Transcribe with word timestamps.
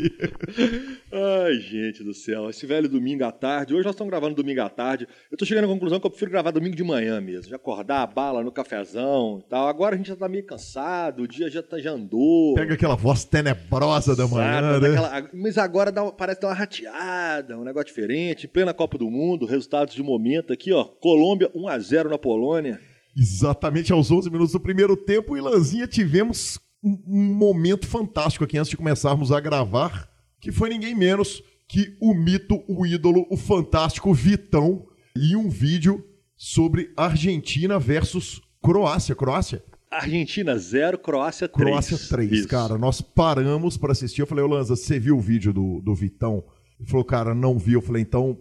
Ai, 1.12 1.56
gente 1.56 2.04
do 2.04 2.14
céu. 2.14 2.48
Esse 2.48 2.68
velho 2.68 2.88
domingo 2.88 3.24
à 3.24 3.32
tarde. 3.32 3.74
Hoje 3.74 3.84
nós 3.84 3.96
estamos 3.96 4.12
gravando 4.12 4.36
domingo 4.36 4.62
à 4.62 4.70
tarde. 4.70 5.08
Eu 5.32 5.36
estou 5.36 5.48
chegando 5.48 5.66
à 5.66 5.68
conclusão 5.68 6.00
que 6.00 6.06
eu 6.06 6.12
prefiro 6.12 6.30
gravar 6.30 6.52
domingo 6.52 6.76
de 6.76 6.84
manhã 6.84 7.20
mesmo. 7.20 7.50
Já 7.50 7.56
acordar 7.56 8.04
a 8.04 8.06
bala 8.06 8.44
no 8.44 8.52
cafezão 8.52 9.42
e 9.44 9.50
tal. 9.50 9.68
Agora 9.68 9.96
a 9.96 9.98
gente 9.98 10.10
já 10.10 10.14
está 10.14 10.30
meio 10.30 10.46
cansado, 10.46 11.24
o 11.24 11.28
dia 11.28 11.50
já, 11.50 11.64
tá, 11.64 11.80
já 11.80 11.90
andou. 11.90 12.54
Pega 12.54 12.76
aquela 12.76 12.96
voz 12.96 13.24
tenebrosa 13.26 14.16
da 14.16 14.28
manhã, 14.28 14.80
né? 14.80 14.90
Aquela, 14.90 15.30
mas 15.34 15.58
agora 15.58 15.92
dá, 15.92 16.12
parece 16.12 16.40
dar 16.40 16.50
uma 16.50 16.54
rateada, 16.54 17.58
um 17.58 17.64
negócio 17.64 17.88
diferente. 17.88 18.48
Plena 18.48 18.76
Copa 18.76 18.96
do 18.96 19.10
Mundo, 19.10 19.48
resultados 19.48 19.96
de 19.96 20.04
momento 20.04 20.54
aqui, 20.54 20.72
ó. 20.72 20.84
Colômbia 20.84 21.50
1 21.56 21.68
a 21.68 21.80
0 21.80 22.10
na 22.12 22.18
Polônia. 22.20 22.91
Exatamente 23.16 23.92
aos 23.92 24.10
11 24.10 24.30
minutos 24.30 24.54
do 24.54 24.60
primeiro 24.60 24.96
tempo, 24.96 25.36
e 25.36 25.42
Lanzinha 25.42 25.88
tivemos 25.88 26.60
um, 26.84 27.34
momento 27.34 27.88
fantástico 27.88 28.44
aqui 28.44 28.58
antes 28.58 28.70
de 28.70 28.78
começarmos 28.78 29.32
a 29.32 29.40
gravar, 29.40 30.10
que 30.40 30.52
foi 30.52 30.70
ninguém 30.70 30.96
menos 30.96 31.44
que 31.68 31.96
o 32.02 32.14
mito, 32.14 32.64
o 32.68 32.86
ídolo, 32.86 33.26
o 33.30 33.38
fantástico 33.38 34.14
Vitão 34.14 34.86
e 35.16 35.36
um 35.36 35.50
vídeo 35.50 36.06
sobre 36.36 36.92
Argentina 36.98 37.78
versus 37.80 38.42
Croácia. 38.62 39.16
Croácia? 39.16 39.64
Argentina 39.90 40.58
0, 40.58 40.98
Croácia 41.00 41.50
3. 41.50 41.68
Croácia 41.68 41.98
3, 42.10 42.32
Isso. 42.32 42.48
cara. 42.48 42.78
Nós 42.78 43.02
paramos 43.02 43.78
para 43.78 43.92
assistir. 43.92 44.22
Eu 44.22 44.28
falei, 44.28 44.44
ô 44.44 44.48
Lanza, 44.48 44.76
você 44.76 44.98
viu 44.98 45.18
o 45.18 45.22
vídeo 45.22 45.52
do, 45.52 45.82
do 45.82 45.94
Vitão? 45.94 46.44
Ele 46.82 46.90
falou, 46.90 47.06
cara, 47.06 47.36
não 47.36 47.60
vi. 47.60 47.74
Eu 47.74 47.82
falei, 47.82 48.02
então 48.02 48.38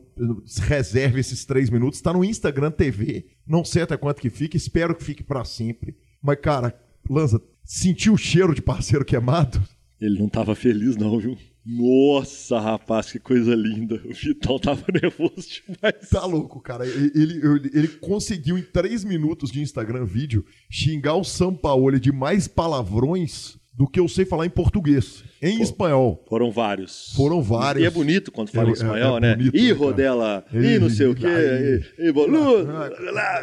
reserve 0.63 1.21
esses 1.21 1.45
três 1.45 1.69
minutos. 1.69 1.99
Está 1.99 2.13
no 2.13 2.25
Instagram 2.25 2.71
TV. 2.71 3.27
Não 3.47 3.65
sei 3.65 3.83
até 3.83 3.97
quanto 3.97 4.21
que 4.21 4.31
fica. 4.31 4.57
Espero 4.57 4.95
que 4.95 5.05
fique 5.05 5.23
para 5.23 5.45
sempre. 5.45 5.95
Mas, 6.23 6.39
cara, 6.41 6.75
Lanza, 7.09 7.41
sentiu 7.63 8.15
o 8.15 8.19
cheiro 8.19 8.55
de 8.55 8.63
parceiro 8.63 9.05
queimado? 9.05 9.63
Ele 10.01 10.19
não 10.19 10.29
tava 10.29 10.55
feliz, 10.55 10.97
não, 10.97 11.19
viu? 11.19 11.37
Nossa, 11.65 12.59
rapaz, 12.59 13.13
que 13.13 13.19
coisa 13.19 13.55
linda. 13.55 14.01
O 14.07 14.15
Vitão 14.15 14.59
tava 14.59 14.87
nervoso 14.91 15.47
demais. 15.67 16.09
Tá 16.09 16.25
louco, 16.25 16.59
cara. 16.61 16.87
Ele, 16.87 17.11
ele, 17.15 17.71
ele 17.75 17.89
conseguiu, 17.89 18.57
em 18.57 18.63
três 18.63 19.05
minutos 19.05 19.51
de 19.51 19.61
Instagram 19.61 20.07
vídeo, 20.07 20.45
xingar 20.71 21.17
o 21.17 21.25
Sampaoli 21.25 22.01
de 22.01 22.11
mais 22.11 22.49
palavrões 22.49 23.60
do 23.73 23.87
que 23.87 24.01
eu 24.01 24.09
sei 24.09 24.25
falar 24.25 24.47
em 24.47 24.51
português. 24.51 25.25
Em 25.41 25.63
espanhol. 25.63 26.23
Foram 26.29 26.51
vários. 26.51 27.13
Foram 27.15 27.43
vários. 27.43 27.83
E 27.83 27.87
é 27.87 27.91
bonito 27.91 28.31
quando 28.31 28.51
fala 28.51 28.69
é, 28.69 28.71
em 28.71 28.73
espanhol, 28.75 29.15
é, 29.15 29.17
é 29.17 29.21
né? 29.21 29.37
Bonito, 29.37 29.57
e 29.57 29.73
rodela, 29.73 30.45
e 30.53 30.79
não 30.79 30.91
sei 30.91 31.07
o 31.07 31.15
quê, 31.15 31.83
e 31.99 32.13
boludo. 32.13 32.69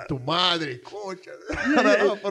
Tu 0.08 0.20
madre, 0.26 0.80
concha. 0.80 1.32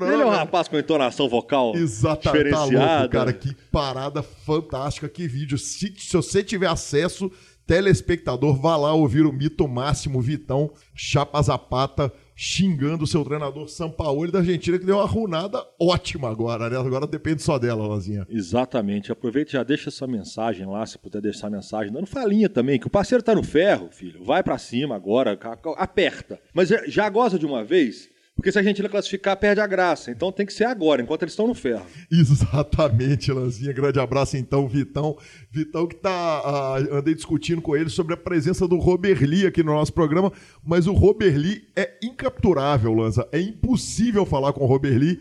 Ele 0.02 0.22
é 0.22 0.26
um 0.26 0.30
rapaz 0.30 0.68
com 0.68 0.78
entonação 0.78 1.28
vocal 1.28 1.74
Exatamente. 1.74 2.50
Tá 2.50 2.64
louco, 2.64 3.08
cara. 3.10 3.32
Que 3.32 3.54
parada 3.72 4.22
fantástica, 4.22 5.08
que 5.08 5.26
vídeo. 5.26 5.58
Se, 5.58 5.92
se 5.96 6.16
você 6.16 6.44
tiver 6.44 6.68
acesso, 6.68 7.30
telespectador, 7.66 8.54
vá 8.60 8.76
lá 8.76 8.92
ouvir 8.92 9.26
o 9.26 9.32
mito 9.32 9.66
máximo 9.66 10.20
Vitão 10.20 10.70
Chapa 10.94 11.42
Zapata 11.42 12.12
xingando 12.38 13.04
o 13.04 13.06
seu 13.06 13.24
treinador 13.24 13.66
Sampaoli 13.66 14.30
da 14.30 14.40
Argentina, 14.40 14.78
que 14.78 14.84
deu 14.84 14.96
uma 14.96 15.06
runada 15.06 15.66
ótima 15.80 16.30
agora, 16.30 16.68
né? 16.68 16.76
Agora 16.76 17.06
depende 17.06 17.42
só 17.42 17.58
dela, 17.58 17.86
Lanzinha. 17.86 18.26
Exatamente. 18.28 19.10
Aproveita 19.10 19.50
e 19.50 19.52
já 19.54 19.62
deixa 19.62 19.90
sua 19.90 20.06
mensagem 20.06 20.66
lá, 20.66 20.84
se 20.84 20.98
puder 20.98 21.22
deixar 21.22 21.48
mensagem, 21.48 21.90
dando 21.90 22.06
falinha 22.06 22.48
também, 22.48 22.78
que 22.78 22.86
o 22.86 22.90
parceiro 22.90 23.24
tá 23.24 23.34
no 23.34 23.42
ferro, 23.42 23.88
filho. 23.90 24.22
Vai 24.22 24.42
para 24.42 24.58
cima 24.58 24.94
agora, 24.94 25.38
aperta. 25.78 26.38
Mas 26.52 26.68
já 26.86 27.08
goza 27.08 27.38
de 27.38 27.46
uma 27.46 27.64
vez, 27.64 28.10
porque 28.36 28.52
se 28.52 28.58
a 28.58 28.60
Argentina 28.60 28.86
classificar, 28.86 29.34
perde 29.38 29.62
a 29.62 29.66
graça. 29.66 30.10
Então 30.10 30.30
tem 30.30 30.44
que 30.44 30.52
ser 30.52 30.64
agora, 30.64 31.00
enquanto 31.00 31.22
eles 31.22 31.32
estão 31.32 31.48
no 31.48 31.54
ferro. 31.54 31.86
Exatamente, 32.12 33.32
Lanzinha. 33.32 33.72
Grande 33.72 33.98
abraço 33.98 34.36
então, 34.36 34.68
Vitão. 34.68 35.16
Vitão 35.50 35.86
que 35.86 35.96
tá. 35.96 36.42
Uh, 36.84 36.96
andei 36.96 37.14
discutindo 37.14 37.62
com 37.62 37.74
ele 37.74 37.88
sobre 37.88 38.12
a 38.12 38.16
presença 38.16 38.68
do 38.68 38.76
Robert 38.76 39.18
Lee 39.22 39.46
aqui 39.46 39.62
no 39.62 39.72
nosso 39.72 39.92
programa, 39.92 40.30
mas 40.62 40.86
o 40.86 40.92
Robert 40.92 41.34
Lee 41.34 41.66
é 41.74 41.94
incapturável, 42.02 42.92
Lanza. 42.92 43.26
É 43.32 43.40
impossível 43.40 44.26
falar 44.26 44.52
com 44.52 44.64
o 44.64 44.66
Robert 44.66 44.98
Lee. 44.98 45.18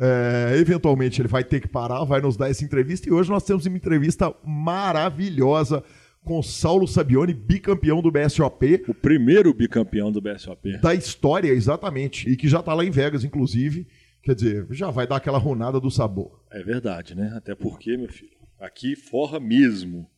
É, 0.00 0.54
eventualmente 0.58 1.20
ele 1.20 1.26
vai 1.26 1.42
ter 1.42 1.60
que 1.60 1.66
parar, 1.66 2.04
vai 2.04 2.20
nos 2.20 2.36
dar 2.36 2.50
essa 2.50 2.64
entrevista. 2.64 3.08
E 3.08 3.12
hoje 3.12 3.30
nós 3.30 3.44
temos 3.44 3.64
uma 3.64 3.76
entrevista 3.76 4.32
maravilhosa 4.44 5.82
com 6.24 6.42
Saulo 6.42 6.86
Sabione, 6.86 7.32
bicampeão 7.32 8.02
do 8.02 8.10
BSOP. 8.10 8.84
O 8.88 8.94
primeiro 8.94 9.52
bicampeão 9.54 10.12
do 10.12 10.20
BSOP. 10.20 10.78
Da 10.78 10.94
história, 10.94 11.48
exatamente. 11.48 12.28
E 12.28 12.36
que 12.36 12.48
já 12.48 12.60
está 12.60 12.74
lá 12.74 12.84
em 12.84 12.90
Vegas, 12.90 13.24
inclusive. 13.24 13.86
Quer 14.22 14.34
dizer, 14.34 14.66
já 14.70 14.90
vai 14.90 15.06
dar 15.06 15.16
aquela 15.16 15.38
runada 15.38 15.80
do 15.80 15.90
sabor. 15.90 16.44
É 16.50 16.62
verdade, 16.62 17.14
né? 17.14 17.32
Até 17.34 17.54
porque, 17.54 17.96
meu 17.96 18.08
filho, 18.08 18.36
aqui 18.58 18.94
forra 18.94 19.40
mesmo. 19.40 20.08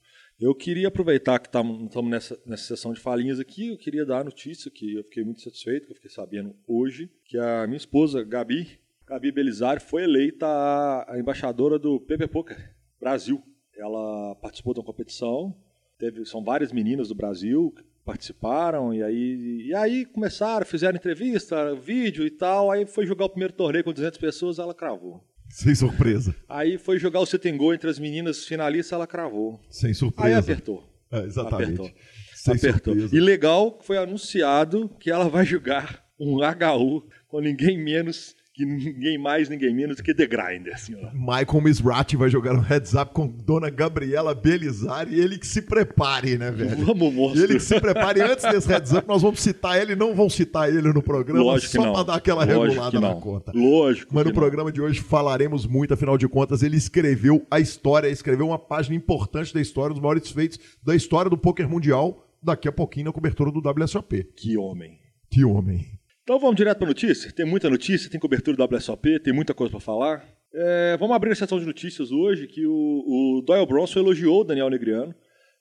Eu 0.41 0.55
queria 0.55 0.89
aproveitar 0.89 1.39
que 1.39 1.49
estamos 1.49 2.11
nessa, 2.11 2.41
nessa 2.47 2.65
sessão 2.65 2.95
de 2.95 3.01
falinhas 3.01 3.39
aqui, 3.39 3.69
eu 3.69 3.77
queria 3.77 4.07
dar 4.07 4.21
a 4.21 4.25
notícia 4.25 4.71
que 4.71 4.95
eu 4.95 5.05
fiquei 5.05 5.23
muito 5.23 5.43
satisfeito, 5.43 5.85
que 5.85 5.93
eu 5.93 5.97
fiquei 5.97 6.11
sabendo 6.11 6.57
hoje, 6.67 7.11
que 7.27 7.37
a 7.37 7.67
minha 7.67 7.77
esposa, 7.77 8.25
Gabi, 8.25 8.81
Gabi 9.07 9.31
Belizari, 9.31 9.81
foi 9.81 10.05
eleita 10.05 10.47
a 10.47 11.19
embaixadora 11.19 11.79
do 11.79 12.01
PP 12.01 12.29
Poker 12.29 12.75
Brasil. 12.99 13.43
Ela 13.77 14.35
participou 14.37 14.73
de 14.73 14.81
uma 14.81 14.87
competição 14.87 15.55
Teve, 16.01 16.25
são 16.25 16.43
várias 16.43 16.73
meninas 16.73 17.09
do 17.09 17.15
Brasil 17.15 17.75
que 17.77 17.85
participaram, 18.03 18.95
e 18.95 19.03
aí, 19.03 19.67
e 19.67 19.75
aí 19.75 20.07
começaram, 20.07 20.65
fizeram 20.65 20.97
entrevista, 20.97 21.75
vídeo 21.75 22.27
e 22.27 22.31
tal. 22.31 22.71
Aí 22.71 22.87
foi 22.87 23.05
jogar 23.07 23.27
o 23.27 23.29
primeiro 23.29 23.53
torneio 23.53 23.85
com 23.85 23.93
200 23.93 24.19
pessoas, 24.19 24.59
ela 24.59 24.75
cravou. 24.75 25.23
Sem 25.51 25.75
surpresa. 25.75 26.35
Aí 26.49 26.79
foi 26.79 26.99
jogar 26.99 27.21
o 27.21 27.27
Setengol 27.27 27.75
entre 27.75 27.91
as 27.91 27.99
meninas 27.99 28.47
finalistas, 28.47 28.93
ela 28.93 29.07
cravou. 29.07 29.61
Sem 29.69 29.93
surpresa. 29.93 30.29
Aí 30.29 30.35
apertou. 30.35 30.83
É, 31.13 31.21
exatamente. 31.25 31.75
Apertou. 31.75 31.91
Sem 32.35 32.55
apertou. 32.55 32.95
Surpresa. 32.95 33.17
E 33.17 33.21
legal 33.21 33.79
foi 33.83 33.99
anunciado 33.99 34.89
que 34.99 35.11
ela 35.11 35.29
vai 35.29 35.45
jogar 35.45 36.03
um 36.19 36.37
HU 36.39 37.07
com 37.29 37.41
ninguém 37.41 37.77
menos 37.77 38.35
que 38.61 38.67
ninguém 38.67 39.17
mais, 39.17 39.49
ninguém 39.49 39.75
menos 39.75 39.97
do 39.97 40.03
que 40.03 40.15
The 40.15 40.27
Grinder, 40.27 40.79
senhor. 40.79 41.11
Michael 41.15 41.63
Misrati 41.63 42.17
vai 42.17 42.29
jogar 42.29 42.55
um 42.55 42.61
heads 42.61 42.95
up 42.95 43.13
com 43.13 43.27
Dona 43.27 43.71
Gabriela 43.71 44.35
Belizari 44.35 45.15
e 45.15 45.21
ele 45.21 45.39
que 45.39 45.47
se 45.47 45.63
prepare, 45.63 46.37
né, 46.37 46.51
velho? 46.51 46.85
Vamos, 46.85 47.13
monstro. 47.15 47.43
Ele 47.43 47.55
que 47.55 47.61
se 47.61 47.81
prepare. 47.81 48.21
Antes 48.21 48.45
desse 48.51 48.69
heads 48.69 48.93
up, 48.93 49.09
nós 49.09 49.23
vamos 49.23 49.41
citar 49.41 49.81
ele, 49.81 49.97
não 49.97 50.15
vão 50.15 50.29
citar 50.29 50.69
ele 50.69 50.93
no 50.93 51.03
programa, 51.03 51.41
Lógico 51.41 51.73
só 51.73 51.93
pra 51.93 52.03
dar 52.03 52.15
aquela 52.17 52.45
Lógico 52.45 52.63
regulada 52.63 53.01
na 53.01 53.15
conta. 53.15 53.53
Lógico. 53.55 54.15
Mas 54.15 54.25
no 54.25 54.33
programa 54.35 54.71
de 54.71 54.81
hoje 54.81 55.01
falaremos 55.01 55.67
muito, 55.67 55.95
afinal 55.95 56.19
de 56.19 56.29
contas, 56.29 56.63
ele 56.63 56.77
escreveu 56.77 57.47
a 57.51 57.59
história, 57.59 58.09
escreveu 58.09 58.49
uma 58.49 58.59
página 58.59 58.95
importante 58.95 59.55
da 59.55 59.61
história, 59.61 59.95
dos 59.95 60.03
maiores 60.03 60.31
feitos 60.31 60.59
da 60.83 60.95
história 60.95 61.31
do 61.31 61.39
poker 61.39 61.69
mundial, 61.69 62.27
daqui 62.43 62.69
a 62.69 62.73
pouquinho 62.73 63.07
na 63.07 63.13
cobertura 63.13 63.51
do 63.51 63.61
WSOP. 63.61 64.25
Que 64.37 64.57
homem. 64.57 64.99
Que 65.31 65.45
homem. 65.45 66.00
Então 66.31 66.39
vamos 66.39 66.55
direto 66.55 66.79
para 66.79 66.87
a 66.87 66.91
notícia. 66.91 67.33
Tem 67.33 67.45
muita 67.45 67.69
notícia, 67.69 68.09
tem 68.09 68.21
cobertura 68.21 68.57
do 68.57 68.77
WSOP, 68.77 69.19
tem 69.19 69.33
muita 69.33 69.53
coisa 69.53 69.73
para 69.73 69.81
falar. 69.81 70.25
É, 70.55 70.97
vamos 70.97 71.17
abrir 71.17 71.33
a 71.33 71.35
sessão 71.35 71.59
de 71.59 71.67
notícias 71.67 72.13
hoje, 72.13 72.47
que 72.47 72.65
o, 72.65 72.71
o 72.73 73.43
Doyle 73.45 73.67
Bronson 73.67 73.99
elogiou 73.99 74.43
o 74.43 74.45
Daniel 74.45 74.71
Negriano, 74.71 75.13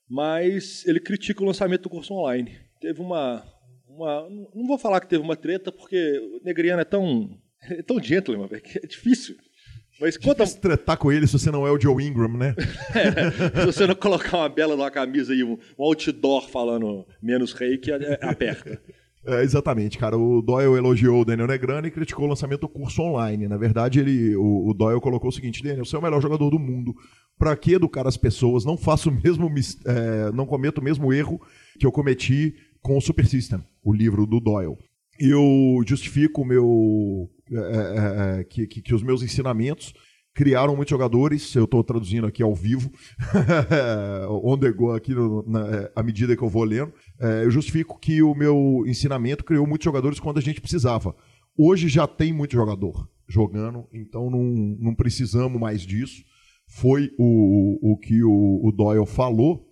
mas 0.07 0.85
ele 0.85 0.99
critica 0.99 1.41
o 1.41 1.45
lançamento 1.47 1.81
do 1.81 1.89
curso 1.89 2.13
online. 2.13 2.55
Teve 2.79 3.01
uma, 3.01 3.43
uma 3.87 4.29
Não 4.53 4.67
vou 4.67 4.77
falar 4.77 4.99
que 4.99 5.07
teve 5.07 5.23
uma 5.23 5.35
treta, 5.35 5.71
porque 5.71 6.19
o 6.39 6.45
Negriano 6.45 6.81
é 6.81 6.85
tão. 6.85 7.35
É 7.71 7.81
tão 7.81 8.01
gentleman, 8.01 8.47
que 8.47 8.77
é 8.77 8.87
difícil. 8.87 9.35
Mas 9.99 10.15
conta. 10.15 10.45
Difícil 10.45 10.61
tretar 10.61 10.95
com 10.95 11.11
ele 11.11 11.27
se 11.27 11.33
você 11.33 11.51
não 11.51 11.67
é 11.67 11.71
o 11.71 11.81
Joe 11.81 12.01
Ingram, 12.01 12.37
né? 12.37 12.55
é, 12.95 13.59
se 13.59 13.65
você 13.65 13.85
não 13.85 13.95
colocar 13.95 14.37
uma 14.37 14.47
bela 14.47 14.77
numa 14.77 14.89
camisa 14.89 15.33
e 15.35 15.43
um, 15.43 15.57
um 15.77 15.83
outdoor 15.83 16.47
falando 16.47 17.05
menos 17.21 17.51
rei, 17.51 17.77
que 17.77 17.91
é, 17.91 18.17
aperta. 18.21 18.81
É, 19.25 19.43
exatamente, 19.43 19.97
cara. 19.97 20.17
O 20.17 20.41
Doyle 20.41 20.77
elogiou 20.77 21.21
o 21.21 21.25
Daniel 21.25 21.47
Negrano 21.47 21.87
e 21.87 21.91
criticou 21.91 22.25
o 22.25 22.29
lançamento 22.29 22.61
do 22.61 22.69
curso 22.69 23.01
online. 23.01 23.47
Na 23.47 23.57
verdade, 23.57 23.99
ele, 23.99 24.35
o, 24.35 24.69
o 24.69 24.73
Doyle 24.73 25.01
colocou 25.01 25.29
o 25.29 25.33
seguinte: 25.33 25.61
Daniel, 25.61 25.85
você 25.85 25.95
é 25.95 25.99
o 25.99 26.01
melhor 26.01 26.21
jogador 26.21 26.49
do 26.49 26.59
mundo. 26.59 26.93
Para 27.37 27.55
que 27.55 27.73
educar 27.73 28.07
as 28.07 28.17
pessoas? 28.17 28.65
Não 28.65 28.77
faço 28.77 29.09
o 29.09 29.13
mesmo, 29.13 29.49
é, 29.85 30.31
não 30.33 30.45
cometo 30.45 30.79
o 30.79 30.83
mesmo 30.83 31.13
erro 31.13 31.39
que 31.79 31.85
eu 31.85 31.91
cometi 31.91 32.53
com 32.81 32.97
o 32.97 33.01
Super 33.01 33.25
System, 33.25 33.63
o 33.83 33.93
livro 33.93 34.25
do 34.25 34.39
Doyle. 34.39 34.77
Eu 35.19 35.81
justifico 35.85 36.45
meu, 36.45 37.29
é, 37.51 38.37
é, 38.37 38.39
é 38.39 38.43
que, 38.43 38.67
que, 38.67 38.81
que 38.81 38.93
os 38.93 39.03
meus 39.03 39.21
ensinamentos 39.21 39.93
criaram 40.39 40.73
muitos 40.73 40.91
jogadores, 40.91 41.53
eu 41.53 41.65
estou 41.65 41.83
traduzindo 41.83 42.25
aqui 42.25 42.41
ao 42.41 42.55
vivo, 42.55 42.89
on 44.41 44.57
the 44.57 44.71
go 44.71 44.93
aqui 44.93 45.13
no, 45.13 45.43
na, 45.45 45.67
é, 45.67 45.91
à 45.93 46.01
medida 46.01 46.33
que 46.33 46.41
eu 46.41 46.47
vou 46.47 46.63
lendo. 46.63 46.93
É, 47.19 47.43
eu 47.43 47.51
justifico 47.51 47.99
que 47.99 48.23
o 48.23 48.33
meu 48.33 48.85
ensinamento 48.87 49.43
criou 49.43 49.67
muitos 49.67 49.83
jogadores 49.83 50.17
quando 50.17 50.37
a 50.37 50.41
gente 50.41 50.61
precisava. 50.61 51.13
Hoje 51.57 51.89
já 51.89 52.07
tem 52.07 52.31
muito 52.31 52.53
jogador 52.53 53.05
jogando, 53.27 53.85
então 53.91 54.29
não, 54.29 54.41
não 54.79 54.95
precisamos 54.95 55.59
mais 55.59 55.81
disso. 55.81 56.23
Foi 56.69 57.11
o, 57.19 57.91
o 57.91 57.97
que 57.97 58.23
o, 58.23 58.61
o 58.63 58.71
Doyle 58.71 59.05
falou. 59.05 59.67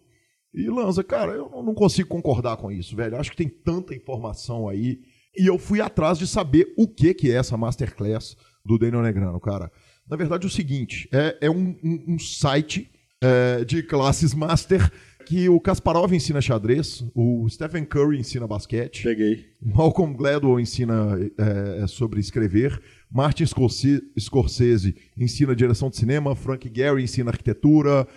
E 0.53 0.67
Lanza, 0.69 1.01
cara, 1.01 1.31
eu 1.31 1.49
não 1.63 1.73
consigo 1.73 2.09
concordar 2.09 2.57
com 2.57 2.69
isso, 2.69 2.93
velho. 2.93 3.15
Acho 3.15 3.31
que 3.31 3.37
tem 3.37 3.47
tanta 3.47 3.95
informação 3.95 4.67
aí. 4.67 4.99
E 5.33 5.47
eu 5.47 5.57
fui 5.57 5.79
atrás 5.79 6.17
de 6.17 6.27
saber 6.27 6.73
o 6.77 6.89
que, 6.89 7.13
que 7.13 7.31
é 7.31 7.35
essa 7.35 7.55
Masterclass 7.55 8.35
do 8.65 8.77
Daniel 8.77 9.01
Negrano, 9.01 9.39
cara. 9.39 9.71
Na 10.09 10.15
verdade, 10.15 10.45
é 10.45 10.47
o 10.47 10.51
seguinte: 10.51 11.07
é, 11.11 11.37
é 11.41 11.49
um, 11.49 11.75
um, 11.83 12.03
um 12.15 12.19
site 12.19 12.89
é, 13.21 13.63
de 13.65 13.83
classes 13.83 14.33
master 14.33 14.91
que 15.27 15.49
o 15.49 15.59
Kasparov 15.59 16.13
ensina 16.13 16.39
xadrez, 16.39 17.03
o 17.13 17.45
Stephen 17.49 17.83
Curry 17.83 18.17
ensina 18.17 18.47
basquete. 18.47 19.03
Peguei. 19.03 19.45
Malcolm 19.61 20.15
Gladwell 20.15 20.57
ensina 20.57 21.19
é, 21.37 21.83
é 21.83 21.87
sobre 21.87 22.21
escrever. 22.21 22.81
Martin 23.11 23.45
Scorsese 23.45 24.95
ensina 25.17 25.53
direção 25.53 25.89
de 25.89 25.97
cinema. 25.97 26.33
Frank 26.33 26.71
Gehry 26.73 27.03
ensina 27.03 27.29
arquitetura. 27.29 28.07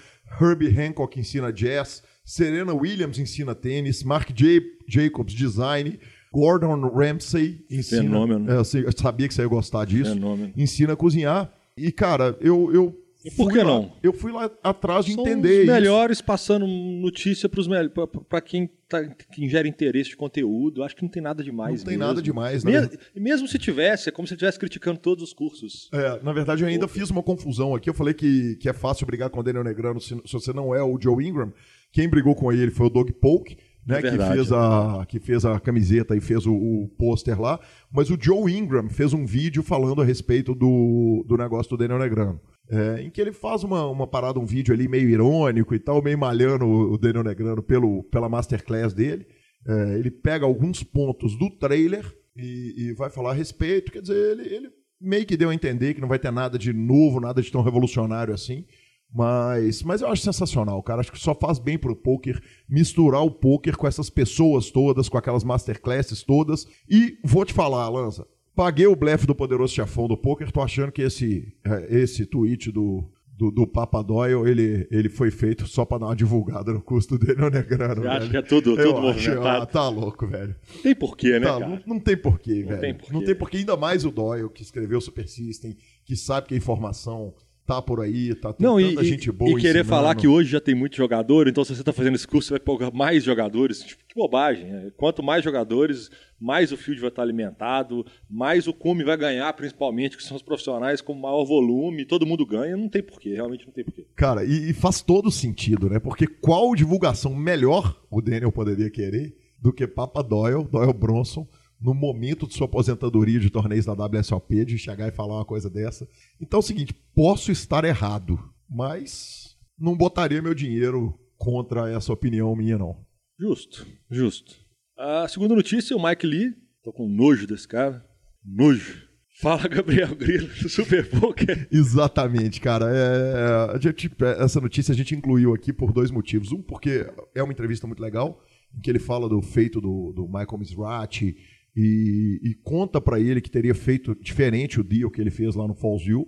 Herbie 0.40 0.68
Hancock 0.68 1.18
ensina 1.18 1.52
jazz. 1.52 2.02
Serena 2.24 2.72
Williams 2.72 3.18
ensina 3.18 3.56
tênis. 3.56 4.04
Mark 4.04 4.32
J. 4.32 4.62
Jacobs 4.88 5.34
design. 5.34 5.98
Gordon 6.32 6.88
Ramsay 6.90 7.64
ensina. 7.68 8.02
Fenômeno. 8.02 8.52
É, 8.52 8.58
eu 8.58 8.92
sabia 8.96 9.26
que 9.26 9.34
você 9.34 9.42
ia 9.42 9.48
gostar 9.48 9.84
disso. 9.84 10.14
Fenômeno. 10.14 10.52
Ensina 10.56 10.92
a 10.92 10.96
cozinhar. 10.96 11.52
E, 11.80 11.92
cara, 11.92 12.36
eu. 12.40 12.72
eu 12.72 12.96
e 13.22 13.30
por 13.30 13.52
que 13.52 13.58
lá, 13.58 13.64
não? 13.64 13.92
Eu 14.02 14.14
fui 14.14 14.32
lá 14.32 14.50
atrás 14.62 15.04
de 15.04 15.12
São 15.12 15.22
entender 15.22 15.60
os 15.60 15.66
melhores 15.66 16.18
isso. 16.18 16.24
passando 16.24 16.66
notícia 16.66 17.50
para 17.50 18.06
para 18.06 18.40
quem, 18.40 18.70
tá, 18.88 19.04
quem 19.30 19.46
gera 19.46 19.68
interesse 19.68 20.10
de 20.10 20.16
conteúdo. 20.16 20.82
Acho 20.82 20.96
que 20.96 21.02
não 21.02 21.10
tem 21.10 21.22
nada 21.22 21.44
demais. 21.44 21.80
Não 21.80 21.88
tem 21.88 21.98
mesmo. 21.98 22.08
nada 22.08 22.22
demais. 22.22 22.64
Mesmo, 22.64 22.90
mesmo 23.14 23.46
se 23.46 23.58
tivesse, 23.58 24.08
é 24.08 24.12
como 24.12 24.26
se 24.26 24.32
estivesse 24.32 24.58
criticando 24.58 24.98
todos 24.98 25.22
os 25.22 25.34
cursos. 25.34 25.90
É, 25.92 26.18
na 26.22 26.32
verdade, 26.32 26.62
eu 26.62 26.68
ainda 26.68 26.88
Pô. 26.88 26.94
fiz 26.94 27.10
uma 27.10 27.22
confusão 27.22 27.74
aqui. 27.74 27.90
Eu 27.90 27.94
falei 27.94 28.14
que, 28.14 28.56
que 28.56 28.70
é 28.70 28.72
fácil 28.72 29.06
brigar 29.06 29.28
com 29.28 29.40
o 29.40 29.42
Daniel 29.42 29.64
Negrano 29.64 30.00
se, 30.00 30.14
se 30.24 30.32
você 30.32 30.54
não 30.54 30.74
é 30.74 30.82
o 30.82 30.98
Joe 30.98 31.22
Ingram. 31.22 31.52
Quem 31.92 32.08
brigou 32.08 32.34
com 32.34 32.50
ele 32.50 32.70
foi 32.70 32.86
o 32.86 32.90
Doug 32.90 33.10
Polk 33.20 33.54
né, 33.86 33.98
é 33.98 34.02
que, 34.02 34.16
fez 34.16 34.52
a, 34.52 35.06
que 35.08 35.20
fez 35.20 35.44
a 35.44 35.58
camiseta 35.58 36.16
e 36.16 36.20
fez 36.20 36.46
o, 36.46 36.54
o 36.54 36.88
pôster 36.98 37.40
lá. 37.40 37.58
Mas 37.90 38.10
o 38.10 38.18
Joe 38.20 38.52
Ingram 38.52 38.88
fez 38.88 39.12
um 39.12 39.24
vídeo 39.24 39.62
falando 39.62 40.02
a 40.02 40.04
respeito 40.04 40.54
do, 40.54 41.24
do 41.26 41.36
negócio 41.36 41.70
do 41.70 41.76
Daniel 41.76 41.98
Negrano. 41.98 42.40
É, 42.70 43.02
em 43.02 43.10
que 43.10 43.20
ele 43.20 43.32
faz 43.32 43.64
uma, 43.64 43.84
uma 43.86 44.06
parada, 44.06 44.38
um 44.38 44.46
vídeo 44.46 44.72
ali 44.72 44.86
meio 44.86 45.08
irônico 45.08 45.74
e 45.74 45.78
tal, 45.78 46.00
meio 46.00 46.16
malhando 46.16 46.66
o 46.66 46.96
Daniel 46.96 47.24
Negrano 47.24 47.62
pelo, 47.62 48.04
pela 48.04 48.28
masterclass 48.28 48.94
dele. 48.94 49.26
É, 49.66 49.98
ele 49.98 50.10
pega 50.10 50.46
alguns 50.46 50.82
pontos 50.82 51.36
do 51.36 51.50
trailer 51.50 52.04
e, 52.36 52.74
e, 52.76 52.94
vai 52.94 53.10
falar 53.10 53.30
a 53.30 53.34
respeito. 53.34 53.90
Quer 53.90 54.02
dizer, 54.02 54.38
ele, 54.38 54.54
ele 54.54 54.70
meio 55.00 55.26
que 55.26 55.36
deu 55.36 55.50
a 55.50 55.54
entender 55.54 55.94
que 55.94 56.00
não 56.00 56.08
vai 56.08 56.18
ter 56.18 56.30
nada 56.30 56.58
de 56.58 56.72
novo, 56.72 57.20
nada 57.20 57.42
de 57.42 57.50
tão 57.50 57.62
revolucionário 57.62 58.32
assim. 58.32 58.64
Mas, 59.12 59.82
mas 59.82 60.00
eu 60.02 60.08
acho 60.08 60.22
sensacional, 60.22 60.82
cara. 60.82 61.00
Acho 61.00 61.10
que 61.12 61.18
só 61.18 61.34
faz 61.34 61.58
bem 61.58 61.76
pro 61.76 61.96
poker 61.96 62.40
misturar 62.68 63.22
o 63.24 63.30
poker 63.30 63.76
com 63.76 63.86
essas 63.86 64.08
pessoas 64.08 64.70
todas, 64.70 65.08
com 65.08 65.18
aquelas 65.18 65.42
masterclasses 65.42 66.22
todas. 66.22 66.66
E 66.88 67.18
vou 67.24 67.44
te 67.44 67.52
falar, 67.52 67.88
Lanza, 67.88 68.24
paguei 68.54 68.86
o 68.86 68.94
blefe 68.94 69.26
do 69.26 69.34
poderoso 69.34 69.74
chefão 69.74 70.06
do 70.06 70.16
poker, 70.16 70.52
tô 70.52 70.60
achando 70.60 70.92
que 70.92 71.02
esse, 71.02 71.52
é, 71.64 71.86
esse 72.02 72.24
tweet 72.24 72.70
do, 72.70 73.02
do, 73.36 73.50
do 73.50 73.66
Papa 73.66 74.00
Doyle, 74.00 74.48
ele, 74.48 74.86
ele 74.92 75.08
foi 75.08 75.32
feito 75.32 75.66
só 75.66 75.84
pra 75.84 75.98
dar 75.98 76.06
uma 76.06 76.14
divulgada 76.16 76.72
no 76.72 76.80
custo 76.80 77.18
dele, 77.18 77.50
né, 77.50 77.62
Grano? 77.64 78.02
Você 78.02 78.08
acha 78.08 78.28
que 78.30 78.36
é 78.36 78.42
tudo, 78.42 78.76
tudo 78.76 78.80
Eu 78.80 78.96
acho, 78.96 79.00
movimentado? 79.30 79.62
ah, 79.62 79.66
tá 79.66 79.88
louco, 79.88 80.24
velho. 80.28 80.54
Tem 80.84 80.94
porquê, 80.94 81.40
né, 81.40 81.46
Tá, 81.48 81.58
não, 81.58 81.80
não 81.84 81.98
tem 81.98 82.16
porquê, 82.16 82.60
Não 82.60 82.68
velho. 82.68 82.80
tem 82.80 82.94
porquê. 82.94 83.12
Não 83.12 83.24
tem 83.24 83.34
porquê, 83.34 83.56
ainda 83.56 83.76
mais 83.76 84.04
o 84.04 84.10
Doyle, 84.12 84.48
que 84.50 84.62
escreveu 84.62 84.98
o 84.98 85.02
Super 85.02 85.26
System, 85.26 85.76
que 86.04 86.14
sabe 86.14 86.46
que 86.46 86.54
a 86.54 86.58
informação 86.58 87.34
tá 87.74 87.82
por 87.82 88.00
aí, 88.00 88.34
tá 88.34 88.52
tanta 88.52 88.80
e- 88.80 89.04
gente 89.04 89.30
boa 89.30 89.50
e 89.50 89.54
querer 89.54 89.80
ensinando. 89.80 89.88
falar 89.88 90.14
que 90.14 90.26
hoje 90.26 90.50
já 90.50 90.60
tem 90.60 90.74
muito 90.74 90.96
jogador, 90.96 91.48
então 91.48 91.64
se 91.64 91.74
você 91.74 91.82
está 91.82 91.92
fazendo 91.92 92.14
esse 92.16 92.26
curso, 92.26 92.48
você 92.48 92.54
vai 92.58 92.60
pegar 92.78 92.90
mais 92.90 93.22
jogadores. 93.24 93.80
Tipo, 93.80 94.02
que 94.08 94.14
bobagem. 94.14 94.64
né? 94.66 94.90
Quanto 94.96 95.22
mais 95.22 95.44
jogadores, 95.44 96.10
mais 96.40 96.72
o 96.72 96.76
field 96.76 97.00
vai 97.00 97.10
estar 97.10 97.22
alimentado, 97.22 98.04
mais 98.28 98.66
o 98.66 98.72
cume 98.72 99.04
vai 99.04 99.16
ganhar, 99.16 99.52
principalmente, 99.52 100.16
que 100.16 100.22
são 100.22 100.36
os 100.36 100.42
profissionais 100.42 101.00
com 101.00 101.14
maior 101.14 101.44
volume, 101.44 102.04
todo 102.04 102.26
mundo 102.26 102.44
ganha. 102.44 102.76
Não 102.76 102.88
tem 102.88 103.02
porquê, 103.02 103.34
realmente 103.34 103.64
não 103.66 103.72
tem 103.72 103.84
porquê. 103.84 104.06
Cara, 104.16 104.44
e, 104.44 104.70
e 104.70 104.72
faz 104.72 105.00
todo 105.00 105.30
sentido, 105.30 105.88
né? 105.88 105.98
Porque 105.98 106.26
qual 106.26 106.74
divulgação 106.74 107.34
melhor 107.34 107.96
o 108.10 108.20
Daniel 108.20 108.50
poderia 108.52 108.90
querer 108.90 109.36
do 109.60 109.72
que 109.72 109.86
Papa 109.86 110.22
Doyle, 110.22 110.64
Doyle 110.64 110.92
Bronson, 110.92 111.46
no 111.80 111.94
momento 111.94 112.46
de 112.46 112.54
sua 112.54 112.66
aposentadoria 112.66 113.40
de 113.40 113.48
torneios 113.50 113.86
da 113.86 113.92
WSOP, 113.94 114.64
de 114.64 114.76
chegar 114.78 115.08
e 115.08 115.12
falar 115.12 115.36
uma 115.36 115.44
coisa 115.44 115.70
dessa. 115.70 116.06
Então 116.40 116.58
é 116.58 116.62
o 116.62 116.66
seguinte, 116.66 116.92
posso 117.14 117.50
estar 117.50 117.84
errado, 117.84 118.38
mas 118.68 119.56
não 119.78 119.96
botaria 119.96 120.42
meu 120.42 120.54
dinheiro 120.54 121.18
contra 121.38 121.90
essa 121.90 122.12
opinião 122.12 122.54
minha, 122.54 122.76
não. 122.76 122.96
Justo, 123.38 123.86
justo. 124.10 124.54
A 124.98 125.26
segunda 125.28 125.54
notícia, 125.54 125.96
o 125.96 126.02
Mike 126.02 126.26
Lee. 126.26 126.54
Tô 126.82 126.92
com 126.92 127.08
nojo 127.08 127.46
desse 127.46 127.66
cara. 127.66 128.04
Nojo. 128.44 129.08
Fala, 129.40 129.62
Gabriel 129.68 130.14
Grilo, 130.14 130.48
do 130.48 130.68
Super 130.68 131.08
Poker. 131.08 131.66
Exatamente, 131.72 132.60
cara. 132.60 132.86
É, 132.94 133.74
a 133.74 133.78
gente- 133.78 134.10
essa 134.38 134.60
notícia 134.60 134.92
a 134.92 134.94
gente 134.94 135.14
incluiu 135.14 135.54
aqui 135.54 135.72
por 135.72 135.92
dois 135.94 136.10
motivos. 136.10 136.52
Um, 136.52 136.60
porque 136.60 137.10
é 137.34 137.42
uma 137.42 137.52
entrevista 137.52 137.86
muito 137.86 138.02
legal, 138.02 138.42
em 138.76 138.80
que 138.82 138.90
ele 138.90 138.98
fala 138.98 139.26
do 139.30 139.40
feito 139.40 139.80
do, 139.80 140.12
do 140.14 140.26
Michael 140.26 140.58
Mizrachi 140.58 141.36
e, 141.76 142.40
e 142.42 142.54
conta 142.62 143.00
pra 143.00 143.20
ele 143.20 143.40
que 143.40 143.50
teria 143.50 143.74
feito 143.74 144.14
diferente 144.20 144.80
o 144.80 144.84
deal 144.84 145.10
que 145.10 145.20
ele 145.20 145.30
fez 145.30 145.54
lá 145.54 145.66
no 145.66 145.74
Fallsville, 145.74 146.26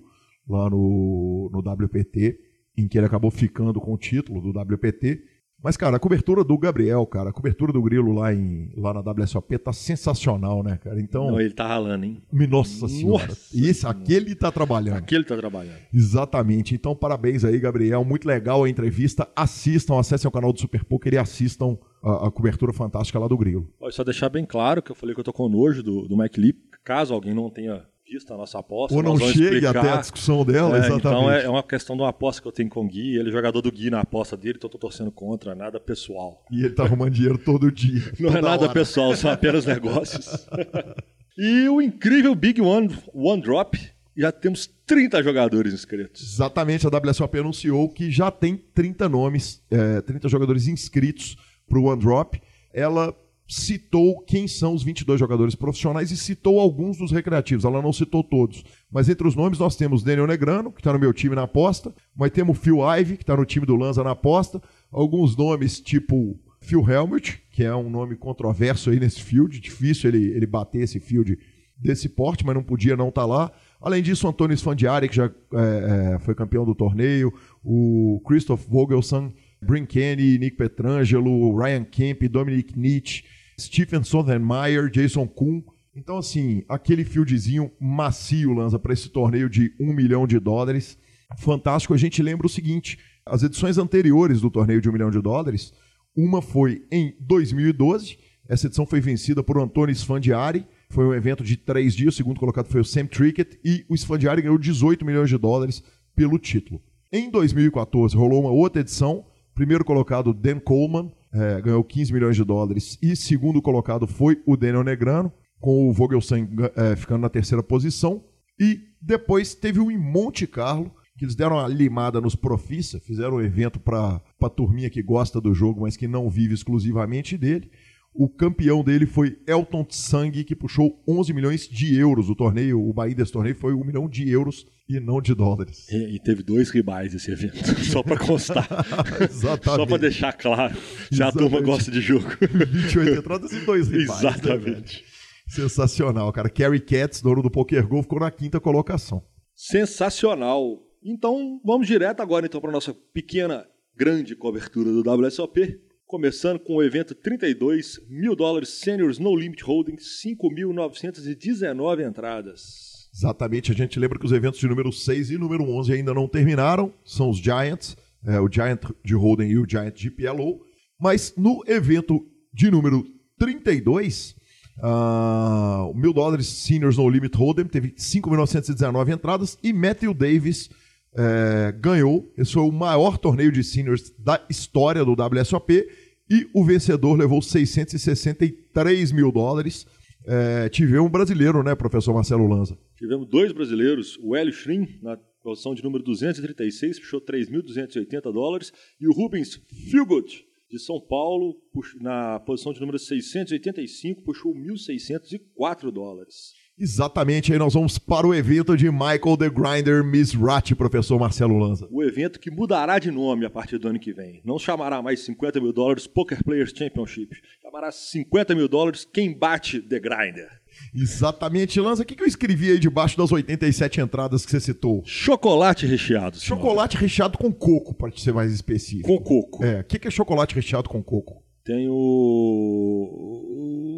lá 0.48 0.68
no, 0.70 1.50
no 1.52 1.58
WPT, 1.58 2.38
em 2.76 2.88
que 2.88 2.96
ele 2.96 3.06
acabou 3.06 3.30
ficando 3.30 3.80
com 3.80 3.92
o 3.92 3.98
título 3.98 4.40
do 4.40 4.58
WPT. 4.58 5.22
Mas, 5.62 5.76
cara, 5.76 5.96
a 5.96 6.00
cobertura 6.00 6.42
do 6.42 6.58
Gabriel, 6.58 7.06
cara, 7.06 7.30
a 7.30 7.32
cobertura 7.32 7.72
do 7.72 7.80
Grilo 7.80 8.12
lá, 8.12 8.34
em, 8.34 8.70
lá 8.76 8.92
na 8.92 9.00
WSOP 9.00 9.56
tá 9.58 9.72
sensacional, 9.72 10.62
né, 10.62 10.76
cara? 10.82 11.00
Então, 11.00 11.30
Não, 11.30 11.40
ele 11.40 11.54
tá 11.54 11.66
ralando, 11.66 12.04
hein? 12.04 12.20
nossa 12.32 12.88
senhora. 12.88 13.28
Nossa 13.28 13.56
esse, 13.56 13.86
aquele 13.86 14.34
tá 14.34 14.50
trabalhando. 14.50 14.96
Aqui 14.96 15.14
ele 15.14 15.24
tá 15.24 15.36
trabalhando. 15.36 15.78
Exatamente. 15.94 16.74
Então, 16.74 16.96
parabéns 16.96 17.44
aí, 17.44 17.58
Gabriel. 17.60 18.04
Muito 18.04 18.26
legal 18.26 18.64
a 18.64 18.68
entrevista. 18.68 19.28
Assistam, 19.36 20.00
acessem 20.00 20.28
o 20.28 20.32
canal 20.32 20.52
do 20.52 20.58
Super 20.58 20.84
Poker 20.84 21.14
e 21.14 21.18
assistam 21.18 21.78
a, 22.02 22.26
a 22.26 22.30
cobertura 22.30 22.72
fantástica 22.72 23.18
lá 23.20 23.28
do 23.28 23.38
Grilo. 23.38 23.68
Só 23.90 24.02
deixar 24.02 24.28
bem 24.28 24.44
claro 24.44 24.82
que 24.82 24.90
eu 24.90 24.96
falei 24.96 25.14
que 25.14 25.20
eu 25.20 25.24
tô 25.24 25.32
com 25.32 25.48
nojo 25.48 25.82
do, 25.82 26.08
do 26.08 26.16
Mike 26.16 26.40
Lee. 26.40 26.54
Caso 26.84 27.14
alguém 27.14 27.32
não 27.32 27.48
tenha 27.48 27.84
a 28.30 28.36
nossa 28.36 28.58
aposta, 28.58 28.94
Ou 28.96 29.02
não 29.02 29.16
explicar. 29.16 29.76
até 29.76 29.90
a 29.92 29.96
discussão 29.96 30.44
dela, 30.44 30.76
É, 30.76 30.78
exatamente. 30.80 31.00
então 31.00 31.30
é, 31.30 31.48
uma 31.48 31.62
questão 31.62 31.96
de 31.96 32.02
uma 32.02 32.08
aposta 32.08 32.40
que 32.42 32.48
eu 32.48 32.52
tenho 32.52 32.68
com 32.68 32.84
o 32.84 32.88
Gui. 32.88 33.16
Ele 33.16 33.28
é 33.28 33.32
jogador 33.32 33.60
do 33.60 33.70
Gui 33.72 33.90
na 33.90 34.00
aposta 34.00 34.36
dele, 34.36 34.54
então 34.56 34.68
eu 34.68 34.72
tô 34.72 34.78
torcendo 34.78 35.10
contra, 35.10 35.54
nada 35.54 35.78
pessoal. 35.80 36.44
E 36.50 36.60
ele 36.64 36.74
tá 36.74 36.84
arrumando 36.84 37.10
dinheiro 37.12 37.38
todo 37.38 37.70
dia. 37.70 38.02
Não 38.20 38.30
é 38.30 38.40
nada 38.40 38.64
hora. 38.64 38.72
pessoal, 38.72 39.14
são 39.16 39.30
apenas 39.30 39.66
negócios. 39.66 40.46
e 41.36 41.68
o 41.68 41.80
incrível 41.80 42.34
Big 42.34 42.60
One, 42.60 42.94
One 43.14 43.42
Drop, 43.42 43.78
já 44.16 44.30
temos 44.30 44.68
30 44.86 45.22
jogadores 45.22 45.72
inscritos. 45.72 46.22
Exatamente, 46.34 46.86
a 46.86 46.90
WSOP 46.90 47.38
anunciou 47.38 47.88
que 47.88 48.10
já 48.10 48.30
tem 48.30 48.56
30 48.56 49.08
nomes, 49.08 49.62
é, 49.70 50.00
30 50.02 50.28
jogadores 50.28 50.68
inscritos 50.68 51.36
para 51.68 51.78
o 51.78 51.84
One 51.84 52.00
Drop. 52.00 52.40
Ela 52.74 53.14
citou 53.52 54.18
quem 54.22 54.48
são 54.48 54.72
os 54.72 54.82
22 54.82 55.20
jogadores 55.20 55.54
profissionais 55.54 56.10
e 56.10 56.16
citou 56.16 56.58
alguns 56.58 56.96
dos 56.96 57.10
recreativos. 57.10 57.66
Ela 57.66 57.82
não 57.82 57.92
citou 57.92 58.24
todos. 58.24 58.64
Mas 58.90 59.10
entre 59.10 59.28
os 59.28 59.34
nomes 59.34 59.58
nós 59.58 59.76
temos 59.76 60.02
Daniel 60.02 60.26
Negrano, 60.26 60.72
que 60.72 60.80
está 60.80 60.90
no 60.90 60.98
meu 60.98 61.12
time 61.12 61.34
na 61.34 61.42
aposta. 61.42 61.94
Mas 62.16 62.30
temos 62.30 62.56
Phil 62.56 62.78
Ivey, 62.78 63.18
que 63.18 63.22
está 63.22 63.36
no 63.36 63.44
time 63.44 63.66
do 63.66 63.76
Lanza 63.76 64.02
na 64.02 64.12
aposta. 64.12 64.62
Alguns 64.90 65.36
nomes 65.36 65.80
tipo 65.80 66.40
Phil 66.62 66.82
Helmut, 66.88 67.42
que 67.50 67.62
é 67.62 67.74
um 67.74 67.90
nome 67.90 68.16
controverso 68.16 68.88
aí 68.88 68.98
nesse 68.98 69.20
field. 69.20 69.60
Difícil 69.60 70.08
ele, 70.08 70.30
ele 70.34 70.46
bater 70.46 70.80
esse 70.80 70.98
field 70.98 71.38
desse 71.76 72.08
porte, 72.08 72.46
mas 72.46 72.54
não 72.54 72.62
podia 72.62 72.96
não 72.96 73.10
estar 73.10 73.26
lá. 73.26 73.52
Além 73.82 74.02
disso, 74.02 74.26
o 74.26 74.30
Antônio 74.30 74.54
Sfandiari, 74.54 75.10
que 75.10 75.16
já 75.16 75.26
é, 75.26 76.14
é, 76.14 76.18
foi 76.20 76.34
campeão 76.34 76.64
do 76.64 76.74
torneio, 76.74 77.34
o 77.62 78.22
Christoph 78.24 78.64
Vogelsang, 78.66 79.34
Brin 79.60 79.84
Kenny, 79.84 80.38
Nick 80.38 80.56
Petrangelo, 80.56 81.54
Ryan 81.54 81.84
Kemp, 81.84 82.22
Dominic 82.28 82.78
Nietzsche, 82.78 83.24
Stephen 83.58 84.02
Sondermeyer, 84.02 84.90
Jason 84.90 85.26
Kuhn. 85.26 85.62
Então, 85.94 86.18
assim, 86.18 86.64
aquele 86.68 87.04
fieldzinho 87.04 87.70
macio, 87.78 88.52
Lanza, 88.52 88.78
para 88.78 88.92
esse 88.92 89.08
torneio 89.08 89.48
de 89.48 89.74
um 89.78 89.92
milhão 89.92 90.26
de 90.26 90.38
dólares. 90.38 90.98
Fantástico. 91.38 91.94
A 91.94 91.98
gente 91.98 92.22
lembra 92.22 92.46
o 92.46 92.50
seguinte: 92.50 92.98
as 93.26 93.42
edições 93.42 93.78
anteriores 93.78 94.40
do 94.40 94.50
torneio 94.50 94.80
de 94.80 94.88
um 94.88 94.92
milhão 94.92 95.10
de 95.10 95.20
dólares, 95.20 95.72
uma 96.16 96.40
foi 96.42 96.84
em 96.90 97.14
2012. 97.20 98.18
Essa 98.48 98.66
edição 98.66 98.84
foi 98.84 99.00
vencida 99.00 99.42
por 99.42 99.58
Antônio 99.58 99.92
Sfandiari. 99.92 100.66
Foi 100.90 101.06
um 101.06 101.14
evento 101.14 101.44
de 101.44 101.56
três 101.56 101.94
dias. 101.94 102.14
O 102.14 102.16
segundo 102.16 102.40
colocado 102.40 102.66
foi 102.68 102.80
o 102.80 102.84
Sam 102.84 103.06
Trickett. 103.06 103.58
E 103.64 103.84
o 103.88 103.94
Sfandiari 103.94 104.42
ganhou 104.42 104.58
18 104.58 105.04
milhões 105.04 105.28
de 105.28 105.38
dólares 105.38 105.82
pelo 106.14 106.38
título. 106.38 106.82
Em 107.10 107.30
2014, 107.30 108.16
rolou 108.16 108.40
uma 108.40 108.50
outra 108.50 108.80
edição. 108.80 109.24
Primeiro 109.54 109.84
colocado, 109.84 110.32
Dan 110.32 110.58
Coleman, 110.58 111.12
eh, 111.32 111.60
ganhou 111.60 111.82
15 111.82 112.12
milhões 112.12 112.36
de 112.36 112.44
dólares. 112.44 112.98
E 113.02 113.16
segundo 113.16 113.62
colocado 113.62 114.06
foi 114.06 114.40
o 114.46 114.56
Daniel 114.56 114.84
Negrano, 114.84 115.32
com 115.60 115.88
o 115.88 115.92
Vogelsang 115.92 116.48
eh, 116.76 116.96
ficando 116.96 117.22
na 117.22 117.28
terceira 117.28 117.62
posição. 117.62 118.24
E 118.60 118.80
depois 119.00 119.54
teve 119.54 119.80
o 119.80 119.90
em 119.90 119.98
Monte 119.98 120.46
Carlo, 120.46 120.92
que 121.16 121.24
eles 121.24 121.34
deram 121.34 121.56
uma 121.56 121.68
limada 121.68 122.20
nos 122.20 122.34
Profissa, 122.34 123.00
fizeram 123.00 123.36
um 123.36 123.40
evento 123.40 123.78
para 123.78 124.20
a 124.40 124.48
turminha 124.48 124.90
que 124.90 125.02
gosta 125.02 125.40
do 125.40 125.54
jogo, 125.54 125.82
mas 125.82 125.96
que 125.96 126.08
não 126.08 126.28
vive 126.28 126.54
exclusivamente 126.54 127.36
dele. 127.36 127.70
O 128.14 128.28
campeão 128.28 128.84
dele 128.84 129.06
foi 129.06 129.38
Elton 129.46 129.84
Tsang, 129.84 130.44
que 130.44 130.54
puxou 130.54 131.02
11 131.08 131.32
milhões 131.32 131.66
de 131.66 131.96
euros. 131.98 132.28
O 132.28 132.34
torneio, 132.34 132.78
o 132.80 132.92
Bahia 132.92 133.14
desse 133.14 133.32
torneio 133.32 133.54
foi 133.56 133.72
1 133.72 133.84
milhão 133.84 134.06
de 134.08 134.28
euros 134.28 134.66
e 134.86 135.00
não 135.00 135.20
de 135.22 135.34
dólares. 135.34 135.88
E, 135.90 136.16
e 136.16 136.18
teve 136.20 136.42
dois 136.42 136.68
ribais 136.70 137.14
esse 137.14 137.30
evento, 137.30 137.56
só 137.84 138.02
pra 138.02 138.18
constar. 138.18 138.68
Exatamente. 139.18 139.64
Só 139.64 139.86
pra 139.86 139.96
deixar 139.96 140.32
claro, 140.34 140.74
se 140.74 141.22
a 141.22 141.28
Exatamente. 141.28 141.50
turma 141.50 141.60
gosta 141.66 141.90
de 141.90 142.00
jogo. 142.02 142.26
28 142.40 143.18
entradas 143.20 143.52
e 143.52 143.60
dois 143.64 143.88
rivais. 143.88 144.22
né? 144.22 144.28
Exatamente. 144.30 145.04
Sensacional, 145.48 146.30
cara. 146.32 146.50
Carrie 146.50 146.80
Katz, 146.80 147.22
dono 147.22 147.42
do 147.42 147.50
Poker 147.50 147.86
Go, 147.86 148.02
ficou 148.02 148.20
na 148.20 148.30
quinta 148.30 148.60
colocação. 148.60 149.22
Sensacional. 149.54 150.82
Então, 151.02 151.60
vamos 151.64 151.86
direto 151.86 152.20
agora 152.20 152.46
então 152.46 152.60
para 152.60 152.70
nossa 152.70 152.94
pequena, 153.12 153.66
grande 153.96 154.36
cobertura 154.36 154.90
do 154.92 155.02
WSOP. 155.02 155.78
Começando 156.12 156.58
com 156.58 156.74
o 156.74 156.82
evento 156.82 157.14
32, 157.14 157.98
mil 158.06 158.36
dólares 158.36 158.68
Seniors 158.68 159.18
No 159.18 159.34
Limit 159.34 159.64
Holding, 159.64 159.96
5.919 159.96 162.06
entradas. 162.06 163.08
Exatamente, 163.14 163.72
a 163.72 163.74
gente 163.74 163.98
lembra 163.98 164.18
que 164.18 164.26
os 164.26 164.32
eventos 164.32 164.60
de 164.60 164.68
número 164.68 164.92
6 164.92 165.30
e 165.30 165.38
número 165.38 165.64
11 165.64 165.90
ainda 165.90 166.12
não 166.12 166.28
terminaram, 166.28 166.92
são 167.02 167.30
os 167.30 167.38
Giants, 167.38 167.96
é, 168.26 168.38
o 168.38 168.46
Giant 168.46 168.80
de 169.02 169.14
Holden 169.14 169.52
e 169.52 169.56
o 169.56 169.66
Giant 169.66 169.94
de 169.94 170.10
PLO, 170.10 170.60
mas 171.00 171.32
no 171.34 171.64
evento 171.66 172.22
de 172.52 172.70
número 172.70 173.06
32, 173.38 174.36
ah, 174.82 175.86
o 175.88 175.94
mil 175.94 176.12
dólares 176.12 176.46
Seniors 176.46 176.98
No 176.98 177.08
Limit 177.08 177.34
Hold'em 177.34 177.64
teve 177.64 177.92
5.919 177.92 179.14
entradas 179.14 179.56
e 179.62 179.72
Matthew 179.72 180.12
Davis 180.12 180.68
é, 181.14 181.74
ganhou, 181.78 182.32
esse 182.36 182.52
foi 182.52 182.62
o 182.62 182.72
maior 182.72 183.18
torneio 183.18 183.52
de 183.52 183.62
seniors 183.62 184.12
da 184.18 184.40
história 184.48 185.04
do 185.04 185.12
WSOP 185.12 185.86
e 186.32 186.48
o 186.54 186.64
vencedor 186.64 187.14
levou 187.14 187.42
663 187.42 189.12
mil 189.12 189.30
dólares. 189.30 189.86
É, 190.26 190.70
tivemos 190.70 191.06
um 191.06 191.10
brasileiro, 191.10 191.62
né, 191.62 191.74
professor 191.74 192.14
Marcelo 192.14 192.48
Lanza? 192.48 192.78
Tivemos 192.96 193.28
dois 193.28 193.52
brasileiros, 193.52 194.18
o 194.22 194.34
Hélio 194.34 194.52
Schrin, 194.52 194.98
na 195.02 195.18
posição 195.42 195.74
de 195.74 195.82
número 195.82 196.02
236, 196.02 197.00
puxou 197.00 197.20
3.280 197.20 198.32
dólares, 198.32 198.72
e 198.98 199.06
o 199.06 199.12
Rubens 199.12 199.60
Philgood, 199.90 200.46
de 200.70 200.78
São 200.78 200.98
Paulo, 200.98 201.56
na 202.00 202.40
posição 202.40 202.72
de 202.72 202.80
número 202.80 202.98
685, 202.98 204.22
puxou 204.22 204.54
1.604 204.54 205.90
dólares. 205.90 206.61
Exatamente, 206.78 207.52
aí 207.52 207.58
nós 207.58 207.74
vamos 207.74 207.98
para 207.98 208.26
o 208.26 208.34
evento 208.34 208.76
de 208.76 208.90
Michael 208.90 209.36
the 209.38 209.50
Grinder 209.50 210.02
Misrati, 210.02 210.74
professor 210.74 211.18
Marcelo 211.18 211.58
Lanza. 211.58 211.86
O 211.90 212.02
evento 212.02 212.40
que 212.40 212.50
mudará 212.50 212.98
de 212.98 213.10
nome 213.10 213.44
a 213.44 213.50
partir 213.50 213.78
do 213.78 213.88
ano 213.88 213.98
que 213.98 214.12
vem. 214.12 214.40
Não 214.44 214.58
chamará 214.58 215.02
mais 215.02 215.20
50 215.20 215.60
mil 215.60 215.72
dólares 215.72 216.06
Poker 216.06 216.42
Players 216.42 216.72
Championship. 216.74 217.36
Chamará 217.62 217.92
50 217.92 218.54
mil 218.54 218.68
dólares 218.68 219.04
quem 219.04 219.36
bate 219.36 219.80
The 219.80 220.00
Grinder. 220.00 220.62
Exatamente, 220.94 221.78
Lanza. 221.78 222.02
O 222.02 222.06
que, 222.06 222.20
eu 222.20 222.26
escrevi 222.26 222.70
aí 222.70 222.78
debaixo 222.78 223.16
das 223.16 223.30
87 223.30 224.00
entradas 224.00 224.44
que 224.44 224.50
você 224.50 224.60
citou? 224.60 225.02
Chocolate 225.04 225.86
recheado. 225.86 226.36
senhor. 226.36 226.56
Chocolate 226.56 226.96
recheado 226.96 227.36
com 227.36 227.52
coco, 227.52 227.94
para 227.94 228.10
ser 228.16 228.32
mais 228.32 228.52
específico. 228.52 229.06
com 229.06 229.18
coco. 229.18 229.64
É, 229.64 229.80
o 229.80 229.84
que 229.84 230.08
é 230.08 230.10
chocolate 230.10 230.54
recheado 230.54 230.88
com 230.88 231.02
coco? 231.02 231.42
Tem 231.64 231.88
o. 231.88 231.94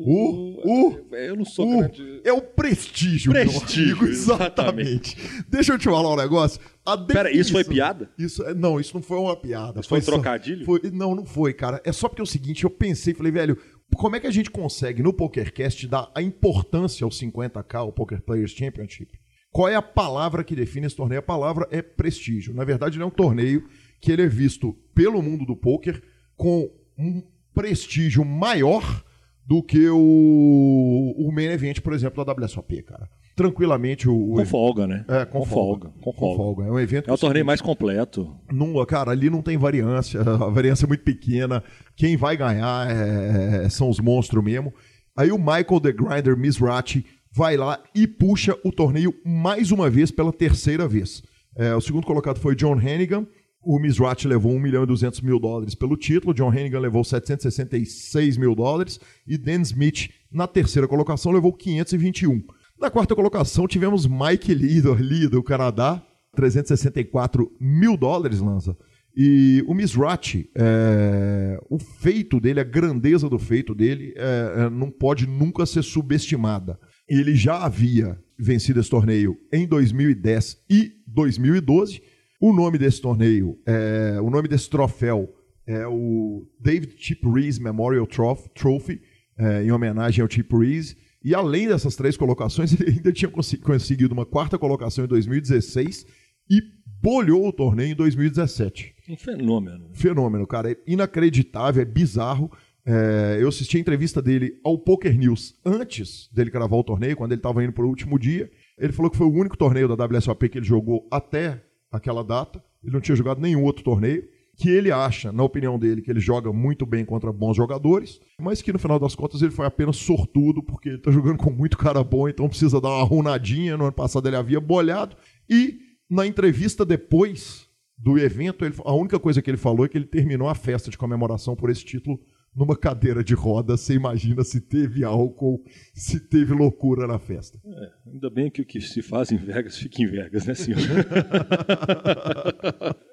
O- 0.06 0.88
o- 0.90 1.14
Eu 1.14 1.36
não 1.36 1.44
sou 1.44 1.66
O- 1.66 1.78
grande. 1.78 2.20
é 2.24 2.32
o 2.32 2.42
prestígio, 2.42 3.32
Prestígio, 3.32 3.96
amigo. 3.96 4.06
Exatamente. 4.06 5.16
Deixa 5.48 5.72
eu 5.72 5.78
te 5.78 5.84
falar 5.84 6.12
um 6.12 6.16
negócio. 6.16 6.60
A 6.84 6.98
Pera, 6.98 7.30
isso 7.34 7.52
foi 7.52 7.64
piada? 7.64 8.10
Isso, 8.18 8.42
é- 8.42 8.52
não, 8.54 8.78
isso 8.78 8.94
não 8.94 9.02
foi 9.02 9.18
uma 9.18 9.34
piada. 9.34 9.80
Isso 9.80 9.88
foi 9.88 10.02
só- 10.02 10.12
trocadilho? 10.12 10.64
foi- 10.66 10.80
não, 10.92 11.14
não 11.14 11.24
foi, 11.24 11.54
cara. 11.54 11.80
É 11.84 11.92
só 11.92 12.08
porque 12.08 12.20
é 12.20 12.24
o 12.24 12.26
seguinte, 12.26 12.64
eu 12.64 12.70
pensei, 12.70 13.14
falei, 13.14 13.32
velho, 13.32 13.56
como 13.96 14.14
é 14.16 14.20
que 14.20 14.26
a 14.26 14.30
gente 14.30 14.50
consegue 14.50 15.02
no 15.02 15.12
PokerCast 15.14 15.86
dar 15.88 16.10
a 16.14 16.20
importância 16.20 17.04
ao 17.04 17.10
50k, 17.10 17.78
ao 17.78 17.92
Poker 17.92 18.20
Players 18.20 18.50
Championship? 18.52 19.18
Qual 19.50 19.68
é 19.68 19.74
a 19.76 19.82
palavra 19.82 20.44
que 20.44 20.54
define 20.56 20.86
esse 20.86 20.96
torneio? 20.96 21.20
A 21.20 21.22
palavra 21.22 21.66
é 21.70 21.80
prestígio. 21.80 22.52
Na 22.52 22.64
verdade, 22.64 22.96
ele 22.96 23.04
é 23.04 23.06
um 23.06 23.10
torneio 23.10 23.64
que 24.00 24.12
ele 24.12 24.22
é 24.22 24.26
visto 24.28 24.74
pelo 24.94 25.22
mundo 25.22 25.46
do 25.46 25.56
poker 25.56 26.02
com 26.36 26.68
um 26.98 27.22
prestígio 27.54 28.24
maior 28.24 29.02
do 29.46 29.62
que 29.62 29.88
o, 29.88 31.14
o 31.16 31.30
main 31.32 31.46
event, 31.46 31.80
por 31.80 31.92
exemplo, 31.92 32.24
da 32.24 32.32
WSOP, 32.32 32.82
cara. 32.82 33.08
Tranquilamente 33.36 34.08
o... 34.08 34.32
o 34.32 34.34
Com 34.36 34.46
folga, 34.46 34.86
né? 34.86 35.04
É, 35.08 35.24
com, 35.24 35.44
folga. 35.44 35.90
Com 36.00 36.12
folga. 36.12 36.64
É 36.64 36.70
um 36.70 36.78
evento 36.78 37.10
É 37.10 37.12
o 37.12 37.18
torneio 37.18 37.44
mais 37.44 37.60
completo. 37.60 38.34
não, 38.52 38.84
cara, 38.86 39.10
ali 39.10 39.28
não 39.28 39.42
tem 39.42 39.56
variância, 39.56 40.20
a 40.22 40.48
variância 40.48 40.86
é 40.86 40.88
muito 40.88 41.02
pequena. 41.02 41.62
Quem 41.96 42.16
vai 42.16 42.36
ganhar 42.36 42.88
é- 42.90 43.68
são 43.68 43.88
os 43.90 43.98
monstros 43.98 44.42
mesmo. 44.42 44.72
Aí 45.16 45.30
o 45.30 45.38
Michael 45.38 45.80
The 45.82 45.92
Grinder 45.92 46.36
Mizrachi 46.36 47.04
vai 47.32 47.56
lá 47.56 47.80
e 47.94 48.06
puxa 48.06 48.56
o 48.64 48.70
torneio 48.70 49.12
mais 49.24 49.72
uma 49.72 49.90
vez 49.90 50.10
pela 50.10 50.32
terceira 50.32 50.86
vez. 50.86 51.22
É, 51.56 51.74
o 51.74 51.80
segundo 51.80 52.06
colocado 52.06 52.38
foi 52.38 52.54
John 52.54 52.80
Hennigan. 52.80 53.26
O 53.64 53.78
Mizrachi 53.78 54.28
levou 54.28 54.52
1 54.52 54.58
milhão 54.58 54.84
e 54.84 54.86
200 54.86 55.20
mil 55.22 55.38
dólares 55.38 55.74
pelo 55.74 55.96
título. 55.96 56.34
John 56.34 56.52
Hennigan 56.52 56.80
levou 56.80 57.02
766 57.02 58.36
mil 58.36 58.54
dólares. 58.54 59.00
E 59.26 59.38
Dan 59.38 59.62
Smith, 59.62 60.10
na 60.30 60.46
terceira 60.46 60.86
colocação, 60.86 61.32
levou 61.32 61.52
521. 61.52 62.42
Na 62.78 62.90
quarta 62.90 63.14
colocação, 63.14 63.66
tivemos 63.66 64.06
Mike 64.06 64.52
Lee, 64.52 65.28
do, 65.28 65.42
Canadá, 65.42 66.02
364 66.34 67.50
mil 67.60 67.96
dólares, 67.96 68.40
Lanza. 68.40 68.76
E 69.16 69.64
o 69.68 69.74
Mizrachi, 69.74 70.50
é, 70.56 71.58
o 71.70 71.78
feito 71.78 72.40
dele, 72.40 72.58
a 72.58 72.64
grandeza 72.64 73.28
do 73.28 73.38
feito 73.38 73.72
dele, 73.74 74.12
é, 74.16 74.54
é, 74.64 74.70
não 74.70 74.90
pode 74.90 75.26
nunca 75.26 75.64
ser 75.64 75.84
subestimada. 75.84 76.78
Ele 77.08 77.34
já 77.36 77.64
havia 77.64 78.18
vencido 78.36 78.80
esse 78.80 78.90
torneio 78.90 79.38
em 79.52 79.66
2010 79.68 80.58
e 80.68 80.92
2012. 81.06 82.02
O 82.46 82.52
nome 82.52 82.76
desse 82.76 83.00
torneio, 83.00 83.58
é, 83.64 84.20
o 84.20 84.28
nome 84.28 84.48
desse 84.48 84.68
troféu 84.68 85.34
é 85.66 85.86
o 85.86 86.46
David 86.60 86.94
Chip 86.98 87.26
Reese 87.26 87.58
Memorial 87.58 88.06
Trophy, 88.06 89.00
é, 89.38 89.64
em 89.64 89.72
homenagem 89.72 90.20
ao 90.22 90.30
Chip 90.30 90.54
Reese. 90.54 90.94
E 91.24 91.34
além 91.34 91.68
dessas 91.68 91.96
três 91.96 92.18
colocações, 92.18 92.70
ele 92.78 92.90
ainda 92.90 93.10
tinha 93.12 93.30
conseguido 93.30 94.12
uma 94.12 94.26
quarta 94.26 94.58
colocação 94.58 95.06
em 95.06 95.08
2016 95.08 96.04
e 96.50 96.60
bolhou 97.00 97.48
o 97.48 97.50
torneio 97.50 97.92
em 97.92 97.94
2017. 97.94 98.94
Um 99.08 99.16
fenômeno. 99.16 99.88
Fenômeno, 99.94 100.46
cara. 100.46 100.72
É 100.72 100.76
inacreditável, 100.86 101.80
é 101.80 101.86
bizarro. 101.86 102.52
É, 102.84 103.38
eu 103.40 103.48
assisti 103.48 103.78
a 103.78 103.80
entrevista 103.80 104.20
dele 104.20 104.60
ao 104.62 104.76
Poker 104.76 105.16
News 105.16 105.58
antes 105.64 106.28
dele 106.30 106.50
cravar 106.50 106.78
o 106.78 106.84
torneio, 106.84 107.16
quando 107.16 107.32
ele 107.32 107.38
estava 107.38 107.64
indo 107.64 107.72
para 107.72 107.86
o 107.86 107.88
último 107.88 108.18
dia. 108.18 108.50
Ele 108.76 108.92
falou 108.92 109.10
que 109.10 109.16
foi 109.16 109.26
o 109.26 109.32
único 109.32 109.56
torneio 109.56 109.88
da 109.88 110.04
WSOP 110.04 110.50
que 110.50 110.58
ele 110.58 110.66
jogou 110.66 111.08
até 111.10 111.62
aquela 111.96 112.22
data. 112.24 112.62
Ele 112.82 112.92
não 112.92 113.00
tinha 113.00 113.16
jogado 113.16 113.40
nenhum 113.40 113.64
outro 113.64 113.84
torneio. 113.84 114.24
Que 114.56 114.68
ele 114.70 114.92
acha, 114.92 115.32
na 115.32 115.42
opinião 115.42 115.76
dele, 115.76 116.00
que 116.00 116.08
ele 116.08 116.20
joga 116.20 116.52
muito 116.52 116.86
bem 116.86 117.04
contra 117.04 117.32
bons 117.32 117.56
jogadores, 117.56 118.20
mas 118.40 118.62
que 118.62 118.72
no 118.72 118.78
final 118.78 119.00
das 119.00 119.12
contas 119.16 119.42
ele 119.42 119.50
foi 119.50 119.66
apenas 119.66 119.96
sortudo, 119.96 120.62
porque 120.62 120.90
ele 120.90 120.98
tá 120.98 121.10
jogando 121.10 121.38
com 121.38 121.50
muito 121.50 121.76
cara 121.76 122.04
bom, 122.04 122.28
então 122.28 122.48
precisa 122.48 122.80
dar 122.80 122.90
uma 122.90 123.02
runadinha. 123.02 123.76
No 123.76 123.82
ano 123.86 123.92
passado 123.92 124.28
ele 124.28 124.36
havia 124.36 124.60
bolhado. 124.60 125.16
E 125.50 125.78
na 126.08 126.24
entrevista 126.24 126.84
depois 126.84 127.66
do 127.98 128.16
evento, 128.16 128.64
ele- 128.64 128.76
a 128.84 128.94
única 128.94 129.18
coisa 129.18 129.42
que 129.42 129.50
ele 129.50 129.56
falou 129.56 129.86
é 129.86 129.88
que 129.88 129.98
ele 129.98 130.04
terminou 130.04 130.48
a 130.48 130.54
festa 130.54 130.88
de 130.88 130.96
comemoração 130.96 131.56
por 131.56 131.68
esse 131.68 131.84
título 131.84 132.20
numa 132.54 132.76
cadeira 132.76 133.24
de 133.24 133.34
roda. 133.34 133.76
Você 133.76 133.94
imagina 133.94 134.44
se 134.44 134.60
teve 134.60 135.02
álcool, 135.04 135.62
se 135.92 136.20
teve 136.20 136.52
loucura 136.52 137.06
na 137.06 137.18
festa. 137.18 137.58
Ainda 138.06 138.30
bem 138.30 138.50
que 138.50 138.62
o 138.62 138.66
que 138.66 138.80
se 138.80 139.02
faz 139.02 139.30
em 139.32 139.36
Vegas 139.36 139.76
fica 139.78 140.02
em 140.02 140.06
Vegas, 140.06 140.46
né, 140.46 140.54
senhor? 140.54 140.80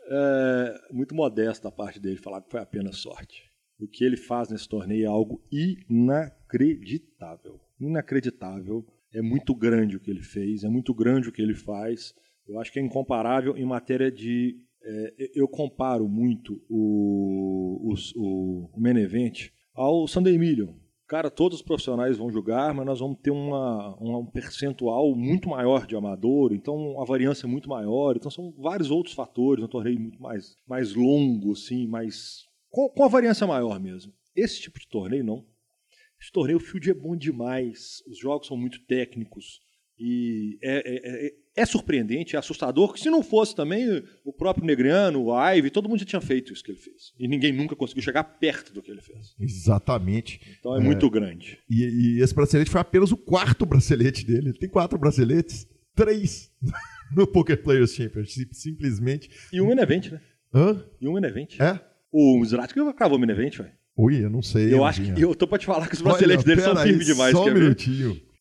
é, 0.10 0.80
muito 0.92 1.16
modesto 1.16 1.68
a 1.68 1.72
parte 1.72 2.00
dele 2.00 2.18
falar 2.18 2.42
que 2.42 2.52
foi 2.52 2.60
apenas 2.60 2.98
sorte. 2.98 3.50
O 3.80 3.88
que 3.88 4.04
ele 4.04 4.18
faz 4.18 4.50
nesse 4.50 4.70
torneio 4.70 5.06
é 5.06 5.08
algo 5.08 5.42
inacreditável. 5.52 7.60
Inacreditável. 7.80 8.86
É 9.14 9.22
muito 9.22 9.56
grande 9.56 9.98
o 9.98 10.00
que 10.00 10.12
ele 10.12 10.22
fez, 10.22 10.64
é 10.64 10.70
muito 10.70 10.94
grande 10.94 11.30
o 11.30 11.32
que 11.32 11.42
ele 11.42 11.56
faz. 11.56 12.14
Eu 12.48 12.60
acho 12.60 12.72
que 12.72 12.80
é 12.80 12.82
incomparável 12.82 13.58
em 13.58 13.66
matéria 13.66 14.12
de. 14.12 14.58
É, 14.84 15.32
eu 15.36 15.48
comparo 15.48 16.08
muito 16.08 16.62
o, 16.70 17.94
o, 17.94 18.70
o, 18.76 18.88
event 18.98 19.50
ao 19.74 20.08
Sunday 20.08 20.38
Million. 20.38 20.74
Cara, 21.08 21.30
todos 21.30 21.58
os 21.60 21.64
profissionais 21.64 22.18
vão 22.18 22.32
jogar, 22.32 22.74
mas 22.74 22.86
nós 22.86 23.00
vamos 23.02 23.20
ter 23.20 23.32
uma, 23.32 23.96
uma- 23.98 24.20
um 24.20 24.26
percentual 24.26 25.14
muito 25.14 25.50
maior 25.50 25.86
de 25.86 25.94
amador, 25.96 26.54
então 26.54 27.02
a 27.02 27.06
variância 27.06 27.46
é 27.46 27.50
muito 27.50 27.68
maior. 27.68 28.16
Então 28.16 28.32
são 28.32 28.54
vários 28.58 28.90
outros 28.90 29.14
fatores, 29.14 29.64
um 29.64 29.68
torneio 29.68 30.00
muito 30.00 30.22
mais, 30.22 30.56
mais 30.66 30.94
longo, 30.94 31.52
assim, 31.52 31.86
mais. 31.86 32.46
Com, 32.70 32.88
com 32.90 33.04
a 33.04 33.10
variância 33.10 33.46
maior 33.46 33.78
mesmo. 33.78 34.14
Esse 34.34 34.62
tipo 34.62 34.80
de 34.80 34.88
torneio, 34.88 35.24
não. 35.26 35.46
Esse 36.22 36.32
torneio, 36.32 36.58
o 36.58 36.62
field 36.62 36.90
é 36.90 36.94
bom 36.94 37.16
demais, 37.18 38.02
os 38.08 38.18
jogos 38.18 38.48
são 38.48 38.56
muito 38.56 38.80
técnicos 38.86 39.60
e 40.00 40.58
é, 40.64 40.78
é- 40.78 41.28
é- 41.28 41.32
é 41.56 41.66
surpreendente, 41.66 42.36
é 42.36 42.40
assustador, 42.40 42.94
que 42.94 43.00
se 43.00 43.10
não 43.10 43.22
fosse 43.22 43.56
também 43.56 44.04
o 44.24 44.32
próprio 44.32 44.66
Negriano, 44.66 45.26
o 45.26 45.52
Ive, 45.54 45.70
todo 45.70 45.90
mundo 45.90 46.00
já 46.00 46.06
tinha 46.06 46.22
feito 46.22 46.54
isso 46.54 46.64
que 46.64 46.72
ele 46.72 46.80
fez. 46.80 47.14
E 47.20 47.28
ninguém 47.28 47.52
nunca 47.52 47.76
conseguiu 47.76 48.04
chegar 48.04 48.24
perto 48.24 48.74
do 48.74 48.82
que 48.82 48.90
ele 48.90 49.02
fez. 49.02 49.36
Exatamente. 49.40 50.40
Então 50.60 50.76
é, 50.76 50.80
muito 50.80 51.10
grande. 51.10 51.60
E, 51.70 52.18
e 52.18 52.22
esse 52.22 52.34
bracelete 52.34 52.70
foi 52.70 52.80
apenas 52.80 53.12
o 53.12 53.18
quarto 53.18 53.66
bracelete 53.66 54.26
dele. 54.26 54.50
Ele 54.50 54.58
tem 54.58 54.70
quatro 54.70 54.98
braceletes, 54.98 55.68
três 55.94 56.52
no 57.16 57.28
Poker 57.28 57.62
Players 57.62 57.94
Championship, 57.94 58.56
simplesmente. 58.56 59.30
E 59.52 59.62
um 59.62 59.68
main 59.68 59.80
event, 59.80 60.12
né? 60.12 60.22
Hã? 60.54 60.84
E 61.02 61.08
um 61.08 61.14
main 61.14 61.26
event. 61.26 61.60
É? 61.60 61.80
O 62.12 62.44
Zratic 62.46 62.78
cravou 62.96 63.18
o 63.18 63.22
main 63.22 63.30
event, 63.30 63.58
velho. 63.58 63.72
Ui, 63.98 64.24
eu 64.24 64.30
não 64.30 64.42
sei. 64.42 64.74
Eu 64.74 64.86
acho 64.86 65.02
que. 65.02 65.22
Eu 65.22 65.36
tô 65.36 65.48
pra 65.48 65.58
te 65.58 65.66
falar 65.66 65.88
que 65.88 65.96
os 65.96 66.02
braceletes 66.02 66.46
Olha, 66.46 66.56
dele 66.56 66.62
são 66.62 66.76
firmes 66.78 67.06
demais, 67.06 67.32
Só 67.34 67.42
um 67.42 67.46
quer 67.46 67.54
ver? 67.54 67.76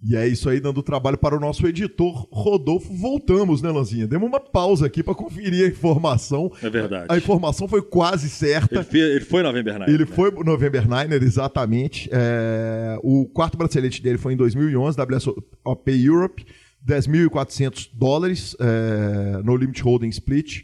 E 0.03 0.17
é 0.17 0.27
isso 0.27 0.49
aí, 0.49 0.61
dando 0.61 0.83
trabalho 0.83 1.19
para 1.19 1.37
o 1.37 1.41
nosso 1.41 1.67
editor 1.67 2.27
Rodolfo. 2.33 2.93
Voltamos, 2.95 3.61
né, 3.61 3.71
Lanzinha? 3.71 4.07
Demos 4.07 4.29
uma 4.29 4.41
pausa 4.41 4.87
aqui 4.87 5.03
para 5.03 5.15
conferir 5.15 5.67
a 5.67 5.69
informação. 5.69 6.51
É 6.63 6.71
verdade. 6.71 7.07
A 7.09 7.19
informação 7.19 7.69
foi 7.69 7.83
quase 7.83 8.31
certa. 8.31 8.77
Ele, 8.77 8.85
fez, 8.85 9.05
ele 9.05 9.25
foi 9.25 9.43
November 9.43 9.79
Night. 9.79 9.93
Ele 9.93 10.05
né? 10.05 10.11
foi 10.11 10.31
o 10.31 10.43
November 10.43 10.89
Niner, 10.89 11.23
exatamente. 11.23 12.09
É, 12.11 12.99
o 13.03 13.27
quarto 13.27 13.59
bracelete 13.59 14.03
dele 14.03 14.17
foi 14.17 14.33
em 14.33 14.37
2011, 14.37 14.97
WSOP 14.99 15.91
Europe, 15.91 16.47
10.400 16.87 17.91
dólares 17.93 18.57
é, 18.59 19.43
no 19.43 19.55
Limit 19.55 19.83
Holding 19.83 20.09
Split, 20.09 20.63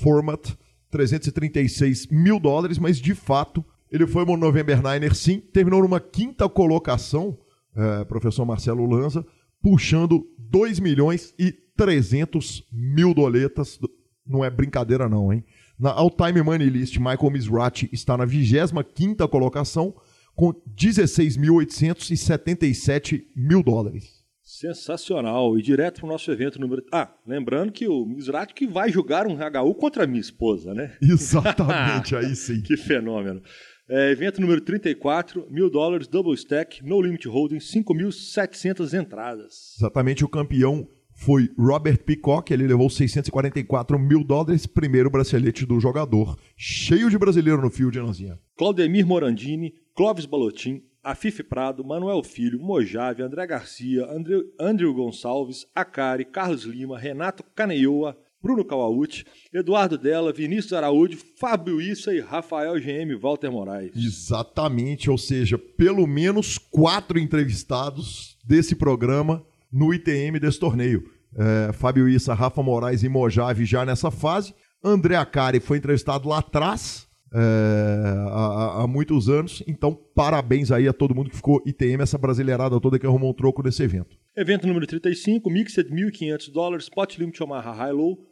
format 0.00 0.52
336 0.90 2.06
mil 2.06 2.38
dólares, 2.38 2.78
mas 2.78 2.98
de 2.98 3.14
fato 3.14 3.64
ele 3.90 4.06
foi 4.06 4.24
no 4.24 4.36
November 4.36 4.80
Niner 4.82 5.14
sim, 5.14 5.40
terminou 5.40 5.82
numa 5.82 6.00
quinta 6.00 6.48
colocação, 6.48 7.36
é, 7.78 8.04
professor 8.04 8.44
Marcelo 8.44 8.84
Lanza, 8.84 9.24
puxando 9.62 10.26
2 10.38 10.80
milhões 10.80 11.32
e 11.38 11.52
300 11.76 12.66
mil 12.72 13.14
doletas. 13.14 13.78
Não 14.26 14.44
é 14.44 14.50
brincadeira 14.50 15.08
não, 15.08 15.32
hein? 15.32 15.44
Na 15.78 15.92
All 15.92 16.10
Time 16.10 16.42
Money 16.42 16.68
List, 16.68 16.98
Michael 16.98 17.30
Mizrachi 17.30 17.88
está 17.92 18.16
na 18.16 18.26
25ª 18.26 19.28
colocação 19.28 19.94
com 20.34 20.52
16.877 20.76 23.22
mil 23.34 23.62
dólares. 23.62 24.18
Sensacional. 24.42 25.56
E 25.58 25.62
direto 25.62 26.00
pro 26.00 26.08
nosso 26.08 26.32
evento 26.32 26.58
número. 26.58 26.82
Ah, 26.90 27.12
lembrando 27.26 27.70
que 27.70 27.86
o 27.86 28.06
Mizratic 28.06 28.56
que 28.56 28.66
vai 28.66 28.90
jogar 28.90 29.26
um 29.26 29.36
HU 29.36 29.74
contra 29.74 30.04
a 30.04 30.06
minha 30.06 30.20
esposa, 30.20 30.72
né? 30.72 30.96
Exatamente, 31.02 32.16
aí 32.16 32.34
sim. 32.34 32.62
Que 32.66 32.74
fenômeno. 32.76 33.42
É, 33.90 34.10
evento 34.10 34.38
número 34.40 34.60
34, 34.60 35.46
mil 35.50 35.70
dólares, 35.70 36.06
double 36.06 36.34
stack, 36.34 36.84
no 36.84 37.00
limit 37.00 37.26
holding, 37.26 37.56
5.700 37.56 38.92
entradas. 38.92 39.74
Exatamente, 39.78 40.24
o 40.24 40.28
campeão 40.28 40.86
foi 41.14 41.50
Robert 41.58 42.04
Peacock, 42.04 42.52
ele 42.52 42.66
levou 42.66 42.90
644 42.90 43.98
mil 43.98 44.22
dólares, 44.22 44.66
primeiro 44.66 45.08
bracelete 45.08 45.64
do 45.64 45.80
jogador. 45.80 46.36
Cheio 46.54 47.08
de 47.08 47.16
brasileiro 47.18 47.62
no 47.62 47.70
field, 47.70 47.98
Anãozinha. 47.98 48.38
Claudemir 48.56 49.06
Morandini, 49.06 49.74
Clóvis 49.94 50.26
Balotin, 50.26 50.82
Afife 51.02 51.42
Prado, 51.42 51.82
Manuel 51.82 52.22
Filho, 52.22 52.60
Mojave, 52.60 53.22
André 53.22 53.46
Garcia, 53.46 54.04
André, 54.04 54.42
Andrew 54.60 54.92
Gonçalves, 54.92 55.66
Acari, 55.74 56.26
Carlos 56.26 56.64
Lima, 56.64 56.98
Renato 56.98 57.42
Caneioa, 57.54 58.16
Bruno 58.40 58.64
Cauaúti, 58.64 59.24
Eduardo 59.52 59.98
Della, 59.98 60.32
Vinícius 60.32 60.72
Araújo, 60.72 61.18
Fábio 61.38 61.80
Issa 61.80 62.14
e 62.14 62.20
Rafael 62.20 62.80
GM 62.80 63.16
Walter 63.20 63.50
Moraes. 63.50 63.92
Exatamente, 63.96 65.10
ou 65.10 65.18
seja, 65.18 65.58
pelo 65.58 66.06
menos 66.06 66.56
quatro 66.56 67.18
entrevistados 67.18 68.36
desse 68.44 68.76
programa 68.76 69.44
no 69.72 69.92
ITM 69.92 70.38
desse 70.40 70.58
torneio. 70.58 71.10
É, 71.36 71.72
Fábio 71.72 72.08
Issa, 72.08 72.32
Rafa 72.32 72.62
Moraes 72.62 73.02
e 73.02 73.08
Mojave 73.08 73.64
já 73.64 73.84
nessa 73.84 74.10
fase. 74.10 74.54
André 74.82 75.16
Acari 75.16 75.60
foi 75.60 75.78
entrevistado 75.78 76.28
lá 76.28 76.38
atrás, 76.38 77.08
é, 77.32 77.38
há, 78.30 78.82
há, 78.82 78.86
muitos 78.86 79.28
anos. 79.28 79.62
Então, 79.66 79.94
parabéns 80.14 80.70
aí 80.70 80.88
a 80.88 80.92
todo 80.92 81.14
mundo 81.14 81.30
que 81.30 81.36
ficou 81.36 81.62
ITM, 81.66 82.02
essa 82.02 82.16
brasileirada 82.16 82.80
toda 82.80 82.98
que 82.98 83.06
arrumou 83.06 83.30
um 83.30 83.34
troco 83.34 83.62
nesse 83.62 83.82
evento. 83.82 84.16
Evento 84.36 84.66
número 84.66 84.86
35, 84.86 85.50
Mixed 85.50 85.90
1.500 85.90 86.52
dólares, 86.52 86.88
Pot 86.88 87.18
Limit 87.18 87.42
Omaha 87.42 87.72
High 87.72 87.92
Low. 87.92 88.27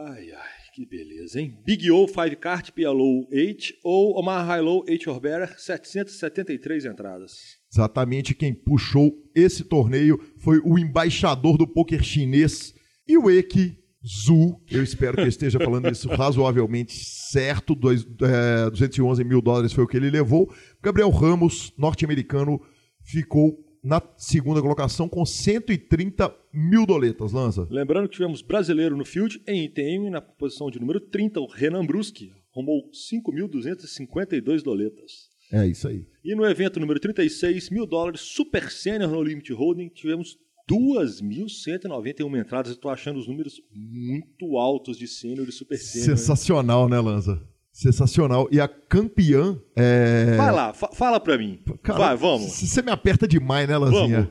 Ai, 0.00 0.30
ai, 0.30 0.72
que 0.74 0.86
beleza, 0.86 1.40
hein? 1.40 1.58
Big 1.66 1.90
O 1.90 2.06
5 2.06 2.36
Cart 2.36 2.70
PLO 2.70 3.26
8 3.32 3.78
ou 3.82 4.16
Omaha 4.16 4.44
High 4.44 4.60
Low 4.60 4.84
8 4.88 5.10
or 5.10 5.18
Better, 5.18 5.58
773 5.58 6.84
entradas. 6.84 7.32
Exatamente 7.72 8.32
quem 8.32 8.54
puxou 8.54 9.12
esse 9.34 9.64
torneio 9.64 10.16
foi 10.38 10.60
o 10.64 10.78
embaixador 10.78 11.58
do 11.58 11.66
poker 11.66 12.00
chinês, 12.04 12.72
Iweki 13.08 13.76
Zhu. 14.06 14.62
Eu 14.70 14.84
espero 14.84 15.16
que 15.16 15.22
eu 15.24 15.28
esteja 15.28 15.58
falando 15.58 15.90
isso 15.90 16.06
razoavelmente 16.14 16.92
certo. 16.94 17.74
Dois, 17.74 18.06
é, 18.22 18.70
211 18.70 19.24
mil 19.24 19.42
dólares 19.42 19.72
foi 19.72 19.82
o 19.82 19.88
que 19.88 19.96
ele 19.96 20.10
levou. 20.10 20.48
Gabriel 20.80 21.10
Ramos, 21.10 21.74
norte-americano, 21.76 22.60
ficou 23.02 23.67
na 23.82 24.02
segunda 24.16 24.60
colocação 24.60 25.08
com 25.08 25.24
130 25.24 26.34
mil 26.52 26.86
doletas, 26.86 27.32
Lanza. 27.32 27.66
Lembrando 27.70 28.08
que 28.08 28.14
tivemos 28.14 28.42
brasileiro 28.42 28.96
no 28.96 29.04
field 29.04 29.40
em 29.46 29.64
ITM, 29.64 30.10
na 30.10 30.20
posição 30.20 30.70
de 30.70 30.80
número 30.80 31.00
30, 31.00 31.40
o 31.40 31.46
Renan 31.46 31.84
Bruschi, 31.84 32.32
arrumou 32.54 32.90
5.252 32.90 34.62
doletas. 34.62 35.28
É 35.52 35.66
isso 35.66 35.88
aí. 35.88 36.06
E 36.22 36.34
no 36.34 36.44
evento 36.44 36.78
número 36.78 37.00
36, 37.00 37.70
mil 37.70 37.86
dólares, 37.86 38.20
Super 38.20 38.70
Senior 38.70 39.10
no 39.10 39.22
Limit 39.22 39.52
Holding, 39.52 39.88
tivemos 39.88 40.36
2.191 40.70 42.38
entradas. 42.38 42.72
Estou 42.72 42.90
achando 42.90 43.18
os 43.18 43.26
números 43.26 43.62
muito 43.72 44.58
altos 44.58 44.98
de 44.98 45.06
Senior 45.06 45.48
e 45.48 45.52
Super 45.52 45.78
Senior. 45.78 46.18
Sensacional, 46.18 46.88
né, 46.88 47.00
Lanza? 47.00 47.42
Sensacional. 47.78 48.48
E 48.50 48.60
a 48.60 48.66
campeã 48.66 49.56
é. 49.76 50.34
Vai 50.36 50.50
lá, 50.50 50.74
fa 50.74 50.88
fala 50.92 51.20
pra 51.20 51.38
mim. 51.38 51.60
Cara, 51.80 51.98
Vai, 52.00 52.16
vamos. 52.16 52.50
Você 52.50 52.82
me 52.82 52.90
aperta 52.90 53.28
demais, 53.28 53.68
né, 53.68 53.78
Lanzinha? 53.78 54.28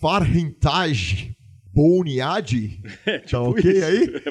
Farhentage 0.00 1.36
Boniadi. 1.74 2.80
É, 3.04 3.18
tipo 3.26 3.30
tá 3.32 3.40
ok 3.40 3.72
isso. 3.72 3.84
aí? 3.84 4.22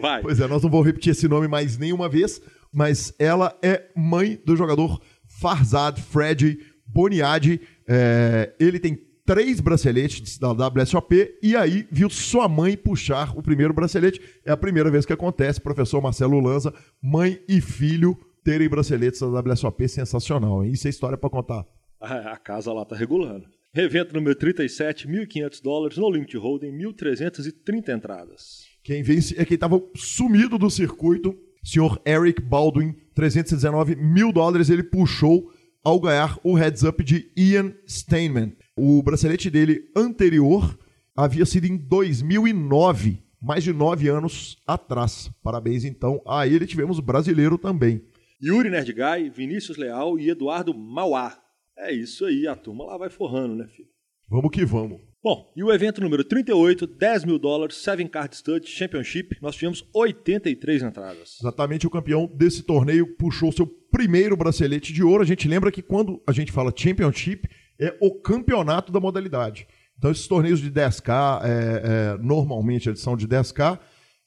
Vai. 0.00 0.22
Pois 0.22 0.40
é, 0.40 0.48
nós 0.48 0.62
não 0.62 0.70
vamos 0.70 0.86
repetir 0.86 1.10
esse 1.10 1.28
nome 1.28 1.46
mais 1.46 1.76
nenhuma 1.76 2.08
vez, 2.08 2.40
mas 2.72 3.12
ela 3.18 3.54
é 3.62 3.90
mãe 3.94 4.40
do 4.42 4.56
jogador 4.56 4.98
Farzad 5.26 5.98
Fred 6.00 6.58
Boniadi. 6.86 7.60
É, 7.86 8.54
ele 8.58 8.80
tem 8.80 8.98
três 9.24 9.60
braceletes 9.60 10.38
da 10.38 10.52
WSOP 10.52 11.38
e 11.42 11.56
aí 11.56 11.86
viu 11.90 12.10
sua 12.10 12.48
mãe 12.48 12.76
puxar 12.76 13.36
o 13.36 13.42
primeiro 13.42 13.72
bracelete. 13.72 14.20
É 14.44 14.52
a 14.52 14.56
primeira 14.56 14.90
vez 14.90 15.06
que 15.06 15.12
acontece, 15.12 15.60
professor 15.60 16.00
Marcelo 16.00 16.40
Lanza, 16.40 16.72
mãe 17.00 17.40
e 17.48 17.60
filho 17.60 18.16
terem 18.44 18.68
braceletes 18.68 19.20
da 19.20 19.40
WSOP, 19.40 19.88
sensacional. 19.88 20.64
Hein? 20.64 20.72
Isso 20.72 20.86
é 20.86 20.90
história 20.90 21.16
para 21.16 21.30
contar. 21.30 21.66
A 22.00 22.36
casa 22.36 22.72
lá 22.72 22.84
tá 22.84 22.94
regulando. 22.94 23.46
Evento 23.74 24.14
número 24.14 24.36
37, 24.36 25.08
1.500 25.08 25.62
dólares, 25.62 25.96
no 25.96 26.08
limit 26.08 26.36
holding, 26.36 26.70
1.330 26.70 27.88
entradas. 27.88 28.66
Quem 28.84 29.02
vence 29.02 29.34
é 29.40 29.44
quem 29.44 29.54
estava 29.56 29.82
sumido 29.96 30.58
do 30.58 30.70
circuito, 30.70 31.36
senhor 31.62 32.00
Eric 32.06 32.40
Baldwin, 32.42 32.94
319 33.14 33.96
mil 33.96 34.30
dólares 34.30 34.68
ele 34.68 34.82
puxou 34.82 35.50
ao 35.84 36.00
ganhar 36.00 36.38
o 36.42 36.54
heads 36.54 36.82
up 36.82 37.04
de 37.04 37.30
Ian 37.36 37.74
Steinman. 37.86 38.56
O 38.74 39.02
bracelete 39.02 39.50
dele 39.50 39.90
anterior 39.94 40.78
havia 41.14 41.44
sido 41.44 41.66
em 41.66 41.76
2009, 41.76 43.22
mais 43.40 43.62
de 43.62 43.72
nove 43.72 44.08
anos 44.08 44.56
atrás. 44.66 45.30
Parabéns 45.42 45.84
então 45.84 46.22
a 46.26 46.46
ele. 46.46 46.66
Tivemos 46.66 46.98
brasileiro 46.98 47.58
também. 47.58 48.02
Yuri 48.42 48.70
Nerdguy, 48.70 49.30
Vinícius 49.30 49.76
Leal 49.76 50.18
e 50.18 50.30
Eduardo 50.30 50.74
Mauá. 50.74 51.38
É 51.76 51.92
isso 51.92 52.24
aí, 52.24 52.46
a 52.46 52.56
turma 52.56 52.84
lá 52.84 52.96
vai 52.96 53.10
forrando, 53.10 53.54
né, 53.54 53.66
filho? 53.68 53.88
Vamos 54.28 54.50
que 54.50 54.64
vamos. 54.64 55.00
Bom, 55.24 55.50
e 55.56 55.64
o 55.64 55.72
evento 55.72 56.02
número 56.02 56.22
38, 56.22 56.86
10 56.86 57.24
mil 57.24 57.38
dólares, 57.38 57.78
Seven 57.78 58.06
Card 58.06 58.36
Stud 58.36 58.68
Championship, 58.68 59.38
nós 59.40 59.54
tivemos 59.56 59.82
83 59.94 60.82
entradas. 60.82 61.38
Exatamente, 61.40 61.86
o 61.86 61.90
campeão 61.90 62.26
desse 62.26 62.62
torneio 62.62 63.06
puxou 63.16 63.50
seu 63.50 63.66
primeiro 63.66 64.36
bracelete 64.36 64.92
de 64.92 65.02
ouro. 65.02 65.22
A 65.22 65.26
gente 65.26 65.48
lembra 65.48 65.72
que 65.72 65.80
quando 65.80 66.22
a 66.26 66.32
gente 66.32 66.52
fala 66.52 66.70
Championship, 66.76 67.48
é 67.80 67.96
o 68.02 68.20
campeonato 68.20 68.92
da 68.92 69.00
modalidade. 69.00 69.66
Então, 69.96 70.10
esses 70.10 70.28
torneios 70.28 70.60
de 70.60 70.70
10K, 70.70 71.40
é, 71.42 71.46
é, 71.46 72.18
normalmente 72.22 72.90
eles 72.90 73.00
são 73.00 73.16
de 73.16 73.26
10K, 73.26 73.80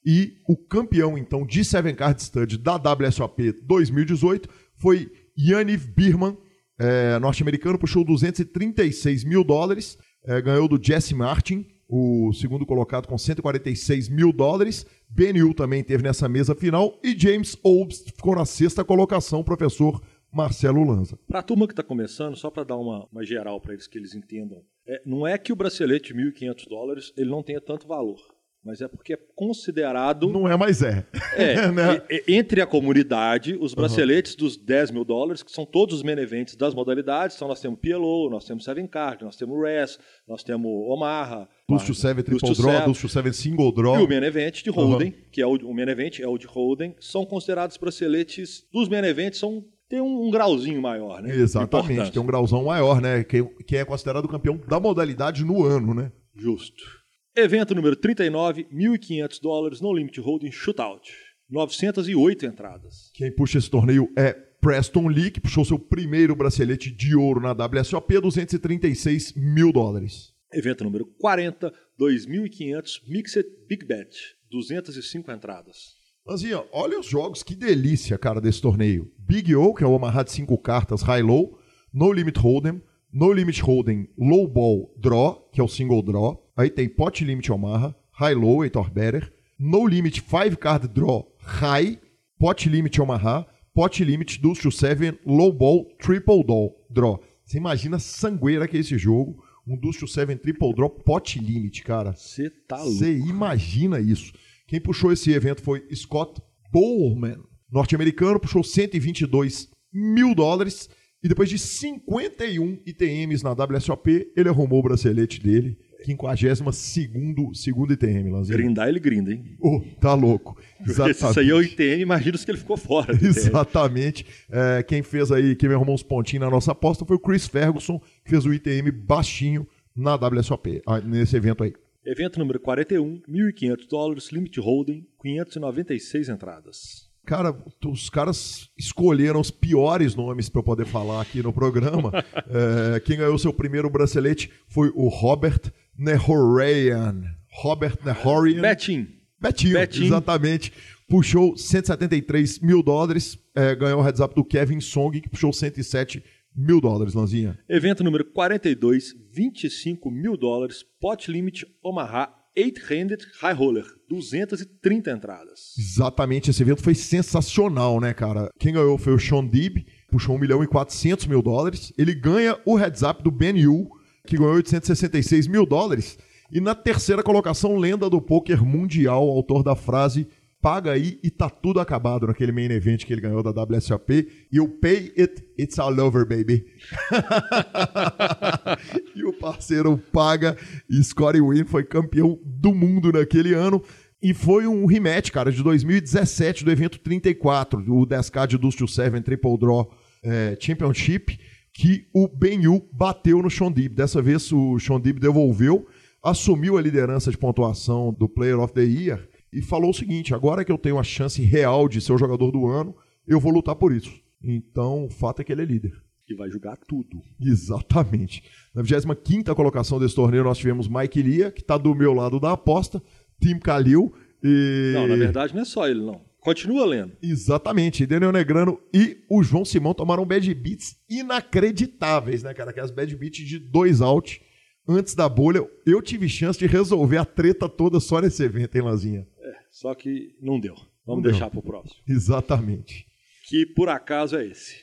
e 0.04 0.32
o 0.48 0.56
campeão, 0.56 1.16
então, 1.16 1.46
de 1.46 1.64
Seven 1.64 1.94
Card 1.94 2.20
Stud 2.20 2.58
da 2.58 2.74
WSOP 2.74 3.52
2018 3.62 4.48
foi 4.74 5.12
Yaniv 5.38 5.92
Birman, 5.94 6.36
é, 6.76 7.20
norte-americano, 7.20 7.78
puxou 7.78 8.02
236 8.02 9.22
mil 9.22 9.44
dólares 9.44 9.96
é, 10.24 10.40
ganhou 10.40 10.68
do 10.68 10.82
Jesse 10.82 11.14
Martin, 11.14 11.66
o 11.88 12.32
segundo 12.34 12.66
colocado 12.66 13.06
com 13.06 13.16
146 13.16 14.08
mil 14.08 14.32
dólares. 14.32 14.84
Benil 15.08 15.54
também 15.54 15.82
teve 15.82 16.02
nessa 16.02 16.28
mesa 16.28 16.54
final. 16.54 16.98
E 17.02 17.18
James 17.18 17.56
Obst 17.62 18.10
ficou 18.10 18.36
na 18.36 18.44
sexta 18.44 18.84
colocação, 18.84 19.42
professor 19.42 20.02
Marcelo 20.30 20.84
Lanza. 20.84 21.18
Para 21.26 21.40
a 21.40 21.42
turma 21.42 21.66
que 21.66 21.72
está 21.72 21.82
começando, 21.82 22.36
só 22.36 22.50
para 22.50 22.64
dar 22.64 22.76
uma, 22.76 23.08
uma 23.10 23.24
geral 23.24 23.60
para 23.60 23.72
eles 23.72 23.86
que 23.86 23.96
eles 23.96 24.14
entendam, 24.14 24.62
é, 24.86 25.00
não 25.06 25.26
é 25.26 25.38
que 25.38 25.52
o 25.52 25.56
bracelete 25.56 26.12
de 26.12 26.20
1.500 26.20 26.68
dólares 26.68 27.12
ele 27.16 27.30
não 27.30 27.42
tenha 27.42 27.60
tanto 27.60 27.88
valor 27.88 28.20
mas 28.64 28.80
é 28.80 28.88
porque 28.88 29.14
é 29.14 29.18
considerado. 29.34 30.28
Não 30.28 30.48
é, 30.48 30.56
mais 30.56 30.82
é. 30.82 31.06
É, 31.34 31.68
né? 31.72 32.02
entre 32.26 32.60
a 32.60 32.66
comunidade, 32.66 33.56
os 33.60 33.74
braceletes 33.74 34.32
uhum. 34.32 34.38
dos 34.40 34.56
10 34.56 34.90
mil 34.90 35.04
dólares, 35.04 35.42
que 35.42 35.50
são 35.50 35.64
todos 35.64 35.96
os 35.96 36.02
main 36.02 36.18
events 36.18 36.56
das 36.56 36.74
modalidades, 36.74 37.36
então 37.36 37.48
nós 37.48 37.60
temos 37.60 37.78
PLO, 37.80 38.28
nós 38.30 38.44
temos 38.44 38.64
Seven 38.64 38.86
Card, 38.86 39.24
nós 39.24 39.36
temos 39.36 39.56
RES, 39.62 39.98
nós 40.26 40.42
temos 40.42 40.70
Omaha. 40.88 41.48
Dust 41.68 41.86
to 41.86 41.94
Seven 41.94 42.22
Triple 42.24 42.54
Draw, 42.54 42.86
Dust 42.86 43.00
to 43.00 43.08
Seven 43.08 43.32
Single 43.32 43.72
Draw. 43.72 44.00
E 44.00 44.04
o 44.04 44.08
main 44.08 44.24
event 44.24 44.62
de 44.62 44.70
Holden, 44.70 45.08
uhum. 45.08 45.30
que 45.30 45.40
é 45.40 45.46
o, 45.46 45.52
o 45.52 45.80
é 45.80 46.26
o 46.26 46.38
de 46.38 46.46
Holden, 46.46 46.94
são 47.00 47.24
considerados 47.24 47.76
braceletes 47.76 48.64
dos 48.72 48.88
main 48.88 49.04
events, 49.04 49.38
são 49.38 49.64
tem 49.88 50.02
um, 50.02 50.26
um, 50.26 50.30
grauzinho 50.30 50.82
maior, 50.82 51.22
né? 51.22 51.34
Exatamente, 51.34 52.12
tem 52.12 52.20
um 52.20 52.26
grauzão 52.26 52.64
maior, 52.64 53.00
né? 53.00 53.24
Que, 53.24 53.42
que 53.66 53.74
é 53.74 53.86
considerado 53.86 54.28
campeão 54.28 54.60
da 54.68 54.78
modalidade 54.78 55.42
no 55.44 55.64
ano, 55.64 55.94
né? 55.94 56.12
Justo. 56.36 56.97
Evento 57.40 57.72
número 57.72 57.94
39, 57.94 58.64
1.500 58.64 59.40
dólares 59.40 59.80
no 59.80 59.92
Limit 59.92 60.20
Holding 60.20 60.50
Shootout. 60.50 61.08
908 61.48 62.46
entradas. 62.46 63.12
Quem 63.14 63.32
puxa 63.32 63.58
esse 63.58 63.70
torneio 63.70 64.12
é 64.18 64.32
Preston 64.32 65.06
Lee, 65.06 65.30
que 65.30 65.40
puxou 65.40 65.64
seu 65.64 65.78
primeiro 65.78 66.34
bracelete 66.34 66.90
de 66.90 67.14
ouro 67.14 67.40
na 67.40 67.52
WSOP, 67.52 68.20
236 68.20 69.34
mil 69.36 69.70
dólares. 69.70 70.32
Evento 70.52 70.82
número 70.82 71.06
40, 71.20 71.72
2.500 71.96 73.02
Mixed 73.06 73.46
Big 73.68 73.86
Bet, 73.86 74.16
205 74.50 75.30
entradas. 75.30 75.94
Lanzinha, 76.26 76.64
olha 76.72 76.98
os 76.98 77.06
jogos, 77.06 77.44
que 77.44 77.54
delícia, 77.54 78.18
cara, 78.18 78.40
desse 78.40 78.60
torneio. 78.60 79.12
Big 79.16 79.54
O, 79.54 79.72
que 79.72 79.84
é 79.84 79.86
o 79.86 79.92
Omaha 79.92 80.24
de 80.24 80.32
5 80.32 80.58
cartas, 80.58 81.02
High 81.02 81.22
Low, 81.22 81.56
No 81.94 82.12
Limit 82.12 82.40
Hold'em, 82.40 82.82
No 83.12 83.32
Limit 83.32 83.62
Hold'em, 83.62 84.08
Low 84.18 84.48
Ball 84.48 84.92
Draw, 84.98 85.48
que 85.52 85.60
é 85.60 85.62
o 85.62 85.68
Single 85.68 86.02
Draw, 86.02 86.47
Aí 86.58 86.68
tem 86.68 86.88
Pot 86.88 87.24
Limit 87.24 87.52
Omaha, 87.52 87.94
High 88.10 88.34
Low, 88.34 88.64
Heitor 88.64 88.90
Better, 88.90 89.32
No 89.56 89.86
Limit 89.86 90.20
5 90.20 90.56
Card 90.56 90.88
Draw 90.88 91.24
High, 91.38 92.00
Pot 92.36 92.68
Limit 92.68 93.00
Omaha, 93.00 93.46
Pot 93.72 94.02
Limit 94.02 94.40
Deuce 94.42 94.62
to 94.62 94.72
7, 94.72 95.20
Low 95.24 95.52
Ball, 95.52 95.84
Triple 96.00 96.44
Draw. 96.90 97.22
Você 97.44 97.58
imagina 97.58 97.98
a 97.98 98.00
sangueira 98.00 98.66
que 98.66 98.76
é 98.76 98.80
esse 98.80 98.98
jogo, 98.98 99.40
um 99.64 99.78
Deuce 99.78 100.00
to 100.00 100.08
7 100.08 100.34
Triple 100.34 100.74
Draw 100.74 100.90
Pot 100.90 101.38
Limit, 101.38 101.84
cara. 101.84 102.12
Você 102.12 102.50
tá 102.50 102.78
louco. 102.78 102.90
Você 102.90 103.16
imagina 103.16 104.00
isso. 104.00 104.32
Quem 104.66 104.80
puxou 104.80 105.12
esse 105.12 105.30
evento 105.30 105.62
foi 105.62 105.86
Scott 105.94 106.42
Bowman, 106.72 107.38
norte-americano, 107.70 108.40
puxou 108.40 108.64
122 108.64 109.70
mil 109.92 110.34
dólares 110.34 110.90
e 111.22 111.28
depois 111.28 111.48
de 111.48 111.56
51 111.56 112.82
ITMs 112.84 113.44
na 113.44 113.52
WSOP, 113.52 114.32
ele 114.36 114.48
arrumou 114.48 114.80
o 114.80 114.82
bracelete 114.82 115.40
dele 115.40 115.78
52 116.04 117.58
segundo 117.58 117.92
ITM, 117.92 118.30
Lanzinho. 118.30 118.56
Grindar 118.56 118.88
ele 118.88 119.00
grinda, 119.00 119.32
hein? 119.32 119.56
Oh, 119.60 119.80
tá 120.00 120.14
louco. 120.14 120.58
Exatamente. 120.80 121.16
Isso 121.16 121.40
aí 121.40 121.50
é 121.50 121.54
o 121.54 121.62
ITM, 121.62 122.02
imagina 122.02 122.38
se 122.38 122.44
que 122.44 122.50
ele 122.50 122.58
ficou 122.58 122.76
fora. 122.76 123.12
Exatamente. 123.14 124.24
É, 124.50 124.82
quem 124.82 125.02
fez 125.02 125.32
aí, 125.32 125.56
quem 125.56 125.68
me 125.68 125.74
arrumou 125.74 125.94
uns 125.94 126.02
pontinhos 126.02 126.44
na 126.44 126.50
nossa 126.50 126.72
aposta 126.72 127.04
foi 127.04 127.16
o 127.16 127.20
Chris 127.20 127.46
Ferguson, 127.46 128.00
que 128.24 128.30
fez 128.30 128.46
o 128.46 128.52
ITM 128.52 128.90
baixinho 128.90 129.66
na 129.94 130.14
WSOP, 130.14 130.80
ah, 130.86 131.00
nesse 131.00 131.36
evento 131.36 131.64
aí. 131.64 131.74
Evento 132.04 132.38
número 132.38 132.60
41, 132.60 133.20
1.500 133.28 133.88
dólares, 133.88 134.32
limit 134.32 134.58
holding, 134.60 135.04
596 135.20 136.28
entradas. 136.28 137.08
Cara, 137.28 137.54
os 137.84 138.08
caras 138.08 138.70
escolheram 138.78 139.38
os 139.38 139.50
piores 139.50 140.14
nomes 140.14 140.48
para 140.48 140.60
eu 140.60 140.64
poder 140.64 140.86
falar 140.86 141.20
aqui 141.20 141.42
no 141.42 141.52
programa. 141.52 142.10
é, 142.96 143.00
quem 143.00 143.18
ganhou 143.18 143.36
seu 143.36 143.52
primeiro 143.52 143.90
bracelete 143.90 144.50
foi 144.66 144.90
o 144.94 145.08
Robert 145.08 145.60
Nehorian. 145.98 147.24
Robert 147.62 147.98
Nehorian. 148.04 148.62
Betinho. 148.62 149.08
Betinho, 149.40 149.74
Betinho. 149.74 150.06
exatamente. 150.06 150.72
Puxou 151.08 151.56
173 151.56 152.58
mil 152.60 152.82
dólares, 152.82 153.38
é, 153.54 153.74
ganhou 153.74 154.00
o 154.00 154.02
heads 154.02 154.20
up 154.20 154.34
do 154.34 154.44
Kevin 154.44 154.80
Song, 154.80 155.18
que 155.20 155.28
puxou 155.28 155.52
107 155.52 156.22
mil 156.54 156.80
dólares, 156.80 157.14
Lanzinha. 157.14 157.58
Evento 157.68 158.04
número 158.04 158.24
42, 158.24 159.14
25 159.32 160.10
mil 160.10 160.36
dólares, 160.36 160.84
pot 161.00 161.30
limit 161.30 161.64
Omaha 161.82 162.28
8-handed 162.56 163.24
high 163.40 163.54
roller, 163.54 163.84
230 164.08 165.10
entradas. 165.12 165.74
Exatamente, 165.78 166.50
esse 166.50 166.60
evento 166.60 166.82
foi 166.82 166.94
sensacional, 166.94 168.00
né, 168.00 168.12
cara? 168.12 168.50
Quem 168.58 168.74
ganhou 168.74 168.98
foi 168.98 169.14
o 169.14 169.18
Sean 169.18 169.46
Dib, 169.46 169.86
puxou 170.10 170.34
1 170.34 170.38
milhão 170.38 170.64
e 170.64 170.66
400 170.66 171.26
mil 171.26 171.40
dólares. 171.40 171.92
Ele 171.96 172.14
ganha 172.14 172.58
o 172.66 172.74
heads 172.74 173.02
up 173.02 173.22
do 173.22 173.30
Ben 173.30 173.56
Yu, 173.56 173.88
que 174.28 174.36
ganhou 174.36 174.54
866 174.54 175.46
mil 175.46 175.66
dólares. 175.66 176.18
E 176.50 176.60
na 176.60 176.74
terceira 176.74 177.22
colocação, 177.22 177.76
lenda 177.76 178.08
do 178.08 178.20
poker 178.20 178.64
mundial, 178.64 179.28
autor 179.28 179.62
da 179.62 179.74
frase 179.74 180.26
paga 180.60 180.92
aí 180.92 181.20
e 181.22 181.30
tá 181.30 181.48
tudo 181.48 181.78
acabado 181.78 182.26
naquele 182.26 182.50
main 182.50 182.70
event 182.70 183.04
que 183.04 183.12
ele 183.12 183.20
ganhou 183.20 183.42
da 183.42 183.50
WSOP. 183.50 184.28
E 184.50 184.60
o 184.60 184.68
pay 184.68 185.12
it, 185.16 185.44
it's 185.58 185.78
all 185.78 185.98
over, 186.00 186.26
baby. 186.26 186.66
e 189.14 189.24
o 189.24 189.32
parceiro 189.32 189.96
paga 190.12 190.56
e 190.90 191.02
Scotty 191.02 191.40
Wynn 191.40 191.64
foi 191.64 191.84
campeão 191.84 192.38
do 192.44 192.74
mundo 192.74 193.12
naquele 193.12 193.54
ano. 193.54 193.82
E 194.20 194.34
foi 194.34 194.66
um 194.66 194.84
rematch, 194.84 195.30
cara, 195.30 195.52
de 195.52 195.62
2017 195.62 196.64
do 196.64 196.72
evento 196.72 196.98
34, 196.98 197.80
o 197.80 198.04
10K 198.04 198.48
de 198.48 198.58
Dust 198.58 198.78
to 198.78 198.88
Seven 198.88 199.22
Triple 199.22 199.56
Draw 199.56 199.88
é, 200.24 200.58
Championship, 200.60 201.38
que 201.78 202.08
o 202.12 202.26
Ben 202.26 202.64
Yu 202.64 202.84
bateu 202.92 203.40
no 203.40 203.48
Shondib. 203.48 203.94
Dessa 203.94 204.20
vez 204.20 204.50
o 204.52 204.80
Shondib 204.80 205.20
devolveu, 205.20 205.86
assumiu 206.20 206.76
a 206.76 206.82
liderança 206.82 207.30
de 207.30 207.38
pontuação 207.38 208.12
do 208.12 208.28
Player 208.28 208.58
of 208.58 208.74
the 208.74 208.82
Year 208.82 209.28
e 209.52 209.62
falou 209.62 209.90
o 209.90 209.94
seguinte: 209.94 210.34
agora 210.34 210.64
que 210.64 210.72
eu 210.72 210.76
tenho 210.76 210.98
a 210.98 211.04
chance 211.04 211.40
real 211.40 211.88
de 211.88 212.00
ser 212.00 212.12
o 212.12 212.18
jogador 212.18 212.50
do 212.50 212.66
ano, 212.66 212.96
eu 213.28 213.38
vou 213.38 213.52
lutar 213.52 213.76
por 213.76 213.92
isso. 213.92 214.12
Então, 214.42 215.04
o 215.04 215.08
fato 215.08 215.40
é 215.40 215.44
que 215.44 215.52
ele 215.52 215.62
é 215.62 215.64
líder. 215.64 215.92
E 216.28 216.34
vai 216.34 216.50
jogar 216.50 216.76
tudo. 216.76 217.22
Exatamente. 217.40 218.42
Na 218.74 218.82
25 218.82 219.54
colocação 219.54 220.00
desse 220.00 220.16
torneio, 220.16 220.42
nós 220.42 220.58
tivemos 220.58 220.88
Mike 220.88 221.22
Lia, 221.22 221.52
que 221.52 221.60
está 221.60 221.78
do 221.78 221.94
meu 221.94 222.12
lado 222.12 222.40
da 222.40 222.52
aposta, 222.52 223.00
Tim 223.40 223.60
Kalil 223.60 224.12
e. 224.42 224.94
Não, 224.94 225.06
na 225.06 225.14
verdade 225.14 225.54
não 225.54 225.62
é 225.62 225.64
só 225.64 225.88
ele, 225.88 226.00
não. 226.00 226.27
Continua 226.48 226.86
lendo. 226.86 227.12
Exatamente. 227.22 228.06
Daniel 228.06 228.32
Negrano 228.32 228.80
e 228.90 229.18
o 229.28 229.42
João 229.42 229.66
Simão 229.66 229.92
tomaram 229.92 230.24
bad 230.24 230.54
beats 230.54 230.96
inacreditáveis, 231.06 232.42
né, 232.42 232.54
cara? 232.54 232.70
Aquelas 232.70 232.90
bad 232.90 233.14
beats 233.14 233.46
de 233.46 233.58
dois 233.58 234.00
out 234.00 234.40
antes 234.88 235.14
da 235.14 235.28
bolha. 235.28 235.60
Eu 235.84 236.00
tive 236.00 236.26
chance 236.26 236.58
de 236.58 236.66
resolver 236.66 237.18
a 237.18 237.24
treta 237.26 237.68
toda 237.68 238.00
só 238.00 238.22
nesse 238.22 238.42
evento, 238.42 238.76
hein, 238.76 238.82
Lazinha? 238.82 239.26
Só 239.70 239.94
que 239.94 240.34
não 240.40 240.58
deu. 240.58 240.74
Vamos 241.06 241.22
não 241.22 241.30
deixar 241.30 241.50
para 241.50 241.58
o 241.58 241.62
próximo. 241.62 242.00
Exatamente. 242.08 243.04
Que 243.46 243.66
por 243.66 243.90
acaso 243.90 244.34
é 244.34 244.46
esse. 244.46 244.76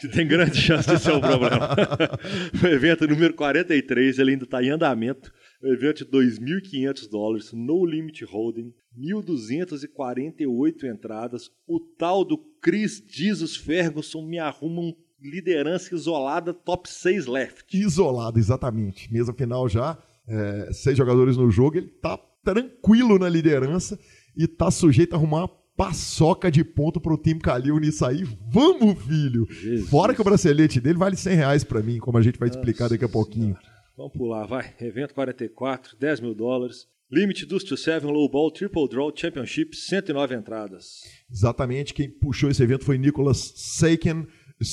Que 0.00 0.08
tem 0.08 0.26
grande 0.26 0.56
chance 0.56 0.88
de 0.88 0.98
ser 0.98 1.12
um 1.12 1.20
problema. 1.20 1.76
o 2.64 2.66
evento 2.66 3.06
número 3.06 3.34
43, 3.34 4.18
ele 4.18 4.30
ainda 4.30 4.44
está 4.44 4.62
em 4.62 4.70
andamento. 4.70 5.30
O 5.62 5.66
evento 5.66 6.02
de 6.02 6.10
2.500 6.10 7.10
dólares, 7.10 7.52
no 7.52 7.84
limit 7.84 8.24
holding, 8.24 8.72
1.248 8.98 10.84
entradas. 10.84 11.50
O 11.66 11.80
tal 11.80 12.24
do 12.24 12.38
Chris 12.60 13.02
Jesus 13.08 13.56
Ferguson 13.56 14.22
me 14.22 14.38
arruma 14.38 14.80
um 14.82 14.94
liderança 15.20 15.94
isolada, 15.94 16.54
top 16.54 16.88
6 16.88 17.26
left. 17.26 17.76
Isolado, 17.76 18.38
exatamente. 18.38 19.12
Mesa 19.12 19.32
final 19.32 19.68
já, 19.68 19.98
é, 20.26 20.72
seis 20.72 20.96
jogadores 20.96 21.36
no 21.36 21.50
jogo, 21.50 21.76
ele 21.76 21.88
tá 21.88 22.18
tranquilo 22.42 23.18
na 23.18 23.28
liderança 23.28 23.98
e 24.36 24.46
tá 24.46 24.70
sujeito 24.70 25.14
a 25.14 25.16
arrumar 25.16 25.40
uma 25.40 25.60
paçoca 25.76 26.50
de 26.50 26.64
ponto 26.64 27.00
pro 27.00 27.16
time 27.16 27.40
Calil 27.40 27.78
nisso 27.78 28.04
aí. 28.04 28.24
Vamos, 28.50 29.02
filho! 29.02 29.46
Jesus. 29.50 29.88
Fora 29.88 30.14
que 30.14 30.20
o 30.20 30.24
bracelete 30.24 30.80
dele 30.80 30.98
vale 30.98 31.16
100 31.16 31.34
reais 31.34 31.64
pra 31.64 31.82
mim, 31.82 31.98
como 31.98 32.18
a 32.18 32.22
gente 32.22 32.38
vai 32.38 32.48
explicar 32.48 32.84
Nossa 32.84 32.94
daqui 32.94 33.04
a 33.04 33.08
pouquinho. 33.08 33.56
Senhora. 33.56 33.80
Vamos 33.96 34.12
pular, 34.12 34.46
vai. 34.46 34.74
Evento 34.80 35.14
44, 35.14 35.96
10 35.98 36.20
mil 36.20 36.34
dólares. 36.34 36.86
Limit 37.12 37.44
Dust 37.46 37.66
to 37.68 37.76
Seven 37.76 38.12
Low 38.12 38.28
Ball 38.28 38.50
Triple 38.52 38.88
Draw 38.88 39.12
Championship, 39.16 39.74
109 39.74 40.34
entradas. 40.34 41.02
Exatamente, 41.30 41.92
quem 41.92 42.08
puxou 42.08 42.50
esse 42.50 42.62
evento 42.62 42.84
foi 42.84 42.98
Nicholas 42.98 43.52
Saken, 43.56 44.26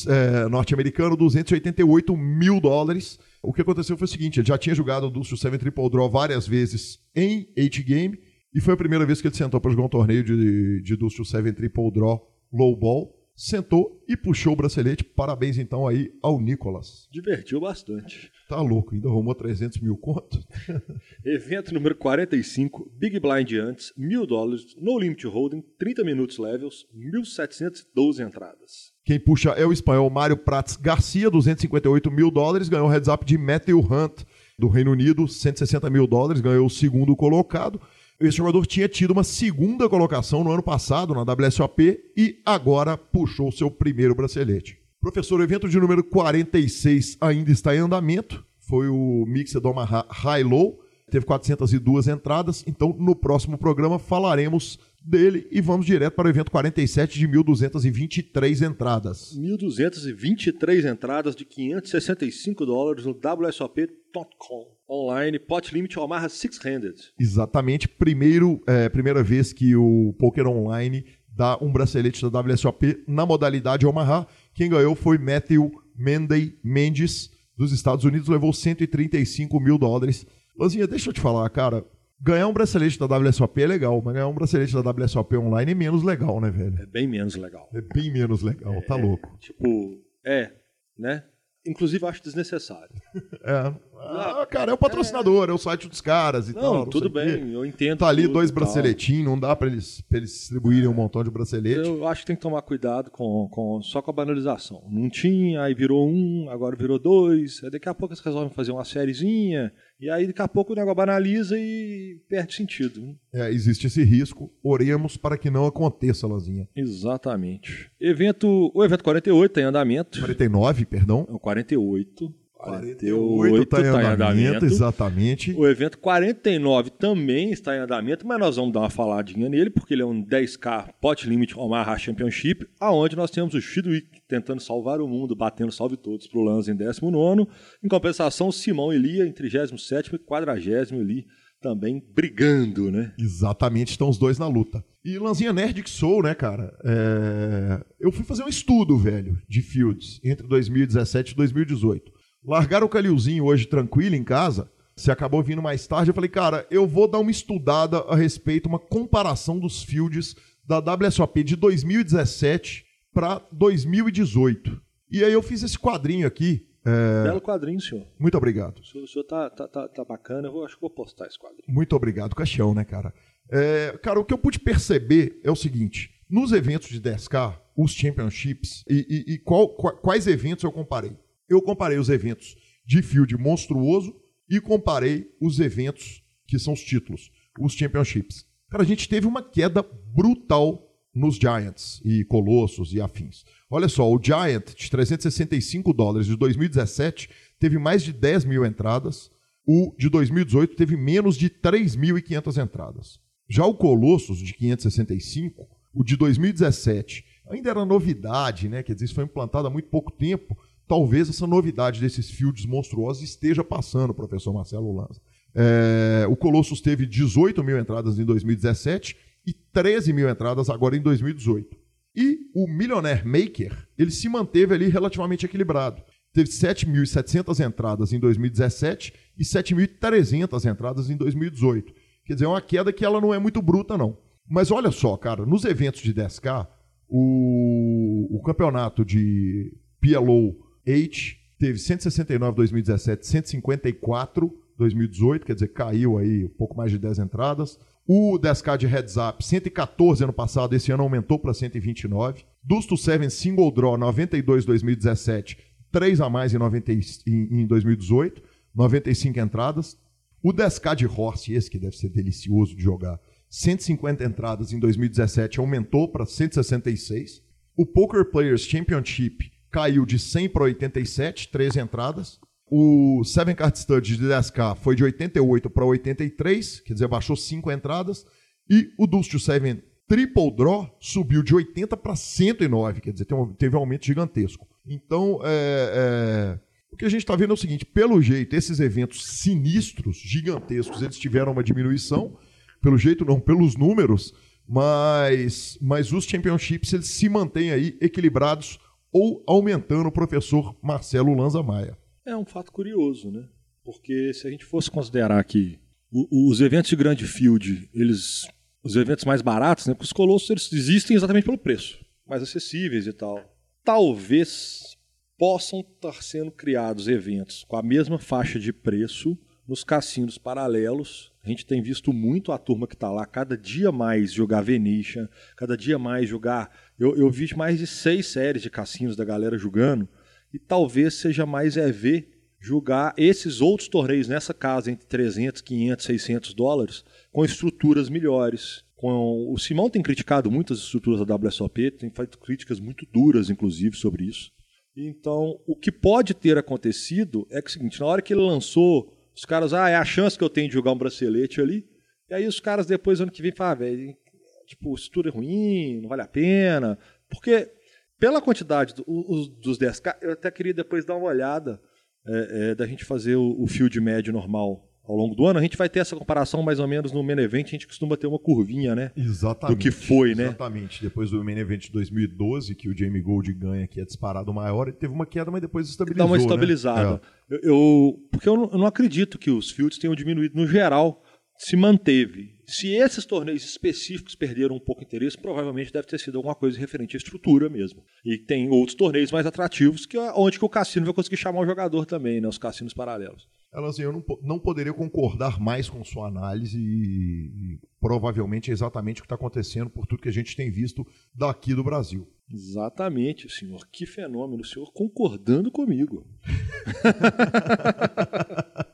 é, 0.08 0.47
norte-americano, 0.47 1.17
288 1.17 2.15
mil 2.15 2.62
dólares. 2.62 3.17
O 3.41 3.52
que 3.52 3.62
aconteceu 3.62 3.97
foi 3.97 4.06
o 4.06 4.10
seguinte: 4.10 4.39
ele 4.39 4.47
já 4.47 4.58
tinha 4.58 4.76
jogado 4.76 5.08
o 5.08 5.10
Dust 5.10 5.36
Seven 5.36 5.58
Triple 5.58 5.89
Draw 5.89 6.10
várias 6.10 6.47
vezes 6.47 7.00
em 7.15 7.47
H-Game 7.58 8.19
e 8.54 8.62
foi 8.62 8.73
a 8.73 8.78
primeira 8.78 9.06
vez 9.06 9.21
que 9.21 9.28
ele 9.28 9.36
sentou 9.36 9.60
para 9.60 9.71
jogar 9.71 9.86
um 9.86 9.89
torneio 9.89 10.23
de, 10.23 10.82
de 10.82 10.95
Dust 10.95 11.23
Seven 11.26 11.54
Triple 11.54 11.91
Draw 11.91 12.28
Low 12.52 12.76
Ball. 12.76 13.16
Sentou 13.39 14.04
e 14.08 14.17
puxou 14.17 14.54
o 14.54 14.56
bracelete. 14.56 15.04
Parabéns 15.04 15.60
então 15.60 15.88
aí 15.88 16.12
ao 16.23 16.41
Nicolas. 16.41 17.08
Divertiu 17.12 17.60
bastante. 17.60 18.32
Tá 18.50 18.60
louco, 18.60 18.95
ainda 18.95 19.08
arrumou 19.08 19.36
300 19.36 19.80
mil 19.80 19.95
contos. 19.95 20.43
Evento 21.23 21.71
número 21.71 21.93
45, 21.95 22.91
Big 22.97 23.19
Blind 23.19 23.52
antes, 23.54 23.93
mil 23.95 24.26
dólares, 24.26 24.76
no 24.82 24.97
limit 24.97 25.28
holding, 25.28 25.63
30 25.78 26.04
minutos 26.04 26.39
levels, 26.39 26.88
1.712 26.95 28.26
entradas. 28.26 28.91
Quem 29.06 29.19
puxa 29.19 29.52
é 29.52 29.65
o 29.67 29.71
espanhol 29.71 30.10
Mário 30.10 30.36
Prats 30.36 30.76
Garcia, 30.76 31.30
258 31.30 32.10
mil 32.10 32.32
dólares, 32.32 32.67
ganhou 32.69 32.88
o 32.88 32.91
heads 32.91 33.08
up 33.08 33.23
de 33.23 33.38
Matthew 33.38 33.80
Hunt, 33.80 34.23
do 34.58 34.67
Reino 34.67 34.91
Unido, 34.91 35.28
160 35.28 35.88
mil 35.91 36.08
dólares, 36.08 36.41
ganhou 36.41 36.65
o 36.65 36.71
segundo 36.71 37.15
colocado. 37.15 37.80
Esse 38.19 38.38
jogador 38.38 38.65
tinha 38.65 38.89
tido 38.89 39.12
uma 39.12 39.23
segunda 39.23 39.88
colocação 39.88 40.43
no 40.43 40.51
ano 40.51 40.63
passado 40.63 41.13
na 41.13 41.21
WSOP 41.21 41.99
e 42.17 42.41
agora 42.43 42.97
puxou 42.97 43.51
seu 43.51 43.69
primeiro 43.69 44.15
bracelete. 44.15 44.80
Professor, 44.99 45.39
o 45.39 45.43
evento 45.43 45.69
de 45.69 45.80
número 45.80 46.03
46 46.03 47.17
ainda 47.21 47.51
está 47.51 47.75
em 47.75 47.80
andamento. 47.80 48.43
Foi 48.58 48.88
o 48.88 49.23
Mixed 49.27 49.63
Omaha 49.63 50.03
High 50.10 50.43
Low. 50.43 50.80
Teve 51.12 51.27
402 51.27 52.08
entradas. 52.08 52.63
Então, 52.65 52.95
no 52.99 53.15
próximo 53.15 53.56
programa, 53.56 53.99
falaremos 53.99 54.80
dele 54.99 55.47
e 55.51 55.62
vamos 55.62 55.86
direto 55.86 56.15
para 56.15 56.25
o 56.25 56.30
evento 56.30 56.49
47 56.49 57.19
de 57.19 57.27
1.223 57.27 58.67
entradas. 58.67 59.38
1.223 59.38 60.91
entradas 60.91 61.36
de 61.36 61.45
565 61.45 62.65
dólares 62.65 63.06
no 63.06 63.12
WSOP.com 63.12 64.76
online, 64.89 65.38
pot 65.39 65.73
limit 65.73 65.97
Omaha 66.00 66.30
six-handed. 66.30 66.95
Exatamente, 67.19 67.88
primeiro, 67.88 68.62
é, 68.67 68.89
primeira 68.89 69.21
vez 69.21 69.52
que 69.52 69.76
o 69.76 70.13
Poker 70.17 70.47
Online 70.47 71.06
dá 71.28 71.58
um 71.62 71.71
bracelete 71.71 72.28
da 72.28 72.39
WSOP 72.39 73.04
na 73.08 73.26
modalidade 73.26 73.86
Omaha. 73.86 74.26
Quem 74.54 74.69
ganhou 74.69 74.95
foi 74.95 75.17
Matthew 75.17 75.71
Menday 75.95 76.58
Mendes, 76.63 77.30
dos 77.56 77.71
Estados 77.71 78.06
Unidos, 78.06 78.28
levou 78.28 78.54
135 78.54 79.60
mil 79.60 79.78
dólares. 79.78 80.26
Lanzinha, 80.58 80.88
deixa 80.88 81.10
eu 81.10 81.13
te 81.13 81.21
falar, 81.21 81.50
cara, 81.50 81.86
ganhar 82.19 82.47
um 82.47 82.54
bracelete 82.54 82.97
da 83.00 83.06
WSOP 83.06 83.62
é 83.62 83.67
legal, 83.67 84.02
mas 84.04 84.13
ganhar 84.13 84.28
um 84.28 84.34
bracelete 84.34 84.73
da 84.73 84.91
WSOP 84.91 85.38
online 85.38 85.71
é 85.71 85.76
menos 85.76 86.04
legal, 86.04 86.41
né, 86.41 86.50
velho? 86.50 86.82
É 86.82 86.86
bem 86.86 87.08
menos 87.08 87.36
legal. 87.36 87.69
É 87.73 87.82
bem 87.82 88.12
menos 88.12 88.41
legal, 88.41 88.73
tá 88.73 88.80
é, 88.80 88.82
tá 88.82 88.95
louco. 88.95 89.38
Tipo, 89.39 90.02
é, 90.26 90.52
né? 90.97 91.23
Inclusive, 91.65 92.06
acho 92.06 92.23
desnecessário. 92.23 92.95
É. 93.43 93.73
Ah, 93.99 94.47
cara, 94.49 94.71
é 94.71 94.73
o 94.73 94.77
patrocinador, 94.77 95.49
é, 95.49 95.51
é 95.51 95.53
o 95.53 95.57
site 95.57 95.88
dos 95.88 96.01
caras 96.01 96.49
e 96.49 96.53
não, 96.53 96.62
tal. 96.62 96.73
Não, 96.73 96.86
tudo 96.86 97.10
bem, 97.10 97.51
eu 97.51 97.65
entendo. 97.65 97.99
Tá 97.99 98.07
ali 98.07 98.27
dois 98.27 98.51
braceletinhos, 98.51 99.25
não 99.25 99.39
dá 99.39 99.55
para 99.55 99.67
eles, 99.67 100.01
pra 100.01 100.17
eles 100.17 100.31
distribuírem 100.31 100.88
um 100.88 100.93
montão 100.93 101.23
de 101.23 101.29
bracelete. 101.29 101.88
Eu 101.88 102.07
acho 102.07 102.21
que 102.21 102.27
tem 102.27 102.36
que 102.36 102.41
tomar 102.41 102.62
cuidado 102.62 103.12
com, 103.12 103.47
com, 103.49 103.81
só 103.81 104.01
com 104.01 104.12
a 104.12 104.13
banalização. 104.13 104.83
Não 104.89 105.10
tinha, 105.10 105.62
aí 105.62 105.73
virou 105.73 106.07
um, 106.07 106.47
agora 106.49 106.75
virou 106.75 106.99
dois. 106.99 107.62
Aí 107.63 107.69
daqui 107.69 107.89
a 107.89 107.93
pouco 107.93 108.13
eles 108.13 108.23
resolvem 108.23 108.49
fazer 108.49 108.71
uma 108.71 108.86
sériezinha. 108.86 109.71
E 109.99 110.10
aí 110.12 110.27
daqui 110.27 110.41
a 110.41 110.47
pouco 110.47 110.73
o 110.73 110.75
negócio 110.75 110.95
banaliza 110.95 111.57
e 111.57 112.21
perde 112.29 112.53
sentido. 112.53 113.17
É, 113.33 113.49
existe 113.51 113.88
esse 113.88 114.03
risco. 114.03 114.51
Oremos 114.63 115.17
para 115.17 115.38
que 115.38 115.49
não 115.49 115.65
aconteça, 115.65 116.27
Lazinha. 116.27 116.67
Exatamente. 116.75 117.91
Evento, 117.99 118.71
o 118.73 118.83
evento 118.83 119.03
48 119.03 119.51
tem 119.51 119.63
andamento. 119.63 120.19
49, 120.19 120.86
perdão. 120.86 121.25
É 121.27 121.33
o 121.33 121.39
48. 121.39 122.33
48 122.58 123.63
está 123.63 123.82
em 123.82 123.86
andamento, 123.86 124.13
andamento, 124.13 124.65
exatamente. 124.65 125.54
O 125.54 125.67
evento 125.67 125.98
49 126.00 126.89
também 126.89 127.52
está 127.52 127.76
em 127.76 127.80
andamento, 127.80 128.26
mas 128.26 128.39
nós 128.39 128.56
vamos 128.56 128.74
dar 128.74 128.80
uma 128.80 128.89
faladinha 128.89 129.48
nele, 129.48 129.70
porque 129.70 129.93
ele 129.93 130.02
é 130.02 130.06
um 130.06 130.24
10K 130.24 130.89
Pot 131.00 131.28
Limit 131.30 131.58
Omaha 131.58 131.98
Championship, 131.98 132.67
aonde 132.80 133.15
nós 133.15 133.30
temos 133.30 133.54
o 133.54 133.62
Chidwick 133.62 134.22
tentando 134.28 134.62
salvar 134.62 135.00
o 135.00 135.08
mundo, 135.08 135.36
batendo 135.36 135.72
salve 135.72 135.96
todos 135.98 136.28
para 136.28 136.39
o 136.39 136.43
Lanza 136.43 136.72
em 136.72 136.76
19 136.76 137.48
Em 137.84 137.88
compensação, 137.88 138.52
Simão 138.52 138.91
Elia 138.91 139.26
em 139.26 139.32
37 139.32 140.15
e 140.15 140.17
40 140.17 140.52
ali 140.52 141.26
também 141.62 142.04
brigando, 142.13 142.91
né? 142.91 143.13
Exatamente, 143.17 143.91
estão 143.91 144.10
os 144.10 144.17
dois 144.17 144.38
na 144.38 144.48
luta. 144.48 144.84
E 145.04 145.17
Lanzinha 145.17 145.54
Nerd 145.54 145.82
que 145.82 145.89
sou, 145.89 146.22
né, 146.22 146.36
cara? 146.36 146.78
É... 146.84 147.84
Eu 148.00 148.12
fui 148.12 148.24
fazer 148.24 148.43
um 148.43 148.50
estudo, 148.50 148.98
velho, 148.98 149.38
de 149.48 149.62
Fields 149.62 150.20
entre 150.24 150.46
2017 150.48 151.32
e 151.32 151.36
2018. 151.36 152.12
Largaram 152.47 152.88
o 152.88 152.89
Calilzinho 152.89 153.43
hoje 153.43 153.65
tranquilo 153.65 154.15
em 154.15 154.23
casa. 154.23 154.71
Você 154.95 155.12
acabou 155.12 155.43
vindo 155.43 155.62
mais 155.62 155.86
tarde. 155.86 156.10
Eu 156.10 156.15
falei, 156.15 156.29
cara, 156.29 156.65
eu 156.71 156.88
vou 156.88 157.05
dar 157.05 157.19
uma 157.19 157.29
estudada 157.29 157.97
a 158.07 158.15
respeito, 158.15 158.69
uma 158.69 158.79
comparação 158.79 159.60
dos 159.60 159.83
fields 159.83 160.33
da 160.65 160.79
WSOP 160.79 161.43
de 161.43 161.57
2017 161.57 162.86
para 163.13 163.41
2018. 163.51 164.81
E 165.12 165.25
aí 165.25 165.33
eu 165.33 165.43
fiz 165.43 165.62
esse 165.62 165.77
quadrinho 165.77 166.25
aqui. 166.25 166.65
É... 166.86 167.23
Belo 167.23 167.41
quadrinho, 167.41 167.81
senhor. 167.81 168.05
Muito 168.17 168.38
obrigado. 168.38 168.79
O 168.79 168.86
senhor, 168.86 169.03
o 169.03 169.07
senhor 169.07 169.25
tá, 169.25 169.49
tá, 169.49 169.67
tá, 169.67 169.88
tá, 169.89 170.05
bacana, 170.05 170.47
eu 170.47 170.51
vou, 170.53 170.63
acho 170.63 170.75
que 170.75 170.81
vou 170.81 170.89
postar 170.89 171.27
esse 171.27 171.38
quadrinho. 171.38 171.65
Muito 171.67 171.93
obrigado, 171.97 172.33
caixão, 172.33 172.73
né, 172.73 172.86
cara? 172.86 173.13
É, 173.51 173.97
cara, 174.01 174.21
o 174.21 174.25
que 174.25 174.33
eu 174.33 174.38
pude 174.38 174.57
perceber 174.57 175.41
é 175.43 175.51
o 175.51 175.55
seguinte: 175.55 176.12
nos 176.29 176.53
eventos 176.53 176.88
de 176.88 177.01
10K, 177.01 177.57
os 177.75 177.91
championships, 177.91 178.86
e, 178.89 179.25
e, 179.27 179.33
e 179.33 179.38
qual, 179.38 179.67
quais 179.67 180.27
eventos 180.27 180.63
eu 180.63 180.71
comparei? 180.71 181.12
Eu 181.49 181.62
comparei 181.62 181.97
os 181.97 182.10
eventos 182.10 182.55
de 182.86 183.01
field 183.01 183.38
monstruoso 183.38 184.15
e 184.49 184.60
comparei 184.60 185.29
os 185.41 185.60
eventos 185.60 186.23
que 186.45 186.57
são 186.57 186.73
os 186.73 186.81
títulos, 186.81 187.31
os 187.60 187.73
championships. 187.73 188.45
Cara, 188.69 188.83
a 188.83 188.86
gente 188.86 189.07
teve 189.07 189.27
uma 189.27 189.41
queda 189.41 189.83
brutal 190.13 190.88
nos 191.13 191.36
Giants 191.36 192.01
e 192.05 192.23
Colossos 192.25 192.93
e 192.93 193.01
afins. 193.01 193.43
Olha 193.69 193.89
só, 193.89 194.10
o 194.10 194.21
Giant 194.21 194.75
de 194.75 194.89
365 194.89 195.91
dólares 195.93 196.27
de 196.27 196.36
2017 196.36 197.29
teve 197.60 197.77
mais 197.77 198.03
de 198.03 198.13
10 198.13 198.45
mil 198.45 198.65
entradas, 198.65 199.31
o 199.65 199.93
de 199.97 200.10
2018 200.10 200.75
teve 200.75 200.95
menos 200.95 201.36
de 201.36 201.49
3.500 201.49 202.63
entradas. 202.63 203.19
Já 203.49 203.65
o 203.65 203.73
Colossus 203.73 204.39
de 204.39 204.53
565, 204.53 205.67
o 205.93 206.03
de 206.03 206.15
2017, 206.15 207.25
ainda 207.49 207.69
era 207.69 207.86
novidade, 207.86 208.69
né? 208.69 208.83
Quer 208.83 208.93
dizer, 208.93 209.05
isso 209.05 209.15
foi 209.15 209.23
implantado 209.23 209.67
há 209.67 209.69
muito 209.69 209.89
pouco 209.89 210.12
tempo, 210.12 210.57
talvez 210.88 211.30
essa 211.30 211.45
novidade 211.45 212.00
desses 212.00 212.30
fields 212.30 212.65
monstruosos 212.65 213.23
esteja 213.23 213.63
passando, 213.63 214.13
professor 214.13 214.54
Marcelo 214.54 214.95
Lanza. 214.95 215.21
É, 215.54 216.26
o 216.30 216.36
Colossus 216.36 216.82
teve 216.82 217.06
18 217.06 217.63
mil 217.63 217.78
entradas 217.80 218.19
em 218.19 218.26
2017 218.26 219.17
e 219.45 219.54
13 219.54 220.13
mil 220.13 220.30
entradas 220.30 220.69
agora 220.69 220.95
em 220.95 221.02
2018. 221.02 221.76
E 222.15 222.39
o 222.54 222.67
Millionaire 222.67 223.28
Maker, 223.28 223.88
ele 223.97 224.12
se 224.12 224.28
manteve 224.28 224.73
ali 224.73 224.88
relativamente 224.88 225.45
equilibrado. 225.45 226.02
Teve 226.34 226.50
7.700 226.50 227.65
entradas 227.65 228.13
em 228.13 228.19
2017 228.19 229.13
e 229.38 229.43
7.300 229.43 230.71
entradas 230.71 231.10
em 231.10 231.17
2018. 231.17 231.93
Quer 232.26 232.34
dizer, 232.34 232.45
é 232.45 232.50
uma 232.50 232.62
queda 232.62 232.91
que 232.91 233.06
ela 233.06 233.21
não 233.21 233.34
é 233.34 233.39
muito 233.39 233.62
bruta, 233.62 233.97
não. 233.97 234.17
Mas 234.50 234.71
olha 234.71 234.91
só, 234.91 235.15
cara, 235.17 235.45
nos 235.45 235.65
eventos 235.65 236.02
de 236.02 236.13
10K, 236.13 236.67
o, 237.08 238.38
o 238.38 238.41
campeonato 238.43 239.04
de 239.06 239.73
PLO 240.00 240.66
H 240.88 241.38
teve 241.60 241.78
169 241.78 242.52
em 242.52 242.56
2017, 242.56 243.28
154 243.28 244.54
2018, 244.78 245.45
quer 245.45 245.54
dizer, 245.56 245.69
caiu 245.69 246.17
aí 246.17 246.45
um 246.45 246.50
pouco 246.50 246.78
mais 246.78 246.91
de 246.91 247.00
10 247.00 247.19
entradas. 247.19 247.80
O 248.08 248.39
10K 248.39 248.78
de 248.78 248.88
heads 248.88 249.17
up, 249.17 249.43
114 249.43 250.23
ano 250.23 250.32
passado, 250.32 250.73
esse 250.73 250.91
ano 250.91 251.04
aumentou 251.04 251.39
para 251.39 251.54
129. 251.54 252.45
Dust 252.63 252.88
to 252.88 252.95
7 252.95 253.30
single 253.30 253.71
draw, 253.71 253.97
92 253.97 254.65
2017, 254.65 255.58
3 255.91 256.21
a 256.21 256.30
mais 256.30 256.54
em, 256.54 256.58
90, 256.58 256.93
em, 256.93 257.02
em 257.28 257.67
2018, 257.67 258.41
95 258.73 259.39
entradas. 259.39 259.97
O 260.41 260.54
10K 260.54 260.95
de 260.95 261.08
horse, 261.08 261.54
esse 261.54 261.69
que 261.69 261.80
deve 261.80 261.97
ser 261.97 262.10
delicioso 262.10 262.76
de 262.76 262.84
jogar, 262.84 263.19
150 263.50 264.23
entradas 264.23 264.71
em 264.71 264.80
2017, 264.80 265.60
aumentou 265.60 266.08
para 266.10 266.26
166. 266.26 267.41
O 267.76 267.86
Poker 267.86 268.26
Players 268.26 268.62
Championship, 268.62 269.52
caiu 269.71 270.06
de 270.06 270.17
100 270.17 270.49
para 270.49 270.63
87, 270.63 271.49
13 271.49 271.80
entradas. 271.80 272.39
O 272.69 273.23
Seven 273.23 273.56
Card 273.56 273.80
Stud 273.80 274.17
de 274.17 274.23
10K 274.23 274.75
foi 274.75 274.95
de 274.95 275.03
88 275.03 275.69
para 275.69 275.86
83, 275.86 276.82
quer 276.82 276.93
dizer, 276.93 277.08
baixou 277.08 277.36
5 277.36 277.71
entradas. 277.71 278.25
E 278.69 278.89
o 278.97 279.08
Dust 279.08 279.32
to 279.32 279.39
Seven 279.39 279.82
Triple 280.08 280.56
Draw 280.56 280.97
subiu 280.99 281.41
de 281.41 281.56
80 281.56 281.95
para 281.97 282.15
109, 282.15 283.01
quer 283.01 283.12
dizer, 283.12 283.27
teve 283.58 283.75
um 283.75 283.80
aumento 283.80 284.06
gigantesco. 284.06 284.67
Então, 284.86 285.39
é, 285.43 285.91
é, 285.93 286.60
o 286.91 286.95
que 286.95 287.06
a 287.06 287.10
gente 287.10 287.21
está 287.21 287.36
vendo 287.36 287.51
é 287.51 287.53
o 287.53 287.58
seguinte: 287.58 287.86
pelo 287.86 288.21
jeito, 288.21 288.56
esses 288.56 288.80
eventos 288.80 289.25
sinistros, 289.25 290.17
gigantescos, 290.17 291.01
eles 291.01 291.17
tiveram 291.17 291.51
uma 291.51 291.63
diminuição. 291.63 292.38
Pelo 292.82 292.97
jeito, 292.97 293.25
não, 293.25 293.39
pelos 293.39 293.75
números, 293.75 294.34
mas, 294.67 295.77
mas 295.82 296.13
os 296.13 296.25
championships 296.25 296.93
eles 296.93 297.08
se 297.08 297.27
mantêm 297.27 297.71
aí 297.71 297.97
equilibrados 297.99 298.80
ou 299.17 299.43
aumentando 299.47 300.10
o 300.10 300.12
professor 300.12 300.77
Marcelo 300.80 301.34
Lanza 301.34 301.63
Maia. 301.63 301.97
É 302.23 302.38
um 302.38 302.45
fato 302.45 302.71
curioso, 302.71 303.32
né? 303.32 303.47
Porque 303.84 304.32
se 304.32 304.47
a 304.47 304.51
gente 304.51 304.63
fosse 304.63 304.91
considerar 304.91 305.43
que 305.43 305.80
os 306.12 306.62
eventos 306.62 306.89
de 306.89 306.95
grande 306.95 307.25
field, 307.25 307.89
eles, 307.93 308.47
os 308.84 308.95
eventos 308.95 309.25
mais 309.25 309.41
baratos, 309.41 309.88
né? 309.88 309.95
Porque 309.95 310.06
os 310.06 310.13
colossos 310.13 310.49
eles 310.51 310.71
existem 310.71 311.17
exatamente 311.17 311.45
pelo 311.45 311.58
preço, 311.58 311.99
mais 312.27 312.43
acessíveis 312.43 313.08
e 313.08 313.13
tal. 313.13 313.43
Talvez 313.84 314.95
possam 315.36 315.80
estar 315.80 316.21
sendo 316.21 316.51
criados 316.51 317.08
eventos 317.08 317.63
com 317.63 317.75
a 317.75 317.82
mesma 317.82 318.19
faixa 318.19 318.60
de 318.60 318.71
preço 318.71 319.36
nos 319.67 319.84
cassinos 319.84 320.38
paralelos. 320.38 321.32
A 321.43 321.49
gente 321.49 321.65
tem 321.65 321.82
visto 321.82 322.13
muito 322.13 322.51
a 322.51 322.58
turma 322.58 322.88
que 322.88 322.95
está 322.95 323.12
lá 323.12 323.25
cada 323.25 323.58
dia 323.58 323.91
mais 323.91 324.32
jogar 324.32 324.62
Venetian, 324.62 325.27
cada 325.56 325.75
dia 325.75 325.99
mais 325.99 326.30
jogar 326.30 326.71
eu, 326.97 327.15
eu 327.15 327.30
vi 327.30 327.53
mais 327.56 327.77
de 327.77 327.86
seis 327.86 328.27
séries 328.27 328.62
de 328.62 328.69
cassinos 328.69 329.15
da 329.15 329.25
galera 329.25 329.58
jogando, 329.58 330.08
e 330.53 330.58
talvez 330.58 331.15
seja 331.15 331.45
mais 331.45 331.77
é 331.77 331.91
ver 331.91 332.30
jogar 332.60 333.13
esses 333.17 333.62
outros 333.62 333.88
torneios 333.88 334.27
nessa 334.27 334.53
casa 334.53 334.91
entre 334.91 335.06
300, 335.06 335.62
500, 335.62 336.06
600 336.06 336.53
dólares 336.53 337.03
com 337.32 337.45
estruturas 337.45 338.10
melhores. 338.10 338.84
Com... 338.95 339.51
O 339.51 339.58
Simão 339.60 339.89
tem 339.89 340.01
criticado 340.01 340.49
muitas 340.49 340.80
estruturas 340.80 341.23
da 341.23 341.36
WSOP, 341.36 341.91
tem 341.91 342.10
feito 342.10 342.39
críticas 342.39 342.80
muito 342.80 343.06
duras, 343.13 343.49
inclusive, 343.49 343.95
sobre 343.95 344.25
isso. 344.25 344.51
Então, 344.95 345.60
o 345.67 345.75
que 345.75 345.91
pode 345.91 346.34
ter 346.34 346.58
acontecido 346.58 347.45
é 347.51 347.62
que 347.62 347.67
é 347.67 347.69
o 347.69 347.71
seguinte, 347.71 347.99
na 347.99 348.08
hora 348.08 348.21
que 348.21 348.34
ele 348.34 348.41
lançou, 348.41 349.13
os 349.38 349.45
caras, 349.45 349.71
ah, 349.71 349.88
é 349.88 349.95
a 349.95 350.04
chance 350.04 350.36
que 350.36 350.43
eu 350.43 350.50
tenho 350.50 350.67
de 350.67 350.73
jogar 350.73 350.91
um 350.91 350.97
bracelete 350.97 351.62
ali, 351.62 351.88
e 352.28 352.34
aí 352.34 352.47
os 352.47 352.60
caras 352.60 352.88
depois, 352.88 353.21
ano 353.21 353.32
que 353.32 353.43
vem, 353.43 353.52
falam, 353.52 353.73
ah, 353.73 353.76
velho, 353.76 354.17
tipo, 354.65 354.95
estrutura 354.95 355.30
é 355.30 355.32
ruim, 355.32 356.02
não 356.02 356.10
vale 356.10 356.23
a 356.23 356.28
pena. 356.28 356.97
Porque, 357.30 357.71
pela 358.19 358.41
quantidade 358.41 358.95
do, 358.95 359.04
os, 359.06 359.47
dos 359.47 359.78
10K, 359.78 360.17
eu 360.23 360.32
até 360.32 360.50
queria 360.50 360.73
depois 360.73 361.06
dar 361.06 361.15
uma 361.15 361.28
olhada 361.28 361.80
é, 362.26 362.71
é, 362.71 362.76
da 362.76 362.88
gente 362.88 363.06
fazer 363.06 363.36
o, 363.36 363.62
o 363.62 363.67
field 363.67 364.02
médio 364.02 364.34
normal 364.34 364.87
ao 365.08 365.15
longo 365.15 365.34
do 365.34 365.46
ano, 365.46 365.58
a 365.58 365.62
gente 365.62 365.78
vai 365.78 365.88
ter 365.88 366.00
essa 366.00 366.15
comparação 366.15 366.62
mais 366.62 366.80
ou 366.80 366.88
menos 366.88 367.12
no 367.12 367.24
main 367.24 367.39
event, 367.39 367.67
a 367.67 367.70
gente 367.72 367.88
costuma 367.88 368.17
ter 368.17 368.28
uma 368.28 368.38
curvinha, 368.38 368.93
né? 368.93 369.12
Exatamente. 369.15 369.78
Do 369.78 369.82
que 369.82 369.89
foi, 369.89 370.36
né? 370.36 370.46
Exatamente. 370.46 371.02
Depois 371.02 371.32
do 371.32 371.43
main 371.43 371.58
event 371.58 371.84
de 371.84 371.91
2012, 371.91 372.76
que 372.76 372.89
o 372.89 372.98
Jamie 372.98 373.22
Gold 373.22 373.54
ganha, 373.54 373.88
que 373.88 374.02
é 374.02 374.06
disparado 374.06 374.54
maior, 374.54 374.88
ele 374.88 374.98
teve 374.98 375.13
uma 375.13 375.26
queda, 375.26 375.50
mas 375.50 375.62
depois 375.62 375.88
estabilizou, 375.88 376.26
Dá 376.28 376.30
uma 376.30 376.38
né? 376.38 376.43
estabilizada. 376.43 377.12
Né? 377.12 377.20
É. 377.52 377.56
Eu, 377.56 377.60
eu, 377.63 378.28
porque 378.30 378.50
eu 378.50 378.58
não, 378.58 378.70
eu 378.72 378.78
não 378.78 378.86
acredito 378.86 379.38
que 379.38 379.50
os 379.50 379.72
fields 379.72 379.98
tenham 379.98 380.13
diminuído 380.13 380.56
no 380.56 380.67
geral 380.67 381.24
se 381.58 381.76
manteve. 381.76 382.56
Se 382.65 382.93
esses 382.93 383.26
torneios 383.26 383.63
específicos 383.63 384.36
perderam 384.36 384.76
um 384.76 384.80
pouco 384.80 385.02
de 385.02 385.08
interesse, 385.08 385.38
provavelmente 385.38 385.91
deve 385.91 386.06
ter 386.06 386.20
sido 386.20 386.38
alguma 386.38 386.54
coisa 386.54 386.78
referente 386.78 387.15
à 387.15 387.17
estrutura 387.17 387.70
mesmo. 387.70 388.04
E 388.24 388.38
tem 388.38 388.70
outros 388.70 388.96
torneios 388.96 389.32
mais 389.32 389.46
atrativos 389.46 390.06
que 390.06 390.17
é 390.17 390.32
onde 390.36 390.60
que 390.60 390.65
o 390.65 390.70
cassino 390.70 391.06
vai 391.06 391.15
conseguir 391.15 391.38
chamar 391.38 391.62
o 391.62 391.65
jogador 391.65 392.06
também, 392.06 392.39
né? 392.41 392.48
Os 392.48 392.58
cassinos 392.58 392.93
paralelos. 392.93 393.48
Elas, 393.73 393.99
eu 393.99 394.13
não, 394.13 394.23
não 394.41 394.60
poderia 394.60 394.93
concordar 394.93 395.60
mais 395.60 395.89
com 395.89 396.03
sua 396.03 396.27
análise 396.27 396.80
e, 396.80 397.73
e 397.73 397.80
provavelmente 397.99 398.71
é 398.71 398.73
exatamente 398.73 399.19
o 399.19 399.23
que 399.23 399.25
está 399.25 399.36
acontecendo 399.36 399.89
por 399.89 400.08
tudo 400.08 400.21
que 400.21 400.30
a 400.30 400.34
gente 400.34 400.56
tem 400.56 400.71
visto 400.71 401.06
daqui 401.36 401.75
do 401.75 401.84
Brasil. 401.84 402.27
Exatamente, 402.49 403.49
senhor. 403.49 403.86
Que 403.91 404.05
fenômeno, 404.05 404.61
o 404.61 404.65
senhor 404.65 404.89
concordando 404.93 405.70
comigo. 405.70 406.26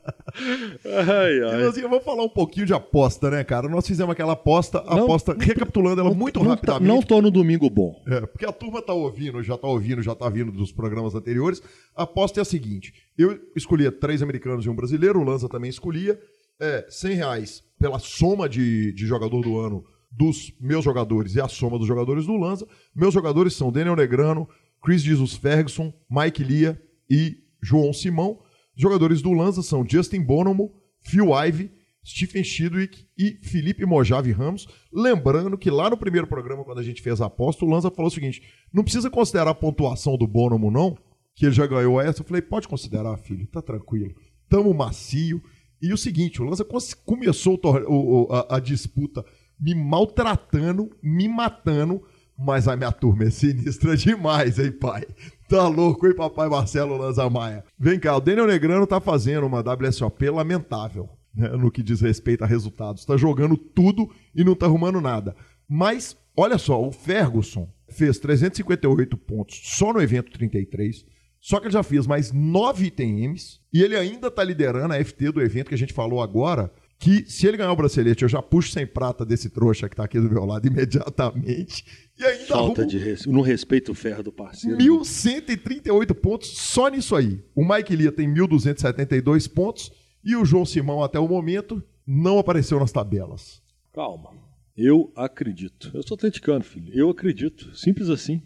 Ai, 0.84 1.42
ai. 1.42 1.66
Assim, 1.66 1.80
eu 1.80 1.88
vou 1.88 2.00
falar 2.00 2.24
um 2.24 2.28
pouquinho 2.28 2.66
de 2.66 2.74
aposta, 2.74 3.30
né, 3.30 3.44
cara? 3.44 3.68
Nós 3.68 3.86
fizemos 3.86 4.12
aquela 4.12 4.32
aposta, 4.32 4.82
não, 4.82 5.04
aposta, 5.04 5.36
recapitulando 5.38 6.00
ela 6.00 6.12
muito 6.12 6.40
não, 6.40 6.50
rapidamente. 6.50 6.88
Não 6.88 7.00
tô 7.00 7.22
no 7.22 7.30
domingo 7.30 7.70
bom. 7.70 8.02
É, 8.06 8.20
porque 8.22 8.44
a 8.44 8.52
turma 8.52 8.82
tá 8.82 8.92
ouvindo, 8.92 9.42
já 9.42 9.56
tá 9.56 9.68
ouvindo, 9.68 10.02
já 10.02 10.14
tá 10.14 10.28
vindo 10.28 10.50
dos 10.50 10.72
programas 10.72 11.14
anteriores. 11.14 11.62
A 11.96 12.02
aposta 12.02 12.40
é 12.40 12.42
a 12.42 12.44
seguinte: 12.44 12.92
eu 13.16 13.38
escolhia 13.54 13.92
três 13.92 14.22
americanos 14.22 14.66
e 14.66 14.68
um 14.68 14.74
brasileiro, 14.74 15.20
o 15.20 15.24
Lanza 15.24 15.48
também 15.48 15.70
escolhia. 15.70 16.18
É, 16.60 16.86
100 16.88 17.14
reais 17.14 17.64
pela 17.78 17.98
soma 17.98 18.48
de, 18.48 18.92
de 18.92 19.06
jogador 19.06 19.42
do 19.42 19.58
ano 19.58 19.84
dos 20.10 20.52
meus 20.60 20.84
jogadores 20.84 21.34
e 21.34 21.40
a 21.40 21.48
soma 21.48 21.78
dos 21.78 21.86
jogadores 21.88 22.26
do 22.26 22.36
Lanza. 22.36 22.66
Meus 22.94 23.12
jogadores 23.12 23.54
são 23.54 23.72
Daniel 23.72 23.96
Negrano, 23.96 24.48
Chris 24.82 25.02
Jesus 25.02 25.34
Ferguson, 25.34 25.92
Mike 26.08 26.42
Lia 26.42 26.80
e 27.10 27.38
João 27.60 27.92
Simão. 27.92 28.40
Jogadores 28.76 29.22
do 29.22 29.32
Lanza 29.32 29.62
são 29.62 29.84
Justin 29.88 30.20
Bonomo, 30.20 30.72
Phil 31.00 31.28
Ivey, 31.46 31.70
Stephen 32.04 32.44
Chidwick 32.44 33.06
e 33.16 33.38
Felipe 33.42 33.86
Mojave 33.86 34.30
Ramos. 34.32 34.68
Lembrando 34.92 35.56
que 35.56 35.70
lá 35.70 35.88
no 35.88 35.96
primeiro 35.96 36.26
programa, 36.26 36.64
quando 36.64 36.78
a 36.78 36.82
gente 36.82 37.00
fez 37.00 37.20
a 37.20 37.26
aposta, 37.26 37.64
o 37.64 37.68
Lanza 37.68 37.90
falou 37.90 38.08
o 38.08 38.14
seguinte: 38.14 38.42
não 38.72 38.82
precisa 38.82 39.08
considerar 39.08 39.50
a 39.50 39.54
pontuação 39.54 40.16
do 40.16 40.26
Bonomo, 40.26 40.70
não, 40.70 40.96
que 41.34 41.46
ele 41.46 41.54
já 41.54 41.66
ganhou 41.66 42.00
essa. 42.00 42.20
Eu 42.20 42.26
falei, 42.26 42.42
pode 42.42 42.68
considerar, 42.68 43.16
filho, 43.16 43.46
tá 43.46 43.62
tranquilo. 43.62 44.14
Tamo 44.48 44.74
macio. 44.74 45.42
E 45.80 45.92
o 45.92 45.98
seguinte, 45.98 46.40
o 46.40 46.44
Lanza 46.44 46.66
começou 47.04 47.60
o, 47.88 48.28
a, 48.32 48.56
a 48.56 48.60
disputa 48.60 49.24
me 49.58 49.74
maltratando, 49.74 50.90
me 51.02 51.28
matando, 51.28 52.02
mas 52.38 52.68
a 52.68 52.76
minha 52.76 52.92
turma 52.92 53.24
é 53.24 53.30
sinistra 53.30 53.96
demais, 53.96 54.58
hein, 54.58 54.72
pai? 54.72 55.06
Tá 55.48 55.68
louco, 55.68 56.06
hein, 56.06 56.14
papai 56.14 56.48
Marcelo 56.48 56.96
Lanza 56.96 57.28
Maia? 57.28 57.64
Vem 57.78 57.98
cá, 57.98 58.16
o 58.16 58.20
Daniel 58.20 58.46
Negrano 58.46 58.86
tá 58.86 59.00
fazendo 59.00 59.46
uma 59.46 59.60
WSOP 59.60 60.30
lamentável, 60.30 61.08
né, 61.34 61.48
no 61.50 61.70
que 61.70 61.82
diz 61.82 62.00
respeito 62.00 62.44
a 62.44 62.46
resultados. 62.46 63.04
Tá 63.04 63.16
jogando 63.16 63.56
tudo 63.56 64.10
e 64.34 64.42
não 64.42 64.54
tá 64.54 64.66
arrumando 64.66 65.00
nada. 65.00 65.36
Mas, 65.68 66.16
olha 66.36 66.56
só, 66.56 66.82
o 66.82 66.90
Ferguson 66.90 67.68
fez 67.88 68.18
358 68.18 69.16
pontos 69.16 69.60
só 69.64 69.92
no 69.92 70.00
evento 70.00 70.32
33. 70.32 71.04
Só 71.40 71.60
que 71.60 71.66
ele 71.66 71.74
já 71.74 71.82
fez 71.82 72.06
mais 72.06 72.32
9 72.32 72.86
ITMs 72.86 73.60
e 73.70 73.82
ele 73.82 73.94
ainda 73.94 74.30
tá 74.30 74.42
liderando 74.42 74.94
a 74.94 75.04
FT 75.04 75.30
do 75.30 75.42
evento 75.42 75.68
que 75.68 75.74
a 75.74 75.78
gente 75.78 75.92
falou 75.92 76.22
agora, 76.22 76.72
que 76.98 77.24
se 77.30 77.46
ele 77.46 77.56
ganhar 77.56 77.72
o 77.72 77.76
bracelete, 77.76 78.22
eu 78.22 78.28
já 78.28 78.40
puxo 78.40 78.70
sem 78.70 78.86
prata 78.86 79.24
desse 79.24 79.50
trouxa 79.50 79.88
que 79.88 79.96
tá 79.96 80.04
aqui 80.04 80.18
do 80.18 80.30
meu 80.30 80.44
lado 80.44 80.66
imediatamente. 80.68 81.84
E 82.18 82.24
ainda 82.24 82.46
Falta 82.46 82.82
arrumo... 82.82 82.90
de 82.90 82.98
res... 82.98 83.26
não 83.26 83.40
respeito 83.40 83.92
o 83.92 83.94
ferro 83.94 84.22
do 84.22 84.32
parceiro. 84.32 84.78
1.138 84.78 86.14
pontos 86.14 86.56
só 86.56 86.88
nisso 86.88 87.14
aí. 87.14 87.44
O 87.54 87.64
Mike 87.66 87.94
Lia 87.96 88.12
tem 88.12 88.32
1.272 88.32 89.52
pontos 89.52 89.92
e 90.24 90.34
o 90.36 90.44
João 90.44 90.64
Simão, 90.64 91.02
até 91.02 91.18
o 91.18 91.28
momento, 91.28 91.82
não 92.06 92.38
apareceu 92.38 92.80
nas 92.80 92.92
tabelas. 92.92 93.62
Calma. 93.92 94.30
Eu 94.76 95.12
acredito. 95.14 95.90
Eu 95.94 96.02
sou 96.02 96.14
atleticano, 96.16 96.64
filho. 96.64 96.92
Eu 96.92 97.10
acredito. 97.10 97.76
Simples 97.76 98.08
assim. 98.08 98.42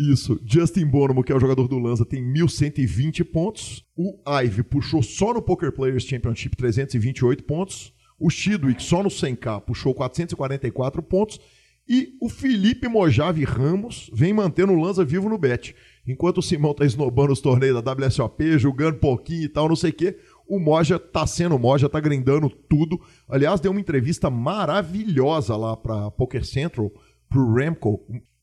Isso. 0.00 0.40
Justin 0.46 0.86
Bonomo, 0.86 1.22
que 1.22 1.30
é 1.30 1.36
o 1.36 1.40
jogador 1.40 1.68
do 1.68 1.78
Lanza, 1.78 2.06
tem 2.06 2.24
1.120 2.24 3.22
pontos. 3.22 3.84
O 3.94 4.18
Ive 4.42 4.62
puxou 4.62 5.02
só 5.02 5.34
no 5.34 5.42
Poker 5.42 5.70
Players 5.72 6.04
Championship 6.04 6.56
328 6.56 7.44
pontos. 7.44 7.92
O 8.18 8.30
Chidwick, 8.30 8.82
só 8.82 9.02
no 9.02 9.10
100k, 9.10 9.60
puxou 9.60 9.92
444 9.92 11.02
pontos. 11.02 11.38
E 11.86 12.16
o 12.18 12.30
Felipe 12.30 12.88
Mojave 12.88 13.44
Ramos 13.44 14.10
vem 14.14 14.32
mantendo 14.32 14.72
o 14.72 14.80
Lanza 14.80 15.04
vivo 15.04 15.28
no 15.28 15.36
bet. 15.36 15.74
Enquanto 16.06 16.38
o 16.38 16.42
Simão 16.42 16.72
tá 16.72 16.86
esnobando 16.86 17.32
os 17.32 17.42
torneios 17.42 17.82
da 17.82 17.92
WSOP, 17.92 18.58
jogando 18.58 18.98
pouquinho 18.98 19.42
e 19.42 19.48
tal, 19.48 19.68
não 19.68 19.76
sei 19.76 19.90
o 19.90 19.94
quê, 19.94 20.16
o 20.48 20.58
Moja 20.58 20.98
tá 20.98 21.26
sendo 21.26 21.58
Moja, 21.58 21.90
tá 21.90 22.00
grindando 22.00 22.48
tudo. 22.48 22.98
Aliás, 23.28 23.60
deu 23.60 23.70
uma 23.70 23.80
entrevista 23.80 24.30
maravilhosa 24.30 25.56
lá 25.56 25.76
para 25.76 26.10
Poker 26.10 26.44
Central, 26.44 26.90
pro 27.28 27.52
Remco, 27.52 28.02